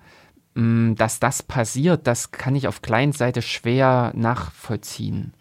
mh, 0.56 0.96
dass 0.96 1.20
das 1.20 1.44
passiert, 1.44 2.08
das 2.08 2.32
kann 2.32 2.56
ich 2.56 2.68
auf 2.68 2.82
Client-Seite 2.82 3.42
schwer 3.42 4.12
nachvollziehen. 4.16 5.34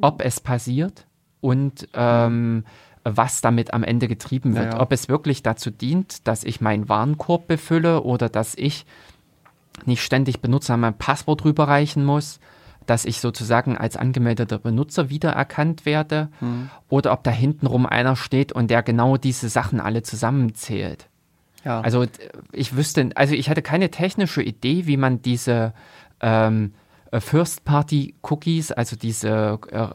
Ob 0.00 0.22
es 0.22 0.40
passiert 0.40 1.06
und 1.40 1.88
ähm, 1.94 2.64
was 3.04 3.42
damit 3.42 3.74
am 3.74 3.84
Ende 3.84 4.08
getrieben 4.08 4.54
wird. 4.54 4.70
Naja. 4.70 4.80
Ob 4.80 4.92
es 4.92 5.08
wirklich 5.08 5.42
dazu 5.42 5.70
dient, 5.70 6.26
dass 6.26 6.42
ich 6.42 6.60
meinen 6.60 6.88
Warenkorb 6.88 7.46
befülle 7.46 8.02
oder 8.02 8.28
dass 8.28 8.54
ich 8.54 8.86
nicht 9.84 10.02
ständig 10.02 10.40
Benutzer 10.40 10.76
mein 10.76 10.96
Passwort 10.96 11.44
rüberreichen 11.44 12.04
muss, 12.04 12.40
dass 12.86 13.04
ich 13.04 13.20
sozusagen 13.20 13.76
als 13.76 13.96
angemeldeter 13.96 14.58
Benutzer 14.58 15.10
wiedererkannt 15.10 15.86
werde 15.86 16.28
hm. 16.40 16.70
oder 16.88 17.12
ob 17.12 17.24
da 17.24 17.30
hintenrum 17.30 17.86
einer 17.86 18.16
steht 18.16 18.52
und 18.52 18.70
der 18.70 18.82
genau 18.82 19.16
diese 19.16 19.48
Sachen 19.48 19.80
alle 19.80 20.02
zusammenzählt. 20.02 21.08
Ja. 21.64 21.80
Also 21.80 22.06
ich 22.52 22.76
wüsste, 22.76 23.10
also 23.14 23.34
ich 23.34 23.48
hatte 23.48 23.62
keine 23.62 23.90
technische 23.90 24.42
Idee, 24.42 24.86
wie 24.86 24.96
man 24.96 25.22
diese 25.22 25.72
ähm, 26.20 26.74
äh, 27.10 27.20
First-Party-Cookies, 27.20 28.72
also 28.72 28.96
diese 28.96 29.58
äh, 29.70 29.86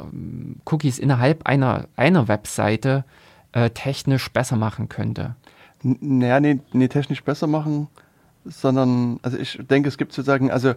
Cookies 0.66 1.00
innerhalb 1.00 1.46
einer, 1.46 1.88
einer 1.96 2.28
Webseite 2.28 3.06
äh, 3.52 3.70
technisch 3.72 4.32
besser 4.32 4.56
machen 4.56 4.90
könnte. 4.90 5.36
Naja, 5.84 6.40
nee, 6.40 6.60
nee, 6.72 6.88
technisch 6.88 7.24
besser 7.24 7.48
machen, 7.48 7.88
sondern, 8.46 9.20
also 9.22 9.38
ich 9.38 9.60
denke, 9.70 9.90
es 9.90 9.98
gibt 9.98 10.14
sozusagen, 10.14 10.52
also 10.52 10.74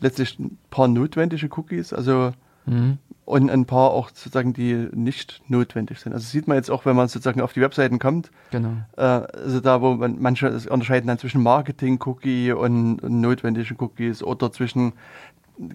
letztlich 0.00 0.38
ein 0.38 0.58
paar 0.70 0.88
notwendige 0.88 1.48
Cookies, 1.56 1.92
also 1.92 2.32
mhm. 2.66 2.98
und 3.24 3.50
ein 3.50 3.66
paar 3.66 3.90
auch 3.90 4.08
sozusagen, 4.08 4.52
die 4.52 4.88
nicht 4.92 5.42
notwendig 5.48 6.00
sind. 6.00 6.12
Also 6.12 6.26
sieht 6.26 6.48
man 6.48 6.56
jetzt 6.56 6.70
auch, 6.70 6.84
wenn 6.84 6.96
man 6.96 7.08
sozusagen 7.08 7.40
auf 7.40 7.52
die 7.52 7.60
Webseiten 7.60 7.98
kommt. 7.98 8.30
Genau. 8.50 8.72
Äh, 8.96 9.02
also 9.02 9.60
da, 9.60 9.80
wo 9.80 9.94
man 9.94 10.16
manche 10.20 10.50
unterscheiden 10.68 11.08
dann 11.08 11.18
zwischen 11.18 11.42
Marketing-Cookie 11.42 12.52
und, 12.52 13.02
und 13.02 13.20
notwendigen 13.20 13.76
Cookies 13.78 14.22
oder 14.22 14.52
zwischen 14.52 14.92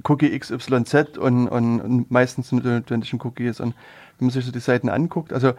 Cookie 0.04 0.38
XYZ 0.38 1.18
und, 1.18 1.48
und, 1.48 1.82
und 1.82 2.12
meistens 2.12 2.52
notwendigen 2.52 3.20
Cookies. 3.22 3.60
Und 3.60 3.76
wenn 4.18 4.28
man 4.28 4.30
sich 4.32 4.46
so 4.46 4.52
die 4.52 4.60
Seiten 4.60 4.90
anguckt, 4.90 5.32
also 5.32 5.54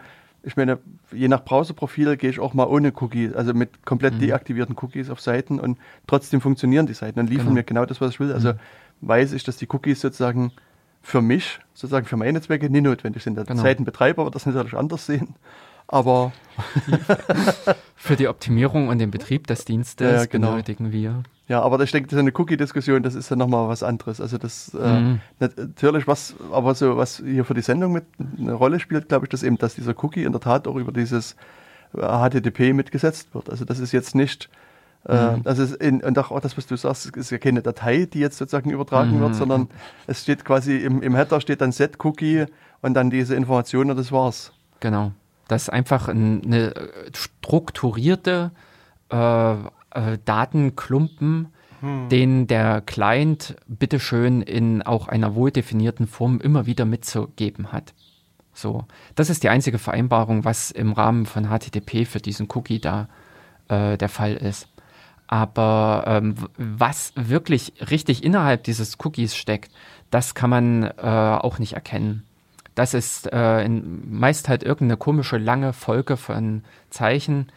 ich 0.47 0.55
meine, 0.55 0.79
je 1.11 1.27
nach 1.27 1.43
Browserprofil 1.43 2.15
gehe 2.15 2.29
ich 2.29 2.39
auch 2.39 2.53
mal 2.53 2.65
ohne 2.65 2.93
Cookies, 2.99 3.33
also 3.33 3.53
mit 3.53 3.85
komplett 3.85 4.15
mhm. 4.15 4.19
deaktivierten 4.19 4.77
Cookies 4.79 5.09
auf 5.09 5.19
Seiten 5.19 5.59
und 5.59 5.77
trotzdem 6.07 6.39
funktionieren 6.39 6.87
die 6.87 6.93
Seiten 6.93 7.19
und 7.19 7.29
liefern 7.29 7.47
genau. 7.47 7.55
mir 7.55 7.63
genau 7.63 7.85
das, 7.85 7.99
was 7.99 8.11
ich 8.11 8.19
will. 8.21 8.31
Also 8.31 8.53
mhm. 8.53 8.57
weiß 9.01 9.33
ich, 9.33 9.43
dass 9.43 9.57
die 9.57 9.67
Cookies 9.69 9.99
sozusagen 9.99 10.53
für 11.01 11.21
mich, 11.21 11.59
sozusagen 11.73 12.05
für 12.05 12.15
meine 12.15 12.41
Zwecke, 12.41 12.69
nie 12.69 12.79
notwendig 12.79 13.23
sind. 13.23 13.35
Der 13.35 13.43
genau. 13.43 13.61
Seitenbetreiber 13.61 14.23
wird 14.23 14.35
das 14.35 14.45
natürlich 14.45 14.73
anders 14.73 15.05
sehen. 15.05 15.35
Aber 15.87 16.31
für 17.95 18.15
die 18.15 18.29
Optimierung 18.29 18.87
und 18.87 18.99
den 18.99 19.11
Betrieb 19.11 19.47
des 19.47 19.65
Dienstes 19.65 20.11
ja, 20.11 20.25
genau. 20.25 20.51
benötigen 20.51 20.93
wir 20.93 21.23
ja, 21.47 21.61
aber 21.61 21.79
ich 21.79 21.91
denke, 21.91 22.09
das 22.09 22.15
ist 22.15 22.19
eine 22.19 22.33
Cookie-Diskussion, 22.33 23.03
das 23.03 23.15
ist 23.15 23.29
ja 23.29 23.37
nochmal 23.37 23.69
was 23.69 23.81
anderes. 23.81 24.19
Also 24.19 24.37
das 24.37 24.73
äh, 24.73 24.99
mhm. 24.99 25.21
äh, 25.39 25.47
natürlich 25.57 26.05
was, 26.05 26.35
aber 26.51 26.75
so 26.75 26.97
was 26.97 27.23
hier 27.25 27.45
für 27.45 27.53
die 27.53 27.61
Sendung 27.61 27.93
mit 27.93 28.05
eine 28.37 28.53
Rolle 28.53 28.79
spielt, 28.81 29.07
glaube 29.07 29.25
ich, 29.25 29.29
dass 29.29 29.43
eben, 29.43 29.57
dass 29.57 29.75
dieser 29.75 29.93
Cookie 30.03 30.23
in 30.23 30.33
der 30.33 30.41
Tat 30.41 30.67
auch 30.67 30.75
über 30.75 30.91
dieses 30.91 31.37
HTTP 31.93 32.73
mitgesetzt 32.73 33.33
wird. 33.33 33.49
Also 33.49 33.63
das 33.63 33.79
ist 33.79 33.93
jetzt 33.93 34.13
nicht, 34.13 34.49
äh, 35.07 35.37
mhm. 35.37 35.43
das 35.43 35.59
ist 35.59 35.75
in, 35.75 36.03
und 36.03 36.19
auch 36.19 36.37
das, 36.41 36.57
was 36.57 36.67
du 36.67 36.75
sagst, 36.75 37.15
ist 37.15 37.29
ja 37.29 37.37
keine 37.37 37.61
Datei, 37.61 38.05
die 38.11 38.19
jetzt 38.19 38.37
sozusagen 38.37 38.69
übertragen 38.69 39.17
mhm. 39.17 39.21
wird, 39.21 39.35
sondern 39.35 39.69
es 40.05 40.23
steht 40.23 40.43
quasi 40.43 40.75
im, 40.77 41.01
im 41.01 41.15
Header 41.15 41.39
steht 41.39 41.61
dann 41.61 41.71
Set-Cookie 41.71 42.45
und 42.81 42.93
dann 42.93 43.09
diese 43.09 43.35
Information 43.35 43.89
und 43.89 43.95
das 43.95 44.11
war's. 44.11 44.51
Genau. 44.81 45.13
Das 45.47 45.63
ist 45.63 45.69
einfach 45.69 46.09
eine 46.09 46.73
strukturierte 47.15 48.51
äh, 49.09 49.55
äh, 49.97 50.17
Datenklumpen, 50.23 51.47
hm. 51.79 52.09
den 52.09 52.47
der 52.47 52.81
Client 52.81 53.55
bitteschön 53.67 54.41
in 54.41 54.81
auch 54.83 55.07
einer 55.07 55.35
wohldefinierten 55.35 56.07
Form 56.07 56.39
immer 56.39 56.65
wieder 56.65 56.85
mitzugeben 56.85 57.71
hat. 57.71 57.93
So, 58.53 58.85
das 59.15 59.29
ist 59.29 59.43
die 59.43 59.49
einzige 59.49 59.77
Vereinbarung, 59.77 60.45
was 60.45 60.71
im 60.71 60.93
Rahmen 60.93 61.25
von 61.25 61.45
HTTP 61.49 62.05
für 62.05 62.19
diesen 62.19 62.47
Cookie 62.53 62.79
da 62.79 63.07
äh, 63.67 63.97
der 63.97 64.09
Fall 64.09 64.33
ist. 64.33 64.67
Aber 65.27 66.05
ähm, 66.07 66.35
was 66.57 67.11
wirklich 67.15 67.73
richtig 67.91 68.23
innerhalb 68.23 68.63
dieses 68.63 68.97
Cookies 69.03 69.35
steckt, 69.35 69.71
das 70.09 70.35
kann 70.35 70.49
man 70.49 70.83
äh, 70.83 70.91
auch 71.01 71.59
nicht 71.59 71.73
erkennen. 71.73 72.23
Das 72.75 72.93
ist 72.93 73.31
äh, 73.33 73.63
in, 73.63 74.19
meist 74.19 74.47
halt 74.47 74.63
irgendeine 74.63 74.97
komische 74.97 75.37
lange 75.37 75.73
Folge 75.73 76.15
von 76.15 76.63
Zeichen, 76.89 77.51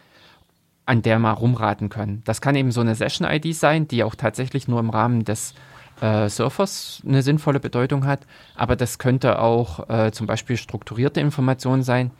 an 0.85 1.01
der 1.01 1.19
mal 1.19 1.31
rumraten 1.31 1.89
können. 1.89 2.21
Das 2.25 2.41
kann 2.41 2.55
eben 2.55 2.71
so 2.71 2.81
eine 2.81 2.95
Session-ID 2.95 3.55
sein, 3.55 3.87
die 3.87 4.03
auch 4.03 4.15
tatsächlich 4.15 4.67
nur 4.67 4.79
im 4.79 4.89
Rahmen 4.89 5.23
des 5.23 5.53
äh, 6.01 6.29
Surfers 6.29 7.01
eine 7.05 7.21
sinnvolle 7.21 7.59
Bedeutung 7.59 8.05
hat, 8.05 8.21
aber 8.55 8.75
das 8.75 8.97
könnte 8.97 9.39
auch 9.39 9.89
äh, 9.89 10.11
zum 10.11 10.27
Beispiel 10.27 10.57
strukturierte 10.57 11.21
Information 11.21 11.83
sein. 11.83 12.11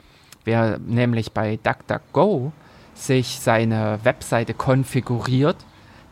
Wer 0.44 0.80
nämlich 0.80 1.34
bei 1.34 1.58
DuckDuckGo 1.58 2.52
sich 2.94 3.40
seine 3.40 4.00
Webseite 4.04 4.54
konfiguriert, 4.54 5.58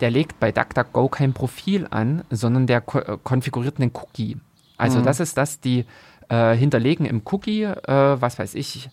der 0.02 0.12
legt 0.12 0.40
bei 0.40 0.52
DuckDuckGo 0.52 1.10
kein 1.10 1.34
Profil 1.34 1.88
an, 1.90 2.24
sondern 2.30 2.68
der 2.68 2.82
ko 2.82 3.00
äh, 3.00 3.18
konfiguriert 3.24 3.80
einen 3.80 3.92
Cookie. 3.94 4.38
Also 4.78 5.00
mhm. 5.00 5.04
das 5.04 5.20
ist 5.20 5.38
das, 5.38 5.60
die 5.60 5.86
äh, 6.30 6.56
hinterlegen 6.56 7.06
im 7.06 7.22
Cookie, 7.26 7.64
äh, 7.64 8.22
was 8.22 8.40
weiß 8.40 8.56
ich, 8.56 8.90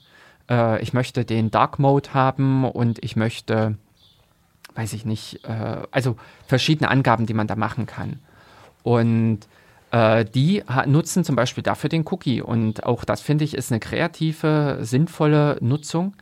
äh, 0.51 0.83
ich 0.83 0.93
möchte 0.93 1.25
den 1.25 1.51
Dark 1.51 1.79
Mode 1.79 2.15
haben 2.15 2.65
und 2.65 3.03
ich 3.05 3.17
möchte, 3.17 3.77
weiß 4.75 4.93
ich 4.93 5.05
nicht, 5.05 5.45
äh, 5.45 5.83
also 5.91 6.17
verschiedene 6.47 6.91
Angaben, 6.91 7.27
die 7.27 7.35
man 7.35 7.47
da 7.47 7.57
machen 7.57 7.87
kann. 7.87 8.21
Und 8.83 9.41
äh, 9.91 10.25
die 10.25 10.63
nutzen 10.87 11.25
zum 11.25 11.37
Beispiel 11.37 11.63
dafür 11.63 11.91
den 11.91 12.05
Cookie. 12.07 12.41
Und 12.43 12.85
auch 12.85 13.05
das 13.05 13.21
finde 13.21 13.45
ich 13.45 13.55
ist 13.55 13.73
eine 13.73 13.81
kreative, 13.81 14.79
sinnvolle 14.83 15.59
Nutzung. 15.61 16.15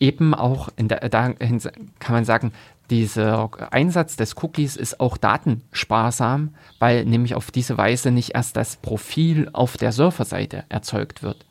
Eben 0.00 0.34
auch, 0.34 0.68
in 0.76 0.88
der, 0.88 1.08
da 1.08 1.30
kann 1.32 2.14
man 2.14 2.24
sagen, 2.24 2.52
dieser 2.90 3.48
Einsatz 3.72 4.16
des 4.16 4.36
Cookies 4.42 4.76
ist 4.76 5.00
auch 5.00 5.16
datensparsam, 5.16 6.54
weil 6.80 7.04
nämlich 7.06 7.34
auf 7.34 7.50
diese 7.50 7.78
Weise 7.78 8.10
nicht 8.10 8.34
erst 8.34 8.56
das 8.56 8.76
Profil 8.76 9.48
auf 9.52 9.78
der 9.78 9.92
Surferseite 9.92 10.64
erzeugt 10.68 11.22
wird 11.22 11.46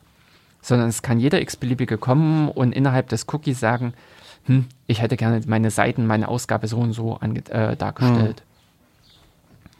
sondern 0.64 0.88
es 0.88 1.02
kann 1.02 1.20
jeder 1.20 1.42
x-beliebige 1.42 1.98
kommen 1.98 2.48
und 2.48 2.72
innerhalb 2.72 3.10
des 3.10 3.26
Cookies 3.30 3.60
sagen, 3.60 3.92
hm, 4.46 4.64
ich 4.86 5.02
hätte 5.02 5.18
gerne 5.18 5.42
meine 5.46 5.70
Seiten, 5.70 6.06
meine 6.06 6.28
Ausgabe 6.28 6.68
so 6.68 6.78
und 6.78 6.94
so 6.94 7.18
äh, 7.20 7.76
dargestellt. 7.76 8.42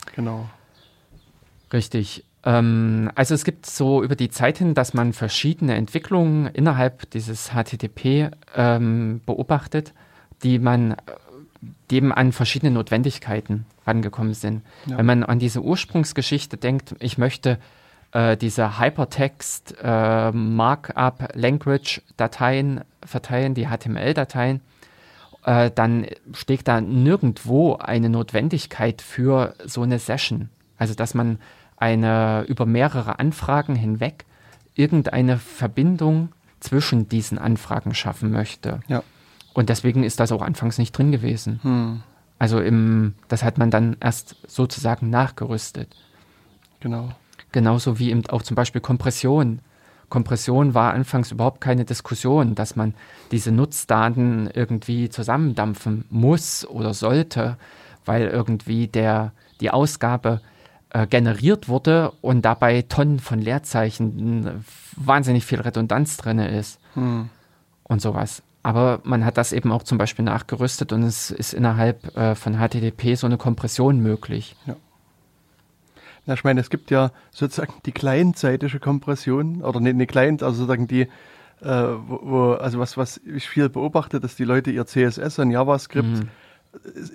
Hm. 0.04 0.14
Genau. 0.14 0.48
Richtig. 1.72 2.24
Ähm, 2.44 3.10
also 3.14 3.34
es 3.34 3.44
gibt 3.44 3.64
so 3.64 4.02
über 4.02 4.14
die 4.14 4.28
Zeit 4.28 4.58
hin, 4.58 4.74
dass 4.74 4.92
man 4.92 5.14
verschiedene 5.14 5.74
Entwicklungen 5.74 6.46
innerhalb 6.48 7.10
dieses 7.10 7.52
HTTP 7.52 8.30
ähm, 8.54 9.22
beobachtet, 9.24 9.94
die 10.42 10.58
man 10.58 10.96
die 11.90 11.96
eben 11.96 12.12
an 12.12 12.32
verschiedene 12.32 12.72
Notwendigkeiten 12.72 13.64
rangekommen 13.86 14.34
sind. 14.34 14.62
Ja. 14.84 14.98
Wenn 14.98 15.06
man 15.06 15.24
an 15.24 15.38
diese 15.38 15.62
Ursprungsgeschichte 15.62 16.58
denkt, 16.58 16.94
ich 16.98 17.16
möchte 17.16 17.58
äh, 18.14 18.36
diese 18.36 18.78
Hypertext 18.78 19.74
äh, 19.82 20.30
Markup 20.30 21.28
Language 21.34 22.00
Dateien 22.16 22.80
verteilen, 23.04 23.54
die 23.54 23.66
HTML-Dateien, 23.66 24.60
äh, 25.44 25.70
dann 25.74 26.06
steckt 26.32 26.68
da 26.68 26.80
nirgendwo 26.80 27.74
eine 27.74 28.08
Notwendigkeit 28.08 29.02
für 29.02 29.54
so 29.64 29.82
eine 29.82 29.98
Session. 29.98 30.48
Also 30.78 30.94
dass 30.94 31.14
man 31.14 31.38
eine 31.76 32.44
über 32.48 32.66
mehrere 32.66 33.18
Anfragen 33.18 33.74
hinweg 33.74 34.24
irgendeine 34.74 35.38
Verbindung 35.38 36.30
zwischen 36.60 37.08
diesen 37.08 37.38
Anfragen 37.38 37.94
schaffen 37.94 38.30
möchte. 38.30 38.80
Ja. 38.86 39.02
Und 39.52 39.68
deswegen 39.68 40.02
ist 40.04 40.20
das 40.20 40.32
auch 40.32 40.42
anfangs 40.42 40.78
nicht 40.78 40.96
drin 40.96 41.12
gewesen. 41.12 41.60
Hm. 41.62 42.02
Also 42.38 42.60
im, 42.60 43.14
das 43.28 43.42
hat 43.42 43.58
man 43.58 43.70
dann 43.70 43.96
erst 44.00 44.36
sozusagen 44.46 45.10
nachgerüstet. 45.10 45.94
Genau. 46.80 47.10
Genauso 47.54 48.00
wie 48.00 48.10
eben 48.10 48.26
auch 48.30 48.42
zum 48.42 48.56
Beispiel 48.56 48.80
Kompression. 48.80 49.60
Kompression 50.08 50.74
war 50.74 50.92
anfangs 50.92 51.30
überhaupt 51.30 51.60
keine 51.60 51.84
Diskussion, 51.84 52.56
dass 52.56 52.74
man 52.74 52.94
diese 53.30 53.52
Nutzdaten 53.52 54.50
irgendwie 54.52 55.08
zusammendampfen 55.08 56.04
muss 56.10 56.66
oder 56.66 56.94
sollte, 56.94 57.56
weil 58.06 58.26
irgendwie 58.26 58.88
der, 58.88 59.30
die 59.60 59.70
Ausgabe 59.70 60.40
äh, 60.90 61.06
generiert 61.06 61.68
wurde 61.68 62.10
und 62.22 62.44
dabei 62.44 62.82
Tonnen 62.82 63.20
von 63.20 63.38
Leerzeichen, 63.38 64.64
wahnsinnig 64.96 65.44
viel 65.44 65.60
Redundanz 65.60 66.16
drin 66.16 66.40
ist 66.40 66.80
hm. 66.94 67.28
und 67.84 68.02
sowas. 68.02 68.42
Aber 68.64 68.98
man 69.04 69.24
hat 69.24 69.38
das 69.38 69.52
eben 69.52 69.70
auch 69.70 69.84
zum 69.84 69.96
Beispiel 69.96 70.24
nachgerüstet 70.24 70.92
und 70.92 71.04
es 71.04 71.30
ist 71.30 71.54
innerhalb 71.54 72.16
äh, 72.16 72.34
von 72.34 72.54
HTTP 72.54 73.14
so 73.14 73.28
eine 73.28 73.36
Kompression 73.36 74.00
möglich. 74.00 74.56
Ja. 74.66 74.74
Ja, 76.26 76.34
ich 76.34 76.44
meine, 76.44 76.60
es 76.60 76.70
gibt 76.70 76.90
ja 76.90 77.10
sozusagen 77.30 77.74
die 77.84 77.92
clientseitige 77.92 78.80
Kompression 78.80 79.62
oder 79.62 79.80
ne, 79.80 79.92
ne 79.92 80.06
Client, 80.06 80.42
also 80.42 80.58
sozusagen 80.58 80.86
die, 80.86 81.02
äh, 81.02 81.08
wo, 81.62 82.20
wo, 82.22 82.52
also 82.52 82.78
was, 82.78 82.96
was 82.96 83.20
ich 83.24 83.48
viel 83.48 83.68
beobachte, 83.68 84.20
dass 84.20 84.34
die 84.34 84.44
Leute 84.44 84.70
ihr 84.70 84.86
CSS 84.86 85.38
und 85.38 85.50
JavaScript 85.50 86.08
mhm. 86.08 86.28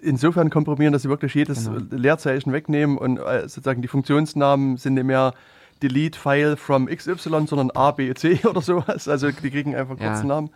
insofern 0.03 0.49
komprimieren, 0.51 0.93
dass 0.93 1.01
sie 1.01 1.09
wirklich 1.09 1.33
jedes 1.33 1.65
genau. 1.65 1.81
Leerzeichen 1.89 2.53
wegnehmen 2.53 2.97
und 2.97 3.17
äh, 3.17 3.41
sozusagen 3.41 3.81
die 3.81 3.87
Funktionsnamen 3.87 4.77
sind 4.77 4.93
nicht 4.93 5.05
mehr 5.05 5.33
Delete 5.81 6.19
File 6.19 6.57
from 6.57 6.87
XY, 6.87 7.47
sondern 7.47 7.71
A, 7.71 7.91
B, 7.91 8.13
C 8.13 8.39
oder 8.47 8.61
sowas. 8.61 9.07
Also 9.07 9.31
die 9.31 9.49
kriegen 9.49 9.75
einfach 9.75 9.97
kurzen 9.97 10.27
ja. 10.27 10.35
Namen. 10.35 10.49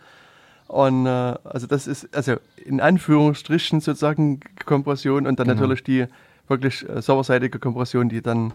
Und 0.66 1.06
äh, 1.06 1.08
also 1.44 1.66
das 1.66 1.86
ist 1.86 2.14
also 2.14 2.36
in 2.64 2.80
Anführungsstrichen 2.80 3.80
sozusagen 3.80 4.40
Kompression 4.64 5.26
und 5.26 5.38
dann 5.38 5.48
genau. 5.48 5.60
natürlich 5.60 5.82
die 5.82 6.06
wirklich 6.48 6.88
äh, 6.88 7.00
serverseitige 7.00 7.58
Kompression, 7.58 8.08
die 8.08 8.22
dann 8.22 8.52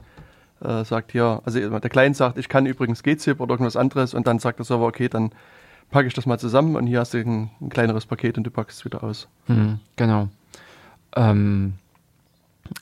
äh, 0.62 0.84
sagt, 0.84 1.14
ja, 1.14 1.42
also 1.46 1.80
der 1.80 1.90
Client 1.90 2.16
sagt, 2.16 2.38
ich 2.38 2.50
kann 2.50 2.66
übrigens 2.66 3.04
gzip 3.04 3.40
oder 3.40 3.52
irgendwas 3.52 3.76
anderes 3.76 4.14
und 4.14 4.28
dann 4.28 4.40
sagt 4.40 4.60
der 4.60 4.66
Server, 4.66 4.86
okay, 4.86 5.10
dann 5.10 5.32
packe 5.90 6.08
ich 6.08 6.14
das 6.14 6.26
mal 6.26 6.40
zusammen 6.40 6.76
und 6.76 6.88
hier 6.88 7.00
hast 7.00 7.14
du 7.14 7.20
ein, 7.20 7.50
ein 7.62 7.70
kleineres 7.70 8.06
Paket 8.06 8.38
und 8.38 8.44
du 8.44 8.52
packst 8.52 8.80
es 8.80 8.86
wieder 8.86 9.04
aus. 9.04 9.28
Mhm, 9.48 9.80
genau. 9.96 10.30
Ähm, 11.16 11.74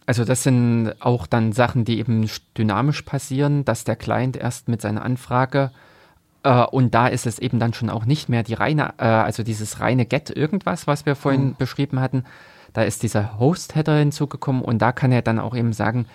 also 0.06 0.26
das 0.26 0.44
sind 0.44 0.94
auch 1.00 1.28
dann 1.28 1.54
Sachen, 1.54 1.86
die 1.86 2.00
eben 2.00 2.30
dynamisch 2.58 3.04
passieren, 3.04 3.64
dass 3.64 3.86
der 3.86 3.96
Client 3.96 4.36
erst 4.36 4.68
mit 4.68 4.82
seiner 4.82 5.04
Anfrage 5.04 5.72
äh, 6.44 6.64
und 6.64 6.94
da 6.94 7.08
ist 7.08 7.26
es 7.28 7.40
eben 7.40 7.60
dann 7.60 7.74
schon 7.74 7.90
auch 7.90 8.06
nicht 8.06 8.30
mehr 8.30 8.44
die 8.44 8.54
reine, 8.54 8.94
äh, 8.98 9.06
also 9.06 9.44
dieses 9.44 9.80
reine 9.80 10.06
Get 10.06 10.30
irgendwas, 10.30 10.88
was 10.88 11.06
wir 11.06 11.16
vorhin 11.16 11.50
mhm. 11.50 11.56
beschrieben 11.56 12.00
hatten. 12.00 12.24
Da 12.78 12.84
ist 12.84 13.02
dieser 13.02 13.40
Host-Header 13.40 13.98
hinzugekommen 13.98 14.62
und 14.62 14.78
da 14.84 14.92
kann 14.92 15.12
er 15.12 15.24
dann 15.24 15.40
auch 15.40 15.56
eben 15.56 15.74
sagen, 15.74 16.06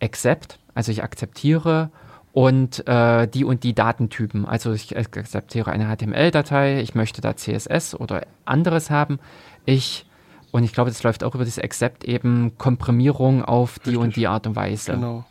accept, 0.00 0.60
also 0.72 0.92
ich 0.92 1.02
akzeptiere 1.02 1.90
und 2.30 2.86
äh, 2.86 3.26
die 3.26 3.44
und 3.44 3.64
die 3.64 3.74
Datentypen. 3.74 4.46
Also 4.46 4.72
ich 4.72 4.96
akzeptiere 4.96 5.72
eine 5.72 5.92
HTML-Datei, 5.92 6.80
ich 6.80 6.94
möchte 6.94 7.22
da 7.22 7.34
CSS 7.34 7.96
oder 7.96 8.24
anderes 8.44 8.88
haben. 8.88 9.18
Ich 9.64 10.06
und 10.52 10.62
ich 10.62 10.72
glaube, 10.72 10.90
das 10.90 11.02
läuft 11.02 11.24
auch 11.24 11.34
über 11.34 11.44
das 11.44 11.58
Accept 11.58 12.04
eben 12.04 12.56
Komprimierung 12.56 13.44
auf 13.44 13.80
die 13.80 13.88
Richtig. 13.88 13.98
und 14.04 14.14
die 14.14 14.28
Art 14.28 14.46
und 14.46 14.54
Weise. 14.54 14.92
Genau. 14.92 15.24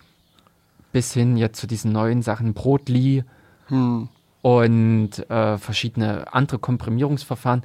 Bis 0.91 1.13
hin 1.13 1.37
jetzt 1.37 1.57
zu 1.57 1.67
diesen 1.67 1.93
neuen 1.93 2.21
Sachen, 2.21 2.53
Brotli 2.53 3.23
hm. 3.67 4.09
und 4.41 5.29
äh, 5.29 5.57
verschiedene 5.57 6.33
andere 6.33 6.59
Komprimierungsverfahren, 6.59 7.63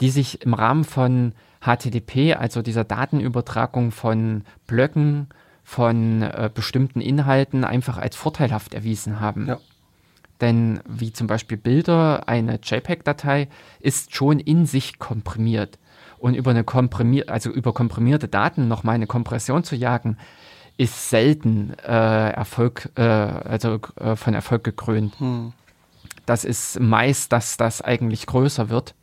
die 0.00 0.10
sich 0.10 0.42
im 0.42 0.54
Rahmen 0.54 0.84
von 0.84 1.32
HTTP, 1.60 2.36
also 2.38 2.62
dieser 2.62 2.84
Datenübertragung 2.84 3.90
von 3.90 4.44
Blöcken, 4.66 5.28
von 5.64 6.22
äh, 6.22 6.50
bestimmten 6.52 7.00
Inhalten 7.00 7.62
einfach 7.64 7.98
als 7.98 8.16
vorteilhaft 8.16 8.72
erwiesen 8.72 9.20
haben. 9.20 9.48
Ja. 9.48 9.58
Denn 10.40 10.80
wie 10.88 11.12
zum 11.12 11.26
Beispiel 11.26 11.58
Bilder, 11.58 12.28
eine 12.28 12.58
JPEG-Datei 12.62 13.48
ist 13.80 14.14
schon 14.14 14.40
in 14.40 14.66
sich 14.66 14.98
komprimiert 14.98 15.78
und 16.18 16.34
über 16.34 16.52
eine 16.52 16.64
komprimier 16.64 17.28
also 17.28 17.50
über 17.50 17.72
komprimierte 17.74 18.28
Daten 18.28 18.68
noch 18.68 18.82
mal 18.82 18.92
eine 18.92 19.06
Kompression 19.06 19.64
zu 19.64 19.76
jagen, 19.76 20.16
ist 20.78 21.10
selten 21.10 21.74
äh, 21.84 22.30
Erfolg, 22.30 22.88
äh, 22.94 23.02
also 23.02 23.80
äh, 23.96 24.14
von 24.16 24.34
Erfolg 24.34 24.64
gekrönt. 24.64 25.18
Hm. 25.18 25.52
Das 26.24 26.44
ist 26.44 26.78
meist, 26.78 27.32
dass 27.32 27.56
das 27.56 27.82
eigentlich 27.82 28.26
größer 28.26 28.68
wird. 28.68 28.94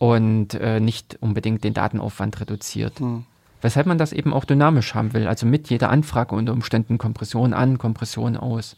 Und 0.00 0.54
äh, 0.54 0.80
nicht 0.80 1.18
unbedingt 1.20 1.62
den 1.62 1.74
Datenaufwand 1.74 2.40
reduziert. 2.40 2.98
Hm. 2.98 3.26
Weshalb 3.60 3.86
man 3.86 3.98
das 3.98 4.12
eben 4.12 4.32
auch 4.32 4.46
dynamisch 4.46 4.94
haben 4.94 5.12
will, 5.12 5.28
also 5.28 5.46
mit 5.46 5.68
jeder 5.68 5.90
Anfrage 5.90 6.34
unter 6.34 6.54
Umständen 6.54 6.96
Kompression 6.96 7.52
an, 7.52 7.76
Kompression 7.78 8.36
aus. 8.36 8.76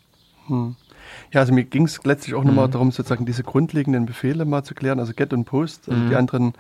Hm. 0.49 0.77
Ja, 1.33 1.41
also 1.41 1.55
mir 1.55 1.65
ging 1.65 1.85
es 1.85 2.03
letztlich 2.05 2.35
auch 2.35 2.45
nochmal 2.45 2.67
hm. 2.67 2.73
darum, 2.73 2.91
sozusagen 2.91 3.25
diese 3.25 3.45
grundlegenden 3.45 4.05
Befehle 4.05 4.45
mal 4.45 4.65
zu 4.65 4.75
klären, 4.75 4.99
also 4.99 5.15
Get 5.15 5.33
und 5.33 5.45
Post, 5.45 5.89
also 5.89 6.01
die 6.01 6.11
hm. 6.11 6.17
anderen 6.17 6.55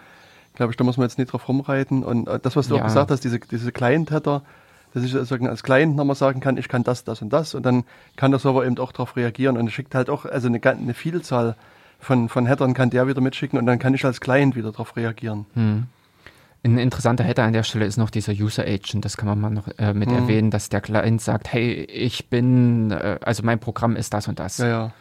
glaube 0.54 0.72
ich, 0.72 0.76
da 0.76 0.84
muss 0.84 0.96
man 0.96 1.06
jetzt 1.06 1.18
nicht 1.18 1.32
drauf 1.32 1.48
rumreiten. 1.48 2.04
Und 2.04 2.28
äh, 2.28 2.38
das, 2.40 2.56
was 2.56 2.68
du 2.68 2.76
ja. 2.76 2.82
auch 2.82 2.86
gesagt 2.86 3.10
hast, 3.10 3.24
diese, 3.24 3.40
diese 3.40 3.72
Client-Header, 3.72 4.42
dass 4.94 5.04
ich 5.04 5.14
also 5.14 5.34
als 5.36 5.62
Client 5.62 5.96
nochmal 5.96 6.16
sagen 6.16 6.40
kann, 6.40 6.56
ich 6.56 6.68
kann 6.68 6.84
das, 6.84 7.04
das 7.04 7.22
und 7.22 7.32
das 7.32 7.54
und 7.54 7.64
dann 7.64 7.84
kann 8.16 8.30
der 8.30 8.40
Server 8.40 8.64
eben 8.64 8.78
auch 8.78 8.92
darauf 8.92 9.16
reagieren 9.16 9.56
und 9.56 9.70
schickt 9.70 9.94
halt 9.94 10.10
auch, 10.10 10.26
also 10.26 10.48
eine, 10.48 10.60
eine 10.62 10.94
Vielzahl 10.94 11.56
von, 12.02 12.28
von 12.28 12.46
Headern 12.46 12.74
kann 12.74 12.90
der 12.90 13.06
wieder 13.06 13.20
mitschicken 13.20 13.58
und 13.58 13.66
dann 13.66 13.78
kann 13.78 13.94
ich 13.94 14.04
als 14.04 14.20
Client 14.20 14.56
wieder 14.56 14.72
darauf 14.72 14.96
reagieren. 14.96 15.46
Hm. 15.54 15.86
Ein 16.64 16.78
interessanter 16.78 17.24
Header 17.24 17.44
an 17.44 17.52
der 17.52 17.62
Stelle 17.62 17.86
ist 17.86 17.96
noch 17.96 18.10
dieser 18.10 18.32
User 18.32 18.64
Agent. 18.64 19.04
Das 19.04 19.16
kann 19.16 19.28
man 19.28 19.40
mal 19.40 19.50
noch 19.50 19.68
äh, 19.78 19.94
mit 19.94 20.10
hm. 20.10 20.16
erwähnen, 20.16 20.50
dass 20.50 20.68
der 20.68 20.80
Client 20.80 21.20
sagt, 21.20 21.52
hey, 21.52 21.84
ich 21.84 22.28
bin, 22.28 22.90
äh, 22.90 23.18
also 23.22 23.44
mein 23.44 23.60
Programm 23.60 23.96
ist 23.96 24.12
das 24.14 24.26
und 24.26 24.40
das. 24.40 24.58
Ja, 24.58 24.66
ja. 24.66 24.92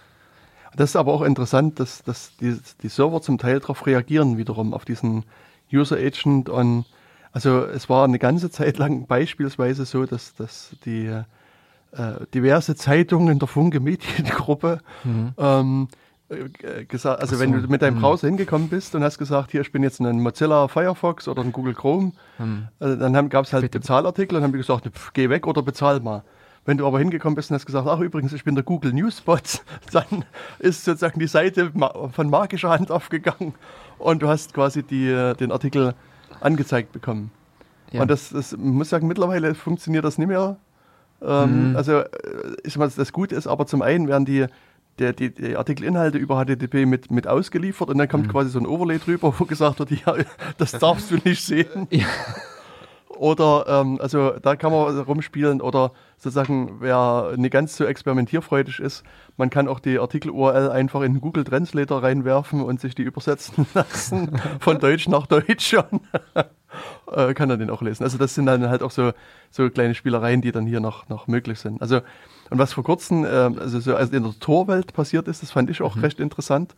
Das 0.76 0.92
ist 0.92 0.96
aber 0.96 1.12
auch 1.12 1.24
interessant, 1.24 1.80
dass, 1.80 2.04
dass 2.04 2.38
die, 2.38 2.58
die 2.82 2.88
Server 2.88 3.22
zum 3.22 3.38
Teil 3.38 3.60
darauf 3.60 3.86
reagieren, 3.86 4.38
wiederum 4.38 4.74
auf 4.74 4.86
diesen 4.86 5.26
User 5.74 5.98
Agent. 5.98 6.50
Und 6.50 6.86
also 7.32 7.66
es 7.66 7.90
war 7.90 8.06
eine 8.06 8.20
ganze 8.20 8.52
Zeit 8.52 8.78
lang 8.78 9.08
beispielsweise 9.08 9.86
so, 9.86 10.06
dass, 10.06 10.34
dass 10.36 10.76
die 10.86 11.08
äh, 11.08 11.24
diverse 12.34 12.76
Zeitungen 12.76 13.30
in 13.30 13.40
der 13.40 13.48
Funke 13.48 13.80
Mediengruppe 13.80 14.80
mhm. 15.04 15.34
ähm, 15.38 15.88
äh, 15.92 15.96
gesagt, 16.88 17.22
also 17.22 17.36
so. 17.36 17.42
wenn 17.42 17.52
du 17.52 17.68
mit 17.68 17.82
deinem 17.82 17.96
mhm. 17.98 18.02
Browser 18.02 18.28
hingekommen 18.28 18.70
bist 18.70 18.96
und 18.96 19.04
hast 19.04 19.18
gesagt, 19.18 19.52
hier, 19.52 19.62
ich 19.62 19.72
bin 19.72 19.84
jetzt 19.84 20.00
ein 20.00 20.22
Mozilla 20.22 20.68
Firefox 20.68 21.28
oder 21.28 21.42
ein 21.42 21.52
Google 21.52 21.74
Chrome, 21.74 22.14
mhm. 22.40 22.68
also 22.80 22.96
dann 22.96 23.30
gab 23.30 23.46
es 23.46 23.54
halt 23.54 23.64
Bitte. 23.64 23.80
Bezahlartikel 23.80 24.38
und 24.38 24.44
haben 24.44 24.52
die 24.52 24.58
gesagt, 24.58 24.88
pf, 24.88 25.14
geh 25.14 25.30
weg 25.30 25.48
oder 25.48 25.62
bezahl 25.62 26.00
mal. 26.00 26.24
Wenn 26.64 26.78
du 26.78 26.86
aber 26.86 27.00
hingekommen 27.00 27.36
bist 27.36 27.50
und 27.50 27.56
hast 27.56 27.66
gesagt, 27.66 27.88
ach 27.88 28.00
übrigens, 28.00 28.34
ich 28.34 28.44
bin 28.44 28.54
der 28.54 28.64
Google 28.64 28.94
Newsbot, 28.94 29.64
dann 29.92 30.26
ist 30.60 30.86
sozusagen 30.86 31.20
die 31.20 31.28
Seite 31.28 31.72
von 32.12 32.30
magischer 32.30 32.70
Hand 32.70 32.92
aufgegangen 32.92 33.56
und 33.98 34.22
du 34.22 34.28
hast 34.28 34.54
quasi 34.54 34.84
die, 34.84 35.34
den 35.40 35.52
Artikel 35.52 35.96
angezeigt 36.40 36.92
bekommen. 36.92 37.32
Ja. 37.92 38.04
Und 38.04 38.12
das, 38.12 38.30
das 38.30 38.56
muss 38.56 38.90
sagen, 38.90 39.08
mittlerweile 39.08 39.54
funktioniert 39.56 40.06
das 40.06 40.18
nicht 40.18 40.28
mehr. 40.28 40.58
Ähm, 41.22 41.72
mhm. 41.72 41.76
Also, 41.76 42.00
äh, 42.00 42.08
ich 42.64 42.78
meine, 42.78 42.92
das 42.96 43.12
Gute 43.12 43.36
ist, 43.36 43.48
aber 43.48 43.66
zum 43.68 43.82
einen 43.82 44.08
werden 44.08 44.26
die, 44.26 44.46
die, 45.00 45.16
die, 45.16 45.34
die 45.34 45.56
Artikelinhalte 45.56 46.18
über 46.18 46.44
HTTP 46.44 46.86
mit, 46.86 47.12
mit 47.12 47.28
ausgeliefert 47.28 47.90
und 47.90 47.98
dann 47.98 48.08
kommt 48.08 48.28
mhm. 48.28 48.32
quasi 48.32 48.50
so 48.50 48.60
ein 48.60 48.66
Overlay 48.66 49.00
drüber, 49.00 49.34
wo 49.38 49.46
gesagt 49.46 49.80
wird, 49.80 49.92
ja, 50.06 50.16
das 50.58 50.72
darfst 50.74 51.12
du 51.12 51.18
nicht 51.24 51.44
sehen. 51.44 51.88
Ja. 52.02 52.06
Oder, 53.18 53.66
ähm, 53.68 54.00
also 54.02 54.32
da 54.42 54.56
kann 54.56 54.72
man 54.72 54.98
rumspielen 55.02 55.62
oder 55.62 55.92
sozusagen, 56.18 56.78
wer 56.80 57.34
nicht 57.36 57.52
ganz 57.52 57.78
so 57.78 57.86
experimentierfreudig 57.86 58.80
ist, 58.80 59.04
man 59.38 59.52
kann 59.52 59.68
auch 59.68 59.80
die 59.80 60.00
Artikel-URL 60.00 60.72
einfach 60.72 61.02
in 61.02 61.14
den 61.14 61.22
Google 61.22 61.44
Translator 61.44 62.02
reinwerfen 62.02 62.64
und 62.64 62.82
sich 62.82 62.96
die 62.96 63.04
übersetzen 63.04 63.68
lassen 63.76 64.42
von 64.60 64.80
Deutsch 64.80 65.08
nach 65.08 65.28
Deutsch 65.28 65.76
und 65.76 66.02
äh, 67.12 67.34
kann 67.36 67.50
dann 67.50 67.60
den 67.60 67.70
auch 67.70 67.84
lesen. 67.84 68.04
Also 68.04 68.18
das 68.18 68.34
sind 68.34 68.48
dann 68.48 68.70
halt 68.70 68.82
auch 68.82 68.92
so, 68.92 69.12
so 69.52 69.70
kleine 69.70 69.94
Spielereien, 69.94 70.42
die 70.42 70.52
dann 70.52 70.66
hier 70.66 70.80
noch, 70.80 71.08
noch 71.08 71.28
möglich 71.28 71.60
sind. 71.60 71.80
Also 71.80 72.02
und 72.52 72.60
was 72.60 72.74
vor 72.74 72.84
kurzem, 72.84 73.24
äh, 73.24 73.28
also 73.28 73.80
so 73.80 73.96
also 73.96 74.16
in 74.16 74.24
der 74.24 74.34
Torwelt 74.40 74.94
passiert 74.94 75.28
ist, 75.30 75.42
das 75.42 75.52
fand 75.52 75.70
ich 75.70 75.82
auch 75.82 75.96
mhm. 75.96 76.02
recht 76.02 76.20
interessant. 76.20 76.76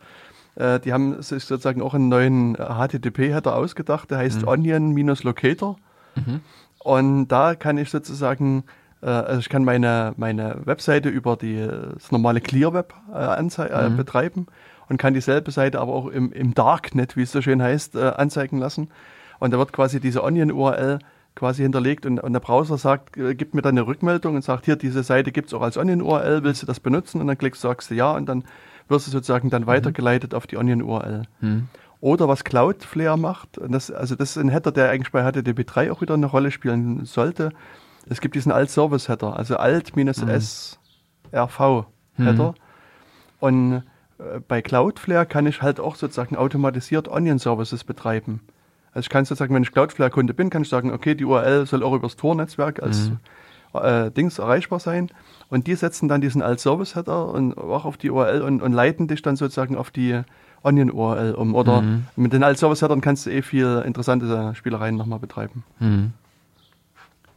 Äh, 0.54 0.78
die 0.78 0.92
haben 0.92 1.20
sich 1.20 1.44
sozusagen 1.44 1.82
auch 1.82 1.94
einen 1.94 2.08
neuen 2.08 2.54
HTTP-Header 2.54 3.54
ausgedacht, 3.56 4.10
der 4.10 4.18
heißt 4.18 4.42
mhm. 4.42 4.48
Onion-Locator. 4.48 5.76
Mhm. 6.14 6.40
Und 6.78 7.28
da 7.28 7.56
kann 7.56 7.76
ich 7.76 7.90
sozusagen, 7.90 8.62
äh, 9.02 9.06
also 9.06 9.40
ich 9.40 9.48
kann 9.48 9.64
meine, 9.64 10.14
meine 10.16 10.60
Webseite 10.64 11.08
über 11.08 11.36
die, 11.36 11.66
das 11.94 12.12
normale 12.12 12.40
ClearWeb 12.40 12.94
äh, 13.12 13.36
äh, 13.36 13.88
mhm. 13.88 13.96
betreiben 13.96 14.46
und 14.88 14.98
kann 14.98 15.12
dieselbe 15.12 15.50
Seite 15.50 15.80
aber 15.80 15.92
auch 15.92 16.06
im, 16.06 16.30
im 16.30 16.54
Darknet, 16.54 17.16
wie 17.16 17.22
es 17.22 17.32
so 17.32 17.42
schön 17.42 17.60
heißt, 17.60 17.96
äh, 17.96 18.12
anzeigen 18.16 18.58
lassen. 18.58 18.90
Und 19.40 19.52
da 19.52 19.58
wird 19.58 19.72
quasi 19.72 19.98
diese 19.98 20.22
Onion-URL 20.22 21.00
quasi 21.34 21.62
hinterlegt 21.62 22.06
und, 22.06 22.20
und, 22.20 22.32
der 22.32 22.40
Browser 22.40 22.78
sagt, 22.78 23.16
äh, 23.16 23.34
gibt 23.34 23.54
mir 23.54 23.62
dann 23.62 23.76
eine 23.76 23.86
Rückmeldung 23.86 24.36
und 24.36 24.42
sagt, 24.42 24.66
hier, 24.66 24.76
diese 24.76 25.02
Seite 25.02 25.32
gibt 25.32 25.48
es 25.48 25.54
auch 25.54 25.62
als 25.62 25.76
Onion-URL, 25.76 26.44
willst 26.44 26.62
du 26.62 26.66
das 26.66 26.80
benutzen? 26.80 27.20
Und 27.20 27.26
dann 27.26 27.36
klickst 27.38 27.62
du, 27.64 27.68
sagst 27.68 27.90
du 27.90 27.94
ja 27.94 28.12
und 28.12 28.26
dann 28.26 28.44
wirst 28.88 29.06
du 29.06 29.10
sozusagen 29.10 29.50
dann 29.50 29.62
mhm. 29.62 29.66
weitergeleitet 29.66 30.34
auf 30.34 30.46
die 30.46 30.56
Onion-URL. 30.56 31.22
Mhm. 31.40 31.68
Oder 32.00 32.28
was 32.28 32.44
Cloudflare 32.44 33.18
macht, 33.18 33.60
das, 33.66 33.90
also 33.90 34.14
das 34.14 34.36
ist 34.36 34.42
ein 34.42 34.50
Header, 34.50 34.72
der 34.72 34.90
eigentlich 34.90 35.10
bei 35.10 35.26
HTTP3 35.26 35.90
auch 35.90 36.02
wieder 36.02 36.14
eine 36.14 36.26
Rolle 36.26 36.50
spielen 36.50 37.06
sollte. 37.06 37.50
Es 38.08 38.20
gibt 38.20 38.34
diesen 38.34 38.52
Alt-Service-Header, 38.52 39.34
also 39.36 39.56
Alt-SRV-Header. 39.56 40.76
Mhm. 42.18 42.54
Und 43.40 43.82
äh, 44.18 44.40
bei 44.46 44.60
Cloudflare 44.60 45.24
kann 45.26 45.46
ich 45.46 45.62
halt 45.62 45.80
auch 45.80 45.96
sozusagen 45.96 46.36
automatisiert 46.36 47.08
Onion-Services 47.08 47.84
betreiben. 47.84 48.40
Also 48.94 49.06
ich 49.06 49.08
kann 49.10 49.24
sozusagen, 49.24 49.54
wenn 49.54 49.62
ich 49.62 49.72
Cloudflare-Kunde 49.72 50.34
bin, 50.34 50.50
kann 50.50 50.62
ich 50.62 50.68
sagen, 50.68 50.92
okay, 50.92 51.14
die 51.14 51.24
URL 51.24 51.66
soll 51.66 51.82
auch 51.82 51.94
übers 51.94 52.16
Tor-Netzwerk 52.16 52.82
als 52.82 53.10
mhm. 53.10 53.18
äh, 53.80 54.10
Dings 54.12 54.38
erreichbar 54.38 54.78
sein. 54.78 55.10
Und 55.50 55.66
die 55.66 55.74
setzen 55.74 56.08
dann 56.08 56.20
diesen 56.20 56.42
Alt-Service-Header 56.42 57.28
und 57.28 57.58
auch 57.58 57.84
auf 57.84 57.96
die 57.96 58.10
URL 58.10 58.42
und, 58.42 58.62
und 58.62 58.72
leiten 58.72 59.08
dich 59.08 59.20
dann 59.22 59.36
sozusagen 59.36 59.76
auf 59.76 59.90
die 59.90 60.22
Onion-URL 60.62 61.34
um. 61.34 61.54
Oder 61.54 61.82
mhm. 61.82 62.06
mit 62.16 62.32
den 62.32 62.44
Alt-Service-Headern 62.44 63.00
kannst 63.00 63.26
du 63.26 63.30
eh 63.30 63.42
viel 63.42 63.82
interessante 63.84 64.54
Spielereien 64.54 64.96
nochmal 64.96 65.18
betreiben. 65.18 65.64
Mhm. 65.80 66.12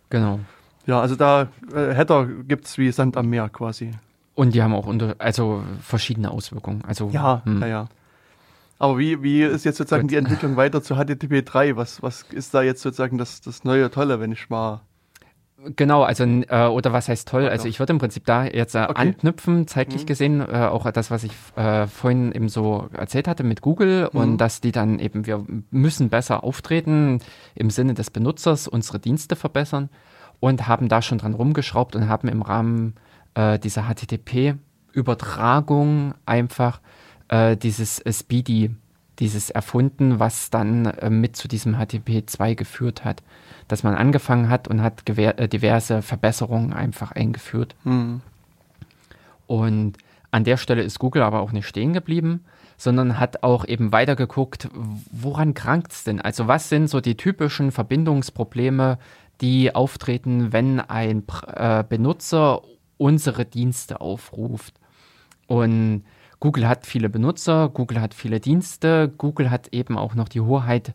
Genau. 0.10 0.40
Ja, 0.86 1.02
also 1.02 1.16
da 1.16 1.48
äh, 1.74 1.94
Header 1.94 2.28
gibt 2.48 2.66
es 2.66 2.78
wie 2.78 2.92
Sand 2.92 3.18
am 3.18 3.30
Meer 3.30 3.50
quasi. 3.50 3.92
Und 4.36 4.54
die 4.54 4.62
haben 4.62 4.74
auch 4.74 4.86
unter, 4.86 5.16
also 5.18 5.64
verschiedene 5.82 6.30
Auswirkungen. 6.30 6.84
Also, 6.88 7.10
Ja, 7.10 7.42
hm. 7.44 7.60
ja, 7.62 7.68
ja. 7.68 7.88
Aber 8.80 8.98
wie, 9.00 9.24
wie 9.24 9.42
ist 9.44 9.66
jetzt 9.66 9.78
sozusagen 9.78 10.04
Gut. 10.04 10.12
die 10.12 10.18
Entwicklung 10.18 10.56
weiter 10.56 10.82
zu 10.84 10.96
HTTP 10.96 11.44
3? 11.44 11.76
Was, 11.78 12.02
was 12.04 12.26
ist 12.32 12.54
da 12.54 12.62
jetzt 12.62 12.82
sozusagen 12.82 13.18
das, 13.18 13.42
das 13.42 13.64
neue 13.64 13.90
Tolle, 13.90 14.20
wenn 14.20 14.32
ich 14.32 14.50
mal. 14.50 14.82
Genau, 15.76 16.04
also 16.04 16.24
äh, 16.24 16.68
oder 16.68 16.94
was 16.94 17.10
heißt 17.10 17.28
toll? 17.28 17.50
Also 17.50 17.68
ich 17.68 17.80
würde 17.80 17.92
im 17.92 17.98
Prinzip 17.98 18.28
da 18.28 18.46
jetzt 18.46 18.76
äh, 18.76 18.86
Okay. 18.88 18.94
anknüpfen, 19.02 19.66
zeitlich 19.66 20.04
Mhm. 20.04 20.06
gesehen, 20.06 20.40
äh, 20.42 20.68
auch 20.72 20.90
das, 20.92 21.10
was 21.10 21.24
ich 21.24 21.32
äh, 21.56 21.88
vorhin 21.88 22.32
eben 22.32 22.48
so 22.48 22.88
erzählt 22.94 23.28
hatte 23.28 23.44
mit 23.44 23.62
Google 23.62 24.08
Mhm. 24.14 24.20
und 24.20 24.38
dass 24.38 24.62
die 24.62 24.72
dann 24.72 25.00
eben, 25.00 25.26
wir 25.26 25.44
müssen 25.72 26.10
besser 26.10 26.44
auftreten 26.44 27.22
im 27.56 27.72
Sinne 27.72 27.96
des 27.96 28.12
Benutzers, 28.12 28.68
unsere 28.68 29.00
Dienste 29.00 29.36
verbessern 29.36 29.90
und 30.40 30.68
haben 30.68 30.90
da 30.90 31.02
schon 31.02 31.18
dran 31.18 31.34
rumgeschraubt 31.34 31.96
und 31.96 32.08
haben 32.08 32.28
im 32.28 32.44
Rahmen 32.44 32.94
äh, 33.34 33.58
dieser 33.58 33.86
HTTP-Übertragung 33.90 36.14
einfach 36.28 36.82
äh, 37.30 37.58
dieses 37.58 38.00
äh, 38.00 38.14
Speedy, 38.14 38.72
dieses 39.20 39.50
erfunden, 39.50 40.20
was 40.20 40.50
dann 40.50 40.86
äh, 40.86 41.10
mit 41.10 41.36
zu 41.36 41.48
diesem 41.48 41.76
HTTP 41.76 42.24
2 42.26 42.54
geführt 42.54 43.04
hat. 43.04 43.24
Dass 43.68 43.84
man 43.84 43.96
angefangen 43.96 44.50
hat 44.50 44.68
und 44.68 44.82
hat 44.82 45.08
äh, 45.10 45.48
diverse 45.48 46.02
Verbesserungen 46.02 46.74
einfach 46.74 47.12
eingeführt. 47.12 47.76
Hm. 47.84 48.22
Und 49.48 49.98
an 50.32 50.44
der 50.44 50.58
Stelle 50.58 50.84
ist 50.84 51.00
Google 51.00 51.24
aber 51.24 51.42
auch 51.42 51.52
nicht 51.52 51.68
stehen 51.68 51.94
geblieben, 51.94 52.44
sondern 52.78 53.20
hat 53.20 53.44
auch 53.44 53.66
eben 53.66 53.92
weitergeguckt, 53.92 54.70
woran 55.12 55.54
krankt 55.54 55.94
es 55.94 56.04
denn? 56.04 56.22
Also 56.22 56.48
was 56.48 56.70
sind 56.70 56.90
so 56.90 57.02
die 57.02 57.18
typischen 57.18 57.72
Verbindungsprobleme, 57.72 59.00
die 59.42 59.74
auftreten, 59.74 60.54
wenn 60.54 60.80
ein 60.80 61.24
äh, 61.48 61.84
Benutzer 61.88 62.62
unsere 62.98 63.46
Dienste 63.46 64.00
aufruft? 64.00 64.76
Und 65.48 66.04
Google 66.40 66.68
hat 66.68 66.86
viele 66.86 67.10
Benutzer, 67.10 67.70
Google 67.70 68.00
hat 68.00 68.14
viele 68.14 68.40
Dienste, 68.40 69.12
Google 69.18 69.50
hat 69.50 69.70
eben 69.74 69.98
auch 69.98 70.14
noch 70.14 70.30
die 70.30 70.42
Hoheit 70.42 70.94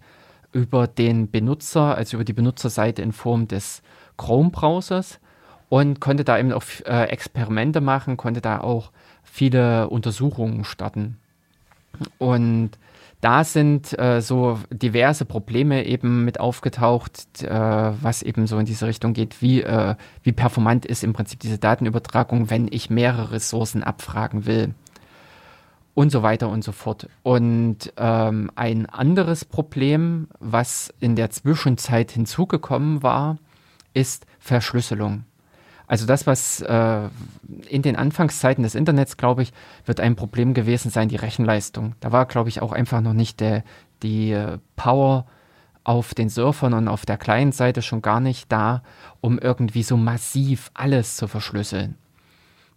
über 0.53 0.87
den 0.87 1.31
Benutzer, 1.31 1.97
also 1.97 2.17
über 2.17 2.25
die 2.25 2.33
Benutzerseite 2.33 3.03
in 3.03 3.13
Form 3.13 3.49
des 3.49 3.83
Chrome-Browsers 4.19 5.19
und 5.69 6.01
konnte 6.01 6.25
da 6.25 6.39
eben 6.39 6.53
auch 6.53 6.63
äh, 6.85 7.05
Experimente 7.05 7.81
machen, 7.81 8.17
konnte 8.17 8.41
da 8.41 8.61
auch 8.61 8.93
viele 9.25 9.89
Untersuchungen 9.89 10.65
starten. 10.65 11.19
Und 12.19 12.71
da 13.21 13.45
sind 13.45 13.99
äh, 13.99 14.21
so 14.21 14.59
diverse 14.71 15.25
Probleme 15.25 15.85
eben 15.87 16.25
mit 16.25 16.39
aufgetaucht, 16.41 17.43
äh, 17.43 17.49
was 17.49 18.23
eben 18.23 18.47
so 18.47 18.59
in 18.59 18.67
diese 18.67 18.87
Richtung 18.87 19.13
geht, 19.13 19.41
wie, 19.41 19.63
äh, 19.63 19.95
wie 20.23 20.33
performant 20.33 20.85
ist 20.87 21.03
im 21.03 21.13
Prinzip 21.13 21.41
diese 21.41 21.59
Datenübertragung, 21.59 22.51
wenn 22.51 22.69
ich 22.71 22.91
mehrere 22.91 23.33
Ressourcen 23.33 23.83
abfragen 23.83 24.47
will 24.47 24.75
und 25.95 26.11
so 26.11 26.23
weiter 26.23 26.49
und 26.49 26.65
so 26.65 26.73
fort. 26.73 27.09
Und 27.23 27.93
ähm, 27.97 28.51
ein 28.55 28.87
anderes 28.87 29.45
Problem, 29.45 30.29
was 30.41 30.93
in 31.01 31.17
der 31.17 31.31
Zwischenzeit 31.31 32.11
hinzugekommen 32.11 33.03
war, 33.03 33.39
ist 33.93 34.27
Verschlüsselung. 34.39 35.25
Also 35.87 36.07
das, 36.07 36.27
was 36.27 36.63
äh, 36.63 37.09
in 37.69 37.83
den 37.83 37.97
Anfangszeiten 37.97 38.63
des 38.63 38.75
Internets, 38.75 39.19
glaube 39.19 39.43
ich, 39.43 39.53
wird 39.85 40.01
ein 40.01 40.17
Problem 40.17 40.55
gewesen 40.55 40.91
sein, 40.91 41.09
die 41.09 41.17
Rechenleistung. 41.17 41.95
Da 42.01 42.13
war, 42.13 42.25
glaube 42.25 42.49
ich, 42.49 42.63
auch 42.63 42.73
einfach 42.73 43.03
noch 43.03 43.13
nicht 43.13 43.41
der, 43.41 43.63
die 44.03 44.33
äh, 44.33 44.59
Power 44.77 45.27
auf 45.85 46.15
den 46.15 46.31
Surfern 46.31 46.73
und 46.73 46.89
auf 46.89 47.05
der 47.05 47.19
Client-Seite 47.19 47.83
schon 47.83 48.01
gar 48.01 48.21
nicht 48.21 48.51
da, 48.51 48.83
um 49.21 49.39
irgendwie 49.39 49.83
so 49.83 49.97
massiv 49.99 50.71
alles 50.75 51.17
zu 51.17 51.27
verschlüsseln 51.27 51.99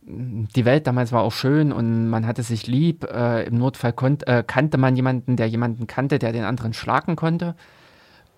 die 0.08 0.66
Welt 0.66 0.86
damals 0.86 1.12
war 1.12 1.24
auch 1.24 1.32
schön 1.32 1.72
und 1.72 2.10
man 2.10 2.28
hatte 2.28 2.44
sich 2.44 2.68
lieb. 2.68 3.06
Äh, 3.06 3.44
Im 3.46 3.58
Notfall 3.58 3.94
konnt, 3.94 4.28
äh, 4.28 4.44
kannte 4.46 4.78
man 4.78 4.96
jemanden, 4.96 5.36
der 5.36 5.48
jemanden 5.48 5.88
kannte, 5.88 6.20
der 6.20 6.32
den 6.32 6.44
anderen 6.44 6.74
schlagen 6.74 7.16
konnte. 7.16 7.56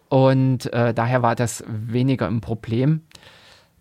Und 0.09 0.71
äh, 0.71 0.93
daher 0.93 1.21
war 1.21 1.35
das 1.35 1.63
weniger 1.67 2.27
ein 2.27 2.39
Problem. 2.39 3.01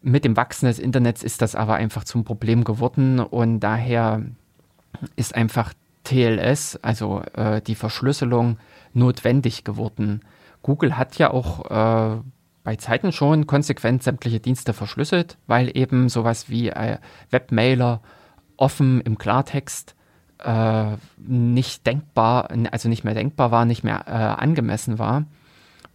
Mit 0.02 0.24
dem 0.24 0.36
Wachsen 0.36 0.66
des 0.66 0.78
Internets 0.78 1.22
ist 1.22 1.42
das 1.42 1.54
aber 1.54 1.74
einfach 1.74 2.04
zum 2.04 2.24
Problem 2.24 2.64
geworden 2.64 3.20
und 3.20 3.60
daher 3.60 4.22
ist 5.14 5.34
einfach 5.34 5.72
TLS, 6.04 6.78
also 6.82 7.22
äh, 7.34 7.60
die 7.60 7.74
Verschlüsselung, 7.74 8.58
notwendig 8.94 9.64
geworden. 9.64 10.20
Google 10.62 10.96
hat 10.96 11.18
ja 11.18 11.30
auch 11.30 11.70
äh, 11.70 12.20
bei 12.66 12.74
Zeiten 12.74 13.12
schon 13.12 13.47
konsequent 13.47 14.02
sämtliche 14.02 14.40
Dienste 14.40 14.72
verschlüsselt, 14.72 15.38
weil 15.47 15.70
eben 15.78 16.09
sowas 16.09 16.51
wie 16.51 16.68
äh, 16.70 16.98
Webmailer 17.30 18.01
offen 18.56 19.01
im 19.02 19.18
Klartext 19.18 19.94
äh, 20.43 20.97
nicht 21.16 21.86
denkbar, 21.86 22.51
also 22.72 22.88
nicht 22.88 23.05
mehr 23.05 23.14
denkbar 23.14 23.52
war, 23.52 23.66
nicht 23.66 23.84
mehr 23.84 24.02
äh, 24.09 24.10
angemessen 24.10 24.98
war, 24.98 25.26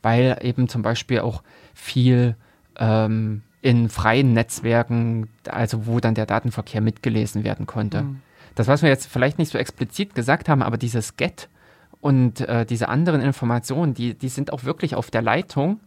weil 0.01 0.37
eben 0.43 0.69
zum 0.69 0.81
Beispiel 0.81 1.19
auch 1.19 1.43
viel 1.73 2.37
ähm, 2.79 3.41
in 3.61 3.89
freien 3.89 4.31
Netzwerken, 4.31 5.27
also 5.49 5.85
wo 5.87 5.99
dann 5.99 6.15
der 6.15 6.25
Datenverkehr 6.25 6.79
mitgelesen 6.79 7.43
werden 7.43 7.65
konnte. 7.65 8.03
Mhm. 8.03 8.21
Das, 8.55 8.69
was 8.69 8.81
wir 8.81 8.87
jetzt 8.87 9.07
vielleicht 9.07 9.39
nicht 9.39 9.51
so 9.51 9.57
explizit 9.57 10.15
gesagt 10.15 10.47
haben, 10.47 10.61
aber 10.63 10.77
dieses 10.77 11.17
Get 11.17 11.49
und 11.99 12.39
äh, 12.39 12.65
diese 12.65 12.87
anderen 12.87 13.19
Informationen, 13.19 13.93
die, 13.93 14.13
die 14.13 14.29
sind 14.29 14.53
auch 14.53 14.63
wirklich 14.63 14.95
auf 14.95 15.11
der 15.11 15.21
Leitung 15.21 15.81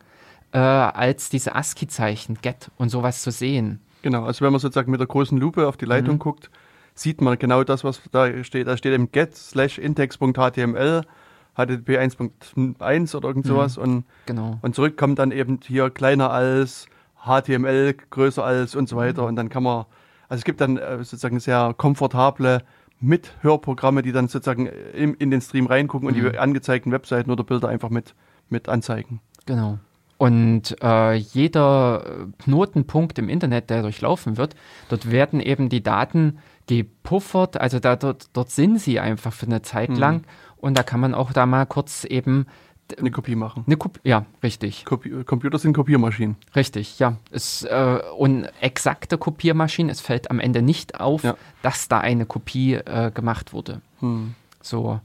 äh, 0.54 0.58
als 0.58 1.28
diese 1.28 1.54
ASCII-Zeichen, 1.54 2.38
Get 2.40 2.70
und 2.78 2.88
sowas 2.88 3.20
zu 3.22 3.30
sehen. 3.30 3.80
Genau, 4.02 4.24
also 4.24 4.44
wenn 4.44 4.52
man 4.52 4.60
sozusagen 4.60 4.90
mit 4.90 5.00
der 5.00 5.06
großen 5.08 5.36
Lupe 5.38 5.66
auf 5.66 5.76
die 5.76 5.84
Leitung 5.84 6.14
Mhm. 6.14 6.18
guckt, 6.20 6.50
sieht 6.94 7.20
man 7.20 7.38
genau 7.38 7.64
das, 7.64 7.82
was 7.84 8.00
da 8.12 8.42
steht. 8.44 8.66
Da 8.68 8.76
steht 8.76 8.92
eben 8.94 9.10
get 9.10 9.34
slash 9.36 9.78
index.html, 9.78 11.02
HTTP 11.56 11.98
1.1 11.98 13.14
oder 13.16 13.28
irgend 13.28 13.44
Mhm. 13.46 13.48
sowas 13.48 13.78
und, 13.78 14.04
Genau. 14.26 14.58
und 14.62 14.74
zurück 14.74 14.96
kommt 14.96 15.18
dann 15.18 15.32
eben 15.32 15.58
hier 15.66 15.90
kleiner 15.90 16.30
als, 16.30 16.86
HTML 17.26 17.94
größer 18.10 18.44
als 18.44 18.76
und 18.76 18.88
so 18.88 18.96
weiter 18.96 19.22
Mhm. 19.22 19.28
und 19.28 19.36
dann 19.36 19.48
kann 19.48 19.62
man, 19.62 19.86
also 20.28 20.40
es 20.40 20.44
gibt 20.44 20.60
dann 20.60 20.76
äh, 20.76 20.98
sozusagen 20.98 21.40
sehr 21.40 21.74
komfortable 21.76 22.62
Mithörprogramme, 23.00 24.02
die 24.02 24.12
dann 24.12 24.28
sozusagen 24.28 24.66
in, 24.66 25.14
in 25.14 25.30
den 25.30 25.40
Stream 25.40 25.66
reingucken 25.66 26.06
und 26.08 26.16
Mhm. 26.16 26.30
die 26.32 26.38
angezeigten 26.38 26.92
Webseiten 26.92 27.30
oder 27.30 27.42
Bilder 27.44 27.68
einfach 27.68 27.90
mit, 27.90 28.14
mit 28.50 28.68
anzeigen. 28.68 29.20
Genau. 29.46 29.78
Und 30.24 30.76
äh, 30.82 31.12
jeder 31.14 32.28
Knotenpunkt 32.38 33.18
im 33.18 33.28
Internet, 33.28 33.68
der 33.70 33.82
durchlaufen 33.82 34.36
wird, 34.36 34.54
dort 34.88 35.10
werden 35.10 35.40
eben 35.40 35.68
die 35.68 35.82
Daten 35.82 36.38
gepuffert, 36.66 37.60
also 37.60 37.78
da, 37.78 37.96
dort, 37.96 38.28
dort 38.32 38.50
sind 38.50 38.78
sie 38.80 38.98
einfach 39.00 39.32
für 39.32 39.46
eine 39.46 39.60
Zeit 39.62 39.90
Mhm. 39.90 39.96
lang 39.96 40.24
und 40.56 40.78
da 40.78 40.82
kann 40.82 41.00
man 41.00 41.14
auch 41.14 41.32
da 41.32 41.44
mal 41.46 41.66
kurz 41.66 42.04
eben 42.04 42.46
Eine 42.98 43.10
Kopie 43.10 43.34
machen. 43.34 43.64
eine 43.66 43.76
Kopie, 43.76 44.00
ja, 44.04 44.24
richtig, 44.42 44.84
Kopi 44.86 45.24
Computer 45.24 45.58
sind 45.58 45.74
Kopiermaschinen. 45.74 46.36
richtig, 46.56 46.98
ja. 46.98 47.16
Es, 47.30 47.62
äh, 47.64 47.98
und 48.16 48.46
exakte 48.62 49.18
Kopiermaschinen, 49.18 49.90
es 49.90 50.00
fällt 50.00 50.30
am 50.30 50.40
Ende 50.40 50.62
nicht 50.62 50.98
auf, 51.00 51.22
Ja. 51.22 51.36
dass 51.62 51.88
da 51.88 51.98
eine 51.98 52.24
Kopie 52.24 52.74
äh, 52.74 53.10
gemacht 53.12 53.52
wurde. 53.52 53.80
Hm. 54.00 54.34
So. 54.62 55.00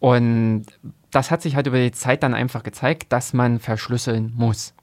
Und 0.00 0.66
das 1.14 1.30
hat 1.30 1.40
sich 1.42 1.54
halt 1.56 1.66
über 1.66 1.78
die 1.78 1.92
Zeit 1.92 2.22
dann 2.22 2.34
einfach 2.34 2.62
gezeigt, 2.62 3.12
dass 3.12 3.32
man 3.32 3.58
verschlüsseln 3.60 4.34
muss. 4.36 4.74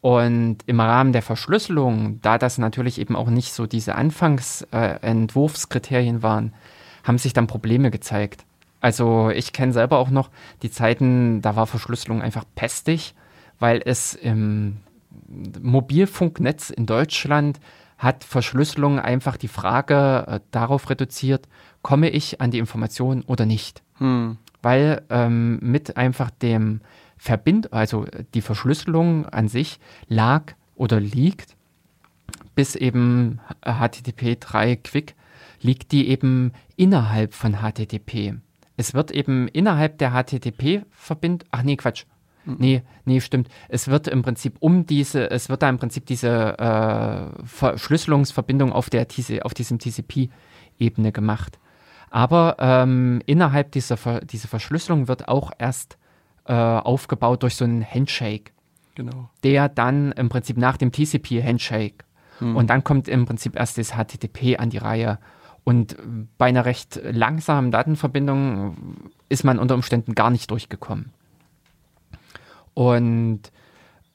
Und 0.00 0.58
im 0.66 0.80
Rahmen 0.80 1.12
der 1.12 1.20
Verschlüsselung, 1.22 2.20
da 2.20 2.38
das 2.38 2.58
natürlich 2.58 3.00
eben 3.00 3.16
auch 3.16 3.30
nicht 3.30 3.52
so 3.52 3.66
diese 3.66 3.94
Anfangsentwurfskriterien 3.94 6.18
äh, 6.18 6.22
waren, 6.22 6.52
haben 7.04 7.16
sich 7.18 7.32
dann 7.32 7.46
Probleme 7.46 7.90
gezeigt. 7.90 8.44
Also 8.80 9.30
ich 9.30 9.54
kenne 9.54 9.72
selber 9.72 9.98
auch 9.98 10.10
noch 10.10 10.30
die 10.62 10.70
Zeiten, 10.70 11.40
da 11.40 11.56
war 11.56 11.66
Verschlüsselung 11.66 12.20
einfach 12.20 12.44
pestig, 12.54 13.14
weil 13.58 13.80
es 13.82 14.12
im 14.14 14.76
Mobilfunknetz 15.62 16.68
in 16.70 16.84
Deutschland 16.84 17.58
hat 17.96 18.24
Verschlüsselung 18.24 18.98
einfach 18.98 19.38
die 19.38 19.48
Frage 19.48 20.26
äh, 20.26 20.40
darauf 20.50 20.90
reduziert, 20.90 21.48
komme 21.80 22.10
ich 22.10 22.42
an 22.42 22.50
die 22.50 22.58
Information 22.58 23.22
oder 23.22 23.46
nicht 23.46 23.84
Hm. 23.98 24.38
Weil 24.64 25.02
ähm, 25.10 25.58
mit 25.60 25.96
einfach 25.96 26.30
dem 26.30 26.80
Verbind, 27.16 27.72
also 27.72 28.06
die 28.34 28.40
Verschlüsselung 28.40 29.26
an 29.26 29.48
sich 29.48 29.78
lag 30.08 30.54
oder 30.74 31.00
liegt, 31.00 31.56
bis 32.54 32.74
eben 32.74 33.40
HTTP 33.64 34.38
3 34.40 34.76
Quick, 34.76 35.14
liegt 35.60 35.92
die 35.92 36.08
eben 36.08 36.52
innerhalb 36.76 37.34
von 37.34 37.56
HTTP. 37.56 38.34
Es 38.76 38.94
wird 38.94 39.10
eben 39.10 39.48
innerhalb 39.48 39.98
der 39.98 40.10
HTTP-Verbindung, 40.10 41.48
ach 41.52 41.62
nee, 41.62 41.76
Quatsch. 41.76 42.04
Nee, 42.46 42.82
nee, 43.06 43.20
stimmt. 43.20 43.48
Es 43.68 43.88
wird 43.88 44.06
im 44.06 44.22
Prinzip 44.22 44.56
um 44.60 44.84
diese, 44.84 45.30
es 45.30 45.48
wird 45.48 45.62
da 45.62 45.68
im 45.68 45.78
Prinzip 45.78 46.04
diese 46.06 46.58
äh, 46.58 47.46
Verschlüsselungsverbindung 47.46 48.72
auf, 48.72 48.90
der 48.90 49.06
auf 49.42 49.54
diesem 49.54 49.78
TCP-Ebene 49.78 51.12
gemacht. 51.12 51.58
Aber 52.14 52.56
ähm, 52.60 53.20
innerhalb 53.26 53.72
dieser 53.72 53.96
Ver 53.96 54.20
diese 54.20 54.46
Verschlüsselung 54.46 55.08
wird 55.08 55.26
auch 55.26 55.50
erst 55.58 55.98
äh, 56.46 56.52
aufgebaut 56.52 57.42
durch 57.42 57.56
so 57.56 57.64
einen 57.64 57.84
Handshake. 57.84 58.52
Genau. 58.96 59.28
der 59.42 59.68
dann 59.68 60.12
im 60.12 60.28
Prinzip 60.28 60.56
nach 60.56 60.76
dem 60.76 60.92
TCP-Handshake 60.92 62.04
Hm. 62.38 62.56
und 62.56 62.70
dann 62.70 62.84
kommt 62.84 63.08
im 63.08 63.26
Prinzip 63.26 63.56
erst 63.56 63.78
das 63.78 63.92
HTTP 63.92 64.58
an 64.58 64.70
die 64.70 64.78
Reihe. 64.78 65.18
Und 65.64 65.96
bei 66.36 66.46
einer 66.46 66.64
recht 66.64 67.00
langsamen 67.02 67.70
Datenverbindung 67.70 69.10
ist 69.28 69.44
man 69.44 69.58
unter 69.58 69.74
Umständen 69.74 70.14
gar 70.14 70.30
nicht 70.30 70.50
durchgekommen. 70.50 71.12
Und 72.74 73.40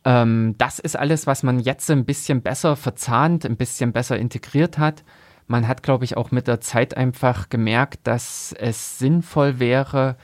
ähm, 0.05 0.55
das 0.57 0.79
ist 0.79 0.95
alles, 0.95 1.27
was 1.27 1.43
man 1.43 1.59
jetzt 1.59 1.89
ein 1.89 2.05
bisschen 2.05 2.41
besser 2.41 2.75
verzahnt, 2.75 3.45
ein 3.45 3.57
bisschen 3.57 3.93
besser 3.93 4.17
integriert 4.17 4.77
hat. 4.77 5.03
Man 5.49 5.67
hat, 5.67 5.81
glaube 5.81 6.05
ich, 6.05 6.15
auch 6.15 6.29
mit 6.29 6.47
der 6.47 6.61
Zeit 6.61 6.95
einfach 6.95 7.49
gemerkt, 7.49 8.01
dass 8.03 8.53
es 8.53 8.99
sinnvoll 8.99 9.57
wäre, 9.57 10.15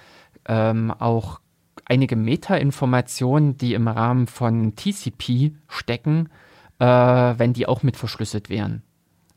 ähm, 0.47 0.91
auch 0.91 1.41
einige 1.85 2.15
Metainformationen, 2.15 3.57
die 3.57 3.73
im 3.73 3.88
Rahmen 3.88 4.27
von 4.27 4.76
TCP 4.76 5.56
stecken, 5.68 6.30
äh, 6.77 6.85
wenn 6.85 7.53
die 7.53 7.65
auch 7.65 7.81
mit 7.81 7.97
verschlüsselt 7.97 8.52
wären. 8.52 8.84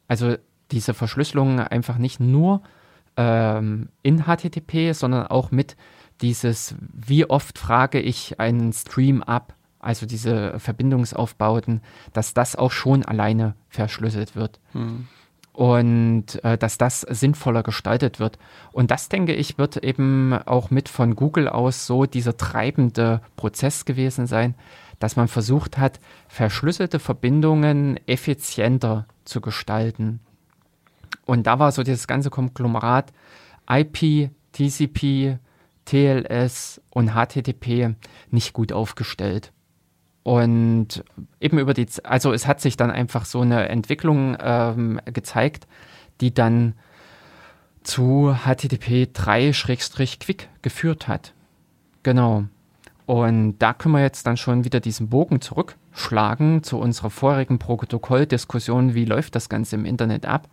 Also 0.09 0.37
diese 0.73 0.93
Verschlüsselung 0.93 1.59
einfach 1.59 1.97
nicht 1.97 2.21
nur 2.21 2.61
ähm, 3.17 3.89
in 4.03 4.25
HTTP, 4.25 4.93
sondern 4.93 5.29
auch 5.29 5.51
mit 5.51 5.75
dieses, 6.21 6.75
wie 6.81 7.31
oft 7.31 7.59
frage 7.59 7.99
ich 7.99 8.39
einen 8.39 8.75
Stream 8.75 9.23
ab, 9.23 9.55
also 9.79 10.05
diese 10.05 10.61
Verbindungsaufbauten, 10.61 11.81
dass 12.13 12.35
das 12.35 12.57
auch 12.57 12.73
schon 12.73 13.07
alleine 13.07 13.55
verschlüsselt 13.71 14.37
wird 14.37 14.61
Hm. 14.73 15.09
Und 15.59 16.45
äh, 16.45 16.57
dass 16.57 16.79
das 16.79 17.01
sinnvoller 17.01 17.65
gestaltet 17.65 18.21
wird. 18.21 18.39
Und 18.71 18.93
das, 18.93 19.09
denke 19.09 19.35
ich, 19.35 19.59
wird 19.59 19.77
eben 19.79 20.33
auch 20.33 20.71
mit 20.71 20.89
von 20.89 21.17
Google 21.17 21.49
aus 21.49 21.85
so 21.85 22.07
dieser 22.07 22.37
treibende 22.37 23.23
Prozess 23.35 23.85
gewesen 23.85 24.29
sein, 24.29 24.55
dass 25.01 25.17
man 25.17 25.27
versucht 25.27 25.77
hat, 25.77 25.99
verschlüsselte 26.29 27.01
Verbindungen 27.01 27.99
effizienter 28.07 29.09
zu 29.25 29.41
gestalten. 29.41 30.21
Und 31.27 31.49
da 31.49 31.59
war 31.59 31.73
so 31.73 31.83
dieses 31.83 32.07
ganze 32.07 32.31
Konglomerat 32.31 33.13
IP, 33.69 34.31
TCP, 34.53 35.39
TLS 35.87 36.81
und 36.91 37.15
HTTP 37.15 37.97
nicht 38.31 38.53
gut 38.53 38.73
aufgestellt. 38.73 39.53
Und 40.23 41.05
eben 41.41 41.59
über 41.59 41.75
die, 41.75 41.87
also 42.05 42.33
es 42.33 42.47
hat 42.47 42.61
sich 42.61 42.77
dann 42.77 42.91
einfach 42.91 43.25
so 43.25 43.41
eine 43.41 43.69
Entwicklung 43.69 44.37
ähm, 44.41 45.01
gezeigt, 45.07 45.67
die 46.21 46.35
dann 46.35 46.75
zu 47.83 48.37
HTTP 48.45 49.09
3-Quick 49.15 50.49
geführt 50.61 51.09
hat. 51.09 51.33
Genau. 52.03 52.45
Und 53.07 53.59
da 53.59 53.73
können 53.73 53.95
wir 53.95 54.03
jetzt 54.03 54.27
dann 54.27 54.37
schon 54.37 54.65
wieder 54.65 54.81
diesen 54.81 55.09
Bogen 55.09 55.41
zurückschlagen 55.41 56.63
zu 56.63 56.79
unserer 56.79 57.09
vorigen 57.09 57.59
Protokolldiskussion, 57.59 58.93
wie 58.93 59.07
läuft 59.07 59.35
das 59.35 59.49
Ganze 59.49 59.77
im 59.77 59.87
Internet 59.87 60.27
ab. 60.27 60.49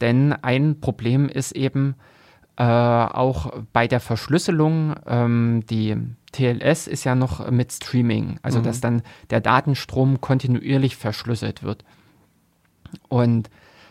Denn 0.00 0.32
ein 0.32 0.80
Problem 0.80 1.28
ist 1.28 1.52
eben 1.52 1.94
äh, 2.56 2.62
auch 2.62 3.52
bei 3.74 3.86
der 3.86 4.00
Verschlüsselung, 4.00 4.94
ähm, 5.06 5.64
die 5.68 5.96
TLS 6.34 6.88
ist 6.88 7.04
ja 7.04 7.14
noch 7.14 7.48
mit 7.50 7.72
Streaming, 7.72 8.38
also 8.42 8.60
dass 8.60 8.80
dann 8.80 9.02
der 9.30 9.40
Datenstrom 9.40 10.20
kontinuierlich 10.20 10.96
verschlüsselt 10.96 11.62
wird. 11.62 11.84
Und 13.08 13.50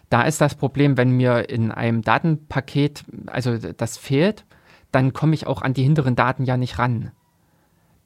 da 0.09 0.23
ist 0.23 0.41
das 0.41 0.55
Problem, 0.55 0.97
wenn 0.97 1.11
mir 1.11 1.49
in 1.49 1.71
einem 1.71 2.01
Datenpaket, 2.01 3.05
also 3.27 3.57
das 3.57 3.97
fehlt, 3.97 4.45
dann 4.91 5.13
komme 5.13 5.33
ich 5.33 5.47
auch 5.47 5.61
an 5.61 5.73
die 5.73 5.83
hinteren 5.83 6.15
Daten 6.15 6.43
ja 6.43 6.57
nicht 6.57 6.77
ran. 6.77 7.11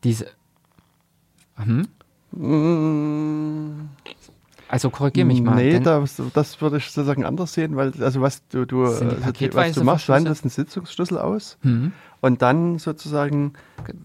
Diese, 0.04 0.28
hm? 1.56 1.88
Mm, 2.32 3.90
Also 4.70 4.90
korrigier 4.90 5.26
mich 5.26 5.42
mal. 5.42 5.56
Nee, 5.56 5.80
das, 5.80 6.22
das 6.34 6.62
würde 6.62 6.78
ich 6.78 6.92
sozusagen 6.92 7.26
anders 7.26 7.54
sehen, 7.54 7.76
weil 7.76 7.92
also 8.02 8.22
was 8.22 8.48
du, 8.50 8.66
du, 8.66 8.84
also 8.86 9.06
was 9.54 9.74
du 9.74 9.84
machst, 9.84 10.10
handelst 10.10 10.44
einen 10.44 10.52
Sitzungsschlüssel 10.52 11.18
aus 11.18 11.58
Hm? 11.62 11.94
Und 12.22 12.42
dann 12.42 12.80
sozusagen 12.80 13.54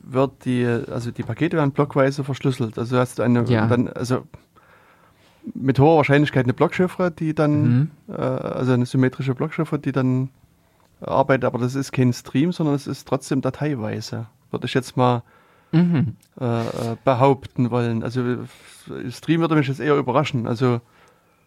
wird 0.02 0.44
die, 0.44 0.64
also 0.64 1.10
die 1.10 1.22
Pakete 1.22 1.56
werden 1.56 1.72
blockweise 1.72 2.24
verschlüsselt. 2.24 2.78
Also 2.78 2.98
hast 2.98 3.18
du 3.18 3.22
eine, 3.22 3.44
Ja. 3.44 3.66
dann, 3.66 3.88
also 3.88 4.24
mit 5.54 5.78
hoher 5.78 5.96
Wahrscheinlichkeit 5.96 6.44
eine 6.44 6.52
Blockchiffre, 6.54 7.10
die 7.10 7.34
dann, 7.34 7.62
Mhm. 7.62 7.90
äh, 8.08 8.12
also 8.12 8.72
eine 8.72 8.86
symmetrische 8.86 9.34
Blockchiffre, 9.34 9.78
die 9.78 9.92
dann 9.92 10.28
arbeitet, 11.00 11.44
aber 11.44 11.58
das 11.58 11.74
ist 11.74 11.90
kein 11.92 12.12
Stream, 12.12 12.52
sondern 12.52 12.76
es 12.76 12.86
ist 12.86 13.08
trotzdem 13.08 13.40
dateiweise. 13.40 14.26
Würde 14.52 14.66
ich 14.66 14.74
jetzt 14.74 14.96
mal 14.96 15.22
Mhm. 15.72 16.16
äh, 16.40 16.44
äh, 16.92 16.96
behaupten 17.04 17.70
wollen. 17.70 18.02
Also 18.04 18.20
äh, 18.22 19.10
Stream 19.10 19.40
würde 19.40 19.56
mich 19.56 19.68
jetzt 19.68 19.80
eher 19.80 19.96
überraschen. 19.96 20.46
Also 20.46 20.80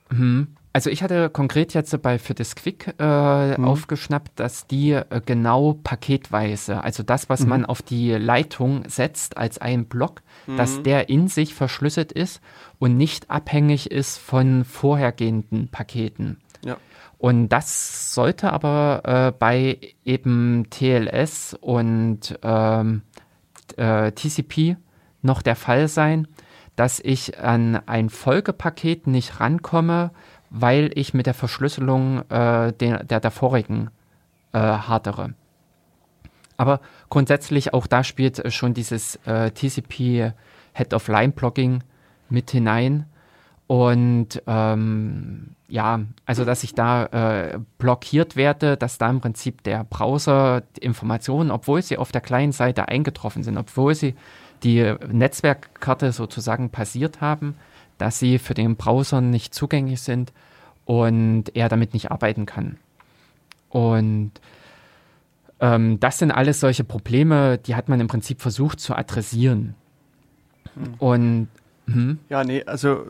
Mhm. 0.10 0.48
Also 0.76 0.90
ich 0.90 1.02
hatte 1.02 1.30
konkret 1.30 1.74
jetzt 1.74 2.02
bei 2.02 2.20
für 2.20 2.34
das 2.34 2.54
Quick 2.54 2.96
äh, 3.00 3.58
Mhm. 3.58 3.64
aufgeschnappt, 3.64 4.38
dass 4.42 4.68
die 4.68 4.92
äh, 4.92 5.22
genau 5.26 5.80
paketweise, 5.82 6.84
also 6.84 7.02
das, 7.02 7.30
was 7.30 7.44
Mhm. 7.44 7.50
man 7.50 7.66
auf 7.66 7.82
die 7.82 8.12
Leitung 8.12 8.84
setzt 8.90 9.38
als 9.38 9.58
ein 9.58 9.86
Block, 9.86 10.22
Mhm. 10.48 10.58
dass 10.58 10.84
der 10.84 11.08
in 11.08 11.30
sich 11.30 11.54
verschlüsselt 11.54 12.12
ist 12.12 12.42
und 12.78 12.98
nicht 12.98 13.32
abhängig 13.32 13.90
ist 13.90 14.18
von 14.18 14.66
vorhergehenden 14.66 15.70
Paketen. 15.70 16.42
ja. 16.62 16.76
Und 17.20 17.48
das 17.48 18.14
sollte 18.14 18.52
aber 18.52 19.02
äh, 19.06 19.32
bei 19.40 19.80
eben 20.04 20.68
TLS 20.72 21.56
und 21.62 22.38
ähm, 22.44 23.02
äh, 23.78 24.12
TCP 24.12 24.76
noch 25.22 25.42
der 25.42 25.56
Fall 25.56 25.88
sein, 25.88 26.28
dass 26.76 27.00
ich 27.00 27.40
an 27.40 27.80
ein 27.86 28.10
Folgepaket 28.10 29.08
nicht 29.08 29.40
rankomme, 29.40 30.12
weil 30.50 30.92
ich 30.96 31.14
mit 31.14 31.26
der 31.26 31.34
Verschlüsselung 31.34 32.30
äh, 32.30 32.74
der, 32.74 33.04
der 33.04 33.20
davorigen 33.20 33.90
äh, 34.54 34.60
hadere. 34.60 35.34
Aber 36.58 36.80
grundsätzlich 37.10 37.74
auch 37.74 37.88
da 37.88 38.04
spielt 38.04 38.40
äh, 38.40 38.52
schon 38.52 38.74
dieses 38.74 39.18
äh, 39.26 39.52
TCP 39.52 40.34
Head 40.74 40.94
of 40.94 41.08
Line 41.08 41.34
Blocking 41.34 41.84
mit 42.30 42.52
hinein. 42.52 43.06
Und 43.68 44.44
ähm, 44.46 45.56
ja, 45.68 46.02
also 46.26 46.46
dass 46.46 46.64
ich 46.64 46.76
da 46.76 47.06
äh, 47.06 47.60
blockiert 47.80 48.36
werde, 48.36 48.78
dass 48.78 49.00
da 49.00 49.10
im 49.10 49.22
Prinzip 49.22 49.64
der 49.64 49.84
Browser 49.84 50.64
Informationen, 50.80 51.50
obwohl 51.50 51.82
sie 51.82 51.98
auf 51.98 52.12
der 52.12 52.22
kleinen 52.22 52.52
Seite 52.52 52.88
eingetroffen 52.88 53.44
sind, 53.44 53.58
obwohl 53.58 53.96
sie 53.96 54.16
die 54.64 54.94
Netzwerkkarte 55.08 56.12
sozusagen 56.12 56.70
passiert 56.70 57.22
haben, 57.22 57.56
dass 57.98 58.20
sie 58.20 58.40
für 58.40 58.54
den 58.54 58.76
Browser 58.76 59.22
nicht 59.22 59.54
zugänglich 59.54 60.02
sind 60.02 60.34
und 60.86 61.56
er 61.56 61.70
damit 61.70 61.94
nicht 61.94 62.12
arbeiten 62.12 62.46
kann. 62.46 62.78
Und 63.70 64.32
ähm, 65.60 66.00
das 66.00 66.20
sind 66.20 66.32
alles 66.32 66.60
solche 66.60 66.84
Probleme, 66.84 67.58
die 67.58 67.76
hat 67.76 67.90
man 67.90 68.00
im 68.00 68.08
Prinzip 68.08 68.42
versucht 68.42 68.80
zu 68.80 68.96
adressieren. 68.96 69.76
Und 71.00 71.48
hm, 71.88 72.20
Ja, 72.30 72.44
nee, 72.44 72.64
also 72.66 73.06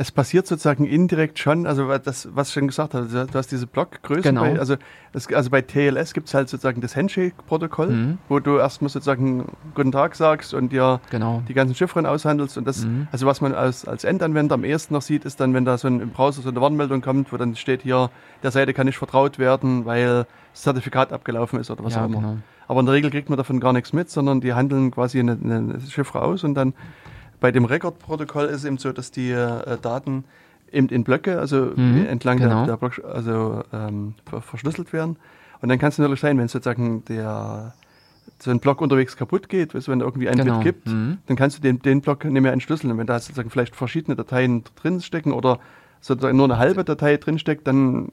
es 0.00 0.12
passiert 0.12 0.46
sozusagen 0.46 0.84
indirekt 0.86 1.40
schon, 1.40 1.66
also 1.66 1.88
das, 1.98 2.28
was 2.32 2.48
ich 2.48 2.54
schon 2.54 2.68
gesagt 2.68 2.94
habe, 2.94 3.06
du 3.06 3.34
hast 3.34 3.50
diese 3.50 3.66
Blockgröße, 3.66 4.22
Genau. 4.22 4.42
bei, 4.42 4.56
also, 4.58 4.76
es, 5.12 5.26
also 5.34 5.50
bei 5.50 5.60
TLS 5.60 6.14
gibt 6.14 6.28
es 6.28 6.34
halt 6.34 6.48
sozusagen 6.48 6.80
das 6.80 6.94
Handshake-Protokoll, 6.94 7.88
Mhm. 7.88 8.18
wo 8.28 8.38
du 8.38 8.58
erstmal 8.58 8.90
sozusagen 8.90 9.46
Guten 9.74 9.90
Tag 9.90 10.14
sagst 10.14 10.54
und 10.54 10.70
dir 10.70 11.00
genau. 11.10 11.42
die 11.48 11.52
ganzen 11.54 11.74
Chiffren 11.74 12.06
aushandelst 12.06 12.56
und 12.56 12.64
das, 12.66 12.84
Mhm. 12.86 13.08
also 13.10 13.26
was 13.26 13.40
man 13.40 13.52
als, 13.54 13.86
als 13.88 14.04
Endanwender 14.04 14.54
am 14.54 14.62
ehesten 14.62 14.94
noch 14.94 15.02
sieht, 15.02 15.24
ist 15.24 15.40
dann, 15.40 15.52
wenn 15.52 15.64
da 15.64 15.76
so 15.76 15.88
ein, 15.88 16.00
im 16.00 16.10
Browser 16.10 16.42
so 16.42 16.48
eine 16.50 16.60
Warnmeldung 16.60 17.00
kommt, 17.00 17.32
wo 17.32 17.36
dann 17.36 17.56
steht 17.56 17.82
hier, 17.82 18.10
der 18.44 18.52
Seite 18.52 18.74
kann 18.74 18.86
nicht 18.86 18.98
vertraut 18.98 19.40
werden, 19.40 19.84
weil 19.84 20.26
das 20.52 20.62
Zertifikat 20.62 21.12
abgelaufen 21.12 21.58
ist 21.58 21.72
oder 21.72 21.82
was 21.82 21.96
ja, 21.96 22.02
auch 22.02 22.06
immer. 22.08 22.18
genau. 22.20 22.36
Aber 22.68 22.80
in 22.80 22.86
der 22.86 22.94
Regel 22.94 23.10
kriegt 23.10 23.30
man 23.30 23.36
davon 23.36 23.58
gar 23.58 23.72
nichts 23.72 23.92
mit, 23.92 24.10
sondern 24.10 24.40
die 24.40 24.52
handeln 24.54 24.92
quasi 24.92 25.18
eine, 25.18 25.32
eine 25.42 25.80
Chiffre 25.88 26.22
aus 26.22 26.44
und 26.44 26.54
dann 26.54 26.72
bei 27.40 27.50
dem 27.52 27.64
Record-Protokoll 27.64 28.46
ist 28.46 28.56
es 28.58 28.64
eben 28.64 28.78
so, 28.78 28.92
dass 28.92 29.10
die 29.10 29.30
äh, 29.30 29.78
Daten 29.80 30.24
eben 30.72 30.88
in 30.88 31.04
Blöcke, 31.04 31.38
also 31.38 31.72
Mhm, 31.76 32.06
entlang 32.06 32.38
genau. 32.38 32.66
der, 32.66 32.66
der 32.66 32.76
Block, 32.76 33.02
also 33.04 33.62
ähm, 33.72 34.14
ver 34.28 34.40
verschlüsselt 34.42 34.92
werden. 34.92 35.16
Und 35.60 35.68
dann 35.70 35.78
kann 35.78 35.88
es 35.88 35.98
natürlich 35.98 36.20
sein, 36.20 36.38
wenn 36.38 36.48
sozusagen 36.48 37.04
der 37.06 37.74
so 38.40 38.50
ein 38.50 38.60
Block 38.60 38.80
unterwegs 38.80 39.16
kaputt 39.16 39.48
geht, 39.48 39.74
du, 39.74 39.78
wenn 39.88 39.98
da 39.98 40.04
irgendwie 40.04 40.28
ein 40.28 40.36
Genau. 40.36 40.56
Bit 40.58 40.62
gibt, 40.64 40.88
Mhm. 40.88 41.18
dann 41.26 41.36
kannst 41.36 41.56
du 41.58 41.62
den, 41.62 41.80
den 41.80 42.00
Block 42.02 42.24
nicht 42.24 42.40
mehr 42.42 42.52
entschlüsseln. 42.52 42.92
Und 42.92 42.98
wenn 42.98 43.06
da 43.06 43.18
sozusagen 43.18 43.50
vielleicht 43.50 43.74
verschiedene 43.74 44.14
Dateien 44.14 44.62
drin 44.80 45.00
stecken 45.00 45.32
oder 45.32 45.58
sozusagen 46.00 46.36
nur 46.36 46.46
eine 46.46 46.58
halbe 46.58 46.84
Datei 46.84 47.16
drin 47.16 47.38
steckt, 47.38 47.66
dann 47.66 48.08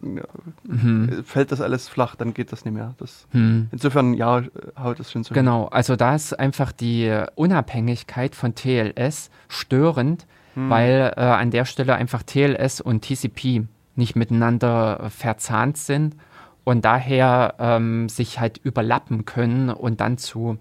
Mhm. 0.64 1.10
äh, 1.20 1.24
fällt 1.24 1.52
das 1.52 1.62
alles 1.62 1.88
flach, 1.88 2.16
dann 2.16 2.34
geht 2.34 2.52
das 2.52 2.66
nicht 2.66 2.74
mehr. 2.74 2.94
Das, 2.98 3.28
Mhm. 3.34 3.68
insofern, 3.72 4.14
ja, 4.14 4.42
haut 4.78 5.00
es 5.00 5.12
schon 5.12 5.24
so. 5.24 5.30
hin. 5.30 5.36
Genau, 5.36 5.66
also 5.68 5.96
da 5.96 6.16
ist 6.16 6.38
einfach 6.40 6.72
die 6.72 7.16
Unabhängigkeit 7.36 8.36
von 8.36 8.56
TLS 8.56 9.30
störend, 9.48 10.26
Hm. 10.56 10.70
weil 10.70 11.14
äh, 11.16 11.22
an 11.22 11.52
der 11.52 11.66
Stelle 11.66 11.96
einfach 11.96 12.24
TLS 12.24 12.82
und 12.82 13.02
TCP 13.04 13.68
nicht 13.96 14.16
miteinander 14.16 15.10
verzahnt 15.10 15.78
sind 15.78 16.16
und 16.64 16.84
daher 16.86 17.56
ähm, 17.60 18.10
sich 18.10 18.40
halt 18.40 18.58
überlappen 18.64 19.26
können 19.26 19.70
und 19.70 20.02
dann 20.02 20.18
zu 20.18 20.58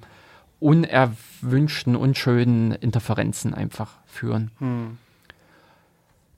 unerwünschten, 0.60 1.96
unschönen 1.96 2.72
Interferenzen 2.72 3.54
einfach 3.54 3.92
führen. 4.06 4.50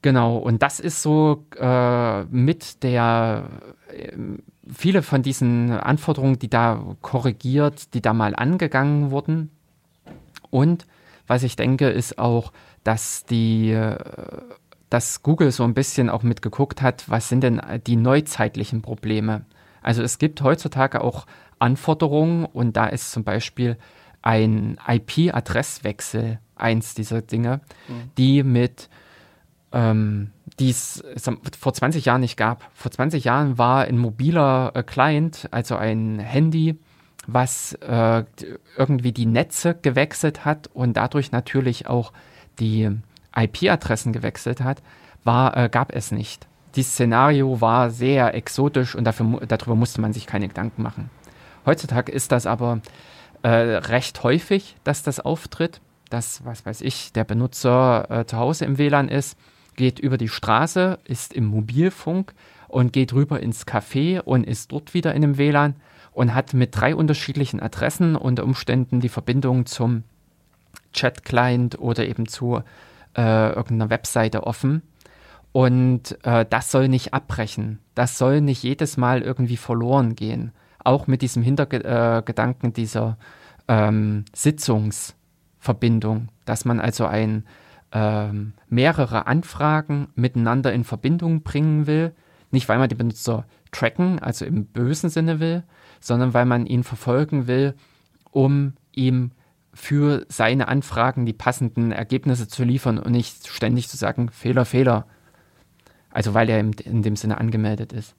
Genau, 0.07 0.37
und 0.37 0.63
das 0.63 0.79
ist 0.79 1.03
so 1.03 1.47
äh, 1.59 2.23
mit 2.27 2.85
der, 2.85 3.49
äh, 3.93 4.13
viele 4.73 5.03
von 5.03 5.23
diesen 5.23 5.73
Anforderungen, 5.73 6.39
die 6.39 6.49
da 6.49 6.95
korrigiert, 7.03 7.93
die 7.93 8.01
da 8.01 8.13
mal 8.13 8.37
angegangen 8.37 9.11
wurden. 9.11 9.51
Und 10.49 10.87
was 11.27 11.43
ich 11.43 11.57
denke, 11.57 11.89
ist 11.89 12.21
auch, 12.21 12.53
dass 12.85 13.25
die, 13.25 13.73
äh, 13.73 13.99
dass 14.91 15.25
Google 15.25 15.51
so 15.51 15.65
ein 15.65 15.75
bisschen 15.75 16.09
auch 16.09 16.23
mitgeguckt 16.23 16.83
hat, 16.83 17.11
was 17.11 17.29
sind 17.29 17.41
denn 17.41 17.61
die 17.85 17.97
neuzeitlichen 17.97 18.83
Probleme. 18.83 19.45
Also 19.83 20.05
es 20.05 20.19
gibt 20.19 20.41
heutzutage 20.41 21.01
auch 21.01 21.27
Anforderungen 21.59 22.45
und 22.45 22.77
da 22.77 22.87
ist 22.87 23.11
zum 23.11 23.25
Beispiel 23.25 23.77
ein 24.23 24.79
IP-Adresswechsel 24.87 26.39
eins 26.55 26.95
dieser 26.95 27.23
Dinge, 27.23 27.61
mhm. 27.89 28.11
die 28.17 28.45
mit 28.45 28.89
ähm, 29.77 30.33
die 30.59 30.71
es 30.71 31.05
vor 31.61 31.75
20 31.75 32.07
Jahren 32.07 32.23
nicht 32.23 32.39
gab. 32.39 32.71
Vor 32.73 32.91
20 32.91 33.25
Jahren 33.25 33.59
war 33.59 33.83
ein 33.85 33.99
mobiler 33.99 34.73
äh, 34.75 34.83
Client, 34.83 35.49
also 35.51 35.77
ein 35.77 36.19
Handy, 36.19 36.79
was 37.27 37.75
äh, 37.75 38.25
irgendwie 38.79 39.13
die 39.13 39.27
Netze 39.27 39.75
gewechselt 39.75 40.47
hat 40.47 40.69
und 40.73 40.97
dadurch 40.97 41.31
natürlich 41.31 41.89
auch 41.89 42.15
die 42.59 42.91
IP-Adressen 43.37 44.15
gewechselt 44.15 44.63
hat, 44.63 44.83
war, 45.25 45.55
äh, 45.55 45.69
gab 45.69 45.95
es 45.95 46.11
nicht. 46.11 46.47
Dieses 46.75 46.93
Szenario 46.93 47.61
war 47.61 47.91
sehr 47.91 48.35
exotisch 48.35 48.95
und 48.95 49.05
dafür, 49.05 49.43
darüber 49.47 49.75
musste 49.75 50.01
man 50.01 50.15
sich 50.15 50.27
keine 50.27 50.49
Gedanken 50.49 50.83
machen. 50.83 51.11
Heutzutage 51.67 52.13
ist 52.13 52.33
das 52.33 52.47
aber 52.47 52.81
äh, 53.43 53.49
recht 53.51 54.23
häufig, 54.23 54.77
dass 54.85 55.03
das 55.03 55.21
auftritt, 55.21 55.83
dass, 56.09 56.47
was 56.47 56.65
weiß 56.65 56.81
ich, 56.81 57.13
der 57.13 57.25
Benutzer 57.25 58.11
äh, 58.11 58.25
zu 58.25 58.39
Hause 58.39 58.65
im 58.65 58.79
WLAN 58.79 59.11
ist 59.11 59.37
geht 59.77 59.99
über 59.99 60.19
die 60.19 60.29
Straße, 60.29 60.99
ist 61.05 61.33
im 61.33 61.45
Mobilfunk 61.47 62.35
und 62.69 62.93
geht 62.93 63.13
rüber 63.13 63.41
ins 63.41 63.67
Café 63.67 64.21
und 64.21 64.45
ist 64.45 64.73
dort 64.73 64.95
wieder 64.95 65.15
in 65.15 65.23
einem 65.23 65.39
WLAN 65.39 65.77
und 66.13 66.35
hat 66.35 66.55
mit 66.55 66.75
drei 66.75 66.95
unterschiedlichen 66.97 67.61
Adressen 67.61 68.17
unter 68.17 68.45
Umständen 68.45 69.01
die 69.01 69.09
Verbindung 69.09 69.67
zum 69.67 70.03
Chat-Client 70.93 71.79
oder 71.79 72.07
eben 72.07 72.27
zu 72.27 72.63
äh, 73.17 73.49
irgendeiner 73.51 73.91
Webseite 73.91 74.45
offen. 74.45 74.83
Und 75.53 76.19
äh, 76.25 76.45
das 76.49 76.71
soll 76.71 76.89
nicht 76.89 77.15
abbrechen. 77.15 77.79
Das 77.95 78.19
soll 78.19 78.41
nicht 78.41 78.63
jedes 78.63 78.97
Mal 78.97 79.23
irgendwie 79.23 79.57
verloren 79.57 80.15
gehen. 80.15 80.53
Auch 80.85 81.07
mit 81.07 81.23
diesem 81.23 81.43
Hintergedanken 81.43 82.71
äh, 82.71 82.73
dieser 82.73 83.17
ähm, 83.69 84.25
Sitzungsverbindung, 84.35 86.29
dass 86.45 86.65
man 86.65 86.81
also 86.81 87.07
ein 87.07 87.45
ähm, 87.93 88.55
mehrere 88.69 89.27
Anfragen 89.27 90.09
miteinander 90.15 90.73
in 90.73 90.85
Verbindung 90.85 91.43
bringen 91.43 91.87
will. 91.87 92.15
Nicht, 92.51 92.69
weil 92.69 92.79
man 92.79 92.89
die 92.89 92.95
Benutzer 92.95 93.47
tracken, 93.73 94.19
also 94.19 94.45
im 94.45 94.67
bösen 94.67 95.11
Sinne 95.11 95.41
will, 95.41 95.65
sondern 96.01 96.35
weil 96.35 96.47
man 96.47 96.67
ihn 96.67 96.85
verfolgen 96.85 97.47
will, 97.47 97.75
um 98.31 98.75
ihm 98.93 99.33
für 99.75 100.25
seine 100.29 100.69
Anfragen 100.69 101.27
die 101.27 101.33
passenden 101.33 101.93
Ergebnisse 101.93 102.49
zu 102.49 102.65
liefern 102.65 102.99
und 102.99 103.13
nicht 103.13 103.47
ständig 103.49 103.89
zu 103.89 103.97
sagen, 103.97 104.31
Fehler, 104.31 104.65
Fehler. 104.65 105.07
Also 106.11 106.33
weil 106.33 106.49
er 106.49 106.61
in 106.61 107.03
dem 107.03 107.17
Sinne 107.17 107.39
angemeldet 107.39 107.93
ist. 107.93 108.15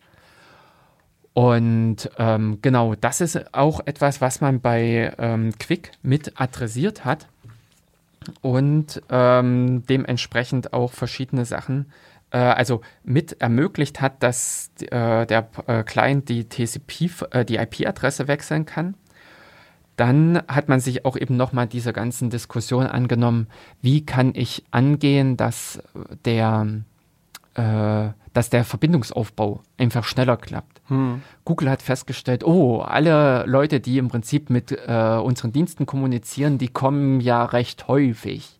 Und 1.33 2.09
ähm, 2.17 2.59
genau, 2.61 2.95
das 2.95 3.21
ist 3.21 3.53
auch 3.53 3.79
etwas, 3.85 4.21
was 4.21 4.41
man 4.41 4.59
bei 4.59 5.13
ähm, 5.17 5.51
Quick 5.59 5.91
mit 6.01 6.39
adressiert 6.39 7.05
hat 7.05 7.27
und 8.41 9.01
ähm, 9.09 9.83
dementsprechend 9.87 10.73
auch 10.73 10.91
verschiedene 10.91 11.45
Sachen, 11.45 11.91
äh, 12.31 12.37
also 12.37 12.81
mit 13.03 13.41
ermöglicht 13.41 14.01
hat, 14.01 14.21
dass 14.23 14.71
äh, 14.81 15.25
der 15.25 15.49
äh, 15.67 15.83
Client 15.83 16.29
die 16.29 16.45
TCP, 16.45 17.09
äh, 17.31 17.45
die 17.45 17.57
IP-Adresse 17.57 18.27
wechseln 18.27 18.65
kann. 18.65 18.95
Dann 19.95 20.43
hat 20.47 20.69
man 20.69 20.79
sich 20.79 21.05
auch 21.05 21.17
eben 21.17 21.37
nochmal 21.37 21.67
dieser 21.67 21.91
ganzen 21.91 22.29
Diskussion 22.29 22.85
angenommen, 22.85 23.47
wie 23.81 24.05
kann 24.05 24.33
ich 24.35 24.63
angehen, 24.69 25.37
dass 25.37 25.81
der 26.23 26.67
äh, 27.57 28.09
dass 28.33 28.51
der 28.51 28.63
Verbindungsaufbau 28.63 29.61
einfach 29.77 30.03
schneller 30.03 30.37
klappt. 30.37 30.79
Hm. 30.89 31.23
Google 31.43 31.71
hat 31.71 31.81
festgestellt, 31.81 32.43
oh, 32.45 32.81
alle 32.81 33.45
Leute, 33.47 33.79
die 33.79 33.97
im 33.97 34.09
Prinzip 34.09 34.51
mit 34.51 34.71
äh, 34.71 35.19
unseren 35.21 35.51
Diensten 35.53 35.87
kommunizieren, 35.87 36.59
die 36.59 36.67
kommen 36.67 37.19
ja 37.19 37.43
recht 37.43 37.87
häufig. 37.87 38.59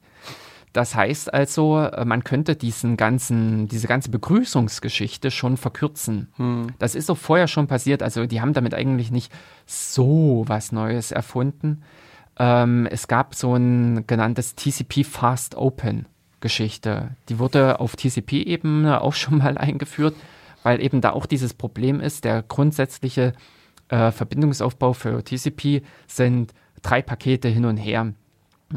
Das 0.74 0.96
heißt 0.96 1.32
also, 1.32 1.80
äh, 1.80 2.06
man 2.06 2.24
könnte 2.24 2.56
diesen 2.56 2.98
ganzen, 2.98 3.68
diese 3.68 3.88
ganze 3.88 4.10
Begrüßungsgeschichte 4.10 5.30
schon 5.30 5.58
verkürzen. 5.58 6.30
Hm. 6.38 6.68
Das 6.80 6.96
ist 6.96 7.10
doch 7.10 7.18
vorher 7.18 7.48
schon 7.48 7.68
passiert. 7.68 8.02
Also 8.02 8.26
die 8.26 8.42
haben 8.42 8.54
damit 8.54 8.74
eigentlich 8.74 9.12
nicht 9.12 9.32
so 9.68 10.44
was 10.48 10.72
Neues 10.72 11.12
erfunden. 11.12 11.84
Ähm, 12.40 12.88
es 12.90 13.08
gab 13.08 13.36
so 13.36 13.54
ein 13.54 14.08
genanntes 14.08 14.56
TCP 14.56 15.04
Fast 15.04 15.56
Open. 15.56 16.08
Geschichte. 16.40 17.16
Die 17.30 17.40
wurde 17.40 17.80
auf 17.80 17.96
TCP-Ebene 17.96 19.02
auch 19.02 19.14
schon 19.14 19.40
mal 19.40 19.58
eingeführt, 19.58 20.16
weil 20.64 20.82
eben 20.82 21.02
da 21.02 21.12
auch 21.12 21.26
dieses 21.26 21.54
Problem 21.54 22.00
ist, 22.00 22.24
der 22.24 22.44
grundsätzliche 22.44 23.34
äh, 23.90 24.12
Verbindungsaufbau 24.12 24.94
für 24.94 25.24
TCP 25.24 25.82
sind 26.08 26.54
drei 26.82 27.02
Pakete 27.02 27.48
hin 27.48 27.66
und 27.66 27.78
her. 27.78 28.14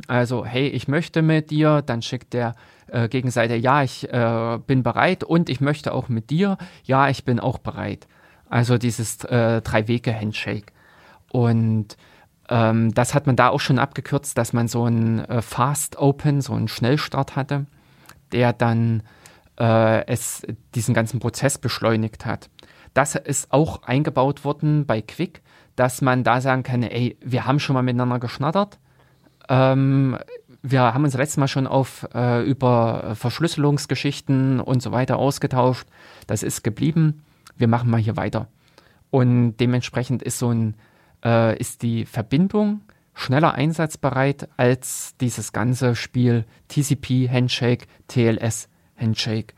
Also, 0.07 0.47
hey, 0.47 0.69
ich 0.69 0.87
möchte 0.87 1.21
mit 1.21 1.51
dir, 1.51 1.83
dann 1.83 2.01
schickt 2.01 2.33
der 2.33 2.55
äh, 2.87 3.09
Gegenseite, 3.09 3.57
ja, 3.57 3.83
ich 3.83 4.09
äh, 4.13 4.59
bin 4.67 4.83
bereit 4.83 5.25
und 5.25 5.49
ich 5.49 5.61
möchte 5.61 5.93
auch 5.93 6.09
mit 6.09 6.31
dir, 6.31 6.59
ja, 6.85 7.09
ich 7.09 7.25
bin 7.25 7.41
auch 7.41 7.59
bereit. 7.59 8.07
Also 8.49 8.79
dieses 8.79 9.25
äh, 9.25 9.61
Drei-Wege-Handshake. 9.63 10.73
Und 11.33 11.97
ähm, 12.51 12.93
das 12.93 13.15
hat 13.15 13.27
man 13.27 13.37
da 13.37 13.49
auch 13.49 13.61
schon 13.61 13.79
abgekürzt, 13.79 14.37
dass 14.37 14.53
man 14.53 14.69
so 14.69 14.85
einen 14.85 15.21
äh, 15.21 15.41
Fast 15.41 15.97
Open, 15.97 16.41
so 16.41 16.53
einen 16.53 16.69
Schnellstart 16.69 17.37
hatte, 17.37 17.67
der 18.33 18.53
dann 18.53 19.05
äh, 19.59 20.05
es 20.07 20.43
diesen 20.75 20.93
ganzen 20.93 21.21
Prozess 21.21 21.59
beschleunigt 21.59 22.27
hat. 22.27 22.51
Das 22.93 23.15
ist 23.15 23.53
auch 23.53 23.85
eingebaut 23.85 24.45
worden 24.45 24.85
bei 24.85 25.01
Quick, 25.01 25.43
dass 25.77 26.03
man 26.03 26.25
da 26.25 26.41
sagen 26.41 26.65
kann, 26.65 26.83
ey, 26.83 27.17
wir 27.23 27.47
haben 27.47 27.61
schon 27.61 27.75
mal 27.75 27.83
miteinander 27.83 28.19
geschnattert. 28.19 28.81
Ähm, 29.49 30.19
wir 30.63 30.83
haben 30.83 31.05
uns 31.05 31.15
letztes 31.15 31.37
Mal 31.37 31.49
schon 31.49 31.69
auf 31.69 32.09
äh, 32.13 32.43
über 32.43 33.15
Verschlüsselungsgeschichten 33.15 34.61
und 34.61 34.83
so 34.83 34.91
weiter 34.91 35.19
ausgetauscht. 35.19 35.87
Das 36.27 36.43
ist 36.43 36.65
geblieben. 36.65 37.23
Wir 37.57 37.69
machen 37.69 37.91
mal 37.91 38.01
hier 38.01 38.17
weiter. 38.17 38.49
Und 39.11 39.57
dementsprechend 39.59 40.23
ist 40.23 40.39
so 40.39 40.51
ein 40.51 40.75
äh, 41.25 41.59
ist 41.59 41.83
die 41.83 42.05
Verbindung 42.05 42.83
schneller 43.15 43.55
einsatzbereit 43.55 44.49
als 44.57 45.15
dieses 45.21 45.53
ganze 45.53 45.95
Spiel 45.95 46.45
TCP 46.69 47.29
Handshake, 47.31 47.87
TLS 48.09 48.69
Handshake. 48.97 49.55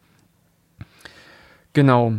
Genau. 1.72 2.14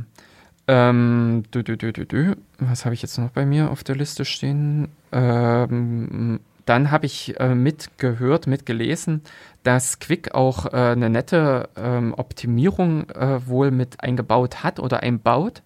Ähm, 0.68 1.44
du, 1.52 1.64
du, 1.64 1.76
du, 1.76 2.36
Was 2.60 2.86
habe 2.86 2.96
ich 2.96 3.02
jetzt 3.02 3.18
noch 3.18 3.32
bei 3.32 3.46
mir 3.46 3.70
auf 3.70 3.84
der 3.84 3.96
Liste 3.96 4.24
stehen? 4.24 4.88
Ähm, 5.12 6.40
dann 6.66 6.92
habe 6.92 7.06
ich 7.06 7.38
äh, 7.40 7.54
mitgehört, 7.54 8.48
mitgelesen, 8.48 9.22
dass 9.64 10.00
Quick 10.00 10.34
auch 10.34 10.68
äh, 10.68 10.78
eine 10.78 11.10
nette 11.10 11.70
ähm, 11.76 12.14
Optimierung 12.16 13.10
äh, 13.10 13.46
wohl 13.46 13.72
mit 13.72 14.02
eingebaut 14.02 14.64
hat 14.64 14.80
oder 14.80 15.04
einbaut, 15.04 15.62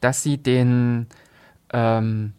dass 0.00 0.22
sie 0.22 0.38
den 0.38 1.08
ähm, 1.72 2.32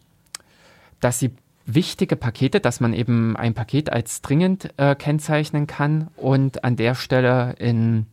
dass 1.02 1.18
sie 1.18 1.32
wichtige 1.66 2.16
Pakete, 2.16 2.60
dass 2.60 2.80
man 2.80 2.94
eben 2.94 3.36
ein 3.36 3.54
Paket 3.54 3.92
als 3.92 4.22
dringend 4.22 4.72
äh, 4.78 4.94
kennzeichnen 4.94 5.66
kann 5.66 6.08
und 6.16 6.64
an 6.64 6.76
der 6.76 6.94
Stelle 6.94 7.54
in 7.58 8.06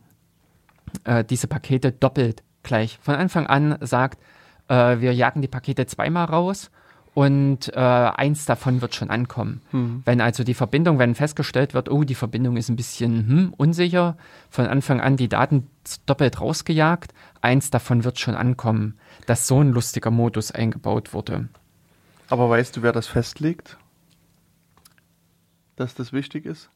äh, 1.04 1.24
diese 1.24 1.46
Pakete 1.46 1.92
doppelt 1.92 2.42
gleich 2.62 2.98
von 3.00 3.14
Anfang 3.14 3.46
an 3.46 3.78
sagt, 3.80 4.20
äh, 4.68 5.00
wir 5.00 5.14
jagen 5.14 5.40
die 5.40 5.48
Pakete 5.48 5.86
zweimal 5.86 6.26
raus 6.26 6.70
und 7.14 7.72
äh, 7.74 7.78
eins 7.78 8.44
davon 8.44 8.82
wird 8.82 8.94
schon 8.94 9.10
ankommen. 9.10 9.62
Hm. 9.70 10.02
Wenn 10.04 10.20
also 10.20 10.44
die 10.44 10.54
Verbindung, 10.54 10.98
wenn 10.98 11.14
festgestellt 11.14 11.74
wird, 11.74 11.90
oh, 11.90 12.04
die 12.04 12.14
Verbindung 12.14 12.56
ist 12.56 12.68
ein 12.68 12.76
bisschen 12.76 13.28
hm, 13.28 13.54
unsicher, 13.56 14.16
von 14.48 14.66
Anfang 14.66 15.00
an 15.00 15.16
die 15.16 15.28
Daten 15.28 15.66
doppelt 16.06 16.40
rausgejagt, 16.40 17.12
eins 17.40 17.70
davon 17.70 18.04
wird 18.04 18.20
schon 18.20 18.36
ankommen, 18.36 18.98
dass 19.26 19.46
so 19.46 19.60
ein 19.60 19.72
lustiger 19.72 20.10
Modus 20.10 20.52
eingebaut 20.52 21.12
wurde. 21.12 21.48
Aber 22.30 22.48
weißt 22.48 22.76
du, 22.76 22.82
wer 22.82 22.92
das 22.92 23.06
festlegt? 23.06 23.76
Dass 25.76 25.94
das 25.94 26.12
wichtig 26.12 26.46
ist? 26.46 26.70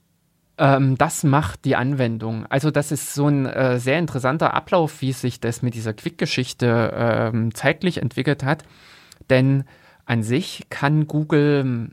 Ähm, 0.59 0.97
das 0.99 1.25
macht 1.25 1.65
die 1.65 1.77
Anwendung. 1.77 2.47
Also 2.47 2.71
das 2.71 2.93
ist 2.93 3.15
so 3.15 3.29
ein 3.29 3.47
äh, 3.47 3.79
sehr 3.81 3.99
interessanter 3.99 4.55
Ablauf, 4.55 5.01
wie 5.01 5.13
sich 5.13 5.41
das 5.41 5.63
mit 5.63 5.75
dieser 5.75 5.95
Quick-Geschichte 5.95 6.93
ähm, 6.95 7.55
zeitlich 7.55 7.99
entwickelt 7.99 8.45
hat. 8.45 8.65
Denn 9.31 9.65
an 10.05 10.23
sich 10.23 10.67
kann 10.69 11.07
Google 11.07 11.91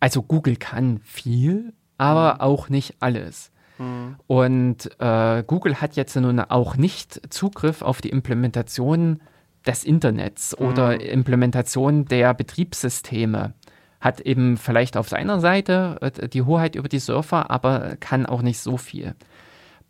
also 0.00 0.22
Google 0.22 0.56
kann 0.56 1.00
viel, 1.02 1.72
aber 1.98 2.34
mhm. 2.34 2.40
auch 2.40 2.68
nicht 2.68 2.96
alles. 3.00 3.50
Mhm. 3.78 4.16
Und 4.26 4.90
äh, 5.00 5.42
Google 5.46 5.80
hat 5.80 5.96
jetzt 5.96 6.16
nun 6.16 6.40
auch 6.40 6.76
nicht 6.76 7.32
Zugriff 7.32 7.82
auf 7.82 8.00
die 8.00 8.10
Implementation 8.10 9.20
des 9.66 9.84
Internets 9.84 10.56
mhm. 10.58 10.66
oder 10.66 11.00
Implementation 11.00 12.04
der 12.06 12.34
Betriebssysteme. 12.34 13.54
Hat 14.00 14.20
eben 14.20 14.56
vielleicht 14.56 14.96
auf 14.96 15.08
seiner 15.08 15.40
Seite 15.40 15.98
äh, 16.00 16.28
die 16.28 16.42
Hoheit 16.42 16.76
über 16.76 16.88
die 16.88 16.98
Surfer, 16.98 17.50
aber 17.50 17.96
kann 17.98 18.26
auch 18.26 18.42
nicht 18.42 18.60
so 18.60 18.76
viel. 18.76 19.14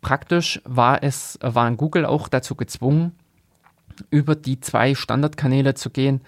Praktisch 0.01 0.61
war 0.63 1.03
es, 1.03 1.37
waren 1.41 1.77
Google 1.77 2.05
auch 2.05 2.27
dazu 2.27 2.55
gezwungen, 2.55 3.13
über 4.09 4.35
die 4.35 4.59
zwei 4.59 4.95
Standardkanäle 4.95 5.73
zu 5.73 5.89
gehen, 5.89 6.21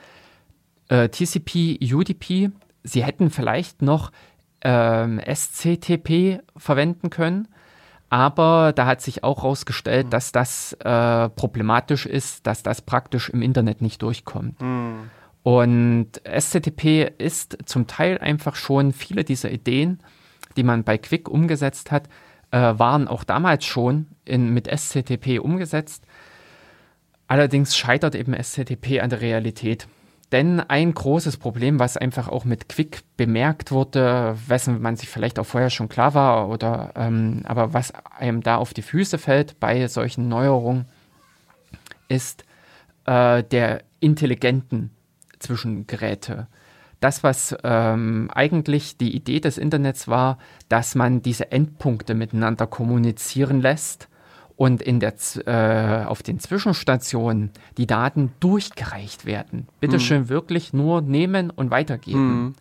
äh, 0.90 1.10
TCP, 1.10 1.80
UDP. 1.82 2.50
Sie 2.84 3.04
hätten 3.04 3.30
vielleicht 3.30 3.82
noch 3.82 4.12
ähm, 4.62 5.20
SCTP 5.20 6.42
verwenden 6.58 7.10
können, 7.10 7.48
aber 8.10 8.74
da 8.74 8.86
hat 8.86 9.02
sich 9.02 9.24
auch 9.24 9.44
herausgestellt, 9.44 10.08
mhm. 10.08 10.10
dass 10.10 10.32
das 10.32 10.74
äh, 10.74 11.30
problematisch 11.30 12.06
ist, 12.06 12.48
dass 12.48 12.64
das 12.64 12.82
praktisch 12.82 13.30
im 13.30 13.42
Internet 13.42 13.82
nicht 13.82 14.02
durchkommt. 14.02 14.62
Mhm. 14.62 15.10
Und 15.44 16.22
SCTP 16.26 17.12
ist 17.18 17.58
zum 17.66 17.88
Teil 17.88 18.18
einfach 18.18 18.56
schon 18.56 18.92
viele 18.92 19.24
dieser 19.24 19.52
Ideen, 19.52 20.00
die 20.58 20.64
man 20.64 20.84
bei 20.84 20.98
Quick 20.98 21.30
umgesetzt 21.30 21.92
hat, 21.92 22.10
äh, 22.52 22.58
waren 22.58 23.08
auch 23.08 23.24
damals 23.24 23.66
schon 23.66 24.08
in, 24.26 24.54
mit 24.54 24.68
SCTP 24.68 25.40
umgesetzt. 25.40 26.06
Allerdings 27.28 27.78
scheitert 27.78 28.16
eben 28.16 28.34
SCTP 28.34 29.02
an 29.02 29.12
der 29.12 29.22
Realität. 29.22 29.88
Denn 30.32 30.60
ein 30.60 30.94
großes 30.94 31.38
Problem, 31.38 31.80
was 31.80 31.98
einfach 31.98 32.28
auch 32.28 32.46
mit 32.46 32.70
Quick 32.70 33.02
bemerkt 33.18 33.72
wurde, 33.72 34.38
wessen 34.48 34.80
man 34.80 34.96
sich 34.96 35.10
vielleicht 35.10 35.40
auch 35.40 35.46
vorher 35.46 35.72
schon 35.72 35.90
klar 35.90 36.14
war, 36.14 36.50
oder 36.50 36.92
ähm, 36.96 37.42
aber 37.46 37.74
was 37.74 37.92
einem 38.16 38.44
da 38.44 38.58
auf 38.58 38.74
die 38.74 38.84
Füße 38.84 39.18
fällt 39.18 39.60
bei 39.60 39.88
solchen 39.88 40.28
Neuerungen, 40.28 40.86
ist 42.10 42.46
äh, 43.06 43.44
der 43.44 43.84
intelligenten 44.00 44.92
Zwischengeräte. 45.40 46.48
Das, 47.00 47.24
was 47.24 47.56
ähm, 47.64 48.30
eigentlich 48.34 48.98
die 48.98 49.16
Idee 49.16 49.40
des 49.40 49.58
Internets 49.58 50.08
war, 50.08 50.38
dass 50.68 50.94
man 50.96 51.22
diese 51.22 51.52
Endpunkte 51.52 52.14
miteinander 52.14 52.68
kommunizieren 52.68 53.62
lässt 53.62 54.10
und 54.60 54.82
in 54.82 55.00
der, 55.00 55.14
äh, 55.46 56.04
auf 56.04 56.22
den 56.22 56.38
Zwischenstationen 56.38 57.52
die 57.78 57.88
Daten 57.88 58.34
durchgereicht 58.42 59.26
werden. 59.26 59.70
Bitte 59.80 59.96
mhm. 59.96 60.02
schön 60.02 60.28
wirklich 60.28 60.74
nur 60.74 61.00
nehmen 61.00 61.50
und 61.50 61.72
weitergeben. 61.72 62.42
Mhm. 62.44 62.56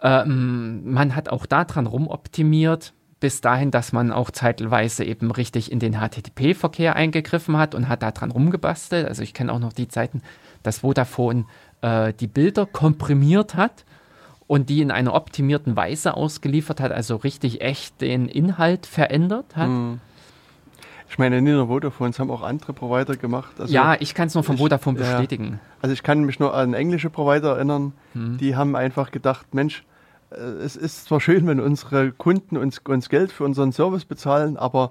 Ähm, 0.00 0.92
man 0.92 1.16
hat 1.16 1.28
auch 1.28 1.44
daran 1.44 1.88
rumoptimiert, 1.88 2.92
bis 3.18 3.40
dahin, 3.40 3.72
dass 3.72 3.92
man 3.92 4.12
auch 4.12 4.30
zeitweise 4.30 5.02
eben 5.02 5.32
richtig 5.32 5.72
in 5.72 5.80
den 5.80 5.94
HTTP-Verkehr 5.94 6.94
eingegriffen 6.94 7.56
hat 7.56 7.74
und 7.74 7.88
hat 7.88 8.04
daran 8.04 8.30
rumgebastelt. 8.30 9.08
Also 9.08 9.24
ich 9.24 9.34
kenne 9.34 9.52
auch 9.52 9.58
noch 9.58 9.72
die 9.72 9.88
Zeiten, 9.88 10.22
dass 10.62 10.78
Vodafone 10.78 11.46
äh, 11.80 12.12
die 12.12 12.28
Bilder 12.28 12.64
komprimiert 12.64 13.56
hat 13.56 13.84
und 14.46 14.70
die 14.70 14.80
in 14.80 14.92
einer 14.92 15.14
optimierten 15.14 15.74
Weise 15.74 16.16
ausgeliefert 16.16 16.78
hat, 16.78 16.92
also 16.92 17.16
richtig 17.16 17.60
echt 17.60 18.00
den 18.00 18.28
Inhalt 18.28 18.86
verändert 18.86 19.56
hat. 19.56 19.68
Mhm. 19.68 20.00
Ich 21.12 21.18
meine, 21.18 21.42
nicht 21.42 21.52
nur 21.52 21.66
Vodafone, 21.66 22.08
es 22.08 22.18
haben 22.18 22.30
auch 22.30 22.40
andere 22.40 22.72
Provider 22.72 23.16
gemacht. 23.16 23.60
Also 23.60 23.70
ja, 23.70 23.98
ich 24.00 24.14
kann 24.14 24.28
es 24.28 24.34
nur 24.34 24.42
von 24.44 24.56
Vodafone 24.56 24.98
ich, 24.98 25.04
bestätigen. 25.04 25.44
Ja, 25.44 25.58
also 25.82 25.92
ich 25.92 26.02
kann 26.02 26.24
mich 26.24 26.40
nur 26.40 26.54
an 26.54 26.72
englische 26.72 27.10
Provider 27.10 27.56
erinnern, 27.56 27.92
hm. 28.14 28.38
die 28.38 28.56
haben 28.56 28.74
einfach 28.74 29.10
gedacht, 29.10 29.52
Mensch, 29.52 29.84
äh, 30.30 30.36
es 30.36 30.74
ist 30.74 31.04
zwar 31.04 31.20
schön, 31.20 31.46
wenn 31.46 31.60
unsere 31.60 32.12
Kunden 32.12 32.56
uns, 32.56 32.78
uns 32.78 33.10
Geld 33.10 33.30
für 33.30 33.44
unseren 33.44 33.72
Service 33.72 34.06
bezahlen, 34.06 34.56
aber 34.56 34.88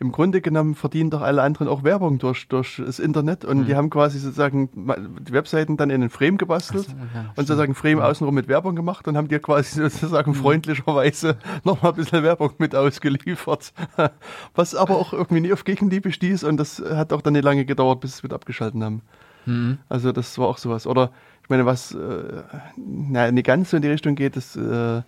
im 0.00 0.12
Grunde 0.12 0.40
genommen 0.40 0.74
verdienen 0.74 1.10
doch 1.10 1.20
alle 1.20 1.42
anderen 1.42 1.68
auch 1.68 1.84
Werbung 1.84 2.18
durch, 2.18 2.48
durch 2.48 2.82
das 2.84 2.98
Internet 2.98 3.44
und 3.44 3.58
mhm. 3.58 3.66
die 3.66 3.76
haben 3.76 3.90
quasi 3.90 4.18
sozusagen 4.18 4.70
die 4.72 5.32
Webseiten 5.32 5.76
dann 5.76 5.90
in 5.90 6.00
einen 6.00 6.08
Frame 6.08 6.38
gebastelt 6.38 6.86
so, 6.86 6.92
ja, 7.14 7.26
und 7.36 7.46
sozusagen 7.46 7.74
Frame 7.74 7.98
ja. 7.98 8.04
außenrum 8.06 8.34
mit 8.34 8.48
Werbung 8.48 8.74
gemacht 8.74 9.06
und 9.06 9.18
haben 9.18 9.28
dir 9.28 9.40
quasi 9.40 9.78
sozusagen 9.90 10.30
mhm. 10.30 10.36
freundlicherweise 10.36 11.36
nochmal 11.64 11.92
ein 11.92 11.96
bisschen 11.96 12.22
Werbung 12.22 12.52
mit 12.56 12.74
ausgeliefert. 12.74 13.74
Was 14.54 14.74
aber 14.74 14.96
auch 14.96 15.12
irgendwie 15.12 15.42
nie 15.42 15.52
auf 15.52 15.64
Gegenliebe 15.64 16.10
stieß 16.12 16.44
und 16.44 16.56
das 16.56 16.82
hat 16.82 17.12
auch 17.12 17.20
dann 17.20 17.34
nicht 17.34 17.44
lange 17.44 17.66
gedauert, 17.66 18.00
bis 18.00 18.12
sie 18.12 18.18
es 18.18 18.22
wieder 18.24 18.36
abgeschalten 18.36 18.82
haben. 18.82 19.02
Mhm. 19.44 19.78
Also 19.90 20.12
das 20.12 20.38
war 20.38 20.48
auch 20.48 20.58
sowas. 20.58 20.86
Oder 20.86 21.10
ich 21.42 21.50
meine, 21.50 21.66
was 21.66 21.92
äh, 21.92 22.42
na, 22.76 23.30
nicht 23.30 23.46
ganz 23.46 23.70
so 23.70 23.76
in 23.76 23.82
die 23.82 23.88
Richtung 23.88 24.14
geht, 24.14 24.36
das 24.36 24.56
äh, 24.56 25.02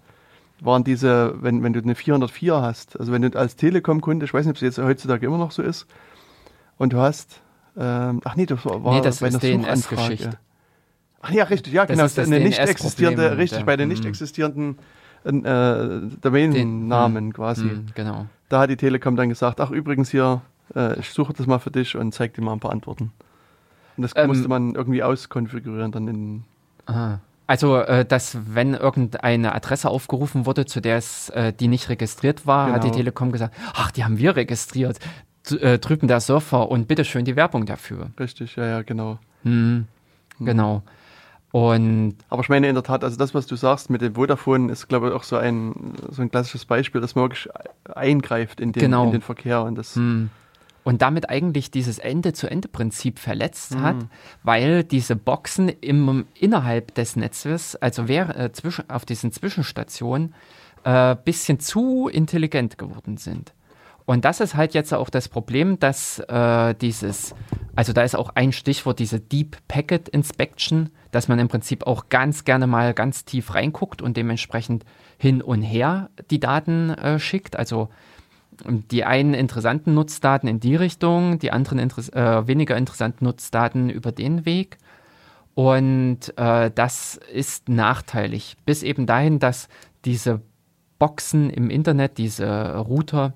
waren 0.64 0.84
diese, 0.84 1.34
wenn, 1.42 1.62
wenn 1.62 1.72
du 1.72 1.80
eine 1.80 1.94
404 1.94 2.62
hast, 2.62 2.98
also 2.98 3.12
wenn 3.12 3.22
du 3.22 3.38
als 3.38 3.56
Telekom-Kunde, 3.56 4.24
ich 4.24 4.34
weiß 4.34 4.46
nicht, 4.46 4.52
ob 4.52 4.56
es 4.56 4.62
jetzt 4.62 4.78
heutzutage 4.78 5.26
immer 5.26 5.38
noch 5.38 5.50
so 5.50 5.62
ist, 5.62 5.86
und 6.78 6.92
du 6.92 6.98
hast, 6.98 7.40
ähm, 7.76 8.20
ach 8.24 8.36
nee, 8.36 8.46
das 8.46 8.64
war, 8.64 8.82
war 8.84 8.94
nee, 8.94 9.00
das 9.00 9.20
bei 9.20 9.28
einer 9.28 9.38
DNS-Geschichte. 9.38 10.38
Ach 11.20 11.30
ja, 11.30 11.44
richtig, 11.44 11.72
ja, 11.72 11.86
das 11.86 11.94
genau, 11.94 12.04
ist 12.06 12.18
eine 12.18 12.40
nicht 12.40 12.58
existierende, 12.58 13.38
richtig, 13.38 13.64
bei 13.64 13.76
den 13.76 13.88
nicht 13.88 14.04
existierenden 14.04 14.78
äh, 15.24 16.00
Domain-Namen 16.20 17.26
mhm. 17.26 17.32
quasi. 17.32 17.64
Mh, 17.64 17.82
genau. 17.94 18.26
Da 18.48 18.60
hat 18.60 18.70
die 18.70 18.76
Telekom 18.76 19.16
dann 19.16 19.28
gesagt, 19.28 19.60
ach 19.60 19.70
übrigens 19.70 20.10
hier, 20.10 20.42
äh, 20.74 20.98
ich 20.98 21.10
suche 21.10 21.32
das 21.32 21.46
mal 21.46 21.58
für 21.58 21.70
dich 21.70 21.96
und 21.96 22.12
zeig 22.12 22.34
dir 22.34 22.42
mal 22.42 22.52
ein 22.52 22.60
paar 22.60 22.72
Antworten. 22.72 23.12
Und 23.96 24.02
das 24.02 24.12
ähm, 24.16 24.28
musste 24.28 24.48
man 24.48 24.74
irgendwie 24.74 25.02
auskonfigurieren 25.02 25.92
dann 25.92 26.08
in. 26.08 26.44
Aha. 26.86 27.20
Also, 27.52 27.76
äh, 27.76 28.06
dass 28.06 28.38
wenn 28.54 28.72
irgendeine 28.72 29.54
Adresse 29.54 29.90
aufgerufen 29.90 30.46
wurde, 30.46 30.64
zu 30.64 30.80
der 30.80 30.96
es 30.96 31.28
äh, 31.28 31.52
die 31.52 31.68
nicht 31.68 31.90
registriert 31.90 32.46
war, 32.46 32.64
genau. 32.64 32.76
hat 32.76 32.84
die 32.84 32.86
genau. 32.86 32.96
Telekom 32.96 33.30
gesagt, 33.30 33.54
ach, 33.74 33.90
die 33.90 34.04
haben 34.04 34.16
wir 34.16 34.36
registriert. 34.36 34.98
Äh, 35.60 35.78
drüben 35.78 36.08
der 36.08 36.20
Surfer 36.20 36.70
und 36.70 36.88
bitteschön 36.88 37.26
die 37.26 37.36
Werbung 37.36 37.66
dafür. 37.66 38.08
Richtig, 38.18 38.56
ja, 38.56 38.64
ja, 38.64 38.80
genau. 38.80 39.18
Hm, 39.42 39.86
hm. 40.38 40.46
Genau. 40.46 40.82
Und 41.50 42.14
Aber 42.30 42.40
ich 42.40 42.48
meine 42.48 42.70
in 42.70 42.74
der 42.74 42.84
Tat, 42.84 43.04
also 43.04 43.18
das, 43.18 43.34
was 43.34 43.46
du 43.46 43.56
sagst 43.56 43.90
mit 43.90 44.00
dem 44.00 44.14
Vodafone, 44.14 44.72
ist, 44.72 44.88
glaube 44.88 45.08
ich, 45.08 45.12
auch 45.12 45.22
so 45.22 45.36
ein, 45.36 45.92
so 46.08 46.22
ein 46.22 46.30
klassisches 46.30 46.64
Beispiel, 46.64 47.02
dass 47.02 47.14
man 47.14 47.24
wirklich 47.24 47.50
eingreift 47.94 48.62
in 48.62 48.72
den, 48.72 48.80
genau. 48.80 49.04
in 49.04 49.12
den 49.12 49.20
Verkehr 49.20 49.62
und 49.62 49.74
das. 49.74 49.94
Hm 49.94 50.30
und 50.84 51.02
damit 51.02 51.30
eigentlich 51.30 51.70
dieses 51.70 51.98
Ende-zu-Ende-Prinzip 51.98 53.18
verletzt 53.18 53.74
mhm. 53.74 53.82
hat, 53.82 53.96
weil 54.42 54.84
diese 54.84 55.16
Boxen 55.16 55.68
im, 55.68 56.26
innerhalb 56.34 56.94
des 56.94 57.16
Netzes, 57.16 57.76
also 57.76 58.08
wer, 58.08 58.36
äh, 58.38 58.52
zwischen, 58.52 58.88
auf 58.90 59.04
diesen 59.04 59.32
Zwischenstationen, 59.32 60.34
äh, 60.84 61.16
bisschen 61.24 61.60
zu 61.60 62.08
intelligent 62.08 62.78
geworden 62.78 63.16
sind. 63.16 63.54
Und 64.04 64.24
das 64.24 64.40
ist 64.40 64.56
halt 64.56 64.74
jetzt 64.74 64.92
auch 64.92 65.10
das 65.10 65.28
Problem, 65.28 65.78
dass 65.78 66.18
äh, 66.18 66.74
dieses, 66.74 67.34
also 67.76 67.92
da 67.92 68.02
ist 68.02 68.16
auch 68.16 68.30
ein 68.34 68.52
Stichwort, 68.52 68.98
diese 68.98 69.20
Deep 69.20 69.56
Packet 69.68 70.08
Inspection, 70.08 70.90
dass 71.12 71.28
man 71.28 71.38
im 71.38 71.48
Prinzip 71.48 71.86
auch 71.86 72.08
ganz 72.08 72.44
gerne 72.44 72.66
mal 72.66 72.94
ganz 72.94 73.24
tief 73.24 73.54
reinguckt 73.54 74.02
und 74.02 74.16
dementsprechend 74.16 74.84
hin 75.18 75.40
und 75.40 75.62
her 75.62 76.10
die 76.30 76.40
Daten 76.40 76.90
äh, 76.90 77.20
schickt. 77.20 77.54
Also 77.56 77.90
die 78.64 79.04
einen 79.04 79.34
interessanten 79.34 79.94
Nutzdaten 79.94 80.48
in 80.48 80.60
die 80.60 80.76
Richtung, 80.76 81.38
die 81.38 81.52
anderen 81.52 81.78
interess 81.78 82.08
äh, 82.10 82.46
weniger 82.46 82.76
interessanten 82.76 83.24
Nutzdaten 83.24 83.90
über 83.90 84.12
den 84.12 84.44
Weg. 84.44 84.78
Und 85.54 86.36
äh, 86.36 86.70
das 86.74 87.18
ist 87.32 87.68
nachteilig. 87.68 88.56
Bis 88.64 88.82
eben 88.82 89.06
dahin, 89.06 89.38
dass 89.38 89.68
diese 90.04 90.40
Boxen 90.98 91.50
im 91.50 91.68
Internet, 91.70 92.18
diese 92.18 92.76
Router, 92.76 93.34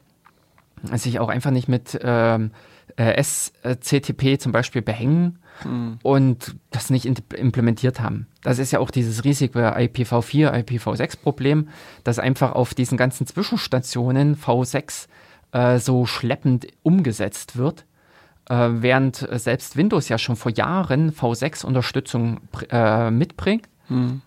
sich 0.93 1.18
auch 1.18 1.28
einfach 1.28 1.51
nicht 1.51 1.68
mit 1.68 1.98
ähm, 2.02 2.52
äh, 2.97 3.22
SCTP 3.22 4.38
zum 4.38 4.52
Beispiel 4.52 4.82
behängen 4.82 5.38
mhm. 5.64 5.98
und 6.02 6.56
das 6.70 6.90
nicht 6.90 7.06
implementiert 7.06 8.00
haben. 8.00 8.26
Das 8.42 8.58
ist 8.58 8.72
ja 8.72 8.78
auch 8.78 8.90
dieses 8.90 9.24
riesige 9.24 9.76
IPv4, 9.76 10.52
IPv6-Problem, 10.64 11.68
dass 12.04 12.18
einfach 12.18 12.52
auf 12.52 12.74
diesen 12.74 12.96
ganzen 12.96 13.26
Zwischenstationen 13.26 14.36
V6 14.36 15.08
äh, 15.52 15.78
so 15.78 16.06
schleppend 16.06 16.66
umgesetzt 16.82 17.56
wird. 17.56 17.84
Äh, 18.48 18.68
während 18.70 19.16
selbst 19.32 19.76
Windows 19.76 20.08
ja 20.08 20.18
schon 20.18 20.36
vor 20.36 20.52
Jahren 20.52 21.12
V6-Unterstützung 21.12 22.40
äh, 22.70 23.10
mitbringt, 23.10 23.68
mhm. 23.88 24.22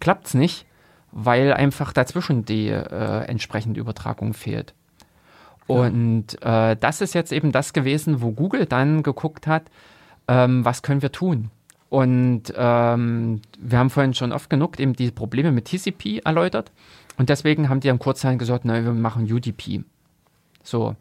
klappt 0.00 0.28
es 0.28 0.34
nicht, 0.34 0.66
weil 1.10 1.52
einfach 1.52 1.92
dazwischen 1.92 2.44
die 2.44 2.68
äh, 2.68 3.24
entsprechende 3.26 3.80
Übertragung 3.80 4.34
fehlt. 4.34 4.74
Und 5.66 6.42
äh, 6.42 6.76
das 6.76 7.00
ist 7.00 7.14
jetzt 7.14 7.32
eben 7.32 7.52
das 7.52 7.72
gewesen, 7.72 8.20
wo 8.20 8.32
Google 8.32 8.66
dann 8.66 9.02
geguckt 9.02 9.46
hat, 9.46 9.64
ähm, 10.28 10.64
was 10.64 10.82
können 10.82 11.02
wir 11.02 11.12
tun? 11.12 11.50
Und 11.88 12.52
ähm, 12.56 13.40
wir 13.58 13.78
haben 13.78 13.90
vorhin 13.90 14.14
schon 14.14 14.32
oft 14.32 14.50
genug 14.50 14.80
eben 14.80 14.94
die 14.94 15.10
Probleme 15.10 15.52
mit 15.52 15.66
TCP 15.66 16.22
erläutert. 16.24 16.72
Und 17.16 17.28
deswegen 17.28 17.68
haben 17.68 17.80
die 17.80 17.90
am 17.90 18.00
Kurzzeiten 18.00 18.38
gesagt, 18.38 18.64
na, 18.64 18.82
wir 18.82 18.92
machen 18.92 19.32
UDP. 19.32 19.84
So, 20.62 20.96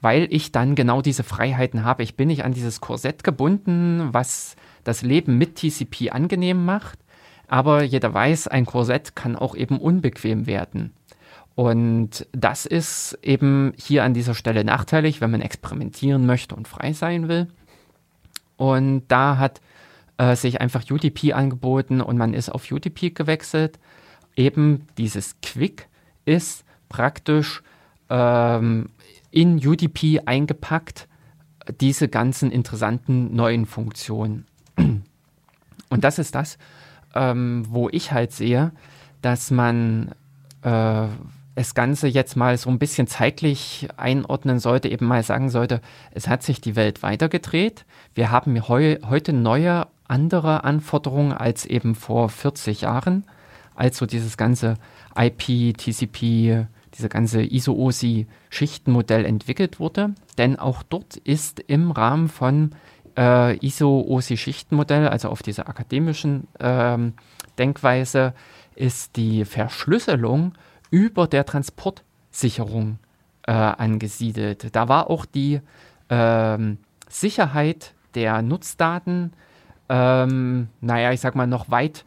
weil 0.00 0.26
ich 0.30 0.50
dann 0.50 0.74
genau 0.74 1.00
diese 1.00 1.22
Freiheiten 1.22 1.84
habe. 1.84 2.02
Ich 2.02 2.16
bin 2.16 2.28
nicht 2.28 2.44
an 2.44 2.52
dieses 2.52 2.80
Korsett 2.80 3.22
gebunden, 3.22 4.08
was 4.12 4.56
das 4.84 5.02
Leben 5.02 5.38
mit 5.38 5.56
TCP 5.56 6.10
angenehm 6.10 6.64
macht. 6.64 6.98
aber 7.46 7.82
jeder 7.82 8.12
weiß, 8.12 8.48
ein 8.48 8.64
Korsett 8.64 9.14
kann 9.14 9.36
auch 9.36 9.54
eben 9.54 9.78
unbequem 9.78 10.46
werden. 10.46 10.92
Und 11.54 12.26
das 12.32 12.64
ist 12.64 13.18
eben 13.22 13.74
hier 13.76 14.04
an 14.04 14.14
dieser 14.14 14.34
Stelle 14.34 14.64
nachteilig, 14.64 15.20
wenn 15.20 15.30
man 15.30 15.42
experimentieren 15.42 16.24
möchte 16.24 16.54
und 16.54 16.66
frei 16.66 16.94
sein 16.94 17.28
will. 17.28 17.48
Und 18.62 19.08
da 19.08 19.38
hat 19.38 19.60
äh, 20.18 20.36
sich 20.36 20.60
einfach 20.60 20.88
UDP 20.88 21.32
angeboten 21.32 22.00
und 22.00 22.16
man 22.16 22.32
ist 22.32 22.48
auf 22.48 22.70
UDP 22.70 23.10
gewechselt. 23.10 23.80
Eben 24.36 24.86
dieses 24.96 25.34
Quick 25.42 25.88
ist 26.26 26.64
praktisch 26.88 27.64
ähm, 28.08 28.86
in 29.32 29.56
UDP 29.56 30.20
eingepackt, 30.26 31.08
diese 31.80 32.06
ganzen 32.08 32.52
interessanten 32.52 33.34
neuen 33.34 33.66
Funktionen. 33.66 34.46
Und 34.76 36.04
das 36.04 36.20
ist 36.20 36.36
das, 36.36 36.56
ähm, 37.16 37.64
wo 37.68 37.88
ich 37.88 38.12
halt 38.12 38.30
sehe, 38.30 38.70
dass 39.22 39.50
man 39.50 40.12
äh, 40.62 41.08
das 41.54 41.74
Ganze 41.74 42.08
jetzt 42.08 42.36
mal 42.36 42.56
so 42.56 42.70
ein 42.70 42.78
bisschen 42.78 43.06
zeitlich 43.06 43.88
einordnen 43.96 44.58
sollte, 44.58 44.88
eben 44.88 45.06
mal 45.06 45.22
sagen 45.22 45.50
sollte, 45.50 45.80
es 46.12 46.28
hat 46.28 46.42
sich 46.42 46.60
die 46.60 46.76
Welt 46.76 47.02
weitergedreht. 47.02 47.84
Wir 48.14 48.30
haben 48.30 48.68
heu 48.68 48.96
heute 49.08 49.32
neue, 49.32 49.86
andere 50.08 50.64
Anforderungen 50.64 51.32
als 51.32 51.64
eben 51.64 51.94
vor 51.94 52.28
40 52.28 52.82
Jahren, 52.82 53.24
als 53.74 53.98
so 53.98 54.06
dieses 54.06 54.36
ganze 54.36 54.74
IP, 55.16 55.76
TCP, 55.76 56.66
diese 56.94 57.08
ganze 57.08 57.42
ISO-OSI-Schichtenmodell 57.42 59.24
entwickelt 59.24 59.80
wurde. 59.80 60.14
Denn 60.38 60.58
auch 60.58 60.82
dort 60.82 61.16
ist 61.16 61.60
im 61.60 61.90
Rahmen 61.90 62.28
von 62.28 62.72
äh, 63.16 63.56
ISO-OSI-Schichtenmodell, 63.64 65.08
also 65.08 65.28
auf 65.28 65.42
dieser 65.42 65.68
akademischen 65.68 66.48
ähm, 66.60 67.14
Denkweise, 67.58 68.34
ist 68.74 69.16
die 69.16 69.44
Verschlüsselung 69.44 70.52
über 70.92 71.26
der 71.26 71.44
Transportsicherung 71.44 72.98
äh, 73.46 73.52
angesiedelt. 73.52 74.76
Da 74.76 74.88
war 74.88 75.10
auch 75.10 75.24
die 75.24 75.60
ähm, 76.10 76.78
Sicherheit 77.08 77.94
der 78.14 78.42
Nutzdaten, 78.42 79.32
ähm, 79.88 80.68
naja, 80.80 81.10
ich 81.10 81.20
sag 81.20 81.34
mal, 81.34 81.46
noch 81.46 81.70
weit 81.70 82.04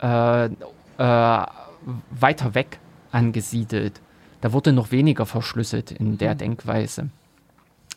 äh, 0.00 0.46
äh, 0.46 0.50
weiter 0.98 2.54
weg 2.54 2.78
angesiedelt. 3.10 4.00
Da 4.40 4.52
wurde 4.52 4.72
noch 4.72 4.92
weniger 4.92 5.26
verschlüsselt 5.26 5.90
in 5.90 6.16
der 6.16 6.34
mhm. 6.34 6.38
Denkweise. 6.38 7.10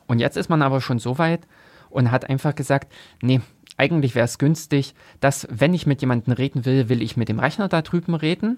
Und 0.07 0.19
jetzt 0.19 0.38
ist 0.38 0.49
man 0.49 0.63
aber 0.63 0.81
schon 0.81 0.99
so 0.99 1.19
weit 1.19 1.41
und 1.91 2.11
hat 2.11 2.30
einfach 2.30 2.55
gesagt, 2.55 2.91
nee, 3.22 3.41
eigentlich 3.77 4.15
wäre 4.15 4.26
es 4.26 4.39
günstig, 4.39 4.95
dass 5.19 5.47
wenn 5.51 5.73
ich 5.76 5.85
mit 5.85 6.01
jemandem 6.01 6.34
reden 6.34 6.65
will, 6.65 6.89
will 6.89 7.01
ich 7.01 7.15
mit 7.15 7.30
dem 7.30 7.39
Rechner 7.39 7.68
da 7.68 7.84
drüben 7.84 8.15
reden 8.15 8.57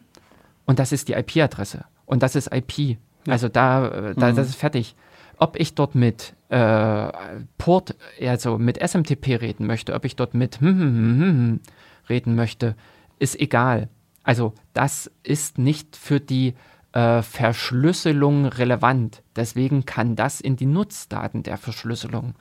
und 0.66 0.80
das 0.80 0.92
ist 0.92 1.08
die 1.08 1.14
IP-Adresse. 1.14 1.86
Und 2.06 2.24
das 2.24 2.36
ist 2.36 2.54
IP. 2.54 2.80
Ja. 2.80 2.96
Also 3.28 3.50
da, 3.50 3.88
äh, 3.88 4.16
da 4.16 4.32
mhm. 4.32 4.36
das 4.36 4.50
ist 4.50 4.56
fertig. 4.56 4.96
Ob 5.38 5.60
ich 5.60 5.74
dort 5.74 5.96
mit 5.96 6.36
äh, 6.50 7.12
Port, 7.58 7.96
also 8.22 8.58
mit 8.58 8.78
SMTP 8.78 9.42
reden 9.42 9.66
möchte, 9.66 9.94
ob 9.94 10.06
ich 10.06 10.16
dort 10.16 10.36
mit 10.36 10.62
hm, 10.62 10.80
hm, 10.80 11.20
hm, 11.20 11.60
reden 12.08 12.36
möchte, 12.36 12.76
ist 13.20 13.40
egal. 13.40 13.90
Also 14.24 14.54
das 14.74 15.12
ist 15.24 15.58
nicht 15.58 15.96
für 15.96 16.20
die 16.20 16.54
äh, 16.94 17.22
Verschlüsselung 17.22 18.46
relevant. 18.46 19.22
Deswegen 19.36 19.86
kann 19.86 20.16
das 20.16 20.40
in 20.40 20.56
die 20.56 20.68
Nutzdaten 20.68 21.44
der 21.44 21.58
Verschlüsselung. 21.58 22.36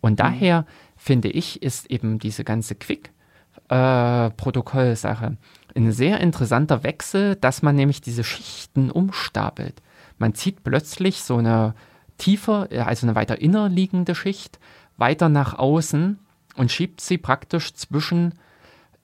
Und 0.00 0.12
mhm. 0.12 0.16
daher 0.16 0.66
finde 0.96 1.28
ich, 1.28 1.60
ist 1.62 1.90
eben 1.90 2.18
diese 2.18 2.44
ganze 2.44 2.74
Quick-Protokoll-Sache 2.74 5.26
äh, 5.26 5.28
ein 5.76 5.92
sehr 5.92 6.20
interessanter 6.20 6.82
Wechsel, 6.82 7.36
dass 7.36 7.62
man 7.62 7.76
nämlich 7.76 8.00
diese 8.00 8.24
Schichten 8.24 8.90
umstapelt. 8.90 9.82
Man 10.18 10.34
zieht 10.34 10.62
plötzlich 10.62 11.22
so 11.22 11.36
eine 11.36 11.74
tiefer, 12.18 12.68
also 12.86 13.06
eine 13.06 13.16
weiter 13.16 13.40
inner 13.40 13.68
liegende 13.68 14.14
Schicht 14.14 14.58
weiter 14.96 15.28
nach 15.28 15.58
außen 15.58 16.18
und 16.56 16.72
schiebt 16.72 17.00
sie 17.00 17.18
praktisch 17.18 17.74
zwischen 17.74 18.34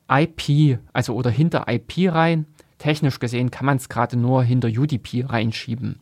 IP, 0.09 0.79
also 0.93 1.15
oder 1.15 1.31
hinter 1.31 1.67
IP 1.69 2.13
rein. 2.13 2.47
Technisch 2.79 3.19
gesehen 3.19 3.51
kann 3.51 3.67
man 3.67 3.77
es 3.77 3.89
gerade 3.89 4.17
nur 4.17 4.43
hinter 4.43 4.69
UDP 4.69 5.25
reinschieben. 5.29 6.01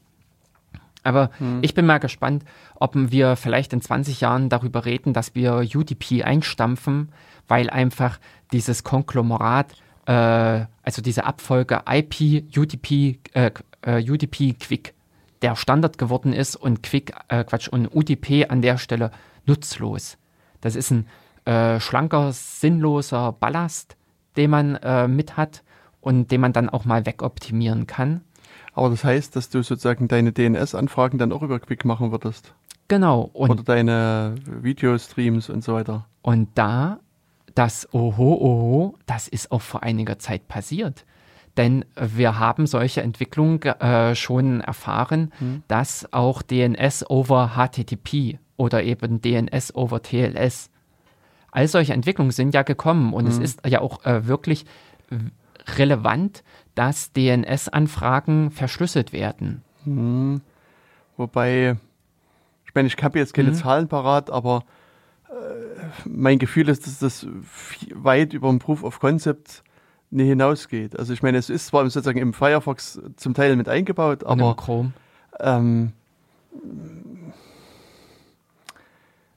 Aber 1.03 1.31
hm. 1.39 1.61
ich 1.63 1.75
bin 1.75 1.87
mal 1.87 1.99
gespannt, 1.99 2.45
ob 2.75 2.93
wir 2.95 3.37
vielleicht 3.37 3.73
in 3.73 3.81
20 3.81 4.21
Jahren 4.21 4.49
darüber 4.49 4.85
reden, 4.85 5.13
dass 5.13 5.35
wir 5.35 5.67
UDP 5.75 6.23
einstampfen, 6.23 7.11
weil 7.47 7.71
einfach 7.71 8.19
dieses 8.53 8.85
Konglomerat 8.85 9.75
äh, 10.09 10.67
also 10.83 11.03
diese 11.03 11.25
Abfolge 11.25 11.83
IP, 11.87 12.57
UDP, 12.57 13.19
äh, 13.35 13.51
äh 13.83 14.11
UDP 14.11 14.55
Quick, 14.55 14.95
der 15.43 15.55
Standard 15.55 15.99
geworden 15.99 16.33
ist 16.33 16.57
und 16.57 16.83
Quick, 16.83 17.13
äh, 17.29 17.45
Quatsch, 17.45 17.69
und 17.69 17.95
UDP 17.95 18.47
an 18.47 18.63
der 18.63 18.79
Stelle 18.79 19.11
nutzlos. 19.45 20.17
Das 20.63 20.77
ist 20.77 20.91
ein 20.91 21.07
äh, 21.45 21.79
schlanker, 21.79 22.33
sinnloser 22.33 23.33
Ballast, 23.33 23.97
den 24.37 24.51
man 24.51 24.77
äh, 24.77 25.07
mit 25.09 25.37
hat 25.37 25.63
und 26.01 26.31
den 26.31 26.41
man 26.41 26.55
dann 26.55 26.71
auch 26.71 26.87
mal 26.87 27.05
wegoptimieren 27.05 27.87
kann. 27.87 28.23
Aber 28.73 28.89
das 28.89 29.05
heißt, 29.05 29.37
dass 29.37 29.51
du 29.51 29.63
sozusagen 29.63 30.09
deine 30.09 30.33
DNS-Anfragen 30.33 31.19
dann 31.19 31.33
auch 31.33 31.43
über 31.43 31.61
Quick 31.61 31.85
machen 31.85 32.13
würdest. 32.13 32.55
Genau. 32.89 33.29
Oder 33.35 33.57
deine 33.57 34.37
Videostreams 34.47 35.51
und 35.51 35.63
so 35.63 35.75
weiter. 35.75 36.07
Und 36.23 36.49
da 36.55 37.01
das 37.59 37.93
Oho, 37.93 38.35
Oho, 38.35 38.95
das 39.07 39.27
ist 39.27 39.51
auch 39.51 39.63
vor 39.63 39.83
einiger 39.83 40.21
Zeit 40.21 40.47
passiert. 40.47 41.05
Denn 41.57 41.85
wir 41.97 42.39
haben 42.39 42.69
solche 42.69 43.03
Entwicklungen 43.03 43.61
äh, 43.63 44.15
schon 44.15 44.61
erfahren, 44.61 45.33
hm. 45.41 45.65
dass 45.67 46.13
auch 46.13 46.41
DNS 46.43 47.11
over 47.11 47.57
HTTP 47.57 48.39
oder 48.57 48.85
eben 48.85 49.21
DNS 49.21 49.75
over 49.75 50.01
TLS, 50.03 50.71
all 51.51 51.67
solche 51.67 51.95
Entwicklungen 51.95 52.31
sind 52.31 52.55
ja 52.55 52.63
gekommen 52.63 53.13
und 53.13 53.25
hm. 53.25 53.33
es 53.33 53.39
ist 53.39 53.67
ja 53.67 53.81
auch 53.81 54.05
äh, 54.05 54.29
wirklich 54.29 54.65
relevant, 55.79 56.45
dass 56.77 57.13
DNS-Anfragen 57.13 58.53
verschlüsselt 58.53 59.13
werden. 59.13 59.65
Hm. 59.83 60.43
Wobei, 61.17 61.77
ich 62.67 62.75
meine, 62.77 62.87
ich 62.87 62.97
habe 63.03 63.19
jetzt 63.19 63.35
keine 63.35 63.49
hm. 63.49 63.55
Zahlen 63.55 63.89
parat, 63.89 64.31
aber 64.31 64.63
mein 66.05 66.39
Gefühl 66.39 66.69
ist, 66.69 66.87
dass 66.87 66.99
das 66.99 67.27
weit 67.95 68.33
über 68.33 68.49
ein 68.49 68.59
Proof 68.59 68.83
of 68.83 69.01
Concept 69.01 69.63
nicht 70.11 70.29
hinausgeht. 70.29 70.99
Also 70.99 71.13
ich 71.13 71.23
meine, 71.23 71.39
es 71.39 71.51
ist 71.51 71.67
zwar 71.67 71.85
sozusagen 71.85 72.19
im 72.19 72.33
Firefox 72.33 73.01
zum 73.17 73.35
Teil 73.35 73.57
mit 73.57 73.69
eingebaut, 73.69 74.25
aber 74.25 74.45
Und 74.45 74.51
im 74.51 74.57
Chrome. 74.57 74.93
Ähm, 75.41 75.93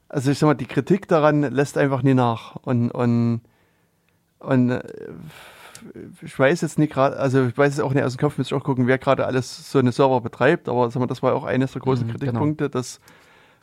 also 0.08 0.30
ich 0.30 0.38
sag 0.38 0.46
mal, 0.46 0.54
die 0.54 0.66
Kritik 0.66 1.08
daran 1.08 1.42
lässt 1.42 1.76
einfach 1.78 2.02
nie 2.02 2.14
nach. 2.14 2.56
Und, 2.56 2.90
und, 2.90 3.40
und 4.38 4.70
äh, 4.70 4.82
ich 6.22 6.38
weiß 6.38 6.60
jetzt 6.60 6.78
nicht 6.78 6.92
gerade, 6.92 7.16
also 7.16 7.46
ich 7.46 7.56
weiß 7.56 7.74
es 7.74 7.80
auch 7.80 7.92
nicht 7.92 8.04
aus 8.04 8.14
dem 8.14 8.20
Kopf, 8.20 8.38
müsste 8.38 8.54
ich 8.54 8.60
auch 8.60 8.64
gucken, 8.64 8.86
wer 8.86 8.98
gerade 8.98 9.26
alles 9.26 9.70
so 9.70 9.78
eine 9.78 9.92
Server 9.92 10.20
betreibt, 10.20 10.68
aber 10.68 10.90
sag 10.90 11.00
mal, 11.00 11.06
das 11.06 11.22
war 11.22 11.34
auch 11.34 11.44
eines 11.44 11.72
der 11.72 11.82
großen 11.82 12.06
mhm, 12.06 12.12
Kritikpunkte, 12.12 12.70
genau. 12.70 12.72
dass 12.72 13.00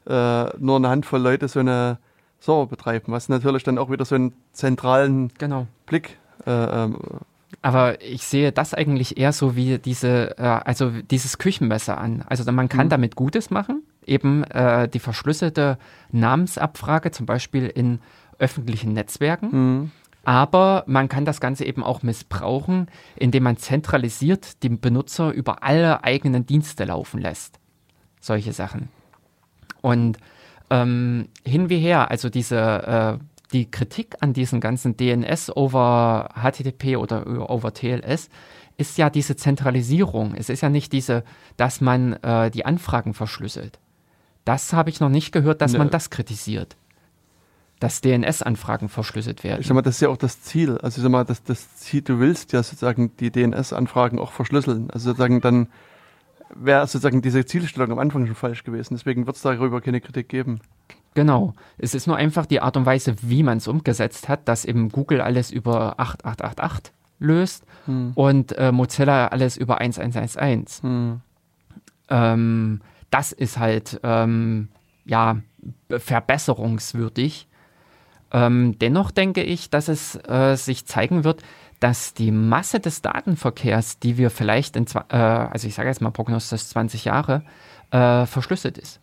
äh, 0.06 0.58
nur 0.58 0.78
eine 0.78 0.90
Handvoll 0.90 1.22
Leute 1.22 1.48
so 1.48 1.60
eine 1.60 2.00
Server 2.40 2.68
betreiben, 2.68 3.12
was 3.12 3.30
natürlich 3.30 3.64
dann 3.64 3.78
auch 3.78 3.90
wieder 3.90 4.06
so 4.06 4.16
einen 4.16 4.34
zentralen 4.54 5.32
genau. 5.38 5.68
Blick. 5.86 6.18
Äh, 6.46 6.52
ähm, 6.52 6.98
aber 7.62 8.02
ich 8.02 8.24
sehe 8.24 8.52
das 8.52 8.74
eigentlich 8.74 9.18
eher 9.18 9.34
so 9.34 9.56
wie 9.56 9.80
diese, 9.80 10.38
äh, 10.38 10.44
also 10.44 10.90
dieses 10.90 11.38
Küchenmesser 11.38 11.98
an. 11.98 12.24
Also 12.28 12.50
man 12.52 12.70
kann 12.70 12.88
mhm. 12.88 12.92
damit 12.92 13.16
Gutes 13.16 13.50
machen, 13.50 13.84
eben 14.06 14.44
äh, 14.46 14.88
die 14.88 15.00
verschlüsselte 15.00 15.78
Namensabfrage, 16.12 17.12
zum 17.12 17.26
Beispiel 17.26 17.66
in 17.68 18.00
öffentlichen 18.38 18.94
Netzwerken. 18.94 19.50
Mhm. 19.52 19.92
Aber 20.24 20.84
man 20.86 21.10
kann 21.10 21.26
das 21.26 21.42
Ganze 21.42 21.66
eben 21.66 21.84
auch 21.84 22.04
missbrauchen, 22.04 22.88
indem 23.16 23.44
man 23.44 23.58
zentralisiert 23.58 24.64
den 24.64 24.80
Benutzer 24.80 25.32
über 25.32 25.64
alle 25.64 26.04
eigenen 26.04 26.46
Dienste 26.46 26.86
laufen 26.86 27.20
lässt. 27.20 27.60
Solche 28.20 28.54
Sachen. 28.54 28.90
Und 29.82 30.18
ähm, 30.70 31.30
hin 31.46 31.70
wie 31.70 31.80
her, 31.80 32.12
also 32.12 32.30
diese 32.30 33.20
äh, 33.20 33.24
die 33.52 33.70
Kritik 33.70 34.16
an 34.20 34.34
diesen 34.34 34.60
ganzen 34.62 34.96
DNS 34.96 35.56
over 35.56 36.30
HTTP 36.36 36.98
oder 36.98 37.50
over 37.50 37.74
TLS 37.74 38.30
ist 38.78 38.98
ja 38.98 39.10
diese 39.10 39.36
Zentralisierung. 39.36 40.36
Es 40.36 40.50
ist 40.50 40.62
ja 40.62 40.70
nicht 40.70 40.94
diese, 40.94 41.24
dass 41.58 41.82
man 41.82 42.14
äh, 42.14 42.50
die 42.52 42.66
Anfragen 42.66 43.14
verschlüsselt. 43.14 43.80
Das 44.46 44.72
habe 44.72 44.90
ich 44.90 45.00
noch 45.00 45.10
nicht 45.10 45.32
gehört, 45.32 45.62
dass 45.62 45.74
ne. 45.74 45.80
man 45.80 45.90
das 45.90 46.10
kritisiert. 46.10 46.78
Dass 47.80 48.02
DNS-Anfragen 48.02 48.90
verschlüsselt 48.90 49.44
werden. 49.44 49.62
Ich 49.62 49.68
sag 49.68 49.76
mal, 49.76 49.82
das 49.82 49.96
ist 49.96 50.02
ja 50.02 50.10
auch 50.10 50.18
das 50.18 50.42
Ziel. 50.42 50.78
Also 50.78 51.00
ich 51.00 51.04
sag 51.04 51.12
mal, 51.12 51.26
das, 51.26 51.44
das 51.44 51.76
Ziel, 51.78 52.02
du 52.02 52.20
willst 52.20 52.54
ja 52.54 52.62
sozusagen 52.62 53.16
die 53.18 53.32
DNS-Anfragen 53.32 54.20
auch 54.20 54.32
verschlüsseln. 54.32 54.90
Also 54.92 55.10
sozusagen 55.10 55.42
dann 55.42 55.68
wäre 56.56 56.86
sozusagen 56.88 57.22
diese 57.22 57.46
Zielstellung 57.46 57.92
am 57.92 58.00
Anfang 58.00 58.26
schon 58.26 58.36
falsch 58.36 58.64
gewesen. 58.64 58.96
Deswegen 58.96 59.26
wird 59.26 59.36
es 59.36 59.42
darüber 59.42 59.82
keine 59.82 60.02
Kritik 60.02 60.30
geben. 60.30 60.62
Genau. 61.14 61.54
Es 61.78 61.94
ist 61.94 62.08
nur 62.08 62.18
einfach 62.18 62.46
die 62.46 62.62
Art 62.62 62.78
und 62.78 62.86
Weise, 62.86 63.16
wie 63.22 63.44
man 63.44 63.58
es 63.58 63.68
umgesetzt 63.68 64.30
hat, 64.30 64.48
dass 64.48 64.66
eben 64.66 64.90
Google 64.90 65.22
alles 65.22 65.52
über 65.52 66.00
8888 66.00 66.94
löst 67.20 67.66
hm. 67.86 68.14
und 68.16 68.58
äh, 68.58 68.72
Mozilla 68.72 69.28
alles 69.28 69.58
über 69.58 69.80
1111. 69.80 70.82
Hm. 70.82 71.22
Ähm, 72.10 72.82
das 73.12 73.32
ist 73.32 73.58
halt 73.58 74.00
ähm, 74.04 74.70
ja 75.06 75.38
verbesserungswürdig. 75.90 77.48
Ähm, 78.32 78.78
dennoch 78.80 79.12
denke 79.12 79.44
ich, 79.44 79.70
dass 79.70 79.88
es 79.88 80.16
äh, 80.28 80.56
sich 80.56 80.86
zeigen 80.86 81.24
wird, 81.24 81.42
dass 81.80 82.14
die 82.14 82.32
Masse 82.32 82.80
des 82.80 83.02
Datenverkehrs, 83.02 84.00
die 84.00 84.18
wir 84.18 84.30
vielleicht 84.30 84.76
in, 84.76 84.86
äh, 85.10 85.16
also 85.16 85.68
ich 85.68 85.76
sage 85.76 85.90
jetzt 85.90 86.02
mal 86.02 86.12
prognostisch 86.12 86.66
20 86.66 87.06
Jahre, 87.06 87.44
äh, 87.92 88.26
verschlüsselt 88.26 88.78
ist. 88.78 89.00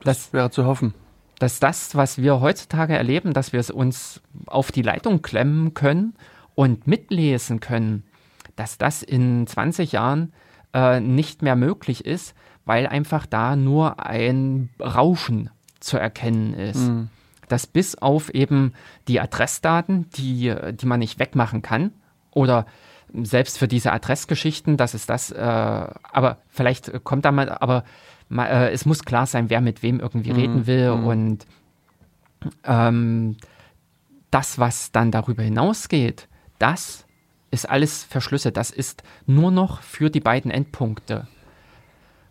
Das, 0.00 0.24
das 0.24 0.32
wäre 0.32 0.50
zu 0.50 0.64
hoffen. 0.64 0.94
Dass 1.38 1.60
das, 1.60 1.94
was 1.94 2.18
wir 2.18 2.40
heutzutage 2.40 2.96
erleben, 2.96 3.34
dass 3.34 3.52
wir 3.52 3.60
es 3.60 3.70
uns 3.70 4.22
auf 4.46 4.72
die 4.72 4.82
Leitung 4.82 5.20
klemmen 5.20 5.74
können 5.74 6.14
und 6.54 6.86
mitlesen 6.86 7.60
können, 7.60 8.04
dass 8.56 8.78
das 8.78 9.02
in 9.02 9.46
20 9.46 9.92
Jahren 9.92 10.32
äh, 10.72 11.00
nicht 11.00 11.42
mehr 11.42 11.56
möglich 11.56 12.06
ist, 12.06 12.34
weil 12.64 12.86
einfach 12.86 13.26
da 13.26 13.54
nur 13.54 14.04
ein 14.04 14.70
Rauschen 14.80 15.50
zu 15.78 15.98
erkennen 15.98 16.54
ist. 16.54 16.88
Mhm 16.88 17.10
dass 17.48 17.66
bis 17.66 17.96
auf 17.96 18.30
eben 18.34 18.72
die 19.08 19.20
Adressdaten, 19.20 20.08
die, 20.10 20.54
die 20.72 20.86
man 20.86 21.00
nicht 21.00 21.18
wegmachen 21.18 21.62
kann, 21.62 21.92
oder 22.32 22.66
selbst 23.12 23.58
für 23.58 23.68
diese 23.68 23.92
Adressgeschichten, 23.92 24.76
dass 24.76 24.94
es 24.94 25.06
das, 25.06 25.30
äh, 25.30 25.40
aber 25.40 26.38
vielleicht 26.48 27.04
kommt 27.04 27.24
da 27.24 27.32
mal, 27.32 27.48
aber 27.48 27.84
mal, 28.28 28.46
äh, 28.46 28.72
es 28.72 28.84
muss 28.84 29.04
klar 29.04 29.26
sein, 29.26 29.48
wer 29.48 29.60
mit 29.60 29.82
wem 29.82 30.00
irgendwie 30.00 30.32
mhm. 30.32 30.36
reden 30.36 30.66
will 30.66 30.94
mhm. 30.94 31.06
und 31.06 31.46
ähm, 32.64 33.36
das, 34.30 34.58
was 34.58 34.92
dann 34.92 35.10
darüber 35.10 35.42
hinausgeht, 35.42 36.28
das 36.58 37.06
ist 37.50 37.68
alles 37.68 38.04
verschlüsselt. 38.04 38.56
Das 38.56 38.70
ist 38.70 39.02
nur 39.26 39.50
noch 39.50 39.80
für 39.80 40.10
die 40.10 40.20
beiden 40.20 40.50
Endpunkte 40.50 41.26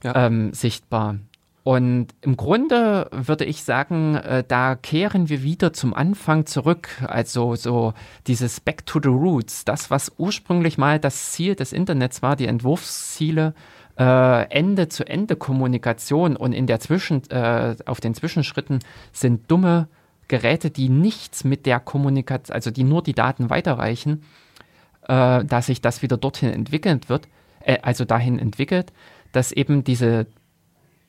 ja. 0.03 0.27
ähm, 0.27 0.53
sichtbar. 0.53 1.17
Und 1.65 2.09
im 2.21 2.37
Grunde 2.37 3.09
würde 3.11 3.43
ich 3.43 3.63
sagen, 3.63 4.17
äh, 4.17 4.43
da 4.47 4.75
kehren 4.75 5.29
wir 5.29 5.41
wieder 5.41 5.73
zum 5.73 5.95
Anfang 5.95 6.45
zurück. 6.45 6.89
Also 7.07 7.55
so 7.55 7.95
dieses 8.27 8.59
Back 8.59 8.85
to 8.85 8.99
the 9.01 9.09
Roots, 9.09 9.65
das, 9.65 9.89
was 9.89 10.11
ursprünglich 10.19 10.77
mal 10.77 10.99
das 10.99 11.31
Ziel 11.31 11.55
des 11.55 11.73
Internets 11.73 12.21
war, 12.21 12.35
die 12.35 12.45
Entwurfsziele, 12.45 13.55
äh, 13.97 14.49
Ende-zu-Ende-Kommunikation 14.51 16.35
und 16.35 16.53
in 16.53 16.67
der 16.67 16.79
Zwischen, 16.79 17.27
äh, 17.31 17.75
auf 17.87 17.99
den 17.99 18.13
Zwischenschritten 18.13 18.77
sind 19.11 19.49
dumme 19.49 19.87
Geräte, 20.27 20.69
die 20.69 20.89
nichts 20.89 21.45
mit 21.45 21.65
der 21.65 21.79
Kommunikation, 21.79 22.53
also 22.53 22.69
die 22.69 22.83
nur 22.83 23.01
die 23.01 23.13
Daten 23.13 23.49
weiterreichen, 23.49 24.21
äh, 25.07 25.43
dass 25.43 25.65
sich 25.65 25.81
das 25.81 26.03
wieder 26.03 26.17
dorthin 26.17 26.53
entwickelt 26.53 27.09
wird, 27.09 27.27
äh, 27.61 27.79
also 27.81 28.05
dahin 28.05 28.37
entwickelt, 28.37 28.93
dass 29.31 29.51
eben 29.51 29.83
diese 29.83 30.27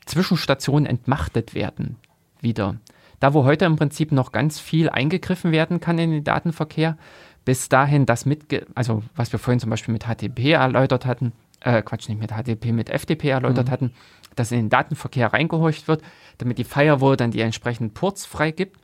Zwischenstationen 0.07 0.87
entmachtet 0.87 1.55
werden 1.55 1.97
wieder. 2.41 2.77
Da, 3.21 3.35
wo 3.35 3.45
heute 3.45 3.65
im 3.65 3.77
Prinzip 3.77 4.13
noch 4.13 4.33
ganz 4.33 4.61
viel 4.61 4.89
eingegriffen 4.89 5.53
werden 5.53 5.81
kann 5.81 5.99
in 5.99 6.11
den 6.11 6.25
Datenverkehr, 6.25 6.97
bis 7.45 7.69
dahin 7.69 8.07
das 8.07 8.27
mit, 8.27 8.67
also 8.75 9.03
was 9.15 9.33
wir 9.33 9.39
vorhin 9.39 9.61
zum 9.61 9.71
Beispiel 9.71 9.93
mit 9.93 10.05
HTTP 10.05 10.53
erläutert 10.53 11.07
hatten, 11.07 11.33
äh, 11.61 11.83
Quatsch, 11.83 12.09
nicht 12.09 12.21
mit 12.21 12.33
HTTP, 12.33 12.73
mit 12.73 12.91
FTP 12.91 13.25
erläutert 13.25 13.69
mhm. 13.69 13.71
hatten, 13.71 13.95
dass 14.35 14.53
in 14.53 14.59
den 14.59 14.69
Datenverkehr 14.69 15.33
reingehorcht 15.33 15.89
wird, 15.89 16.03
damit 16.39 16.59
die 16.59 16.65
Firewall 16.65 17.17
dann 17.17 17.31
die 17.31 17.41
entsprechenden 17.41 17.95
Ports 17.95 18.27
freigibt, 18.27 18.79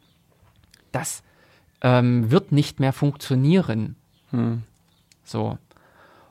das 0.93 1.23
ähm, 1.83 2.31
wird 2.31 2.53
nicht 2.53 2.81
mehr 2.81 2.93
funktionieren. 2.93 3.97
Mhm. 4.31 4.63
So. 5.25 5.59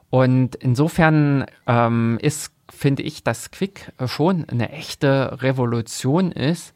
Und 0.10 0.56
insofern 0.56 1.46
ähm, 1.68 2.18
ist 2.22 2.52
finde 2.72 3.04
ich, 3.04 3.24
dass 3.24 3.52
Quick 3.52 3.92
schon 4.06 4.46
eine 4.46 4.72
echte 4.72 5.42
Revolution 5.42 6.32
ist. 6.32 6.74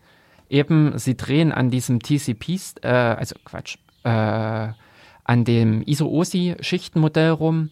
Eben, 0.50 1.00
sie 1.00 1.16
drehen 1.18 1.52
an 1.52 1.72
diesem 1.72 2.00
TCP, 2.02 2.60
äh, 2.84 2.90
also 2.90 3.36
Quatsch, 3.44 3.80
äh, 4.04 4.10
an 4.10 5.44
dem 5.44 5.82
ISO-OSI-Schichtenmodell 5.82 7.32
rum, 7.32 7.72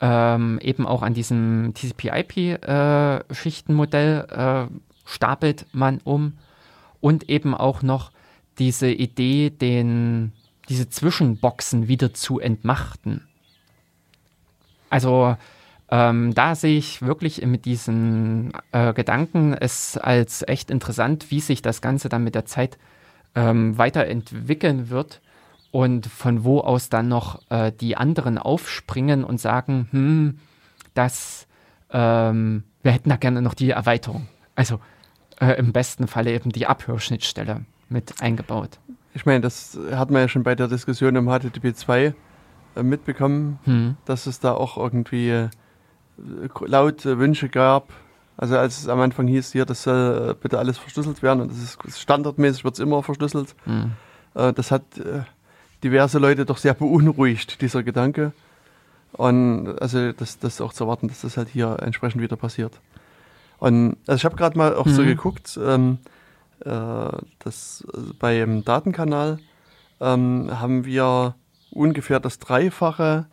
ähm, 0.00 0.58
eben 0.60 0.86
auch 0.86 1.00
an 1.02 1.14
diesem 1.14 1.72
TCP-IP-Schichtenmodell 1.74 4.26
äh, 4.30 4.64
äh, 4.64 4.68
stapelt 5.06 5.64
man 5.72 6.00
um 6.04 6.34
und 7.00 7.30
eben 7.30 7.54
auch 7.54 7.80
noch 7.82 8.12
diese 8.58 8.90
Idee, 8.90 9.48
den, 9.50 10.32
diese 10.68 10.90
Zwischenboxen 10.90 11.88
wieder 11.88 12.12
zu 12.12 12.38
entmachten. 12.40 13.26
Also 14.90 15.38
ähm, 15.92 16.32
da 16.32 16.54
sehe 16.54 16.78
ich 16.78 17.02
wirklich 17.02 17.44
mit 17.44 17.66
diesen 17.66 18.54
äh, 18.72 18.94
Gedanken 18.94 19.52
es 19.52 19.98
als 19.98 20.42
echt 20.48 20.70
interessant, 20.70 21.30
wie 21.30 21.40
sich 21.40 21.60
das 21.60 21.82
Ganze 21.82 22.08
dann 22.08 22.24
mit 22.24 22.34
der 22.34 22.46
Zeit 22.46 22.78
ähm, 23.34 23.76
weiterentwickeln 23.76 24.88
wird 24.88 25.20
und 25.70 26.06
von 26.06 26.44
wo 26.44 26.60
aus 26.60 26.88
dann 26.88 27.08
noch 27.08 27.42
äh, 27.50 27.72
die 27.78 27.94
anderen 27.94 28.38
aufspringen 28.38 29.22
und 29.22 29.38
sagen, 29.38 29.88
hm, 29.90 30.38
das, 30.94 31.46
ähm, 31.90 32.64
wir 32.82 32.92
hätten 32.92 33.10
da 33.10 33.16
gerne 33.16 33.42
noch 33.42 33.52
die 33.52 33.70
Erweiterung. 33.70 34.28
Also 34.54 34.80
äh, 35.42 35.58
im 35.58 35.74
besten 35.74 36.06
Falle 36.08 36.32
eben 36.32 36.52
die 36.52 36.66
Abhörschnittstelle 36.66 37.66
mit 37.90 38.22
eingebaut. 38.22 38.78
Ich 39.12 39.26
meine, 39.26 39.42
das 39.42 39.78
hat 39.92 40.10
man 40.10 40.22
ja 40.22 40.28
schon 40.28 40.42
bei 40.42 40.54
der 40.54 40.68
Diskussion 40.68 41.16
im 41.16 41.26
HTTP 41.26 41.76
2 41.76 42.14
äh, 42.76 42.82
mitbekommen, 42.82 43.58
hm. 43.64 43.96
dass 44.06 44.24
es 44.24 44.40
da 44.40 44.54
auch 44.54 44.78
irgendwie 44.78 45.28
äh, 45.28 45.48
laut 46.66 47.04
Wünsche 47.04 47.48
gab. 47.48 47.88
Also 48.36 48.56
als 48.56 48.78
es 48.78 48.88
am 48.88 49.00
Anfang 49.00 49.26
hieß, 49.26 49.52
hier, 49.52 49.64
das 49.66 49.82
soll 49.84 50.30
äh, 50.30 50.34
bitte 50.34 50.58
alles 50.58 50.78
verschlüsselt 50.78 51.22
werden 51.22 51.42
und 51.42 51.50
das 51.50 51.58
ist 51.58 52.00
standardmäßig 52.00 52.64
wird 52.64 52.74
es 52.74 52.80
immer 52.80 53.02
verschlüsselt. 53.02 53.54
Mhm. 53.66 53.92
Das 54.34 54.70
hat 54.70 54.82
äh, 54.96 55.24
diverse 55.84 56.18
Leute 56.18 56.46
doch 56.46 56.56
sehr 56.56 56.72
beunruhigt, 56.72 57.60
dieser 57.60 57.82
Gedanke. 57.82 58.32
Und 59.12 59.76
also 59.80 60.12
das, 60.12 60.38
das 60.38 60.60
auch 60.60 60.72
zu 60.72 60.84
erwarten, 60.84 61.08
dass 61.08 61.20
das 61.20 61.36
halt 61.36 61.48
hier 61.48 61.76
entsprechend 61.82 62.22
wieder 62.22 62.36
passiert. 62.36 62.72
Und 63.58 63.96
also 64.06 64.16
ich 64.16 64.24
habe 64.24 64.36
gerade 64.36 64.56
mal 64.56 64.74
auch 64.74 64.86
mhm. 64.86 64.94
so 64.94 65.04
geguckt, 65.04 65.58
ähm, 65.62 65.98
äh, 66.64 66.68
dass 67.38 67.84
also 67.92 68.14
beim 68.18 68.64
Datenkanal 68.64 69.38
ähm, 70.00 70.48
haben 70.58 70.84
wir 70.84 71.34
ungefähr 71.70 72.20
das 72.20 72.38
Dreifache 72.38 73.26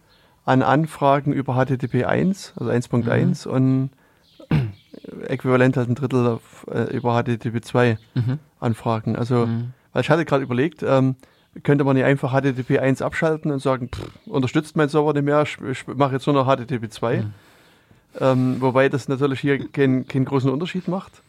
an 0.50 0.64
Anfragen 0.64 1.32
über 1.32 1.54
HTTP 1.54 2.06
1, 2.06 2.54
also 2.58 2.72
1.1 2.72 3.48
mhm. 3.48 3.54
und 3.54 3.90
äquivalent 5.28 5.78
halt 5.78 5.90
ein 5.90 5.94
Drittel 5.94 6.26
auf, 6.26 6.66
äh, 6.72 6.86
über 6.96 7.22
HTTP 7.22 7.64
2 7.64 8.00
mhm. 8.16 8.40
Anfragen. 8.60 9.16
Also, 9.16 9.46
mhm. 9.46 9.74
weil 9.94 10.02
ich 10.02 10.10
hatte 10.10 10.26
gerade 10.26 10.44
überlegt, 10.44 10.82
ähm, 10.82 11.18
könnte 11.62 11.84
man 11.84 11.96
nicht 11.96 12.06
einfach 12.06 12.34
HTTP 12.34 12.80
1 12.80 13.04
abschalten 13.04 13.52
und 13.52 13.62
sagen, 13.62 13.90
pff, 13.90 14.10
unterstützt 14.26 14.76
mein 14.76 14.90
Server 14.90 15.14
nicht 15.14 15.26
mehr, 15.26 15.44
ich, 15.44 15.60
ich 15.70 15.86
mache 15.86 16.14
jetzt 16.14 16.26
nur 16.26 16.34
noch 16.34 16.48
HTTP 16.48 16.90
2. 16.90 17.18
Mhm. 17.18 17.34
Ähm, 18.20 18.56
wobei 18.60 18.90
das 18.90 19.08
natürlich 19.08 19.42
hier 19.42 19.70
keinen 19.70 20.08
keinen 20.08 20.26
großen 20.26 20.50
Unterschied 20.50 20.88
macht. 20.88 21.22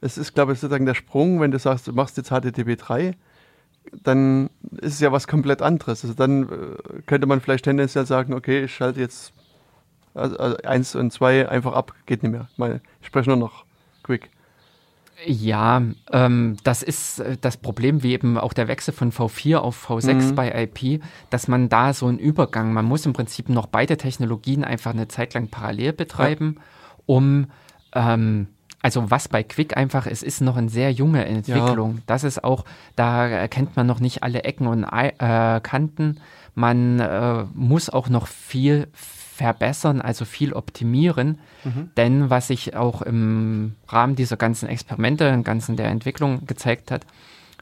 Es 0.00 0.16
ist, 0.16 0.34
glaube 0.34 0.54
ich, 0.54 0.60
sozusagen 0.60 0.86
der 0.86 0.94
Sprung, 0.94 1.38
wenn 1.38 1.50
du 1.50 1.58
sagst, 1.58 1.86
du 1.86 1.92
machst 1.92 2.16
jetzt 2.16 2.30
HTTP 2.30 2.78
3, 2.78 3.14
dann 3.92 4.50
ist 4.80 4.94
es 4.94 5.00
ja 5.00 5.12
was 5.12 5.26
komplett 5.26 5.62
anderes. 5.62 6.04
Also 6.04 6.14
dann 6.14 6.44
äh, 6.44 7.02
könnte 7.06 7.26
man 7.26 7.40
vielleicht 7.40 7.64
tendenziell 7.64 8.06
sagen, 8.06 8.34
okay, 8.34 8.64
ich 8.64 8.74
schalte 8.74 9.00
jetzt 9.00 9.32
also, 10.14 10.36
also 10.36 10.56
eins 10.58 10.94
und 10.94 11.12
zwei 11.12 11.48
einfach 11.48 11.72
ab, 11.72 11.92
geht 12.06 12.22
nicht 12.22 12.32
mehr. 12.32 12.48
Ich, 12.52 12.58
meine, 12.58 12.80
ich 13.00 13.06
spreche 13.06 13.30
nur 13.30 13.36
noch 13.36 13.64
quick. 14.02 14.30
Ja, 15.26 15.82
ähm, 16.12 16.56
das 16.64 16.82
ist 16.82 17.20
äh, 17.20 17.36
das 17.40 17.56
Problem, 17.56 18.02
wie 18.02 18.12
eben 18.12 18.36
auch 18.36 18.52
der 18.52 18.68
Wechsel 18.68 18.92
von 18.92 19.12
V4 19.12 19.56
auf 19.56 19.88
V6 19.88 20.14
mhm. 20.14 20.34
bei 20.34 20.62
IP, 20.64 21.02
dass 21.30 21.48
man 21.48 21.68
da 21.68 21.92
so 21.92 22.06
einen 22.06 22.18
Übergang, 22.18 22.72
man 22.72 22.84
muss 22.84 23.06
im 23.06 23.12
Prinzip 23.12 23.48
noch 23.48 23.66
beide 23.66 23.96
Technologien 23.96 24.64
einfach 24.64 24.92
eine 24.92 25.08
Zeit 25.08 25.34
lang 25.34 25.48
parallel 25.48 25.92
betreiben, 25.92 26.56
ja. 26.56 26.62
um 27.06 27.46
ähm, 27.94 28.48
also 28.84 29.10
was 29.10 29.28
bei 29.28 29.42
Quick 29.42 29.78
einfach 29.78 30.06
ist, 30.06 30.22
ist 30.22 30.42
noch 30.42 30.58
eine 30.58 30.68
sehr 30.68 30.92
junge 30.92 31.24
Entwicklung. 31.24 31.94
Ja. 31.94 32.02
Das 32.06 32.22
ist 32.22 32.44
auch, 32.44 32.66
da 32.96 33.26
erkennt 33.26 33.76
man 33.76 33.86
noch 33.86 33.98
nicht 33.98 34.22
alle 34.22 34.44
Ecken 34.44 34.66
und 34.66 34.84
äh, 34.84 35.60
Kanten. 35.62 36.20
Man 36.54 37.00
äh, 37.00 37.44
muss 37.54 37.88
auch 37.88 38.10
noch 38.10 38.26
viel 38.26 38.88
verbessern, 38.92 40.02
also 40.02 40.26
viel 40.26 40.52
optimieren. 40.52 41.38
Mhm. 41.64 41.90
Denn 41.96 42.28
was 42.28 42.48
sich 42.48 42.76
auch 42.76 43.00
im 43.00 43.74
Rahmen 43.88 44.16
dieser 44.16 44.36
ganzen 44.36 44.68
Experimente, 44.68 45.24
im 45.28 45.44
ganzen 45.44 45.76
der 45.76 45.88
Entwicklung 45.88 46.44
gezeigt 46.44 46.90
hat, 46.90 47.06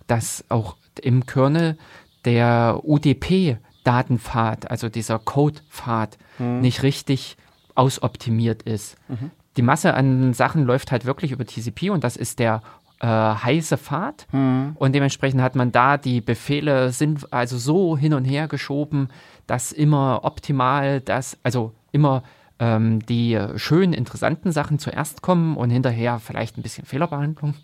dass 0.08 0.44
auch 0.48 0.74
im 1.00 1.24
Kernel 1.24 1.78
der 2.24 2.80
UDP-Datenpfad, 2.82 4.72
also 4.72 4.88
dieser 4.88 5.20
Code-Pfad, 5.20 6.18
mhm. 6.40 6.62
nicht 6.62 6.82
richtig 6.82 7.36
ausoptimiert 7.76 8.62
ist. 8.62 8.96
Mhm 9.06 9.30
die 9.56 9.62
Masse 9.62 9.94
an 9.94 10.32
Sachen 10.34 10.64
läuft 10.64 10.92
halt 10.92 11.04
wirklich 11.04 11.32
über 11.32 11.44
TCP 11.44 11.90
und 11.90 12.04
das 12.04 12.16
ist 12.16 12.38
der 12.38 12.62
äh, 13.00 13.06
heiße 13.06 13.76
Fahrt 13.76 14.26
mhm. 14.32 14.76
und 14.76 14.94
dementsprechend 14.94 15.42
hat 15.42 15.56
man 15.56 15.72
da 15.72 15.96
die 15.96 16.20
Befehle 16.20 16.92
sind 16.92 17.32
also 17.32 17.58
so 17.58 17.96
hin 17.96 18.14
und 18.14 18.24
her 18.24 18.48
geschoben, 18.48 19.08
dass 19.46 19.72
immer 19.72 20.20
optimal 20.22 21.00
das, 21.00 21.36
also 21.42 21.72
immer 21.90 22.22
ähm, 22.58 23.04
die 23.06 23.38
schönen, 23.56 23.92
interessanten 23.92 24.52
Sachen 24.52 24.78
zuerst 24.78 25.20
kommen 25.20 25.56
und 25.56 25.70
hinterher 25.70 26.20
vielleicht 26.20 26.56
ein 26.56 26.62
bisschen 26.62 26.86
Fehlerbehandlung. 26.86 27.54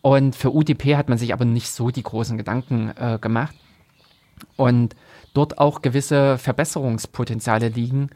Und 0.00 0.34
für 0.34 0.52
UDP 0.52 0.96
hat 0.96 1.08
man 1.08 1.18
sich 1.18 1.32
aber 1.32 1.44
nicht 1.44 1.70
so 1.70 1.90
die 1.90 2.02
großen 2.02 2.36
Gedanken 2.36 2.92
äh, 2.96 3.18
gemacht. 3.20 3.54
Und 4.56 4.96
dort 5.34 5.58
auch 5.58 5.82
gewisse 5.82 6.38
Verbesserungspotenziale 6.38 7.68
liegen, 7.68 8.10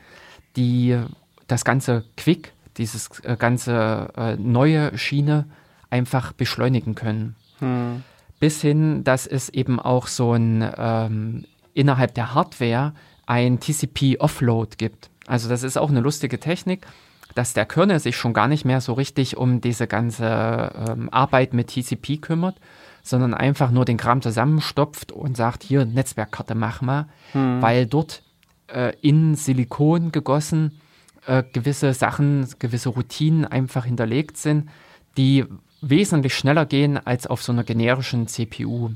die 0.56 0.98
das 1.46 1.64
ganze 1.64 2.04
Quick, 2.16 2.52
dieses 2.78 3.20
äh, 3.20 3.36
ganze 3.36 4.12
äh, 4.16 4.36
neue 4.36 4.96
Schiene 4.96 5.46
einfach 5.90 6.32
beschleunigen 6.32 6.94
können. 6.94 7.36
Hm. 7.58 8.02
Bis 8.38 8.60
hin, 8.60 9.04
dass 9.04 9.26
es 9.26 9.48
eben 9.48 9.80
auch 9.80 10.06
so 10.08 10.32
ein 10.32 10.68
ähm, 10.76 11.44
innerhalb 11.74 12.14
der 12.14 12.34
Hardware 12.34 12.92
ein 13.26 13.60
TCP-Offload 13.60 14.76
gibt. 14.76 15.10
Also 15.26 15.48
das 15.48 15.62
ist 15.62 15.76
auch 15.76 15.90
eine 15.90 16.00
lustige 16.00 16.38
Technik, 16.38 16.86
dass 17.34 17.54
der 17.54 17.66
Kernel 17.66 17.98
sich 17.98 18.16
schon 18.16 18.32
gar 18.32 18.48
nicht 18.48 18.64
mehr 18.64 18.80
so 18.80 18.92
richtig 18.92 19.36
um 19.36 19.60
diese 19.60 19.86
ganze 19.86 20.72
ähm, 20.88 21.08
Arbeit 21.10 21.54
mit 21.54 21.68
TCP 21.68 22.18
kümmert, 22.20 22.56
sondern 23.02 23.34
einfach 23.34 23.70
nur 23.70 23.84
den 23.84 23.96
Kram 23.96 24.22
zusammenstopft 24.22 25.12
und 25.12 25.36
sagt, 25.36 25.62
hier 25.62 25.84
Netzwerkkarte 25.84 26.54
mach 26.54 26.80
mal, 26.80 27.06
hm. 27.32 27.60
weil 27.60 27.86
dort 27.86 28.22
äh, 28.68 28.92
in 29.00 29.34
Silikon 29.34 30.12
gegossen 30.12 30.80
äh, 31.26 31.42
gewisse 31.52 31.92
Sachen, 31.94 32.48
gewisse 32.58 32.90
Routinen 32.90 33.44
einfach 33.44 33.84
hinterlegt 33.84 34.36
sind, 34.36 34.68
die 35.16 35.44
wesentlich 35.80 36.34
schneller 36.34 36.66
gehen 36.66 36.98
als 37.04 37.26
auf 37.26 37.42
so 37.42 37.52
einer 37.52 37.64
generischen 37.64 38.26
CPU. 38.28 38.90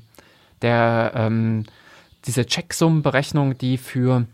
Der, 0.62 1.12
ähm, 1.14 1.64
diese 2.26 2.46
Checksummenberechnung, 2.46 3.56
die 3.56 3.78
für 3.78 4.26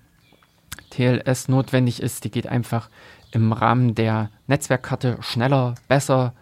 TLS 0.91 1.49
notwendig 1.49 2.03
ist, 2.03 2.25
die 2.25 2.31
geht 2.31 2.47
einfach 2.47 2.91
im 3.33 3.53
Rahmen 3.53 3.95
der 3.95 4.31
Netzwerkkarte 4.47 5.19
schneller, 5.21 5.75
besser 5.89 6.35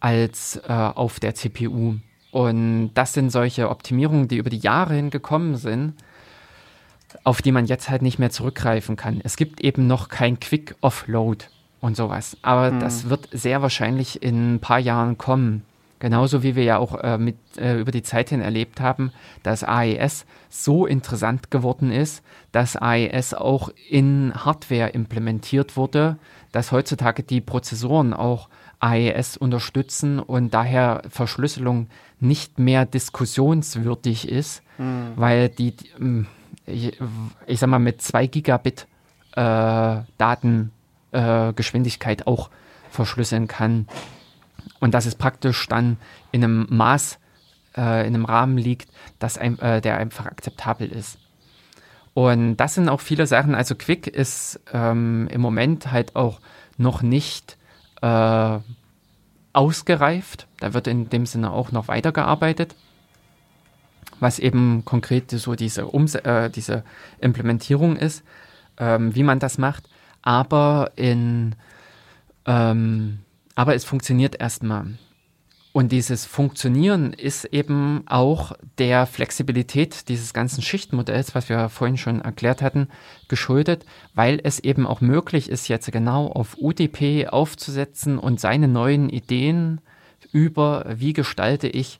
als 0.00 0.56
äh, 0.68 0.72
auf 0.72 1.20
der 1.20 1.34
CPU. 1.34 1.96
Und 2.30 2.92
das 2.94 3.12
sind 3.12 3.30
solche 3.30 3.68
Optimierungen, 3.68 4.28
die 4.28 4.38
über 4.38 4.50
die 4.50 4.58
Jahre 4.58 4.94
hingekommen 4.94 5.56
sind, 5.56 5.94
auf 7.24 7.42
die 7.42 7.52
man 7.52 7.66
jetzt 7.66 7.88
halt 7.88 8.02
nicht 8.02 8.18
mehr 8.18 8.30
zurückgreifen 8.30 8.96
kann. 8.96 9.20
Es 9.22 9.36
gibt 9.36 9.60
eben 9.60 9.86
noch 9.86 10.08
kein 10.08 10.40
Quick 10.40 10.76
Offload 10.80 11.46
und 11.80 11.96
sowas. 11.96 12.36
Aber 12.42 12.70
hm. 12.70 12.80
das 12.80 13.08
wird 13.08 13.28
sehr 13.32 13.62
wahrscheinlich 13.62 14.22
in 14.22 14.54
ein 14.54 14.60
paar 14.60 14.78
Jahren 14.78 15.18
kommen. 15.18 15.64
Genauso 15.98 16.42
wie 16.42 16.56
wir 16.56 16.64
ja 16.64 16.78
auch 16.78 16.98
äh, 16.98 17.16
mit, 17.16 17.36
äh, 17.56 17.78
über 17.78 17.92
die 17.92 18.02
Zeit 18.02 18.30
hin 18.30 18.40
erlebt 18.40 18.80
haben, 18.80 19.12
dass 19.44 19.62
AES 19.62 20.26
so 20.48 20.84
interessant 20.84 21.52
geworden 21.52 21.92
ist, 21.92 22.24
dass 22.50 22.76
AES 22.76 23.34
auch 23.34 23.70
in 23.88 24.32
Hardware 24.34 24.88
implementiert 24.88 25.76
wurde, 25.76 26.16
dass 26.50 26.72
heutzutage 26.72 27.22
die 27.22 27.40
Prozessoren 27.40 28.14
auch 28.14 28.48
AES 28.80 29.36
unterstützen 29.36 30.18
und 30.18 30.52
daher 30.52 31.02
Verschlüsselung 31.08 31.86
nicht 32.18 32.58
mehr 32.58 32.84
diskussionswürdig 32.84 34.28
ist, 34.28 34.62
mhm. 34.78 35.12
weil 35.14 35.48
die, 35.50 35.74
ähm, 36.00 36.26
ich, 36.66 36.98
ich, 37.46 37.60
sag 37.60 37.68
mal, 37.68 37.78
mit 37.78 38.02
2 38.02 38.26
Gigabit 38.26 38.88
äh, 39.32 40.00
Datengeschwindigkeit 40.18 42.22
äh, 42.22 42.24
auch 42.24 42.50
verschlüsseln 42.90 43.48
kann. 43.48 43.86
Und 44.80 44.94
dass 44.94 45.06
es 45.06 45.14
praktisch 45.14 45.66
dann 45.68 45.96
in 46.30 46.44
einem 46.44 46.66
Maß, 46.70 47.18
äh, 47.76 48.06
in 48.06 48.14
einem 48.14 48.24
Rahmen 48.24 48.58
liegt, 48.58 48.90
dass 49.18 49.38
ein, 49.38 49.58
äh, 49.58 49.80
der 49.80 49.98
einfach 49.98 50.26
akzeptabel 50.26 50.88
ist. 50.88 51.18
Und 52.14 52.58
das 52.58 52.74
sind 52.74 52.88
auch 52.88 53.00
viele 53.00 53.26
Sachen. 53.26 53.54
Also 53.54 53.74
Quick 53.74 54.06
ist 54.06 54.60
ähm, 54.72 55.28
im 55.30 55.40
Moment 55.40 55.90
halt 55.90 56.14
auch 56.14 56.40
noch 56.76 57.02
nicht 57.02 57.56
äh, 58.02 58.58
ausgereift. 59.52 60.46
Da 60.60 60.74
wird 60.74 60.86
in 60.86 61.08
dem 61.08 61.26
Sinne 61.26 61.52
auch 61.52 61.72
noch 61.72 61.88
weitergearbeitet, 61.88 62.74
was 64.22 64.38
eben 64.38 64.84
konkret 64.84 65.30
so 65.30 65.54
diese, 65.54 65.92
Ums 65.92 66.14
äh, 66.14 66.48
diese 66.48 66.84
Implementierung 67.20 67.96
ist, 67.96 68.22
ähm, 68.78 69.14
wie 69.14 69.22
man 69.22 69.38
das 69.38 69.58
macht. 69.58 69.84
Aber 70.22 70.92
in 70.96 71.54
ähm, 72.46 73.18
aber 73.54 73.74
es 73.74 73.84
funktioniert 73.84 74.40
erstmal. 74.40 74.86
Und 75.72 75.90
dieses 75.90 76.26
Funktionieren 76.26 77.14
ist 77.14 77.46
eben 77.46 78.02
auch 78.06 78.52
der 78.76 79.06
Flexibilität 79.06 80.08
dieses 80.10 80.34
ganzen 80.34 80.60
Schichtmodells, 80.60 81.34
was 81.34 81.48
wir 81.48 81.70
vorhin 81.70 81.96
schon 81.96 82.20
erklärt 82.20 82.60
hatten, 82.60 82.88
geschuldet, 83.28 83.86
weil 84.14 84.38
es 84.42 84.58
eben 84.58 84.86
auch 84.86 85.00
möglich 85.00 85.48
ist, 85.48 85.68
jetzt 85.68 85.90
genau 85.90 86.26
auf 86.26 86.58
UDP 86.58 87.28
aufzusetzen 87.28 88.18
und 88.18 88.38
seine 88.38 88.68
neuen 88.68 89.08
Ideen 89.08 89.80
über, 90.30 90.84
wie 90.94 91.14
gestalte 91.14 91.68
ich 91.68 91.98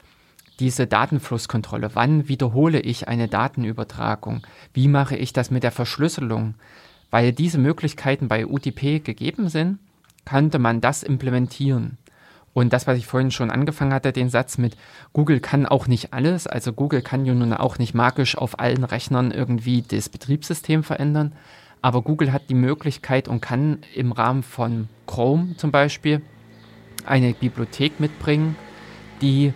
diese 0.62 0.86
Datenflusskontrolle, 0.86 1.90
wann 1.94 2.28
wiederhole 2.28 2.78
ich 2.78 3.08
eine 3.08 3.26
Datenübertragung, 3.26 4.46
wie 4.72 4.86
mache 4.86 5.16
ich 5.16 5.32
das 5.32 5.50
mit 5.50 5.64
der 5.64 5.72
Verschlüsselung, 5.72 6.54
weil 7.10 7.32
diese 7.32 7.58
Möglichkeiten 7.58 8.28
bei 8.28 8.46
UDP 8.46 9.00
gegeben 9.00 9.48
sind, 9.48 9.80
könnte 10.24 10.60
man 10.60 10.80
das 10.80 11.02
implementieren. 11.02 11.98
Und 12.54 12.72
das, 12.72 12.86
was 12.86 12.96
ich 12.96 13.08
vorhin 13.08 13.32
schon 13.32 13.50
angefangen 13.50 13.92
hatte, 13.92 14.12
den 14.12 14.30
Satz 14.30 14.56
mit 14.56 14.76
Google 15.12 15.40
kann 15.40 15.66
auch 15.66 15.88
nicht 15.88 16.12
alles. 16.12 16.46
Also 16.46 16.72
Google 16.72 17.02
kann 17.02 17.26
ja 17.26 17.34
nun 17.34 17.52
auch 17.54 17.78
nicht 17.78 17.92
magisch 17.92 18.38
auf 18.38 18.60
allen 18.60 18.84
Rechnern 18.84 19.32
irgendwie 19.32 19.82
das 19.82 20.08
Betriebssystem 20.08 20.84
verändern. 20.84 21.32
Aber 21.80 22.02
Google 22.02 22.32
hat 22.32 22.50
die 22.50 22.54
Möglichkeit 22.54 23.26
und 23.26 23.40
kann 23.40 23.78
im 23.96 24.12
Rahmen 24.12 24.44
von 24.44 24.88
Chrome 25.08 25.56
zum 25.56 25.72
Beispiel 25.72 26.22
eine 27.04 27.34
Bibliothek 27.34 27.98
mitbringen, 27.98 28.54
die 29.20 29.54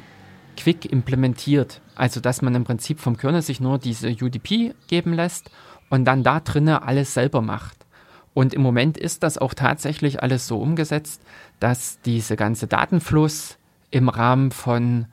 Quick 0.57 0.91
implementiert. 0.91 1.81
Also 1.95 2.21
dass 2.21 2.43
man 2.43 2.55
im 2.55 2.65
Prinzip 2.65 3.01
vom 3.01 3.17
Kernel 3.17 3.43
sich 3.43 3.61
nur 3.61 3.79
diese 3.79 4.09
UDP 4.09 4.75
geben 4.89 5.13
lässt 5.13 5.51
und 5.89 6.05
dann 6.05 6.23
da 6.23 6.41
drinnen 6.41 6.77
alles 6.77 7.15
selber 7.15 7.43
macht. 7.43 7.87
Und 8.35 8.53
im 8.53 8.61
Moment 8.61 8.99
ist 8.99 9.23
das 9.23 9.39
auch 9.39 9.55
tatsächlich 9.55 10.23
alles 10.23 10.47
so 10.47 10.59
umgesetzt, 10.59 11.23
dass 11.59 12.01
diese 12.03 12.37
ganze 12.37 12.67
Datenfluss 12.67 13.57
im 13.91 14.11
Rahmen 14.11 14.51
von 14.51 15.07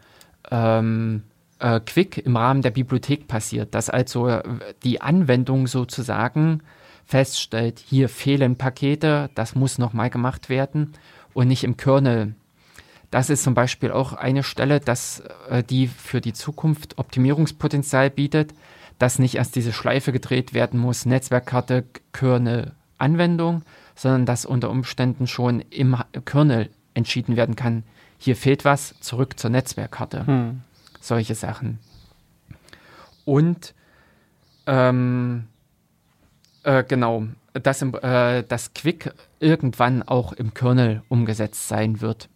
ähm, 0.52 1.24
äh, 1.60 1.80
Quick, 1.80 2.18
im 2.18 2.36
Rahmen 2.36 2.61
der 2.61 2.72
Bibliothek 2.72 3.28
passiert, 3.28 3.74
dass 3.74 3.90
also 3.90 4.28
äh, 4.28 4.44
die 4.84 5.02
Anwendung 5.02 5.68
sozusagen 5.68 6.61
feststellt, 7.06 7.80
hier 7.80 8.10
fehlen 8.10 8.57
Pakete, 8.57 9.30
das 9.36 9.56
muss 9.56 9.78
nochmal 9.78 10.10
gemacht 10.10 10.49
werden 10.49 10.94
und 11.34 11.48
nicht 11.48 11.64
im 11.64 11.78
Kernel. 11.78 12.36
Das 13.14 13.30
ist 13.30 13.44
zum 13.44 13.53
Beispiel 13.53 13.91
auch 13.91 14.14
eine 14.14 14.41
Stelle, 14.41 14.80
dass, 14.80 15.22
äh, 15.48 15.61
die 15.61 15.85
für 15.85 16.19
die 16.19 16.34
Zukunft 16.34 16.98
Optimierungspotenzial 16.98 18.10
bietet, 18.10 18.56
dass 18.98 19.19
nicht 19.19 19.35
erst 19.35 19.56
diese 19.56 19.72
Schleife 19.72 20.11
gedreht 20.11 20.56
werden 20.56 20.80
muss, 20.80 21.06
Netzwerkkarte, 21.06 21.85
Kernel, 22.11 22.72
Anwendung, 22.98 23.61
sondern 23.94 24.26
dass 24.26 24.48
unter 24.48 24.72
Umständen 24.72 25.27
schon 25.27 25.60
im 25.60 25.95
Kernel 26.26 26.72
entschieden 26.95 27.35
werden 27.35 27.56
kann, 27.56 27.84
hier 28.18 28.35
fehlt 28.35 28.65
was, 28.65 28.95
zurück 28.99 29.38
zur 29.38 29.52
Netzwerkkarte. 29.52 30.26
Hm. 30.26 30.61
Solche 30.99 31.35
Sachen. 31.35 31.77
Und 33.26 33.76
ähm, 34.65 35.49
äh, 36.64 36.84
genau, 36.84 37.27
dass, 37.53 37.84
im, 37.84 37.94
äh, 37.94 38.41
das 38.41 38.73
Quick 38.73 39.14
irgendwann 39.40 40.02
auch 40.02 40.34
im 40.34 40.56
Kernel 40.56 41.03
umgesetzt 41.10 41.68
sein 41.68 42.02
wird. 42.02 42.27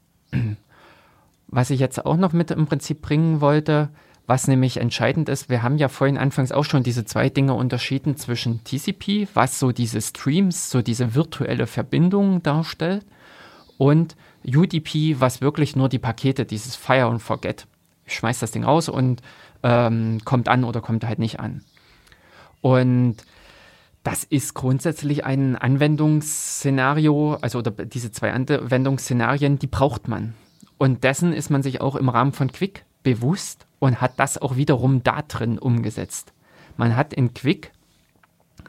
Was 1.47 1.69
ich 1.69 1.79
jetzt 1.79 2.05
auch 2.05 2.17
noch 2.17 2.33
mit 2.33 2.51
im 2.51 2.65
Prinzip 2.67 3.01
bringen 3.01 3.41
wollte, 3.41 3.89
was 4.25 4.47
nämlich 4.47 4.77
entscheidend 4.77 5.29
ist, 5.29 5.49
wir 5.49 5.63
haben 5.63 5.77
ja 5.77 5.87
vorhin 5.87 6.17
anfangs 6.17 6.51
auch 6.51 6.65
schon 6.65 6.83
diese 6.83 7.05
zwei 7.05 7.29
Dinge 7.29 7.53
unterschieden 7.53 8.17
zwischen 8.17 8.61
TCP, 8.65 9.29
was 9.33 9.57
so 9.57 9.71
diese 9.71 10.01
Streams, 10.01 10.69
so 10.69 10.81
diese 10.81 11.15
virtuelle 11.15 11.65
Verbindung 11.65 12.43
darstellt, 12.43 13.05
und 13.77 14.15
UDP, 14.45 15.19
was 15.19 15.39
wirklich 15.39 15.75
nur 15.75 15.87
die 15.87 15.99
Pakete, 15.99 16.45
dieses 16.45 16.75
Fire 16.75 17.07
und 17.07 17.19
Forget. 17.19 17.67
Ich 18.05 18.15
schmeiß 18.15 18.39
das 18.39 18.51
Ding 18.51 18.63
raus 18.63 18.89
und 18.89 19.21
ähm, 19.63 20.19
kommt 20.25 20.49
an 20.49 20.63
oder 20.63 20.81
kommt 20.81 21.05
halt 21.05 21.19
nicht 21.19 21.39
an. 21.39 21.63
Und 22.61 23.17
das 24.03 24.23
ist 24.23 24.53
grundsätzlich 24.53 25.25
ein 25.25 25.55
Anwendungsszenario, 25.55 27.37
also 27.41 27.61
diese 27.61 28.11
zwei 28.11 28.33
Anwendungsszenarien, 28.33 29.59
die 29.59 29.67
braucht 29.67 30.07
man. 30.07 30.33
Und 30.77 31.03
dessen 31.03 31.33
ist 31.33 31.49
man 31.49 31.63
sich 31.63 31.81
auch 31.81 31.95
im 31.95 32.09
Rahmen 32.09 32.33
von 32.33 32.51
Quick 32.51 32.85
bewusst 33.03 33.65
und 33.79 34.01
hat 34.01 34.19
das 34.19 34.37
auch 34.37 34.55
wiederum 34.55 35.03
da 35.03 35.21
drin 35.21 35.57
umgesetzt. 35.57 36.33
Man 36.75 36.95
hat 36.95 37.13
in 37.13 37.33
Quick 37.33 37.71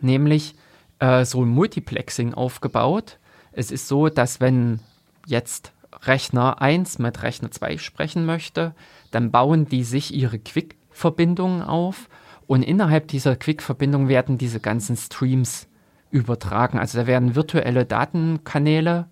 nämlich 0.01 0.55
äh, 1.01 1.25
so 1.25 1.45
ein 1.45 1.49
Multiplexing 1.49 2.35
aufgebaut. 2.35 3.19
Es 3.53 3.71
ist 3.71 3.89
so, 3.89 4.09
dass 4.09 4.41
wenn 4.41 4.81
jetzt 5.27 5.73
Rechner 6.03 6.63
1 6.63 6.99
mit 6.99 7.23
Rechner 7.23 7.51
2 7.51 7.79
sprechen 7.79 8.25
möchte, 8.25 8.75
dann 9.11 9.31
bauen 9.31 9.67
die 9.67 9.85
sich 9.85 10.15
ihre 10.15 10.39
Quick-Verbindungen 10.39 11.63
auf 11.63 12.09
und 12.47 12.63
innerhalb 12.63 13.09
dieser 13.09 13.37
Quick-Verbindung 13.37 14.09
werden 14.09 14.39
diese 14.39 14.61
ganzen 14.61 14.97
Streams 14.97 15.69
übertragen. 16.11 16.79
Also 16.79 16.99
da 16.99 17.07
werden 17.07 17.35
virtuelle 17.35 17.85
Datenkanäle 17.85 19.09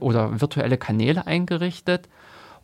oder 0.00 0.40
virtuelle 0.40 0.78
Kanäle 0.78 1.26
eingerichtet 1.26 2.08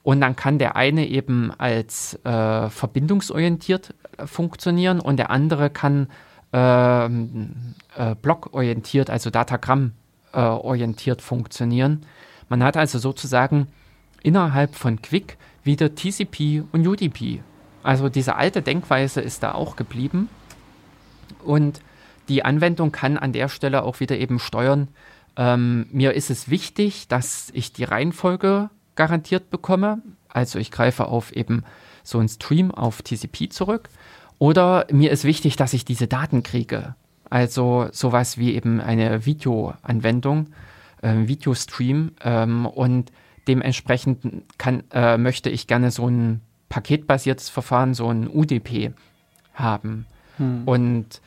und 0.03 0.21
dann 0.21 0.35
kann 0.35 0.59
der 0.59 0.77
eine 0.77 1.07
eben 1.07 1.53
als 1.57 2.15
äh, 2.25 2.69
verbindungsorientiert 2.71 3.95
äh, 4.19 4.27
funktionieren 4.27 5.01
und 5.01 5.17
der 5.17 5.31
andere 5.31 5.71
kann 5.71 6.09
ähm, 6.53 7.75
äh, 7.97 8.15
blockorientiert, 8.15 9.11
also 9.11 9.31
Datagramm-orientiert 9.31 11.21
äh, 11.21 11.23
funktionieren. 11.23 12.05
Man 12.49 12.63
hat 12.63 12.77
also 12.77 12.99
sozusagen 12.99 13.69
innerhalb 14.23 14.75
von 14.75 15.01
Quick 15.01 15.39
wieder 15.65 15.95
TCP 15.95 16.65
und 16.73 16.87
UDP. 16.87 17.43
Also 17.83 18.09
diese 18.09 18.37
alte 18.37 18.63
Denkweise 18.63 19.21
ist 19.21 19.43
da 19.43 19.53
auch 19.53 19.77
geblieben. 19.77 20.29
Und 21.45 21.81
die 22.29 22.45
Anwendung 22.45 22.93
kann 22.93 23.17
an 23.19 23.33
der 23.33 23.49
Stelle 23.49 23.83
auch 23.83 24.01
wieder 24.01 24.19
eben 24.19 24.39
steuern. 24.39 24.89
Ähm, 25.37 25.87
mir 25.93 26.13
ist 26.15 26.31
es 26.31 26.49
wichtig, 26.49 27.09
dass 27.09 27.51
ich 27.53 27.73
die 27.73 27.85
Reihenfolge 27.85 28.71
garantiert 28.95 29.51
bekomme. 29.51 30.03
Also 30.29 30.59
ich 30.59 30.71
greife 30.71 31.07
auf 31.07 31.33
eben 31.33 31.65
so 32.03 32.19
einen 32.19 32.29
Stream 32.29 32.71
auf 32.71 33.03
TCP 33.03 33.49
zurück. 33.51 33.89
Oder 34.39 34.87
mir 34.91 35.11
ist 35.11 35.25
wichtig, 35.25 35.57
dass 35.57 35.73
ich 35.73 35.85
diese 35.85 36.09
Daten 36.09 36.43
kriege. 36.43 36.95
Also 37.31 37.89
sowas 37.93 38.39
wie 38.39 38.55
eben 38.55 38.81
eine 38.81 39.25
Videoanwendung, 39.25 40.49
äh, 41.01 41.15
Videostream. 41.27 42.13
Ähm, 42.23 42.67
und 42.67 43.13
dementsprechend 43.49 44.45
kann, 44.59 44.85
äh, 44.93 45.17
möchte 45.17 45.49
ich 45.49 45.67
gerne 45.67 45.91
so 45.91 46.09
ein 46.09 46.41
paketbasiertes 46.69 47.49
Verfahren, 47.49 47.95
so 47.95 48.09
ein 48.09 48.29
UDP 48.29 48.93
haben. 49.55 50.07
Hm. 50.39 50.63
Und 50.65 51.21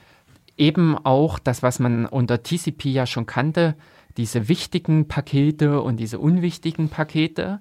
eben 0.57 0.97
auch 0.97 1.39
das, 1.39 1.63
was 1.63 1.79
man 1.79 2.05
unter 2.05 2.41
TCP 2.41 2.91
ja 2.91 3.05
schon 3.05 3.25
kannte, 3.25 3.75
diese 4.17 4.47
wichtigen 4.47 5.07
Pakete 5.07 5.81
und 5.81 5.97
diese 5.97 6.19
unwichtigen 6.19 6.89
Pakete, 6.89 7.59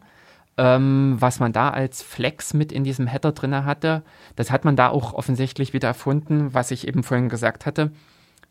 ähm, 0.56 1.16
was 1.18 1.40
man 1.40 1.52
da 1.52 1.70
als 1.70 2.02
Flex 2.02 2.55
mit 2.55 2.70
in 2.70 2.85
diesem 2.85 3.06
Header 3.06 3.32
drin 3.32 3.64
hatte, 3.64 4.02
das 4.36 4.51
hat 4.51 4.64
man 4.64 4.76
da 4.76 4.89
auch 4.89 5.12
offensichtlich 5.12 5.72
wieder 5.72 5.89
erfunden, 5.89 6.55
was 6.55 6.70
ich 6.70 6.86
eben 6.86 7.02
vorhin 7.02 7.28
gesagt 7.28 7.66
hatte. 7.66 7.93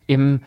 Eben, 0.06 0.42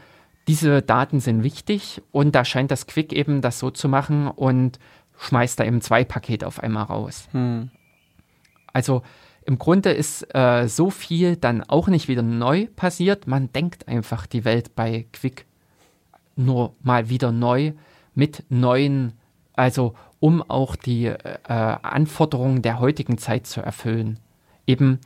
diese 0.48 0.82
Daten 0.82 1.20
sind 1.20 1.44
wichtig 1.44 2.02
und 2.12 2.36
da 2.36 2.46
scheint 2.46 2.72
das 2.72 2.88
Quick 2.88 3.12
eben 3.12 3.42
das 3.42 3.60
so 3.60 3.70
zu 3.70 3.90
machen 3.90 4.28
und 4.28 4.80
schmeißt 5.20 5.60
da 5.60 5.66
eben 5.66 5.82
zwei 5.82 6.06
Pakete 6.06 6.48
auf 6.48 6.62
einmal 6.62 6.84
raus. 6.84 7.28
Hm. 7.32 7.72
Also 8.72 9.02
im 9.46 9.58
Grunde 9.58 9.92
ist 9.92 10.24
äh, 10.36 10.68
so 10.68 10.90
viel 10.90 11.38
dann 11.38 11.64
auch 11.64 11.88
nicht 11.88 12.08
wieder 12.08 12.22
neu 12.22 12.68
passiert. 12.76 13.28
Man 13.28 13.52
denkt 13.52 13.88
einfach 13.88 14.28
die 14.28 14.46
Welt 14.46 14.76
bei 14.76 15.08
Quick 15.12 15.47
nur 16.38 16.76
mal 16.82 17.10
wieder 17.10 17.32
neu 17.32 17.74
mit 18.16 18.44
neuen, 18.50 19.14
also 19.54 19.94
um 20.20 20.42
auch 20.42 20.76
die 20.76 21.06
äh, 21.06 21.18
Anforderungen 21.48 22.62
der 22.62 22.80
heutigen 22.80 23.18
Zeit 23.18 23.46
zu 23.46 23.62
erfüllen. 23.62 24.20
Eben, 24.66 25.00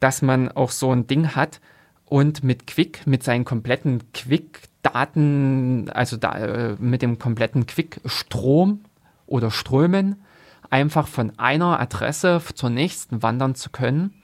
dass 0.00 0.22
man 0.22 0.50
auch 0.50 0.70
so 0.70 0.92
ein 0.92 1.06
Ding 1.06 1.34
hat 1.34 1.60
und 2.04 2.44
mit 2.44 2.66
Quick, 2.66 3.06
mit 3.06 3.22
seinen 3.22 3.44
kompletten 3.44 4.02
Quick-Daten, 4.12 5.90
also 5.90 6.16
da, 6.16 6.32
äh, 6.36 6.76
mit 6.78 7.02
dem 7.02 7.18
kompletten 7.18 7.66
Quick-Strom 7.66 8.84
oder 9.26 9.50
Strömen, 9.50 10.22
einfach 10.70 11.08
von 11.08 11.38
einer 11.38 11.80
Adresse 11.80 12.40
zur 12.54 12.70
nächsten 12.70 13.22
wandern 13.22 13.54
zu 13.54 13.70
können. 13.70 14.14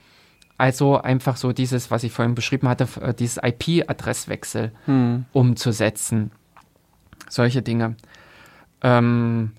Also 0.59 1.01
einfach 1.01 1.37
so 1.37 1.53
dieses, 1.53 1.91
was 1.91 2.05
ich 2.05 2.13
vorhin 2.13 2.35
beschrieben 2.35 2.69
hatte, 2.69 2.87
äh, 3.01 3.15
dieses 3.15 3.39
IP-Adresswechsel 3.43 4.73
hm. 4.85 5.25
umzusetzen. 5.33 6.33
Solche 7.31 7.63
Dinge. 7.63 7.97
Ähm, 8.83 9.53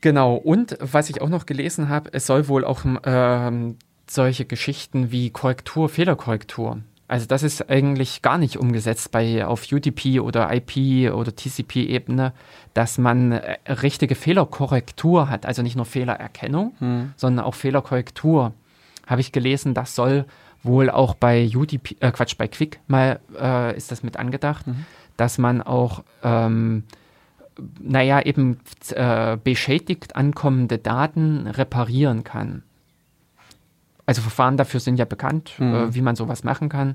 genau, 0.00 0.34
und 0.34 0.78
was 0.80 1.10
ich 1.10 1.20
auch 1.20 1.28
noch 1.28 1.44
gelesen 1.44 1.88
habe, 1.88 2.10
es 2.12 2.26
soll 2.26 2.48
wohl 2.48 2.64
auch 2.64 2.84
ähm, 3.04 3.76
solche 4.06 4.44
Geschichten 4.44 5.10
wie 5.10 5.30
Korrektur, 5.30 5.88
Fehlerkorrektur. 5.88 6.78
Also 7.08 7.26
das 7.26 7.42
ist 7.42 7.70
eigentlich 7.70 8.20
gar 8.20 8.36
nicht 8.36 8.58
umgesetzt 8.58 9.10
bei 9.10 9.46
auf 9.46 9.66
UDP 9.72 10.20
oder 10.20 10.54
IP 10.54 11.10
oder 11.12 11.34
TCP-Ebene, 11.34 12.34
dass 12.74 12.98
man 12.98 13.32
äh, 13.32 13.56
richtige 13.66 14.14
Fehlerkorrektur 14.14 15.30
hat, 15.30 15.46
also 15.46 15.62
nicht 15.62 15.76
nur 15.76 15.86
Fehlererkennung, 15.86 16.74
hm. 16.78 17.12
sondern 17.16 17.44
auch 17.44 17.54
Fehlerkorrektur. 17.54 18.52
Habe 19.06 19.22
ich 19.22 19.32
gelesen, 19.32 19.72
das 19.72 19.94
soll 19.94 20.26
wohl 20.62 20.90
auch 20.90 21.14
bei 21.14 21.50
UDP, 21.54 21.96
äh, 22.00 22.12
Quatsch, 22.12 22.36
bei 22.36 22.46
Quick 22.46 22.78
mal 22.88 23.20
äh, 23.40 23.74
ist 23.74 23.90
das 23.90 24.02
mit 24.02 24.18
angedacht. 24.18 24.66
Mhm 24.66 24.84
dass 25.18 25.36
man 25.36 25.60
auch, 25.60 26.04
ähm, 26.22 26.84
naja, 27.80 28.22
eben 28.22 28.60
äh, 28.90 29.36
beschädigt 29.36 30.16
ankommende 30.16 30.78
Daten 30.78 31.48
reparieren 31.48 32.24
kann. 32.24 32.62
Also 34.06 34.22
Verfahren 34.22 34.56
dafür 34.56 34.80
sind 34.80 34.96
ja 34.96 35.04
bekannt, 35.04 35.52
mhm. 35.58 35.74
äh, 35.74 35.94
wie 35.94 36.00
man 36.00 36.16
sowas 36.16 36.44
machen 36.44 36.68
kann. 36.68 36.94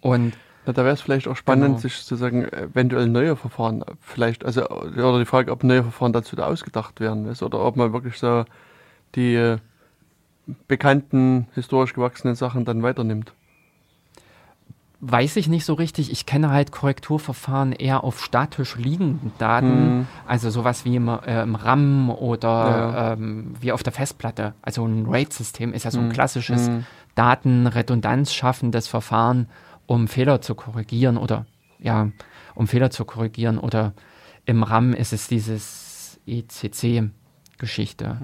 Und 0.00 0.34
ja, 0.64 0.72
da 0.72 0.84
wäre 0.84 0.94
es 0.94 1.00
vielleicht 1.00 1.26
auch 1.26 1.36
spannend, 1.36 1.66
genau. 1.66 1.78
sich 1.78 1.96
sozusagen 1.96 2.44
eventuell 2.44 3.08
neue 3.08 3.34
Verfahren 3.34 3.84
vielleicht, 4.00 4.44
also 4.44 4.68
oder 4.68 5.18
die 5.18 5.24
Frage, 5.24 5.50
ob 5.50 5.64
neue 5.64 5.82
Verfahren 5.82 6.12
dazu 6.12 6.36
da 6.36 6.46
ausgedacht 6.46 7.00
werden 7.00 7.26
ist 7.26 7.42
oder 7.42 7.58
ob 7.60 7.76
man 7.76 7.92
wirklich 7.92 8.16
so 8.16 8.44
die 9.16 9.34
äh, 9.34 9.58
bekannten, 10.68 11.48
historisch 11.54 11.94
gewachsenen 11.94 12.36
Sachen 12.36 12.64
dann 12.64 12.82
weiternimmt 12.82 13.32
weiß 15.00 15.36
ich 15.36 15.48
nicht 15.48 15.64
so 15.64 15.74
richtig. 15.74 16.10
Ich 16.10 16.26
kenne 16.26 16.50
halt 16.50 16.72
Korrekturverfahren 16.72 17.72
eher 17.72 18.02
auf 18.02 18.22
statisch 18.22 18.76
liegenden 18.76 19.32
Daten, 19.38 19.98
mhm. 19.98 20.06
also 20.26 20.50
sowas 20.50 20.84
wie 20.84 20.96
im, 20.96 21.08
äh, 21.08 21.42
im 21.42 21.54
RAM 21.54 22.10
oder 22.10 22.48
ja. 22.48 23.12
ähm, 23.12 23.54
wie 23.60 23.72
auf 23.72 23.82
der 23.82 23.92
Festplatte. 23.92 24.54
Also 24.60 24.84
ein 24.84 25.06
RAID-System 25.06 25.72
ist 25.72 25.84
ja 25.84 25.90
so 25.90 26.00
ein 26.00 26.08
mhm. 26.08 26.12
klassisches 26.12 26.68
mhm. 26.68 26.84
Datenredundanz 27.14 28.32
schaffendes 28.32 28.88
Verfahren, 28.88 29.48
um 29.86 30.08
Fehler 30.08 30.40
zu 30.40 30.54
korrigieren 30.54 31.16
oder 31.16 31.46
ja, 31.78 32.08
um 32.54 32.66
Fehler 32.66 32.90
zu 32.90 33.04
korrigieren. 33.04 33.58
Oder 33.58 33.92
im 34.46 34.64
RAM 34.64 34.94
ist 34.94 35.12
es 35.12 35.28
dieses 35.28 36.20
ECC-Geschichte. 36.26 38.18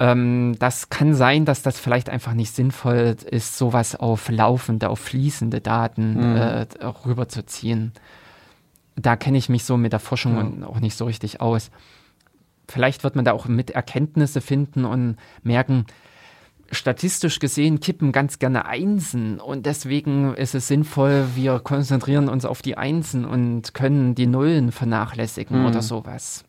Ähm, 0.00 0.56
das 0.58 0.88
kann 0.88 1.14
sein, 1.14 1.44
dass 1.44 1.62
das 1.62 1.78
vielleicht 1.78 2.10
einfach 2.10 2.34
nicht 2.34 2.54
sinnvoll 2.54 3.16
ist, 3.30 3.56
sowas 3.56 3.94
auf 3.94 4.28
laufende, 4.28 4.88
auf 4.88 4.98
fließende 4.98 5.60
Daten 5.60 6.32
mhm. 6.32 6.36
äh, 6.36 6.66
rüberzuziehen. 7.04 7.92
Da 8.96 9.16
kenne 9.16 9.38
ich 9.38 9.48
mich 9.48 9.64
so 9.64 9.76
mit 9.76 9.92
der 9.92 10.00
Forschung 10.00 10.60
ja. 10.60 10.66
auch 10.66 10.80
nicht 10.80 10.96
so 10.96 11.04
richtig 11.04 11.40
aus. 11.40 11.70
Vielleicht 12.68 13.04
wird 13.04 13.14
man 13.14 13.24
da 13.24 13.32
auch 13.32 13.46
mit 13.46 13.70
Erkenntnisse 13.70 14.40
finden 14.40 14.84
und 14.84 15.16
merken, 15.42 15.86
statistisch 16.70 17.38
gesehen 17.38 17.78
kippen 17.78 18.10
ganz 18.10 18.38
gerne 18.38 18.66
Einsen 18.66 19.38
und 19.38 19.66
deswegen 19.66 20.34
ist 20.34 20.54
es 20.54 20.66
sinnvoll, 20.66 21.26
wir 21.34 21.60
konzentrieren 21.60 22.28
uns 22.28 22.44
auf 22.44 22.62
die 22.62 22.76
Einsen 22.76 23.24
und 23.24 23.74
können 23.74 24.14
die 24.14 24.26
Nullen 24.26 24.72
vernachlässigen 24.72 25.60
mhm. 25.60 25.66
oder 25.66 25.82
sowas. 25.82 26.44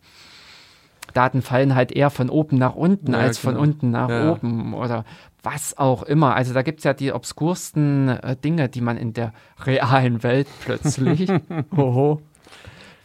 Daten 1.15 1.41
fallen 1.41 1.75
halt 1.75 1.91
eher 1.91 2.09
von 2.09 2.29
oben 2.29 2.57
nach 2.57 2.75
unten 2.75 3.13
ja, 3.13 3.19
als 3.19 3.41
genau. 3.41 3.53
von 3.53 3.61
unten 3.61 3.91
nach 3.91 4.09
ja. 4.09 4.31
oben 4.31 4.73
oder 4.73 5.05
was 5.43 5.77
auch 5.77 6.03
immer. 6.03 6.35
Also 6.35 6.53
da 6.53 6.61
gibt 6.61 6.79
es 6.79 6.83
ja 6.83 6.93
die 6.93 7.13
obskursten 7.13 8.09
äh, 8.09 8.35
Dinge, 8.35 8.69
die 8.69 8.81
man 8.81 8.97
in 8.97 9.13
der 9.13 9.33
realen 9.65 10.23
Welt 10.23 10.47
plötzlich 10.63 11.31
hoho, 11.75 12.21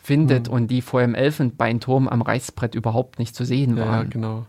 findet 0.03 0.49
hm. 0.49 0.55
und 0.55 0.66
die 0.69 0.82
vor 0.82 1.01
dem 1.01 1.15
Elfenbeinturm 1.15 2.09
am 2.09 2.23
Reißbrett 2.23 2.74
überhaupt 2.74 3.19
nicht 3.19 3.35
zu 3.35 3.45
sehen 3.45 3.77
waren. 3.77 3.93
Ja, 3.93 4.03
genau. 4.05 4.47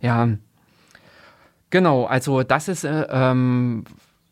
Ja, 0.00 0.28
genau. 1.70 2.04
Also 2.04 2.42
das 2.42 2.68
ist 2.68 2.84
äh, 2.84 3.06
ähm, 3.10 3.84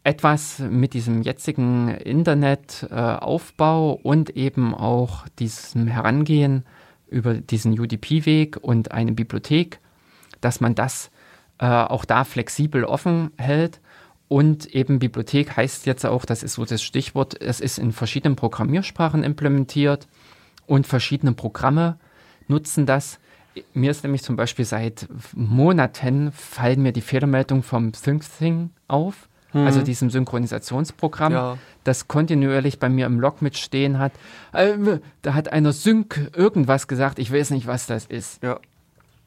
etwas 0.02 0.58
mit 0.58 0.94
diesem 0.94 1.22
jetzigen 1.22 1.88
Internetaufbau 1.88 3.94
äh, 3.94 4.00
und 4.02 4.30
eben 4.30 4.74
auch 4.74 5.28
diesem 5.38 5.86
Herangehen 5.86 6.64
über 7.10 7.34
diesen 7.34 7.78
UDP-Weg 7.78 8.56
und 8.56 8.92
eine 8.92 9.12
Bibliothek, 9.12 9.80
dass 10.40 10.60
man 10.60 10.74
das 10.74 11.10
äh, 11.58 11.66
auch 11.66 12.04
da 12.04 12.24
flexibel 12.24 12.84
offen 12.84 13.30
hält. 13.36 13.80
Und 14.28 14.66
eben 14.74 14.98
Bibliothek 14.98 15.56
heißt 15.56 15.86
jetzt 15.86 16.04
auch, 16.04 16.24
das 16.24 16.42
ist 16.42 16.54
so 16.54 16.64
das 16.64 16.82
Stichwort, 16.82 17.40
es 17.40 17.60
ist 17.60 17.78
in 17.78 17.92
verschiedenen 17.92 18.36
Programmiersprachen 18.36 19.24
implementiert 19.24 20.06
und 20.66 20.86
verschiedene 20.86 21.32
Programme 21.32 21.98
nutzen 22.46 22.84
das. 22.84 23.18
Mir 23.72 23.90
ist 23.90 24.04
nämlich 24.04 24.22
zum 24.22 24.36
Beispiel 24.36 24.64
seit 24.64 25.08
Monaten 25.34 26.30
fallen 26.32 26.82
mir 26.82 26.92
die 26.92 27.00
Fehlermeldungen 27.00 27.62
vom 27.62 27.92
ThinkThing 27.92 28.70
auf 28.86 29.28
mhm. 29.52 29.66
also 29.66 29.82
diesem 29.82 30.10
Synchronisationsprogramm, 30.10 31.32
ja. 31.32 31.58
das 31.84 32.08
kontinuierlich 32.08 32.78
bei 32.78 32.88
mir 32.88 33.06
im 33.06 33.20
Log 33.20 33.42
mitstehen 33.42 33.98
hat. 33.98 34.12
Äh, 34.52 34.98
da 35.22 35.34
hat 35.34 35.52
einer 35.52 35.72
Sync 35.72 36.30
irgendwas 36.34 36.88
gesagt, 36.88 37.18
ich 37.18 37.32
weiß 37.32 37.50
nicht, 37.50 37.66
was 37.66 37.86
das 37.86 38.06
ist. 38.06 38.42
Ja. 38.42 38.58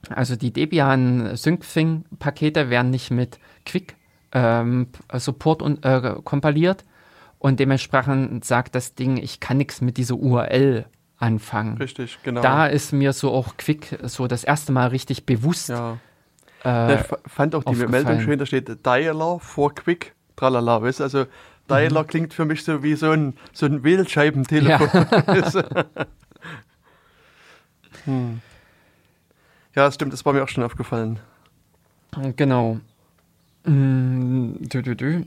Also 0.10 0.36
die 0.36 0.52
Debian 0.52 1.36
SyncThing-Pakete 1.36 2.70
werden 2.70 2.90
nicht 2.90 3.12
mit 3.12 3.40
Quick 3.66 3.96
ähm, 4.32 4.88
Support 5.14 5.62
und, 5.62 5.86
äh, 5.86 6.16
kompiliert 6.24 6.86
und 7.38 7.60
dementsprechend 7.60 8.46
sagt 8.46 8.76
das 8.76 8.96
Ding, 8.96 9.18
ich 9.18 9.40
kann 9.40 9.58
nichts 9.58 9.82
mit 9.82 9.98
dieser 9.98 10.16
URL 10.16 10.86
anfangen. 11.18 11.78
Richtig, 11.78 12.20
genau. 12.24 12.42
Da 12.42 12.68
ist 12.68 12.94
mir 12.94 13.14
so 13.14 13.32
auch 13.32 13.58
Quick 13.58 14.00
so 14.04 14.28
das 14.28 14.44
erste 14.44 14.72
Mal 14.72 14.88
richtig 14.88 15.26
bewusst. 15.26 15.70
ja. 15.70 15.98
Äh, 16.64 16.68
Ja, 16.70 16.96
ich 16.96 17.02
fa- 17.08 17.20
fand 17.26 17.56
auch 17.56 17.64
die. 17.64 17.72
Meldung 17.92 18.20
schön, 18.22 18.40
da 18.40 18.46
steht 18.46 18.86
Dialer 18.86 19.40
vor 19.40 19.74
Quick, 19.74 20.14
tralala, 20.36 20.82
weißt 20.82 21.00
du, 21.00 21.04
also 21.04 21.20
Mhm. 21.20 21.26
Dialer 21.70 22.04
klingt 22.04 22.34
für 22.34 22.46
mich 22.46 22.64
so 22.64 22.84
wie 22.84 22.96
so 22.96 23.12
ein, 23.12 23.36
so 23.54 23.66
ein 23.66 23.84
Wählscheibentelefon. 23.84 24.90
du? 25.56 25.64
hm. 28.06 28.42
Ja, 29.76 29.86
das 29.86 29.96
stimmt, 29.96 30.12
das 30.14 30.26
war 30.26 30.34
mir 30.34 30.44
auch 30.44 30.50
schon 30.50 30.64
aufgefallen. 30.64 31.20
Genau. 32.36 32.80
Mm, 33.64 34.56
dü, 34.60 34.82
dü, 34.82 34.96
dü. 34.96 35.24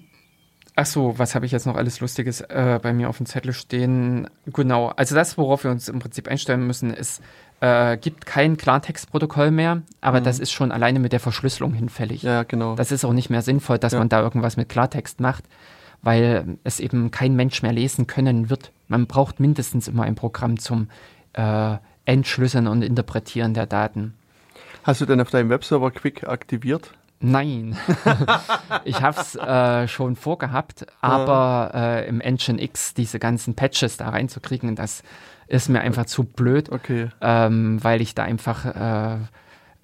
Ach 0.77 0.87
so, 0.87 1.19
was 1.19 1.37
habe 1.37 1.47
ich 1.47 1.53
jetzt 1.53 1.67
noch 1.67 1.77
alles 1.77 2.01
Lustiges 2.01 2.41
äh, 2.41 2.81
bei 2.83 2.93
mir 2.93 3.09
auf 3.09 3.19
dem 3.19 3.27
Zettel 3.27 3.53
stehen? 3.53 4.29
Genau, 4.47 4.89
also 4.89 5.15
das, 5.15 5.39
worauf 5.39 5.63
wir 5.63 5.71
uns 5.71 5.89
im 5.89 6.01
Prinzip 6.01 6.27
einstellen 6.27 6.67
müssen, 6.67 6.93
ist, 6.93 7.23
äh, 7.61 7.97
gibt 7.97 8.27
kein 8.27 8.57
Klartextprotokoll 8.57 9.53
mehr, 9.53 9.83
aber 10.01 10.21
das 10.21 10.41
ist 10.41 10.51
schon 10.51 10.73
alleine 10.73 10.99
mit 10.99 11.13
der 11.13 11.21
Verschlüsselung 11.21 11.75
hinfällig. 11.75 12.25
Mhm. 12.25 12.29
Ja, 12.29 12.43
genau. 12.43 12.75
Das 12.75 12.91
ist 12.91 13.05
auch 13.05 13.13
nicht 13.13 13.31
mehr 13.31 13.43
sinnvoll, 13.43 13.79
dass 13.79 13.93
Ja. 13.93 14.01
man 14.01 14.09
da 14.09 14.21
irgendwas 14.21 14.57
mit 14.57 14.69
Klartext 14.69 15.21
macht, 15.21 15.45
weil 16.03 16.59
es 16.65 16.81
eben 16.81 17.13
kein 17.13 17.37
Mensch 17.37 17.63
mehr 17.63 17.73
lesen 17.73 18.09
können 18.09 18.51
wird. 18.51 18.73
Man 18.89 19.07
braucht 19.07 19.39
mindestens 19.39 19.87
immer 19.87 20.03
ein 20.03 20.17
Programm 20.17 20.59
zum 20.59 20.89
äh, 21.35 21.77
Entschlüsseln 22.05 22.67
und 22.67 22.83
Interpretieren 22.83 23.55
der 23.55 23.67
Daten. 23.67 24.15
Hast 24.83 25.01
du 25.01 25.07
denn 25.07 25.21
auf 25.21 25.31
deinem 25.31 25.51
Webserver 25.51 25.93
Quick 25.93 26.29
aktiviert? 26.29 26.93
Nein, 27.21 27.77
ich 28.85 29.01
habe 29.01 29.21
es 29.21 29.35
äh, 29.35 29.89
schon 29.89 30.17
vorgehabt, 30.17 30.87
aber 31.01 31.71
äh, 31.75 32.09
im 32.09 32.21
Engine 32.21 32.61
X 32.63 32.95
diese 32.95 33.19
ganzen 33.19 33.55
Patches 33.55 33.97
da 33.97 34.11
reinzukriegen, 34.11 34.77
das 34.77 35.03
ist 35.47 35.69
mir 35.69 35.81
einfach 35.81 36.07
zu 36.07 36.25
blöd, 36.25 36.71
Okay. 36.71 37.09
ähm, 37.21 37.83
weil 37.83 38.01
ich 38.01 38.15
da 38.15 38.25
einfach 38.25 38.65
äh, 38.67 39.19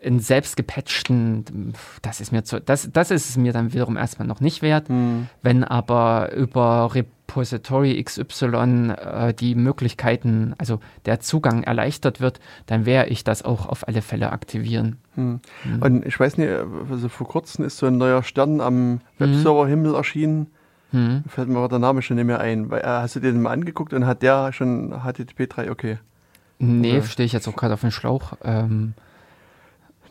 in 0.01 0.21
selbst 0.21 0.57
gepatchten, 0.57 1.75
das 2.03 2.21
ist 2.21 2.33
mir 2.33 2.43
zu, 2.43 2.61
das, 2.61 2.91
das 2.93 3.11
ist 3.11 3.29
es 3.31 3.37
mir 3.37 3.53
dann 3.53 3.73
wiederum 3.73 3.97
erstmal 3.97 4.27
noch 4.27 4.41
nicht 4.41 4.63
wert. 4.63 4.89
Hm. 4.89 5.29
Wenn 5.43 5.63
aber 5.65 6.33
über 6.33 6.95
Repository 7.31 8.03
XY 8.03 8.95
äh, 8.97 9.35
die 9.35 9.55
Möglichkeiten, 9.55 10.55
also 10.59 10.81
der 11.07 11.21
Zugang 11.21 11.63
erleichtert 11.63 12.21
wird, 12.21 12.41
dann 12.67 12.87
werde 12.87 13.11
ich 13.11 13.25
das 13.25 13.45
auch 13.45 13.67
auf 13.67 13.87
alle 13.87 14.03
Fälle 14.03 14.33
aktivieren. 14.33 14.97
Hm. 15.15 15.41
Und 15.81 16.05
ich 16.07 16.19
weiß 16.19 16.39
nicht, 16.39 16.51
also 16.91 17.09
vor 17.09 17.29
kurzem 17.29 17.65
ist 17.65 17.79
so 17.79 17.87
ein 17.87 17.99
neuer 17.99 18.23
Stern 18.23 18.61
am 18.61 19.01
Webserverhimmel 19.19 19.95
erschienen. 19.95 20.49
Hm. 20.91 21.23
Fällt 21.29 21.49
mir 21.49 21.59
aber 21.59 21.69
der 21.69 21.79
Name 21.79 22.03
schon 22.03 22.17
nicht 22.17 22.27
mehr 22.27 22.41
ein. 22.41 22.69
Weil, 22.71 22.81
äh, 22.81 22.87
hast 22.87 23.15
du 23.15 23.21
den 23.21 23.41
mal 23.41 23.53
angeguckt 23.53 23.93
und 23.93 24.07
hat 24.07 24.23
der 24.23 24.53
schon 24.53 24.93
HTTP 25.05 25.49
3? 25.49 25.71
Okay. 25.71 25.99
Nee, 26.59 27.01
stehe 27.03 27.25
ich 27.25 27.33
jetzt 27.33 27.49
auch 27.49 27.57
gerade 27.57 27.75
auf 27.75 27.81
den 27.81 27.93
Schlauch. 27.93 28.35
Ähm, 28.45 28.95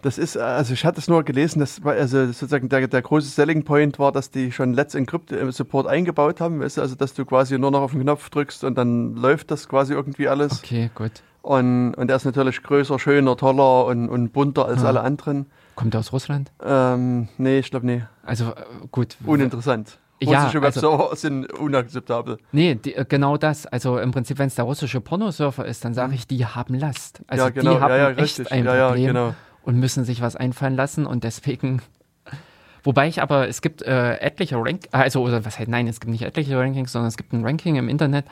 Das 0.01 0.17
ist, 0.17 0.35
äh, 0.35 0.39
also 0.39 0.73
ich 0.73 0.85
hatte 0.85 0.99
es 0.99 1.07
nur 1.07 1.23
gelesen, 1.23 1.59
dass 1.59 1.83
also 1.83 2.25
sozusagen 2.27 2.69
der, 2.69 2.87
der 2.87 3.01
große 3.01 3.27
Selling 3.27 3.63
Point 3.63 3.99
war, 3.99 4.11
dass 4.11 4.31
die 4.31 4.51
schon 4.51 4.73
Let's 4.73 4.95
Encrypt 4.95 5.31
im 5.31 5.51
Support 5.51 5.87
eingebaut 5.87 6.39
haben, 6.41 6.59
weißt 6.61 6.77
du, 6.77 6.81
also 6.81 6.95
dass 6.95 7.13
du 7.13 7.25
quasi 7.25 7.57
nur 7.57 7.71
noch 7.71 7.81
auf 7.81 7.91
den 7.91 8.01
Knopf 8.01 8.29
drückst 8.29 8.63
und 8.63 8.77
dann 8.77 9.15
läuft 9.15 9.51
das 9.51 9.67
quasi 9.67 9.93
irgendwie 9.93 10.27
alles. 10.27 10.59
okay, 10.59 10.89
gut. 10.95 11.11
Und, 11.41 11.93
und 11.95 12.07
der 12.07 12.17
ist 12.17 12.25
natürlich 12.25 12.61
größer, 12.63 12.99
schöner, 12.99 13.35
toller 13.37 13.85
und, 13.85 14.09
und 14.09 14.33
bunter 14.33 14.65
als 14.65 14.81
Ja. 14.81 14.89
alle 14.89 15.01
anderen. 15.01 15.45
Kommt 15.75 15.93
der 15.93 16.01
aus 16.01 16.11
Russland? 16.11 16.51
Ähm, 16.63 17.29
nee, 17.37 17.59
ich 17.59 17.71
glaube 17.71 17.85
nee. 17.85 18.03
Also 18.23 18.45
äh, 18.49 18.55
gut. 18.91 19.15
Uninteressant. 19.25 19.97
Ja, 20.21 20.41
Russische 20.43 20.61
also- 20.61 20.81
Webserver 20.91 21.09
sind 21.15 21.53
unakzeptabel. 21.53 22.39
Nee, 22.51 22.75
die, 22.75 22.93
äh, 22.95 23.05
genau 23.07 23.37
das. 23.37 23.65
Also 23.65 23.97
im 23.99 24.11
Prinzip, 24.11 24.37
wenn 24.37 24.47
es 24.47 24.55
der 24.55 24.65
russische 24.65 24.99
Pornosurfer 24.99 25.65
ist, 25.65 25.85
dann 25.85 25.93
sage 25.93 26.13
ich, 26.13 26.27
die 26.27 26.45
haben 26.45 26.73
Last. 26.75 27.21
Also 27.27 27.45
ja, 27.45 27.49
genau, 27.51 27.75
die 27.75 27.79
haben 27.79 27.91
ja, 27.91 27.97
ja, 27.97 28.09
echt 28.09 28.19
richtig. 28.19 28.51
ein 28.51 28.65
ja, 28.65 28.75
ja, 28.75 28.87
Problem 28.89 29.07
genau. 29.07 29.33
Und 29.69 29.79
müssen 29.79 30.03
sich 30.03 30.19
was 30.19 30.35
einfallen 30.35 30.75
lassen 30.75 31.05
und 31.05 31.23
deswegen. 31.23 31.83
Wobei 32.83 33.07
ich 33.07 33.21
aber, 33.21 33.47
es 33.47 33.61
gibt 33.61 33.83
äh, 33.83 34.15
etliche 34.15 34.55
Rank, 34.57 34.87
also 34.91 35.21
oder 35.21 35.45
was 35.45 35.59
heißt, 35.59 35.69
nein, 35.69 35.87
es 35.87 35.99
gibt 35.99 36.09
nicht 36.11 36.23
etliche 36.23 36.57
Rankings, 36.57 36.91
sondern 36.91 37.09
es 37.09 37.17
gibt 37.17 37.33
ein 37.33 37.45
Ranking 37.45 37.75
im 37.75 37.87
Internet, 37.87 38.25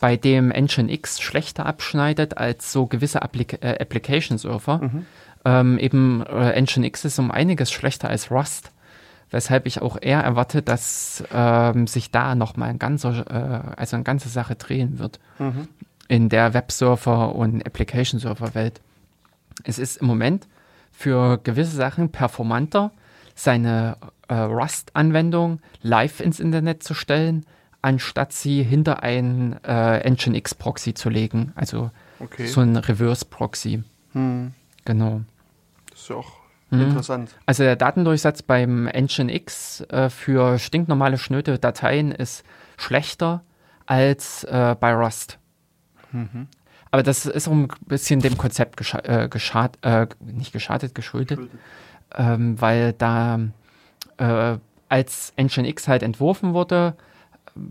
bei 0.00 0.16
dem 0.16 0.50
Engine 0.50 0.92
X 0.92 1.20
schlechter 1.20 1.64
abschneidet 1.64 2.36
als 2.36 2.72
so 2.72 2.86
gewisse 2.86 3.22
Applik 3.22 3.62
äh, 3.62 3.78
Application 3.80 4.36
Surfer. 4.36 4.78
Mhm. 4.78 5.06
Ähm, 5.44 5.78
eben 5.78 6.26
äh, 6.26 6.50
Engine 6.50 6.84
X 6.88 7.04
ist 7.04 7.20
um 7.20 7.30
einiges 7.30 7.70
schlechter 7.70 8.08
als 8.08 8.32
Rust, 8.32 8.72
weshalb 9.30 9.66
ich 9.66 9.80
auch 9.80 9.96
eher 10.00 10.22
erwarte, 10.22 10.60
dass 10.62 11.22
ähm, 11.32 11.86
sich 11.86 12.10
da 12.10 12.34
nochmal 12.34 12.70
ein 12.70 12.80
ganzer, 12.80 13.26
äh, 13.30 13.78
also 13.78 13.94
eine 13.94 14.02
ganze 14.02 14.28
Sache 14.28 14.56
drehen 14.56 14.98
wird 14.98 15.20
Mhm. 15.38 15.68
in 16.08 16.28
der 16.30 16.52
Websurfer 16.52 17.32
und 17.36 17.64
Application 17.64 18.18
Surfer 18.18 18.56
Welt. 18.56 18.80
Es 19.62 19.78
ist 19.78 19.98
im 19.98 20.08
Moment 20.08 20.48
für 20.96 21.38
gewisse 21.42 21.76
Sachen 21.76 22.10
performanter, 22.10 22.92
seine 23.34 23.96
äh, 24.28 24.34
Rust-Anwendung 24.34 25.60
live 25.82 26.20
ins 26.20 26.40
Internet 26.40 26.82
zu 26.82 26.94
stellen, 26.94 27.44
anstatt 27.82 28.32
sie 28.32 28.62
hinter 28.62 29.02
ein 29.02 29.58
äh, 29.64 30.08
Nginx 30.08 30.54
Proxy 30.54 30.94
zu 30.94 31.10
legen, 31.10 31.52
also 31.56 31.90
Okay. 32.20 32.46
so 32.46 32.60
ein 32.60 32.76
Reverse 32.76 33.24
Proxy. 33.24 33.82
Hm. 34.12 34.54
Genau. 34.84 35.22
Das 35.90 36.00
ist 36.00 36.08
ja 36.08 36.16
auch 36.16 36.32
Mhm. 36.70 36.80
interessant. 36.82 37.30
Also 37.46 37.62
der 37.64 37.76
Datendurchsatz 37.76 38.42
beim 38.42 38.84
Nginx 38.86 39.82
äh, 39.90 40.08
für 40.08 40.58
stinknormale 40.58 41.18
schnöde 41.18 41.58
Dateien 41.58 42.10
ist 42.12 42.42
schlechter 42.78 43.42
als 43.86 44.44
äh, 44.44 44.74
bei 44.78 44.94
Rust. 44.94 45.38
Mhm. 46.12 46.48
Aber 46.94 47.02
das 47.02 47.26
ist 47.26 47.48
auch 47.48 47.52
ein 47.52 47.66
bisschen 47.86 48.20
dem 48.20 48.38
Konzept 48.38 48.76
gescha 48.76 49.00
äh, 49.00 49.28
geschad 49.28 49.78
äh, 49.82 50.06
nicht 50.20 50.52
geschadet, 50.52 50.94
geschuldet, 50.94 51.40
ähm, 52.14 52.60
weil 52.60 52.92
da 52.92 53.40
äh, 54.18 54.58
als 54.88 55.32
Nginx 55.36 55.88
halt 55.88 56.04
entworfen 56.04 56.54
wurde, 56.54 56.94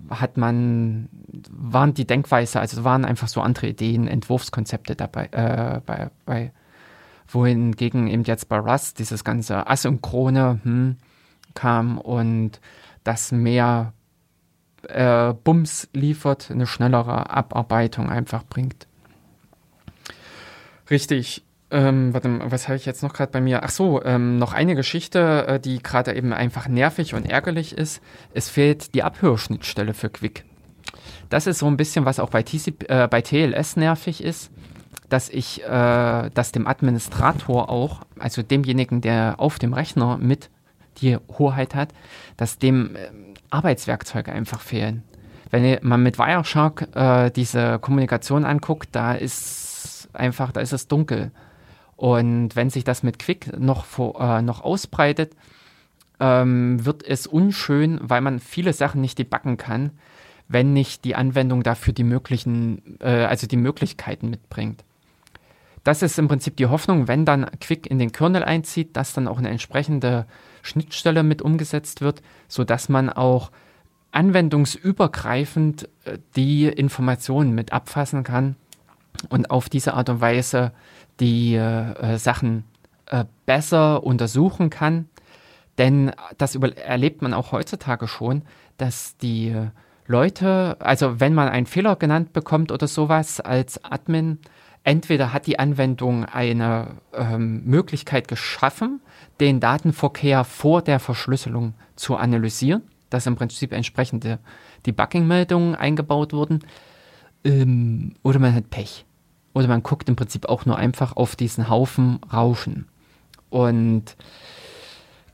hat 0.09 0.35
man, 0.35 1.07
waren 1.49 1.93
die 1.93 2.05
Denkweise, 2.05 2.59
also 2.59 2.83
waren 2.83 3.05
einfach 3.05 3.29
so 3.29 3.39
andere 3.39 3.67
Ideen, 3.67 4.09
Entwurfskonzepte 4.09 4.97
dabei, 4.97 5.27
äh, 5.31 5.79
bei, 5.85 6.09
bei 6.25 6.51
wohingegen 7.29 8.07
eben 8.07 8.25
jetzt 8.25 8.49
bei 8.49 8.57
Rust 8.57 8.99
dieses 8.99 9.23
ganze 9.23 9.67
Asynchrone 9.67 10.59
hm, 10.63 10.97
kam 11.53 11.97
und 11.97 12.59
das 13.05 13.31
mehr 13.31 13.93
äh, 14.85 15.33
Bums 15.45 15.87
liefert, 15.93 16.51
eine 16.51 16.67
schnellere 16.67 17.29
Abarbeitung 17.29 18.09
einfach 18.09 18.43
bringt. 18.43 18.85
Richtig. 20.89 21.43
Ähm, 21.71 22.13
warte 22.13 22.27
mal, 22.27 22.51
was 22.51 22.67
habe 22.67 22.75
ich 22.75 22.85
jetzt 22.85 23.01
noch 23.01 23.13
gerade 23.13 23.31
bei 23.31 23.41
mir? 23.41 23.63
Ach 23.63 23.71
so, 23.71 24.03
ähm, 24.03 24.37
noch 24.37 24.53
eine 24.53 24.75
Geschichte, 24.75 25.47
äh, 25.47 25.59
die 25.59 25.81
gerade 25.81 26.13
eben 26.13 26.31
einfach 26.31 26.67
nervig 26.67 27.15
und 27.15 27.25
ärgerlich 27.25 27.75
ist. 27.75 28.01
Es 28.33 28.47
fehlt 28.47 28.93
die 28.93 29.01
Abhörschnittstelle 29.01 29.95
für 29.95 30.09
Quick. 30.09 30.45
Das 31.29 31.47
ist 31.47 31.59
so 31.59 31.65
ein 31.65 31.77
bisschen, 31.77 32.05
was 32.05 32.19
auch 32.19 32.29
bei, 32.29 32.43
TCP, 32.43 32.85
äh, 32.89 33.07
bei 33.07 33.21
TLS 33.21 33.75
nervig 33.75 34.23
ist, 34.23 34.51
dass 35.09 35.29
ich, 35.29 35.63
äh, 35.63 36.29
dass 36.29 36.51
dem 36.51 36.67
Administrator 36.67 37.69
auch, 37.69 38.01
also 38.19 38.43
demjenigen, 38.43 39.01
der 39.01 39.35
auf 39.39 39.57
dem 39.57 39.73
Rechner 39.73 40.19
mit 40.19 40.51
die 41.01 41.17
Hoheit 41.39 41.73
hat, 41.73 41.89
dass 42.37 42.59
dem 42.59 42.95
äh, 42.95 43.09
Arbeitswerkzeuge 43.49 44.31
einfach 44.31 44.61
fehlen. 44.61 45.03
Wenn 45.49 45.79
man 45.81 46.03
mit 46.03 46.19
Wireshark 46.19 46.87
äh, 46.95 47.31
diese 47.31 47.79
Kommunikation 47.79 48.43
anguckt, 48.45 48.89
da 48.91 49.13
ist 49.13 49.62
einfach, 50.15 50.51
da 50.51 50.61
ist 50.61 50.73
es 50.73 50.87
dunkel. 50.87 51.31
Und 51.95 52.55
wenn 52.55 52.69
sich 52.69 52.83
das 52.83 53.03
mit 53.03 53.19
Quick 53.19 53.57
noch, 53.59 53.85
vor, 53.85 54.19
äh, 54.19 54.41
noch 54.41 54.61
ausbreitet, 54.61 55.35
ähm, 56.19 56.85
wird 56.85 57.03
es 57.03 57.27
unschön, 57.27 57.99
weil 58.01 58.21
man 58.21 58.39
viele 58.39 58.73
Sachen 58.73 59.01
nicht 59.01 59.19
debuggen 59.19 59.57
kann, 59.57 59.91
wenn 60.47 60.73
nicht 60.73 61.05
die 61.05 61.15
Anwendung 61.15 61.63
dafür 61.63 61.93
die 61.93 62.03
möglichen, 62.03 62.99
äh, 62.99 63.25
also 63.25 63.47
die 63.47 63.57
Möglichkeiten 63.57 64.29
mitbringt. 64.29 64.83
Das 65.83 66.01
ist 66.01 66.17
im 66.17 66.27
Prinzip 66.27 66.55
die 66.55 66.67
Hoffnung, 66.67 67.07
wenn 67.07 67.25
dann 67.25 67.49
Quick 67.59 67.87
in 67.87 67.99
den 67.99 68.11
Kernel 68.11 68.43
einzieht, 68.43 68.95
dass 68.95 69.13
dann 69.13 69.27
auch 69.27 69.37
eine 69.37 69.49
entsprechende 69.49 70.25
Schnittstelle 70.61 71.23
mit 71.23 71.41
umgesetzt 71.41 71.99
wird, 72.01 72.21
sodass 72.47 72.87
man 72.87 73.09
auch 73.09 73.51
anwendungsübergreifend 74.11 75.89
äh, 76.05 76.19
die 76.35 76.67
Informationen 76.67 77.53
mit 77.53 77.73
abfassen 77.73 78.23
kann 78.23 78.55
und 79.29 79.51
auf 79.51 79.69
diese 79.69 79.93
Art 79.93 80.09
und 80.09 80.21
Weise 80.21 80.71
die 81.19 81.55
äh, 81.55 82.17
Sachen 82.17 82.65
äh, 83.07 83.25
besser 83.45 84.03
untersuchen 84.03 84.69
kann. 84.69 85.07
Denn 85.77 86.11
das 86.37 86.55
erlebt 86.55 87.21
man 87.21 87.33
auch 87.33 87.51
heutzutage 87.51 88.07
schon, 88.07 88.43
dass 88.77 89.17
die 89.17 89.49
äh, 89.49 89.67
Leute, 90.05 90.77
also 90.79 91.19
wenn 91.19 91.33
man 91.33 91.49
einen 91.49 91.65
Fehler 91.65 91.95
genannt 91.95 92.33
bekommt 92.33 92.71
oder 92.71 92.87
sowas 92.87 93.39
als 93.39 93.83
Admin, 93.83 94.39
entweder 94.83 95.31
hat 95.33 95.47
die 95.47 95.59
Anwendung 95.59 96.25
eine 96.25 96.97
ähm, 97.13 97.63
Möglichkeit 97.65 98.27
geschaffen, 98.27 99.01
den 99.39 99.59
Datenverkehr 99.59 100.43
vor 100.43 100.81
der 100.81 100.99
Verschlüsselung 100.99 101.73
zu 101.95 102.17
analysieren, 102.17 102.83
dass 103.09 103.25
im 103.25 103.35
Prinzip 103.35 103.71
entsprechende 103.71 104.39
Debugging-Meldungen 104.85 105.75
eingebaut 105.75 106.33
wurden, 106.33 106.59
ähm, 107.43 108.15
oder 108.23 108.39
man 108.39 108.53
hat 108.53 108.69
Pech. 108.69 109.05
Oder 109.53 109.67
man 109.67 109.83
guckt 109.83 110.09
im 110.09 110.15
Prinzip 110.15 110.47
auch 110.47 110.65
nur 110.65 110.77
einfach 110.77 111.15
auf 111.15 111.35
diesen 111.35 111.69
Haufen 111.69 112.19
Rauschen. 112.31 112.87
Und 113.49 114.15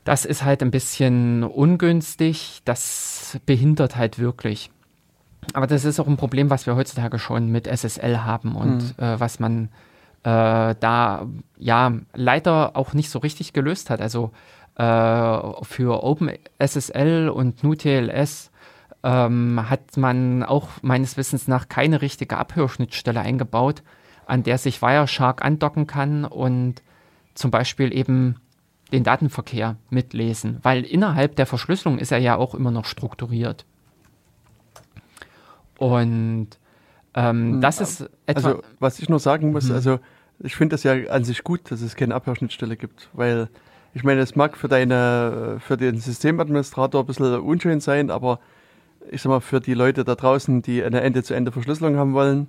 das 0.04 0.24
ist 0.24 0.44
halt 0.44 0.62
ein 0.62 0.70
bisschen 0.70 1.42
ungünstig, 1.42 2.60
das 2.64 3.38
behindert 3.46 3.96
halt 3.96 4.18
wirklich. 4.18 4.70
Aber 5.54 5.66
das 5.66 5.84
ist 5.84 5.98
auch 6.00 6.06
ein 6.06 6.16
Problem, 6.16 6.50
was 6.50 6.66
wir 6.66 6.76
heutzutage 6.76 7.18
schon 7.18 7.48
mit 7.50 7.66
SSL 7.66 8.18
haben 8.18 8.54
und 8.54 8.98
mhm. 8.98 9.04
äh, 9.04 9.18
was 9.18 9.40
man 9.40 9.70
äh, 10.22 10.74
da 10.78 11.26
ja 11.56 11.92
leider 12.14 12.76
auch 12.76 12.92
nicht 12.92 13.10
so 13.10 13.18
richtig 13.20 13.52
gelöst 13.52 13.88
hat. 13.88 14.00
Also 14.02 14.32
äh, 14.76 15.62
für 15.62 16.02
OpenSSL 16.04 17.30
und 17.30 17.62
NuTLS 17.62 18.49
ähm, 19.02 19.68
hat 19.68 19.96
man 19.96 20.42
auch 20.42 20.68
meines 20.82 21.16
Wissens 21.16 21.48
nach 21.48 21.68
keine 21.68 22.02
richtige 22.02 22.36
Abhörschnittstelle 22.36 23.20
eingebaut, 23.20 23.82
an 24.26 24.42
der 24.42 24.58
sich 24.58 24.82
Wireshark 24.82 25.44
andocken 25.44 25.86
kann 25.86 26.24
und 26.24 26.82
zum 27.34 27.50
Beispiel 27.50 27.96
eben 27.96 28.36
den 28.92 29.04
Datenverkehr 29.04 29.76
mitlesen, 29.88 30.58
weil 30.62 30.84
innerhalb 30.84 31.36
der 31.36 31.46
Verschlüsselung 31.46 31.98
ist 31.98 32.12
er 32.12 32.18
ja 32.18 32.36
auch 32.36 32.54
immer 32.54 32.70
noch 32.70 32.84
strukturiert. 32.84 33.64
Und 35.78 36.48
ähm, 37.14 37.54
hm, 37.54 37.60
das 37.60 37.80
ist 37.80 38.10
etwa. 38.26 38.48
Also, 38.48 38.62
was 38.78 38.98
ich 38.98 39.08
nur 39.08 39.18
sagen 39.18 39.52
muss, 39.52 39.68
hm. 39.68 39.74
also 39.74 40.00
ich 40.40 40.56
finde 40.56 40.74
das 40.74 40.82
ja 40.82 40.92
an 41.10 41.24
sich 41.24 41.42
gut, 41.42 41.70
dass 41.70 41.80
es 41.80 41.96
keine 41.96 42.14
Abhörschnittstelle 42.14 42.76
gibt, 42.76 43.08
weil 43.12 43.48
ich 43.94 44.04
meine, 44.04 44.20
es 44.20 44.36
mag 44.36 44.56
für 44.56 44.68
deine, 44.68 45.58
für 45.60 45.76
den 45.76 45.98
Systemadministrator 45.98 47.02
ein 47.02 47.06
bisschen 47.06 47.40
unschön 47.40 47.80
sein, 47.80 48.10
aber 48.10 48.38
ich 49.10 49.22
sag 49.22 49.30
mal, 49.30 49.40
für 49.40 49.60
die 49.60 49.74
Leute 49.74 50.04
da 50.04 50.14
draußen, 50.14 50.62
die 50.62 50.82
eine 50.82 51.00
Ende-zu-Ende-Verschlüsselung 51.00 51.96
haben 51.96 52.14
wollen, 52.14 52.48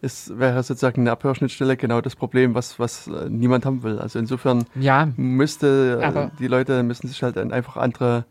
ist, 0.00 0.38
wäre 0.38 0.62
sozusagen 0.62 1.02
eine 1.02 1.10
Abhörschnittstelle 1.12 1.76
genau 1.76 2.00
das 2.00 2.14
Problem, 2.14 2.54
was, 2.54 2.78
was 2.78 3.08
äh, 3.08 3.28
niemand 3.28 3.66
haben 3.66 3.82
will. 3.82 3.98
Also 3.98 4.18
insofern 4.18 4.64
ja, 4.74 5.08
müsste 5.16 6.00
äh, 6.00 6.38
die 6.38 6.46
Leute 6.46 6.82
müssen 6.82 7.08
sich 7.08 7.22
halt 7.22 7.36
einfach 7.36 7.76
andere 7.76 8.24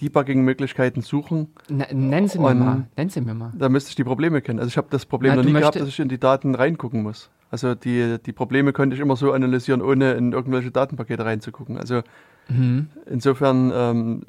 Debugging-Möglichkeiten 0.00 1.02
suchen. 1.02 1.48
N 1.68 1.84
nennen 1.90 2.28
Sie 2.28 2.38
mir 2.38 2.54
mal. 2.54 2.86
Nennen 2.96 3.10
Sie 3.10 3.20
mir 3.20 3.34
mal. 3.34 3.52
Da 3.56 3.68
müsste 3.68 3.90
ich 3.90 3.96
die 3.96 4.04
Probleme 4.04 4.40
kennen. 4.40 4.58
Also 4.58 4.68
ich 4.68 4.76
habe 4.76 4.88
das 4.90 5.04
Problem 5.04 5.32
Na, 5.32 5.36
noch 5.36 5.44
nie 5.44 5.52
gehabt, 5.52 5.76
dass 5.76 5.88
ich 5.88 6.00
in 6.00 6.08
die 6.08 6.18
Daten 6.18 6.54
reingucken 6.54 7.02
muss. 7.02 7.30
Also 7.50 7.74
die, 7.74 8.18
die 8.24 8.32
Probleme 8.32 8.72
konnte 8.72 8.94
ich 8.94 9.02
immer 9.02 9.16
so 9.16 9.32
analysieren, 9.32 9.82
ohne 9.82 10.12
in 10.12 10.32
irgendwelche 10.32 10.70
Datenpakete 10.70 11.24
reinzugucken. 11.24 11.76
Also 11.76 12.02
mhm. 12.48 12.88
insofern 13.06 13.72
ähm, 13.74 14.22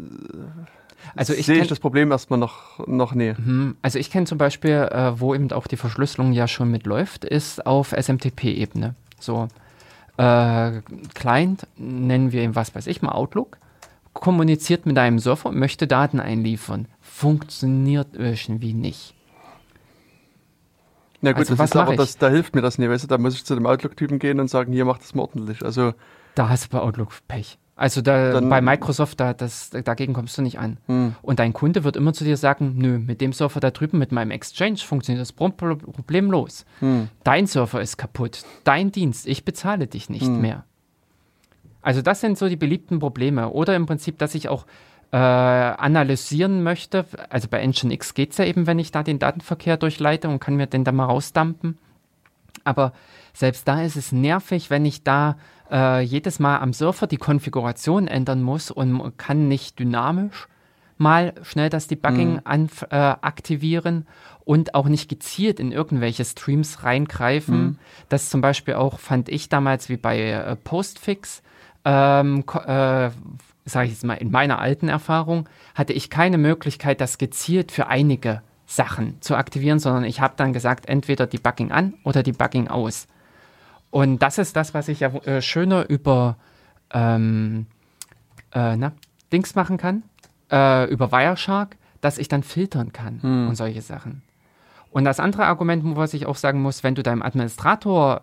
also 1.16 1.34
ich 1.34 1.46
sehe 1.46 1.62
ich 1.62 1.68
das 1.68 1.80
Problem 1.80 2.12
erstmal 2.12 2.40
noch, 2.40 2.86
noch 2.88 3.14
näher. 3.14 3.36
Mhm. 3.40 3.76
Also 3.82 4.00
ich 4.00 4.12
kenne 4.12 4.26
zum 4.26 4.38
Beispiel, 4.38 4.90
äh, 4.92 5.20
wo 5.20 5.36
eben 5.36 5.52
auch 5.52 5.68
die 5.68 5.78
Verschlüsselung 5.78 6.34
ja 6.34 6.48
schon 6.48 6.72
mitläuft, 6.72 7.26
ist 7.26 7.66
auf 7.66 7.92
SMTP-Ebene. 7.92 8.96
So 9.20 9.48
äh, 10.18 10.82
Client, 11.14 11.68
nennen 11.78 12.32
wir 12.32 12.44
ihn 12.44 12.56
was 12.56 12.76
weiß 12.76 12.88
ich 12.88 13.02
mal 13.02 13.12
Outlook 13.12 13.58
kommuniziert 14.14 14.86
mit 14.86 14.98
einem 14.98 15.20
Surfer 15.20 15.50
und 15.50 15.58
möchte 15.58 15.88
Daten 15.88 16.20
einliefern. 16.20 16.88
Funktioniert 17.00 18.10
irgendwie 18.14 18.74
nicht. 18.74 19.14
Na 21.22 21.32
gut, 21.34 21.42
also, 21.42 21.56
das 21.56 21.70
ist 21.70 21.76
aber 21.76 21.96
das, 21.96 22.18
da 22.18 22.30
hilft 22.30 22.56
mir 22.56 22.62
das 22.62 22.78
nicht, 22.78 22.90
weißt 22.90 23.04
du, 23.04 23.08
da 23.08 23.18
muss 23.18 23.36
ich 23.36 23.46
zu 23.46 23.54
dem 23.54 23.68
Outlook-Typen 23.68 24.18
gehen 24.18 24.40
und 24.40 24.50
sagen, 24.50 24.74
hier 24.74 24.86
macht 24.86 25.02
das 25.02 25.14
mal 25.14 25.22
ordentlich. 25.22 25.64
Also 25.64 25.94
da 26.36 26.50
hast 26.50 26.66
du 26.66 26.70
bei 26.70 26.80
Outlook 26.80 27.12
Pech. 27.28 27.58
Also 27.82 28.02
da, 28.02 28.34
dann, 28.34 28.48
bei 28.48 28.62
Microsoft, 28.62 29.20
da, 29.20 29.34
das, 29.34 29.72
dagegen 29.72 30.14
kommst 30.14 30.38
du 30.38 30.44
nicht 30.44 30.60
an. 30.60 30.78
Hm. 30.86 31.16
Und 31.24 31.40
dein 31.40 31.52
Kunde 31.52 31.84
wird 31.84 31.96
immer 31.96 32.14
zu 32.14 32.24
dir 32.24 32.38
sagen, 32.38 32.76
nö, 32.78 33.00
mit 33.00 33.22
dem 33.22 33.34
Surfer 33.34 33.60
da 33.60 33.72
drüben, 33.72 33.98
mit 33.98 34.12
meinem 34.12 34.30
Exchange 34.30 34.78
funktioniert 34.78 35.20
das 35.20 35.32
problemlos. 35.32 36.68
Hm. 36.78 37.08
Dein 37.24 37.48
Surfer 37.48 37.82
ist 37.82 37.98
kaputt, 37.98 38.44
dein 38.66 38.92
Dienst, 38.92 39.28
ich 39.28 39.46
bezahle 39.46 39.88
dich 39.88 40.12
nicht 40.12 40.28
hm. 40.28 40.42
mehr. 40.42 40.64
Also 41.82 42.04
das 42.04 42.22
sind 42.22 42.38
so 42.38 42.50
die 42.50 42.56
beliebten 42.56 43.00
Probleme. 43.00 43.50
Oder 43.50 43.76
im 43.76 43.88
Prinzip, 43.88 44.20
dass 44.20 44.36
ich 44.36 44.48
auch 44.48 44.68
äh, 45.12 45.18
analysieren 45.18 46.62
möchte. 46.62 47.08
Also 47.30 47.48
bei 47.48 47.66
Nginx 47.66 48.14
geht 48.14 48.34
es 48.34 48.38
ja 48.38 48.46
eben, 48.46 48.68
wenn 48.68 48.78
ich 48.78 48.92
da 48.92 49.02
den 49.02 49.18
Datenverkehr 49.18 49.78
durchleite 49.78 50.30
und 50.30 50.40
kann 50.40 50.56
mir 50.56 50.68
den 50.68 50.84
da 50.84 50.92
mal 50.92 51.06
rausdampen. 51.06 51.80
Aber 52.64 52.94
selbst 53.34 53.68
da 53.68 53.82
ist 53.82 53.96
es 53.96 54.12
nervig, 54.12 54.70
wenn 54.70 54.86
ich 54.86 55.04
da 55.04 55.36
äh, 55.72 56.02
jedes 56.02 56.40
Mal 56.40 56.60
am 56.60 56.74
Surfer 56.74 57.08
die 57.08 57.18
Konfiguration 57.18 58.08
ändern 58.08 58.42
muss 58.42 58.72
und 58.72 59.18
kann 59.18 59.48
nicht 59.48 59.80
dynamisch 59.80 60.48
mal 60.98 61.34
schnell 61.42 61.70
das 61.70 61.88
Debugging 61.88 62.34
mhm. 62.34 62.42
an, 62.44 62.70
äh, 62.92 62.96
aktivieren 62.96 64.06
und 64.46 64.76
auch 64.76 64.88
nicht 64.88 65.10
gezielt 65.10 65.60
in 65.60 65.72
irgendwelche 65.72 66.24
Streams 66.24 66.84
reingreifen. 66.84 67.62
Mhm. 67.62 67.78
Das 68.10 68.30
zum 68.30 68.42
Beispiel 68.42 68.76
auch 68.76 69.00
fand 69.00 69.28
ich 69.28 69.50
damals 69.50 69.90
wie 69.90 69.98
bei 69.98 70.20
äh, 70.20 70.56
Postfix 70.56 71.42
ähm, 71.86 72.44
äh, 72.66 73.10
sage 73.66 73.86
ich 73.86 73.92
jetzt 73.92 74.04
mal, 74.04 74.16
in 74.16 74.32
meiner 74.32 74.60
alten 74.60 74.88
Erfahrung, 74.88 75.48
hatte 75.76 75.94
ich 75.94 76.10
keine 76.10 76.38
Möglichkeit, 76.38 77.02
das 77.02 77.18
gezielt 77.18 77.72
für 77.72 77.88
einige 77.88 78.42
Sachen 78.66 79.22
zu 79.22 79.36
aktivieren, 79.36 79.80
sondern 79.80 80.04
ich 80.04 80.22
habe 80.22 80.34
dann 80.38 80.54
gesagt, 80.54 80.88
entweder 80.88 81.28
Debugging 81.28 81.72
an 81.72 81.96
oder 82.04 82.24
Debugging 82.24 82.68
aus. 82.68 83.08
Und 83.92 84.20
das 84.20 84.38
ist 84.38 84.56
das, 84.56 84.74
was 84.74 84.88
ich 84.88 85.02
ja 85.02 85.10
äh, 85.10 85.42
schöner 85.42 85.88
über 85.90 86.38
ähm, 86.92 87.68
äh, 88.54 88.76
na, 88.76 88.94
Dings 89.32 89.54
machen 89.56 89.78
kann, 89.78 90.04
äh, 90.50 90.90
über 90.90 91.12
Wireshark, 91.12 91.78
dass 92.00 92.18
ich 92.18 92.28
dann 92.28 92.44
filtern 92.44 92.94
kann 92.94 93.22
hm. 93.22 93.50
und 93.50 93.56
solche 93.56 93.82
Sachen. 93.82 94.24
Und 94.92 95.06
das 95.06 95.22
andere 95.22 95.46
Argument, 95.46 95.96
was 95.96 96.14
ich 96.14 96.26
auch 96.26 96.36
sagen 96.36 96.62
muss, 96.62 96.84
wenn 96.84 96.96
du 96.96 97.04
deinem 97.04 97.22
Administrator 97.22 98.20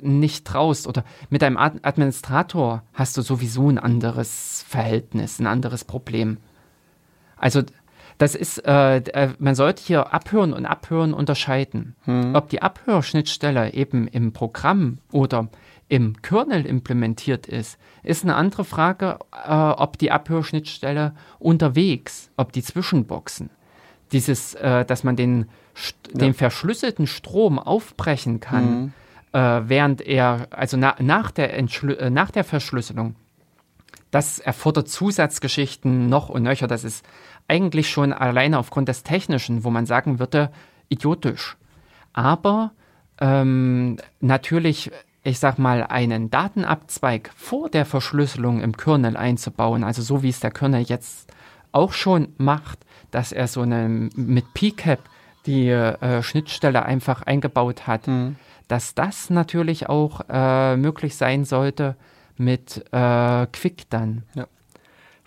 nicht 0.00 0.46
traust 0.46 0.86
oder 0.86 1.04
mit 1.28 1.42
deinem 1.42 1.56
Administrator 1.56 2.84
hast 2.92 3.16
du 3.16 3.22
sowieso 3.22 3.68
ein 3.68 3.80
anderes 3.80 4.64
Verhältnis, 4.68 5.40
ein 5.40 5.48
anderes 5.48 5.84
Problem. 5.84 6.36
Also 7.36 7.62
das 8.18 8.34
ist, 8.34 8.58
äh, 8.66 8.96
äh, 8.98 9.30
man 9.38 9.54
sollte 9.54 9.82
hier 9.82 10.12
Abhören 10.12 10.52
und 10.52 10.66
Abhören 10.66 11.14
unterscheiden. 11.14 11.96
Hm. 12.04 12.34
Ob 12.34 12.48
die 12.48 12.62
Abhörschnittstelle 12.62 13.74
eben 13.74 14.06
im 14.06 14.32
Programm 14.32 14.98
oder 15.10 15.48
im 15.88 16.22
Kernel 16.22 16.64
implementiert 16.64 17.46
ist, 17.46 17.78
ist 18.02 18.24
eine 18.24 18.36
andere 18.36 18.64
Frage, 18.64 19.18
äh, 19.32 19.52
ob 19.52 19.98
die 19.98 20.10
Abhörschnittstelle 20.10 21.14
unterwegs, 21.38 22.30
ob 22.36 22.52
die 22.52 22.62
Zwischenboxen 22.62 23.50
dieses, 24.12 24.54
äh, 24.54 24.84
dass 24.84 25.04
man 25.04 25.16
den, 25.16 25.46
ja. 26.12 26.18
den 26.20 26.34
verschlüsselten 26.34 27.06
Strom 27.06 27.58
aufbrechen 27.58 28.40
kann, 28.40 28.80
mhm. 28.80 28.92
äh, 29.32 29.68
während 29.68 30.00
er, 30.00 30.46
also 30.50 30.76
na, 30.76 30.94
nach, 31.00 31.30
der 31.30 31.56
äh, 31.58 32.10
nach 32.10 32.30
der 32.30 32.44
Verschlüsselung, 32.44 33.16
das 34.10 34.38
erfordert 34.38 34.88
Zusatzgeschichten 34.88 36.08
noch 36.08 36.28
und 36.28 36.44
nöcher. 36.44 36.68
Das 36.68 36.84
ist 36.84 37.04
eigentlich 37.48 37.90
schon 37.90 38.12
alleine 38.12 38.58
aufgrund 38.58 38.88
des 38.88 39.02
Technischen, 39.02 39.64
wo 39.64 39.70
man 39.70 39.86
sagen 39.86 40.18
würde, 40.18 40.50
idiotisch. 40.88 41.56
Aber 42.12 42.72
ähm, 43.20 43.98
natürlich, 44.20 44.90
ich 45.22 45.38
sag 45.38 45.58
mal, 45.58 45.84
einen 45.84 46.30
Datenabzweig 46.30 47.30
vor 47.36 47.68
der 47.68 47.84
Verschlüsselung 47.84 48.60
im 48.60 48.76
Kernel 48.76 49.16
einzubauen, 49.16 49.84
also 49.84 50.02
so 50.02 50.22
wie 50.22 50.28
es 50.28 50.40
der 50.40 50.50
Kernel 50.50 50.82
jetzt 50.82 51.32
auch 51.72 51.92
schon 51.92 52.28
macht, 52.38 52.78
dass 53.10 53.32
er 53.32 53.48
so 53.48 53.62
eine 53.62 53.88
mit 53.88 54.54
PCAP 54.54 55.00
die 55.46 55.68
äh, 55.68 56.22
Schnittstelle 56.22 56.84
einfach 56.84 57.22
eingebaut 57.22 57.86
hat, 57.86 58.06
mhm. 58.06 58.36
dass 58.68 58.94
das 58.94 59.28
natürlich 59.30 59.88
auch 59.88 60.22
äh, 60.28 60.76
möglich 60.76 61.16
sein 61.16 61.44
sollte 61.44 61.96
mit 62.36 62.84
äh, 62.92 63.46
Quick 63.52 63.90
dann. 63.90 64.22
Ja. 64.34 64.46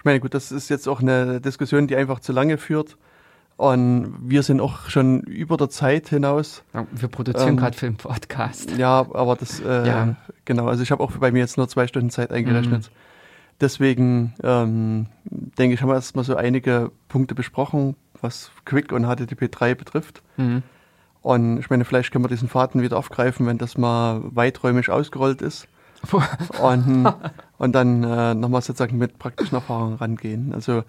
Ich 0.08 0.10
meine, 0.10 0.22
gut, 0.22 0.34
das 0.34 0.54
ist 0.54 0.70
jetzt 0.70 0.88
auch 0.88 1.02
eine 1.02 1.42
Diskussion, 1.42 1.86
die 1.88 1.98
einfach 1.98 2.22
zu 2.22 2.32
lange 2.32 2.58
führt. 2.58 2.96
Und 3.58 4.16
wir 4.22 4.42
sind 4.42 4.62
auch 4.62 4.90
schon 4.90 5.20
über 5.24 5.58
der 5.58 5.70
Zeit 5.70 6.08
hinaus. 6.08 6.64
Wir 6.92 7.10
produzieren 7.10 7.50
ähm, 7.50 7.58
gerade 7.58 7.76
für 7.76 7.88
den 7.88 7.98
Podcast. 7.98 8.78
Ja, 8.78 9.00
aber 9.00 9.36
das, 9.36 9.60
äh, 9.60 9.86
ja. 9.86 10.16
genau, 10.46 10.68
also 10.68 10.82
ich 10.82 10.92
habe 10.92 11.04
auch 11.04 11.12
bei 11.12 11.34
mir 11.34 11.40
jetzt 11.40 11.58
nur 11.58 11.68
zwei 11.68 11.88
Stunden 11.88 12.10
Zeit 12.10 12.32
eingerechnet. 12.32 12.84
Mhm. 12.84 12.96
Deswegen 13.60 14.34
ähm, 14.44 15.08
denke 15.26 15.74
ich, 15.74 15.82
haben 15.82 15.90
wir 15.90 15.96
erstmal 15.96 16.24
so 16.24 16.38
einige 16.38 16.90
Punkte 17.10 17.36
besprochen, 17.36 17.98
was 18.22 18.52
Quick 18.64 18.94
und 18.94 19.04
HTTP 19.08 19.52
3 19.52 19.76
betrifft. 19.76 20.24
Mhm. 20.38 20.64
Und 21.22 21.58
ich 21.58 21.70
meine, 21.70 21.84
vielleicht 21.84 22.14
können 22.14 22.24
wir 22.24 22.30
diesen 22.30 22.48
Faden 22.48 22.82
wieder 22.82 22.98
aufgreifen, 22.98 23.46
wenn 23.46 23.58
das 23.58 23.78
mal 23.78 24.22
weiträumig 24.24 24.90
ausgerollt 24.90 25.42
ist. 25.42 25.68
und, 26.62 27.14
und 27.58 27.72
dann 27.74 28.04
äh, 28.04 28.34
nochmal 28.34 28.62
sozusagen 28.62 28.98
mit 28.98 29.20
praktischen 29.20 29.56
Erfahrungen 29.56 29.96
rangehen. 29.96 30.54
Also 30.54 30.84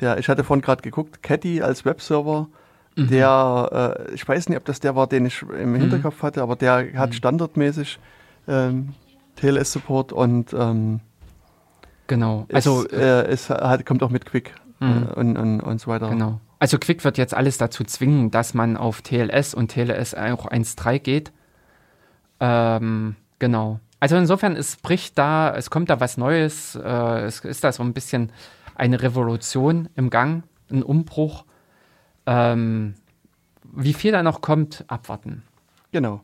der, 0.00 0.18
ich 0.18 0.28
hatte 0.28 0.44
vorhin 0.44 0.62
gerade 0.62 0.82
geguckt, 0.82 1.22
Caddy 1.22 1.62
als 1.62 1.84
Webserver 1.84 2.48
mhm. 2.96 3.08
der, 3.08 3.96
äh, 4.08 4.14
ich 4.14 4.26
weiß 4.26 4.48
nicht, 4.48 4.58
ob 4.58 4.64
das 4.64 4.80
der 4.80 4.96
war, 4.96 5.06
den 5.06 5.26
ich 5.26 5.42
im 5.42 5.72
mhm. 5.72 5.76
Hinterkopf 5.76 6.22
hatte, 6.22 6.42
aber 6.42 6.56
der 6.56 6.92
hat 6.94 7.10
mhm. 7.10 7.14
standardmäßig 7.14 7.98
ähm, 8.48 8.94
TLS-Support 9.36 10.12
und 10.12 10.52
ähm, 10.52 11.00
genau. 12.06 12.46
Also 12.52 12.84
ist, 12.84 12.92
äh, 12.92 13.26
es 13.26 13.50
hat, 13.50 13.86
kommt 13.86 14.02
auch 14.02 14.10
mit 14.10 14.26
Quick 14.26 14.54
äh, 14.80 14.84
mhm. 14.84 15.06
und, 15.14 15.36
und, 15.36 15.60
und 15.60 15.80
so 15.80 15.90
weiter. 15.90 16.08
Genau. 16.10 16.40
Also 16.58 16.78
Quick 16.78 17.02
wird 17.04 17.18
jetzt 17.18 17.34
alles 17.34 17.58
dazu 17.58 17.82
zwingen, 17.82 18.30
dass 18.30 18.54
man 18.54 18.76
auf 18.76 19.02
TLS 19.02 19.54
und 19.54 19.72
TLS 19.72 20.14
auch 20.14 20.46
1.3 20.46 20.98
geht. 21.00 21.32
Ähm, 22.38 23.16
genau. 23.38 23.80
Also 24.02 24.16
insofern, 24.16 24.56
es 24.56 24.78
bricht 24.78 25.16
da, 25.16 25.54
es 25.54 25.70
kommt 25.70 25.88
da 25.88 26.00
was 26.00 26.16
Neues, 26.16 26.74
äh, 26.74 27.20
es 27.20 27.38
ist 27.44 27.62
da 27.62 27.70
so 27.70 27.84
ein 27.84 27.92
bisschen 27.92 28.32
eine 28.74 29.00
Revolution 29.00 29.88
im 29.94 30.10
Gang, 30.10 30.42
ein 30.72 30.82
Umbruch. 30.82 31.44
Ähm, 32.26 32.96
wie 33.62 33.92
viel 33.92 34.10
da 34.10 34.24
noch 34.24 34.40
kommt, 34.40 34.84
abwarten. 34.88 35.44
Genau. 35.92 36.20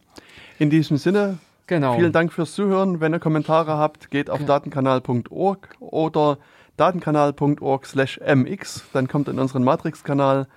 In 0.58 0.70
diesem 0.70 0.96
Sinne, 0.96 1.38
genau. 1.68 1.94
vielen 1.94 2.10
Dank 2.10 2.32
fürs 2.32 2.52
Zuhören. 2.52 2.98
Wenn 2.98 3.14
ihr 3.14 3.20
Kommentare 3.20 3.76
habt, 3.76 4.10
geht 4.10 4.28
auf 4.28 4.40
ja. 4.40 4.46
datenkanal.org 4.46 5.76
oder 5.78 6.38
datenkanal.org 6.78 7.86
slash 7.86 8.18
mx, 8.18 8.86
dann 8.92 9.06
kommt 9.06 9.28
in 9.28 9.38
unseren 9.38 9.62
Matrix-Kanal. 9.62 10.48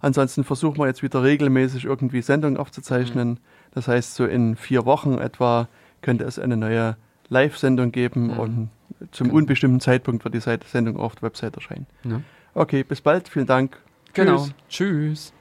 Ansonsten 0.00 0.42
versuchen 0.42 0.78
wir 0.78 0.88
jetzt 0.88 1.04
wieder 1.04 1.22
regelmäßig 1.22 1.84
irgendwie 1.84 2.20
Sendungen 2.20 2.56
aufzuzeichnen. 2.56 3.28
Mhm. 3.28 3.38
Das 3.70 3.86
heißt, 3.86 4.16
so 4.16 4.24
in 4.24 4.56
vier 4.56 4.84
Wochen 4.86 5.18
etwa 5.18 5.68
könnte 6.04 6.24
es 6.24 6.38
eine 6.38 6.56
neue 6.56 6.96
Live-Sendung 7.28 7.90
geben 7.90 8.28
mhm. 8.28 8.38
und 8.38 8.70
zum 9.10 9.28
genau. 9.28 9.38
unbestimmten 9.38 9.80
Zeitpunkt 9.80 10.24
wird 10.24 10.34
die 10.34 10.68
Sendung 10.68 10.96
auf 10.96 11.16
der 11.16 11.22
Website 11.22 11.56
erscheinen. 11.56 11.86
Ja. 12.04 12.20
Okay, 12.54 12.84
bis 12.84 13.00
bald, 13.00 13.28
vielen 13.28 13.46
Dank. 13.46 13.76
Genau. 14.12 14.44
Tschüss. 14.44 14.54
Tschüss. 14.68 15.32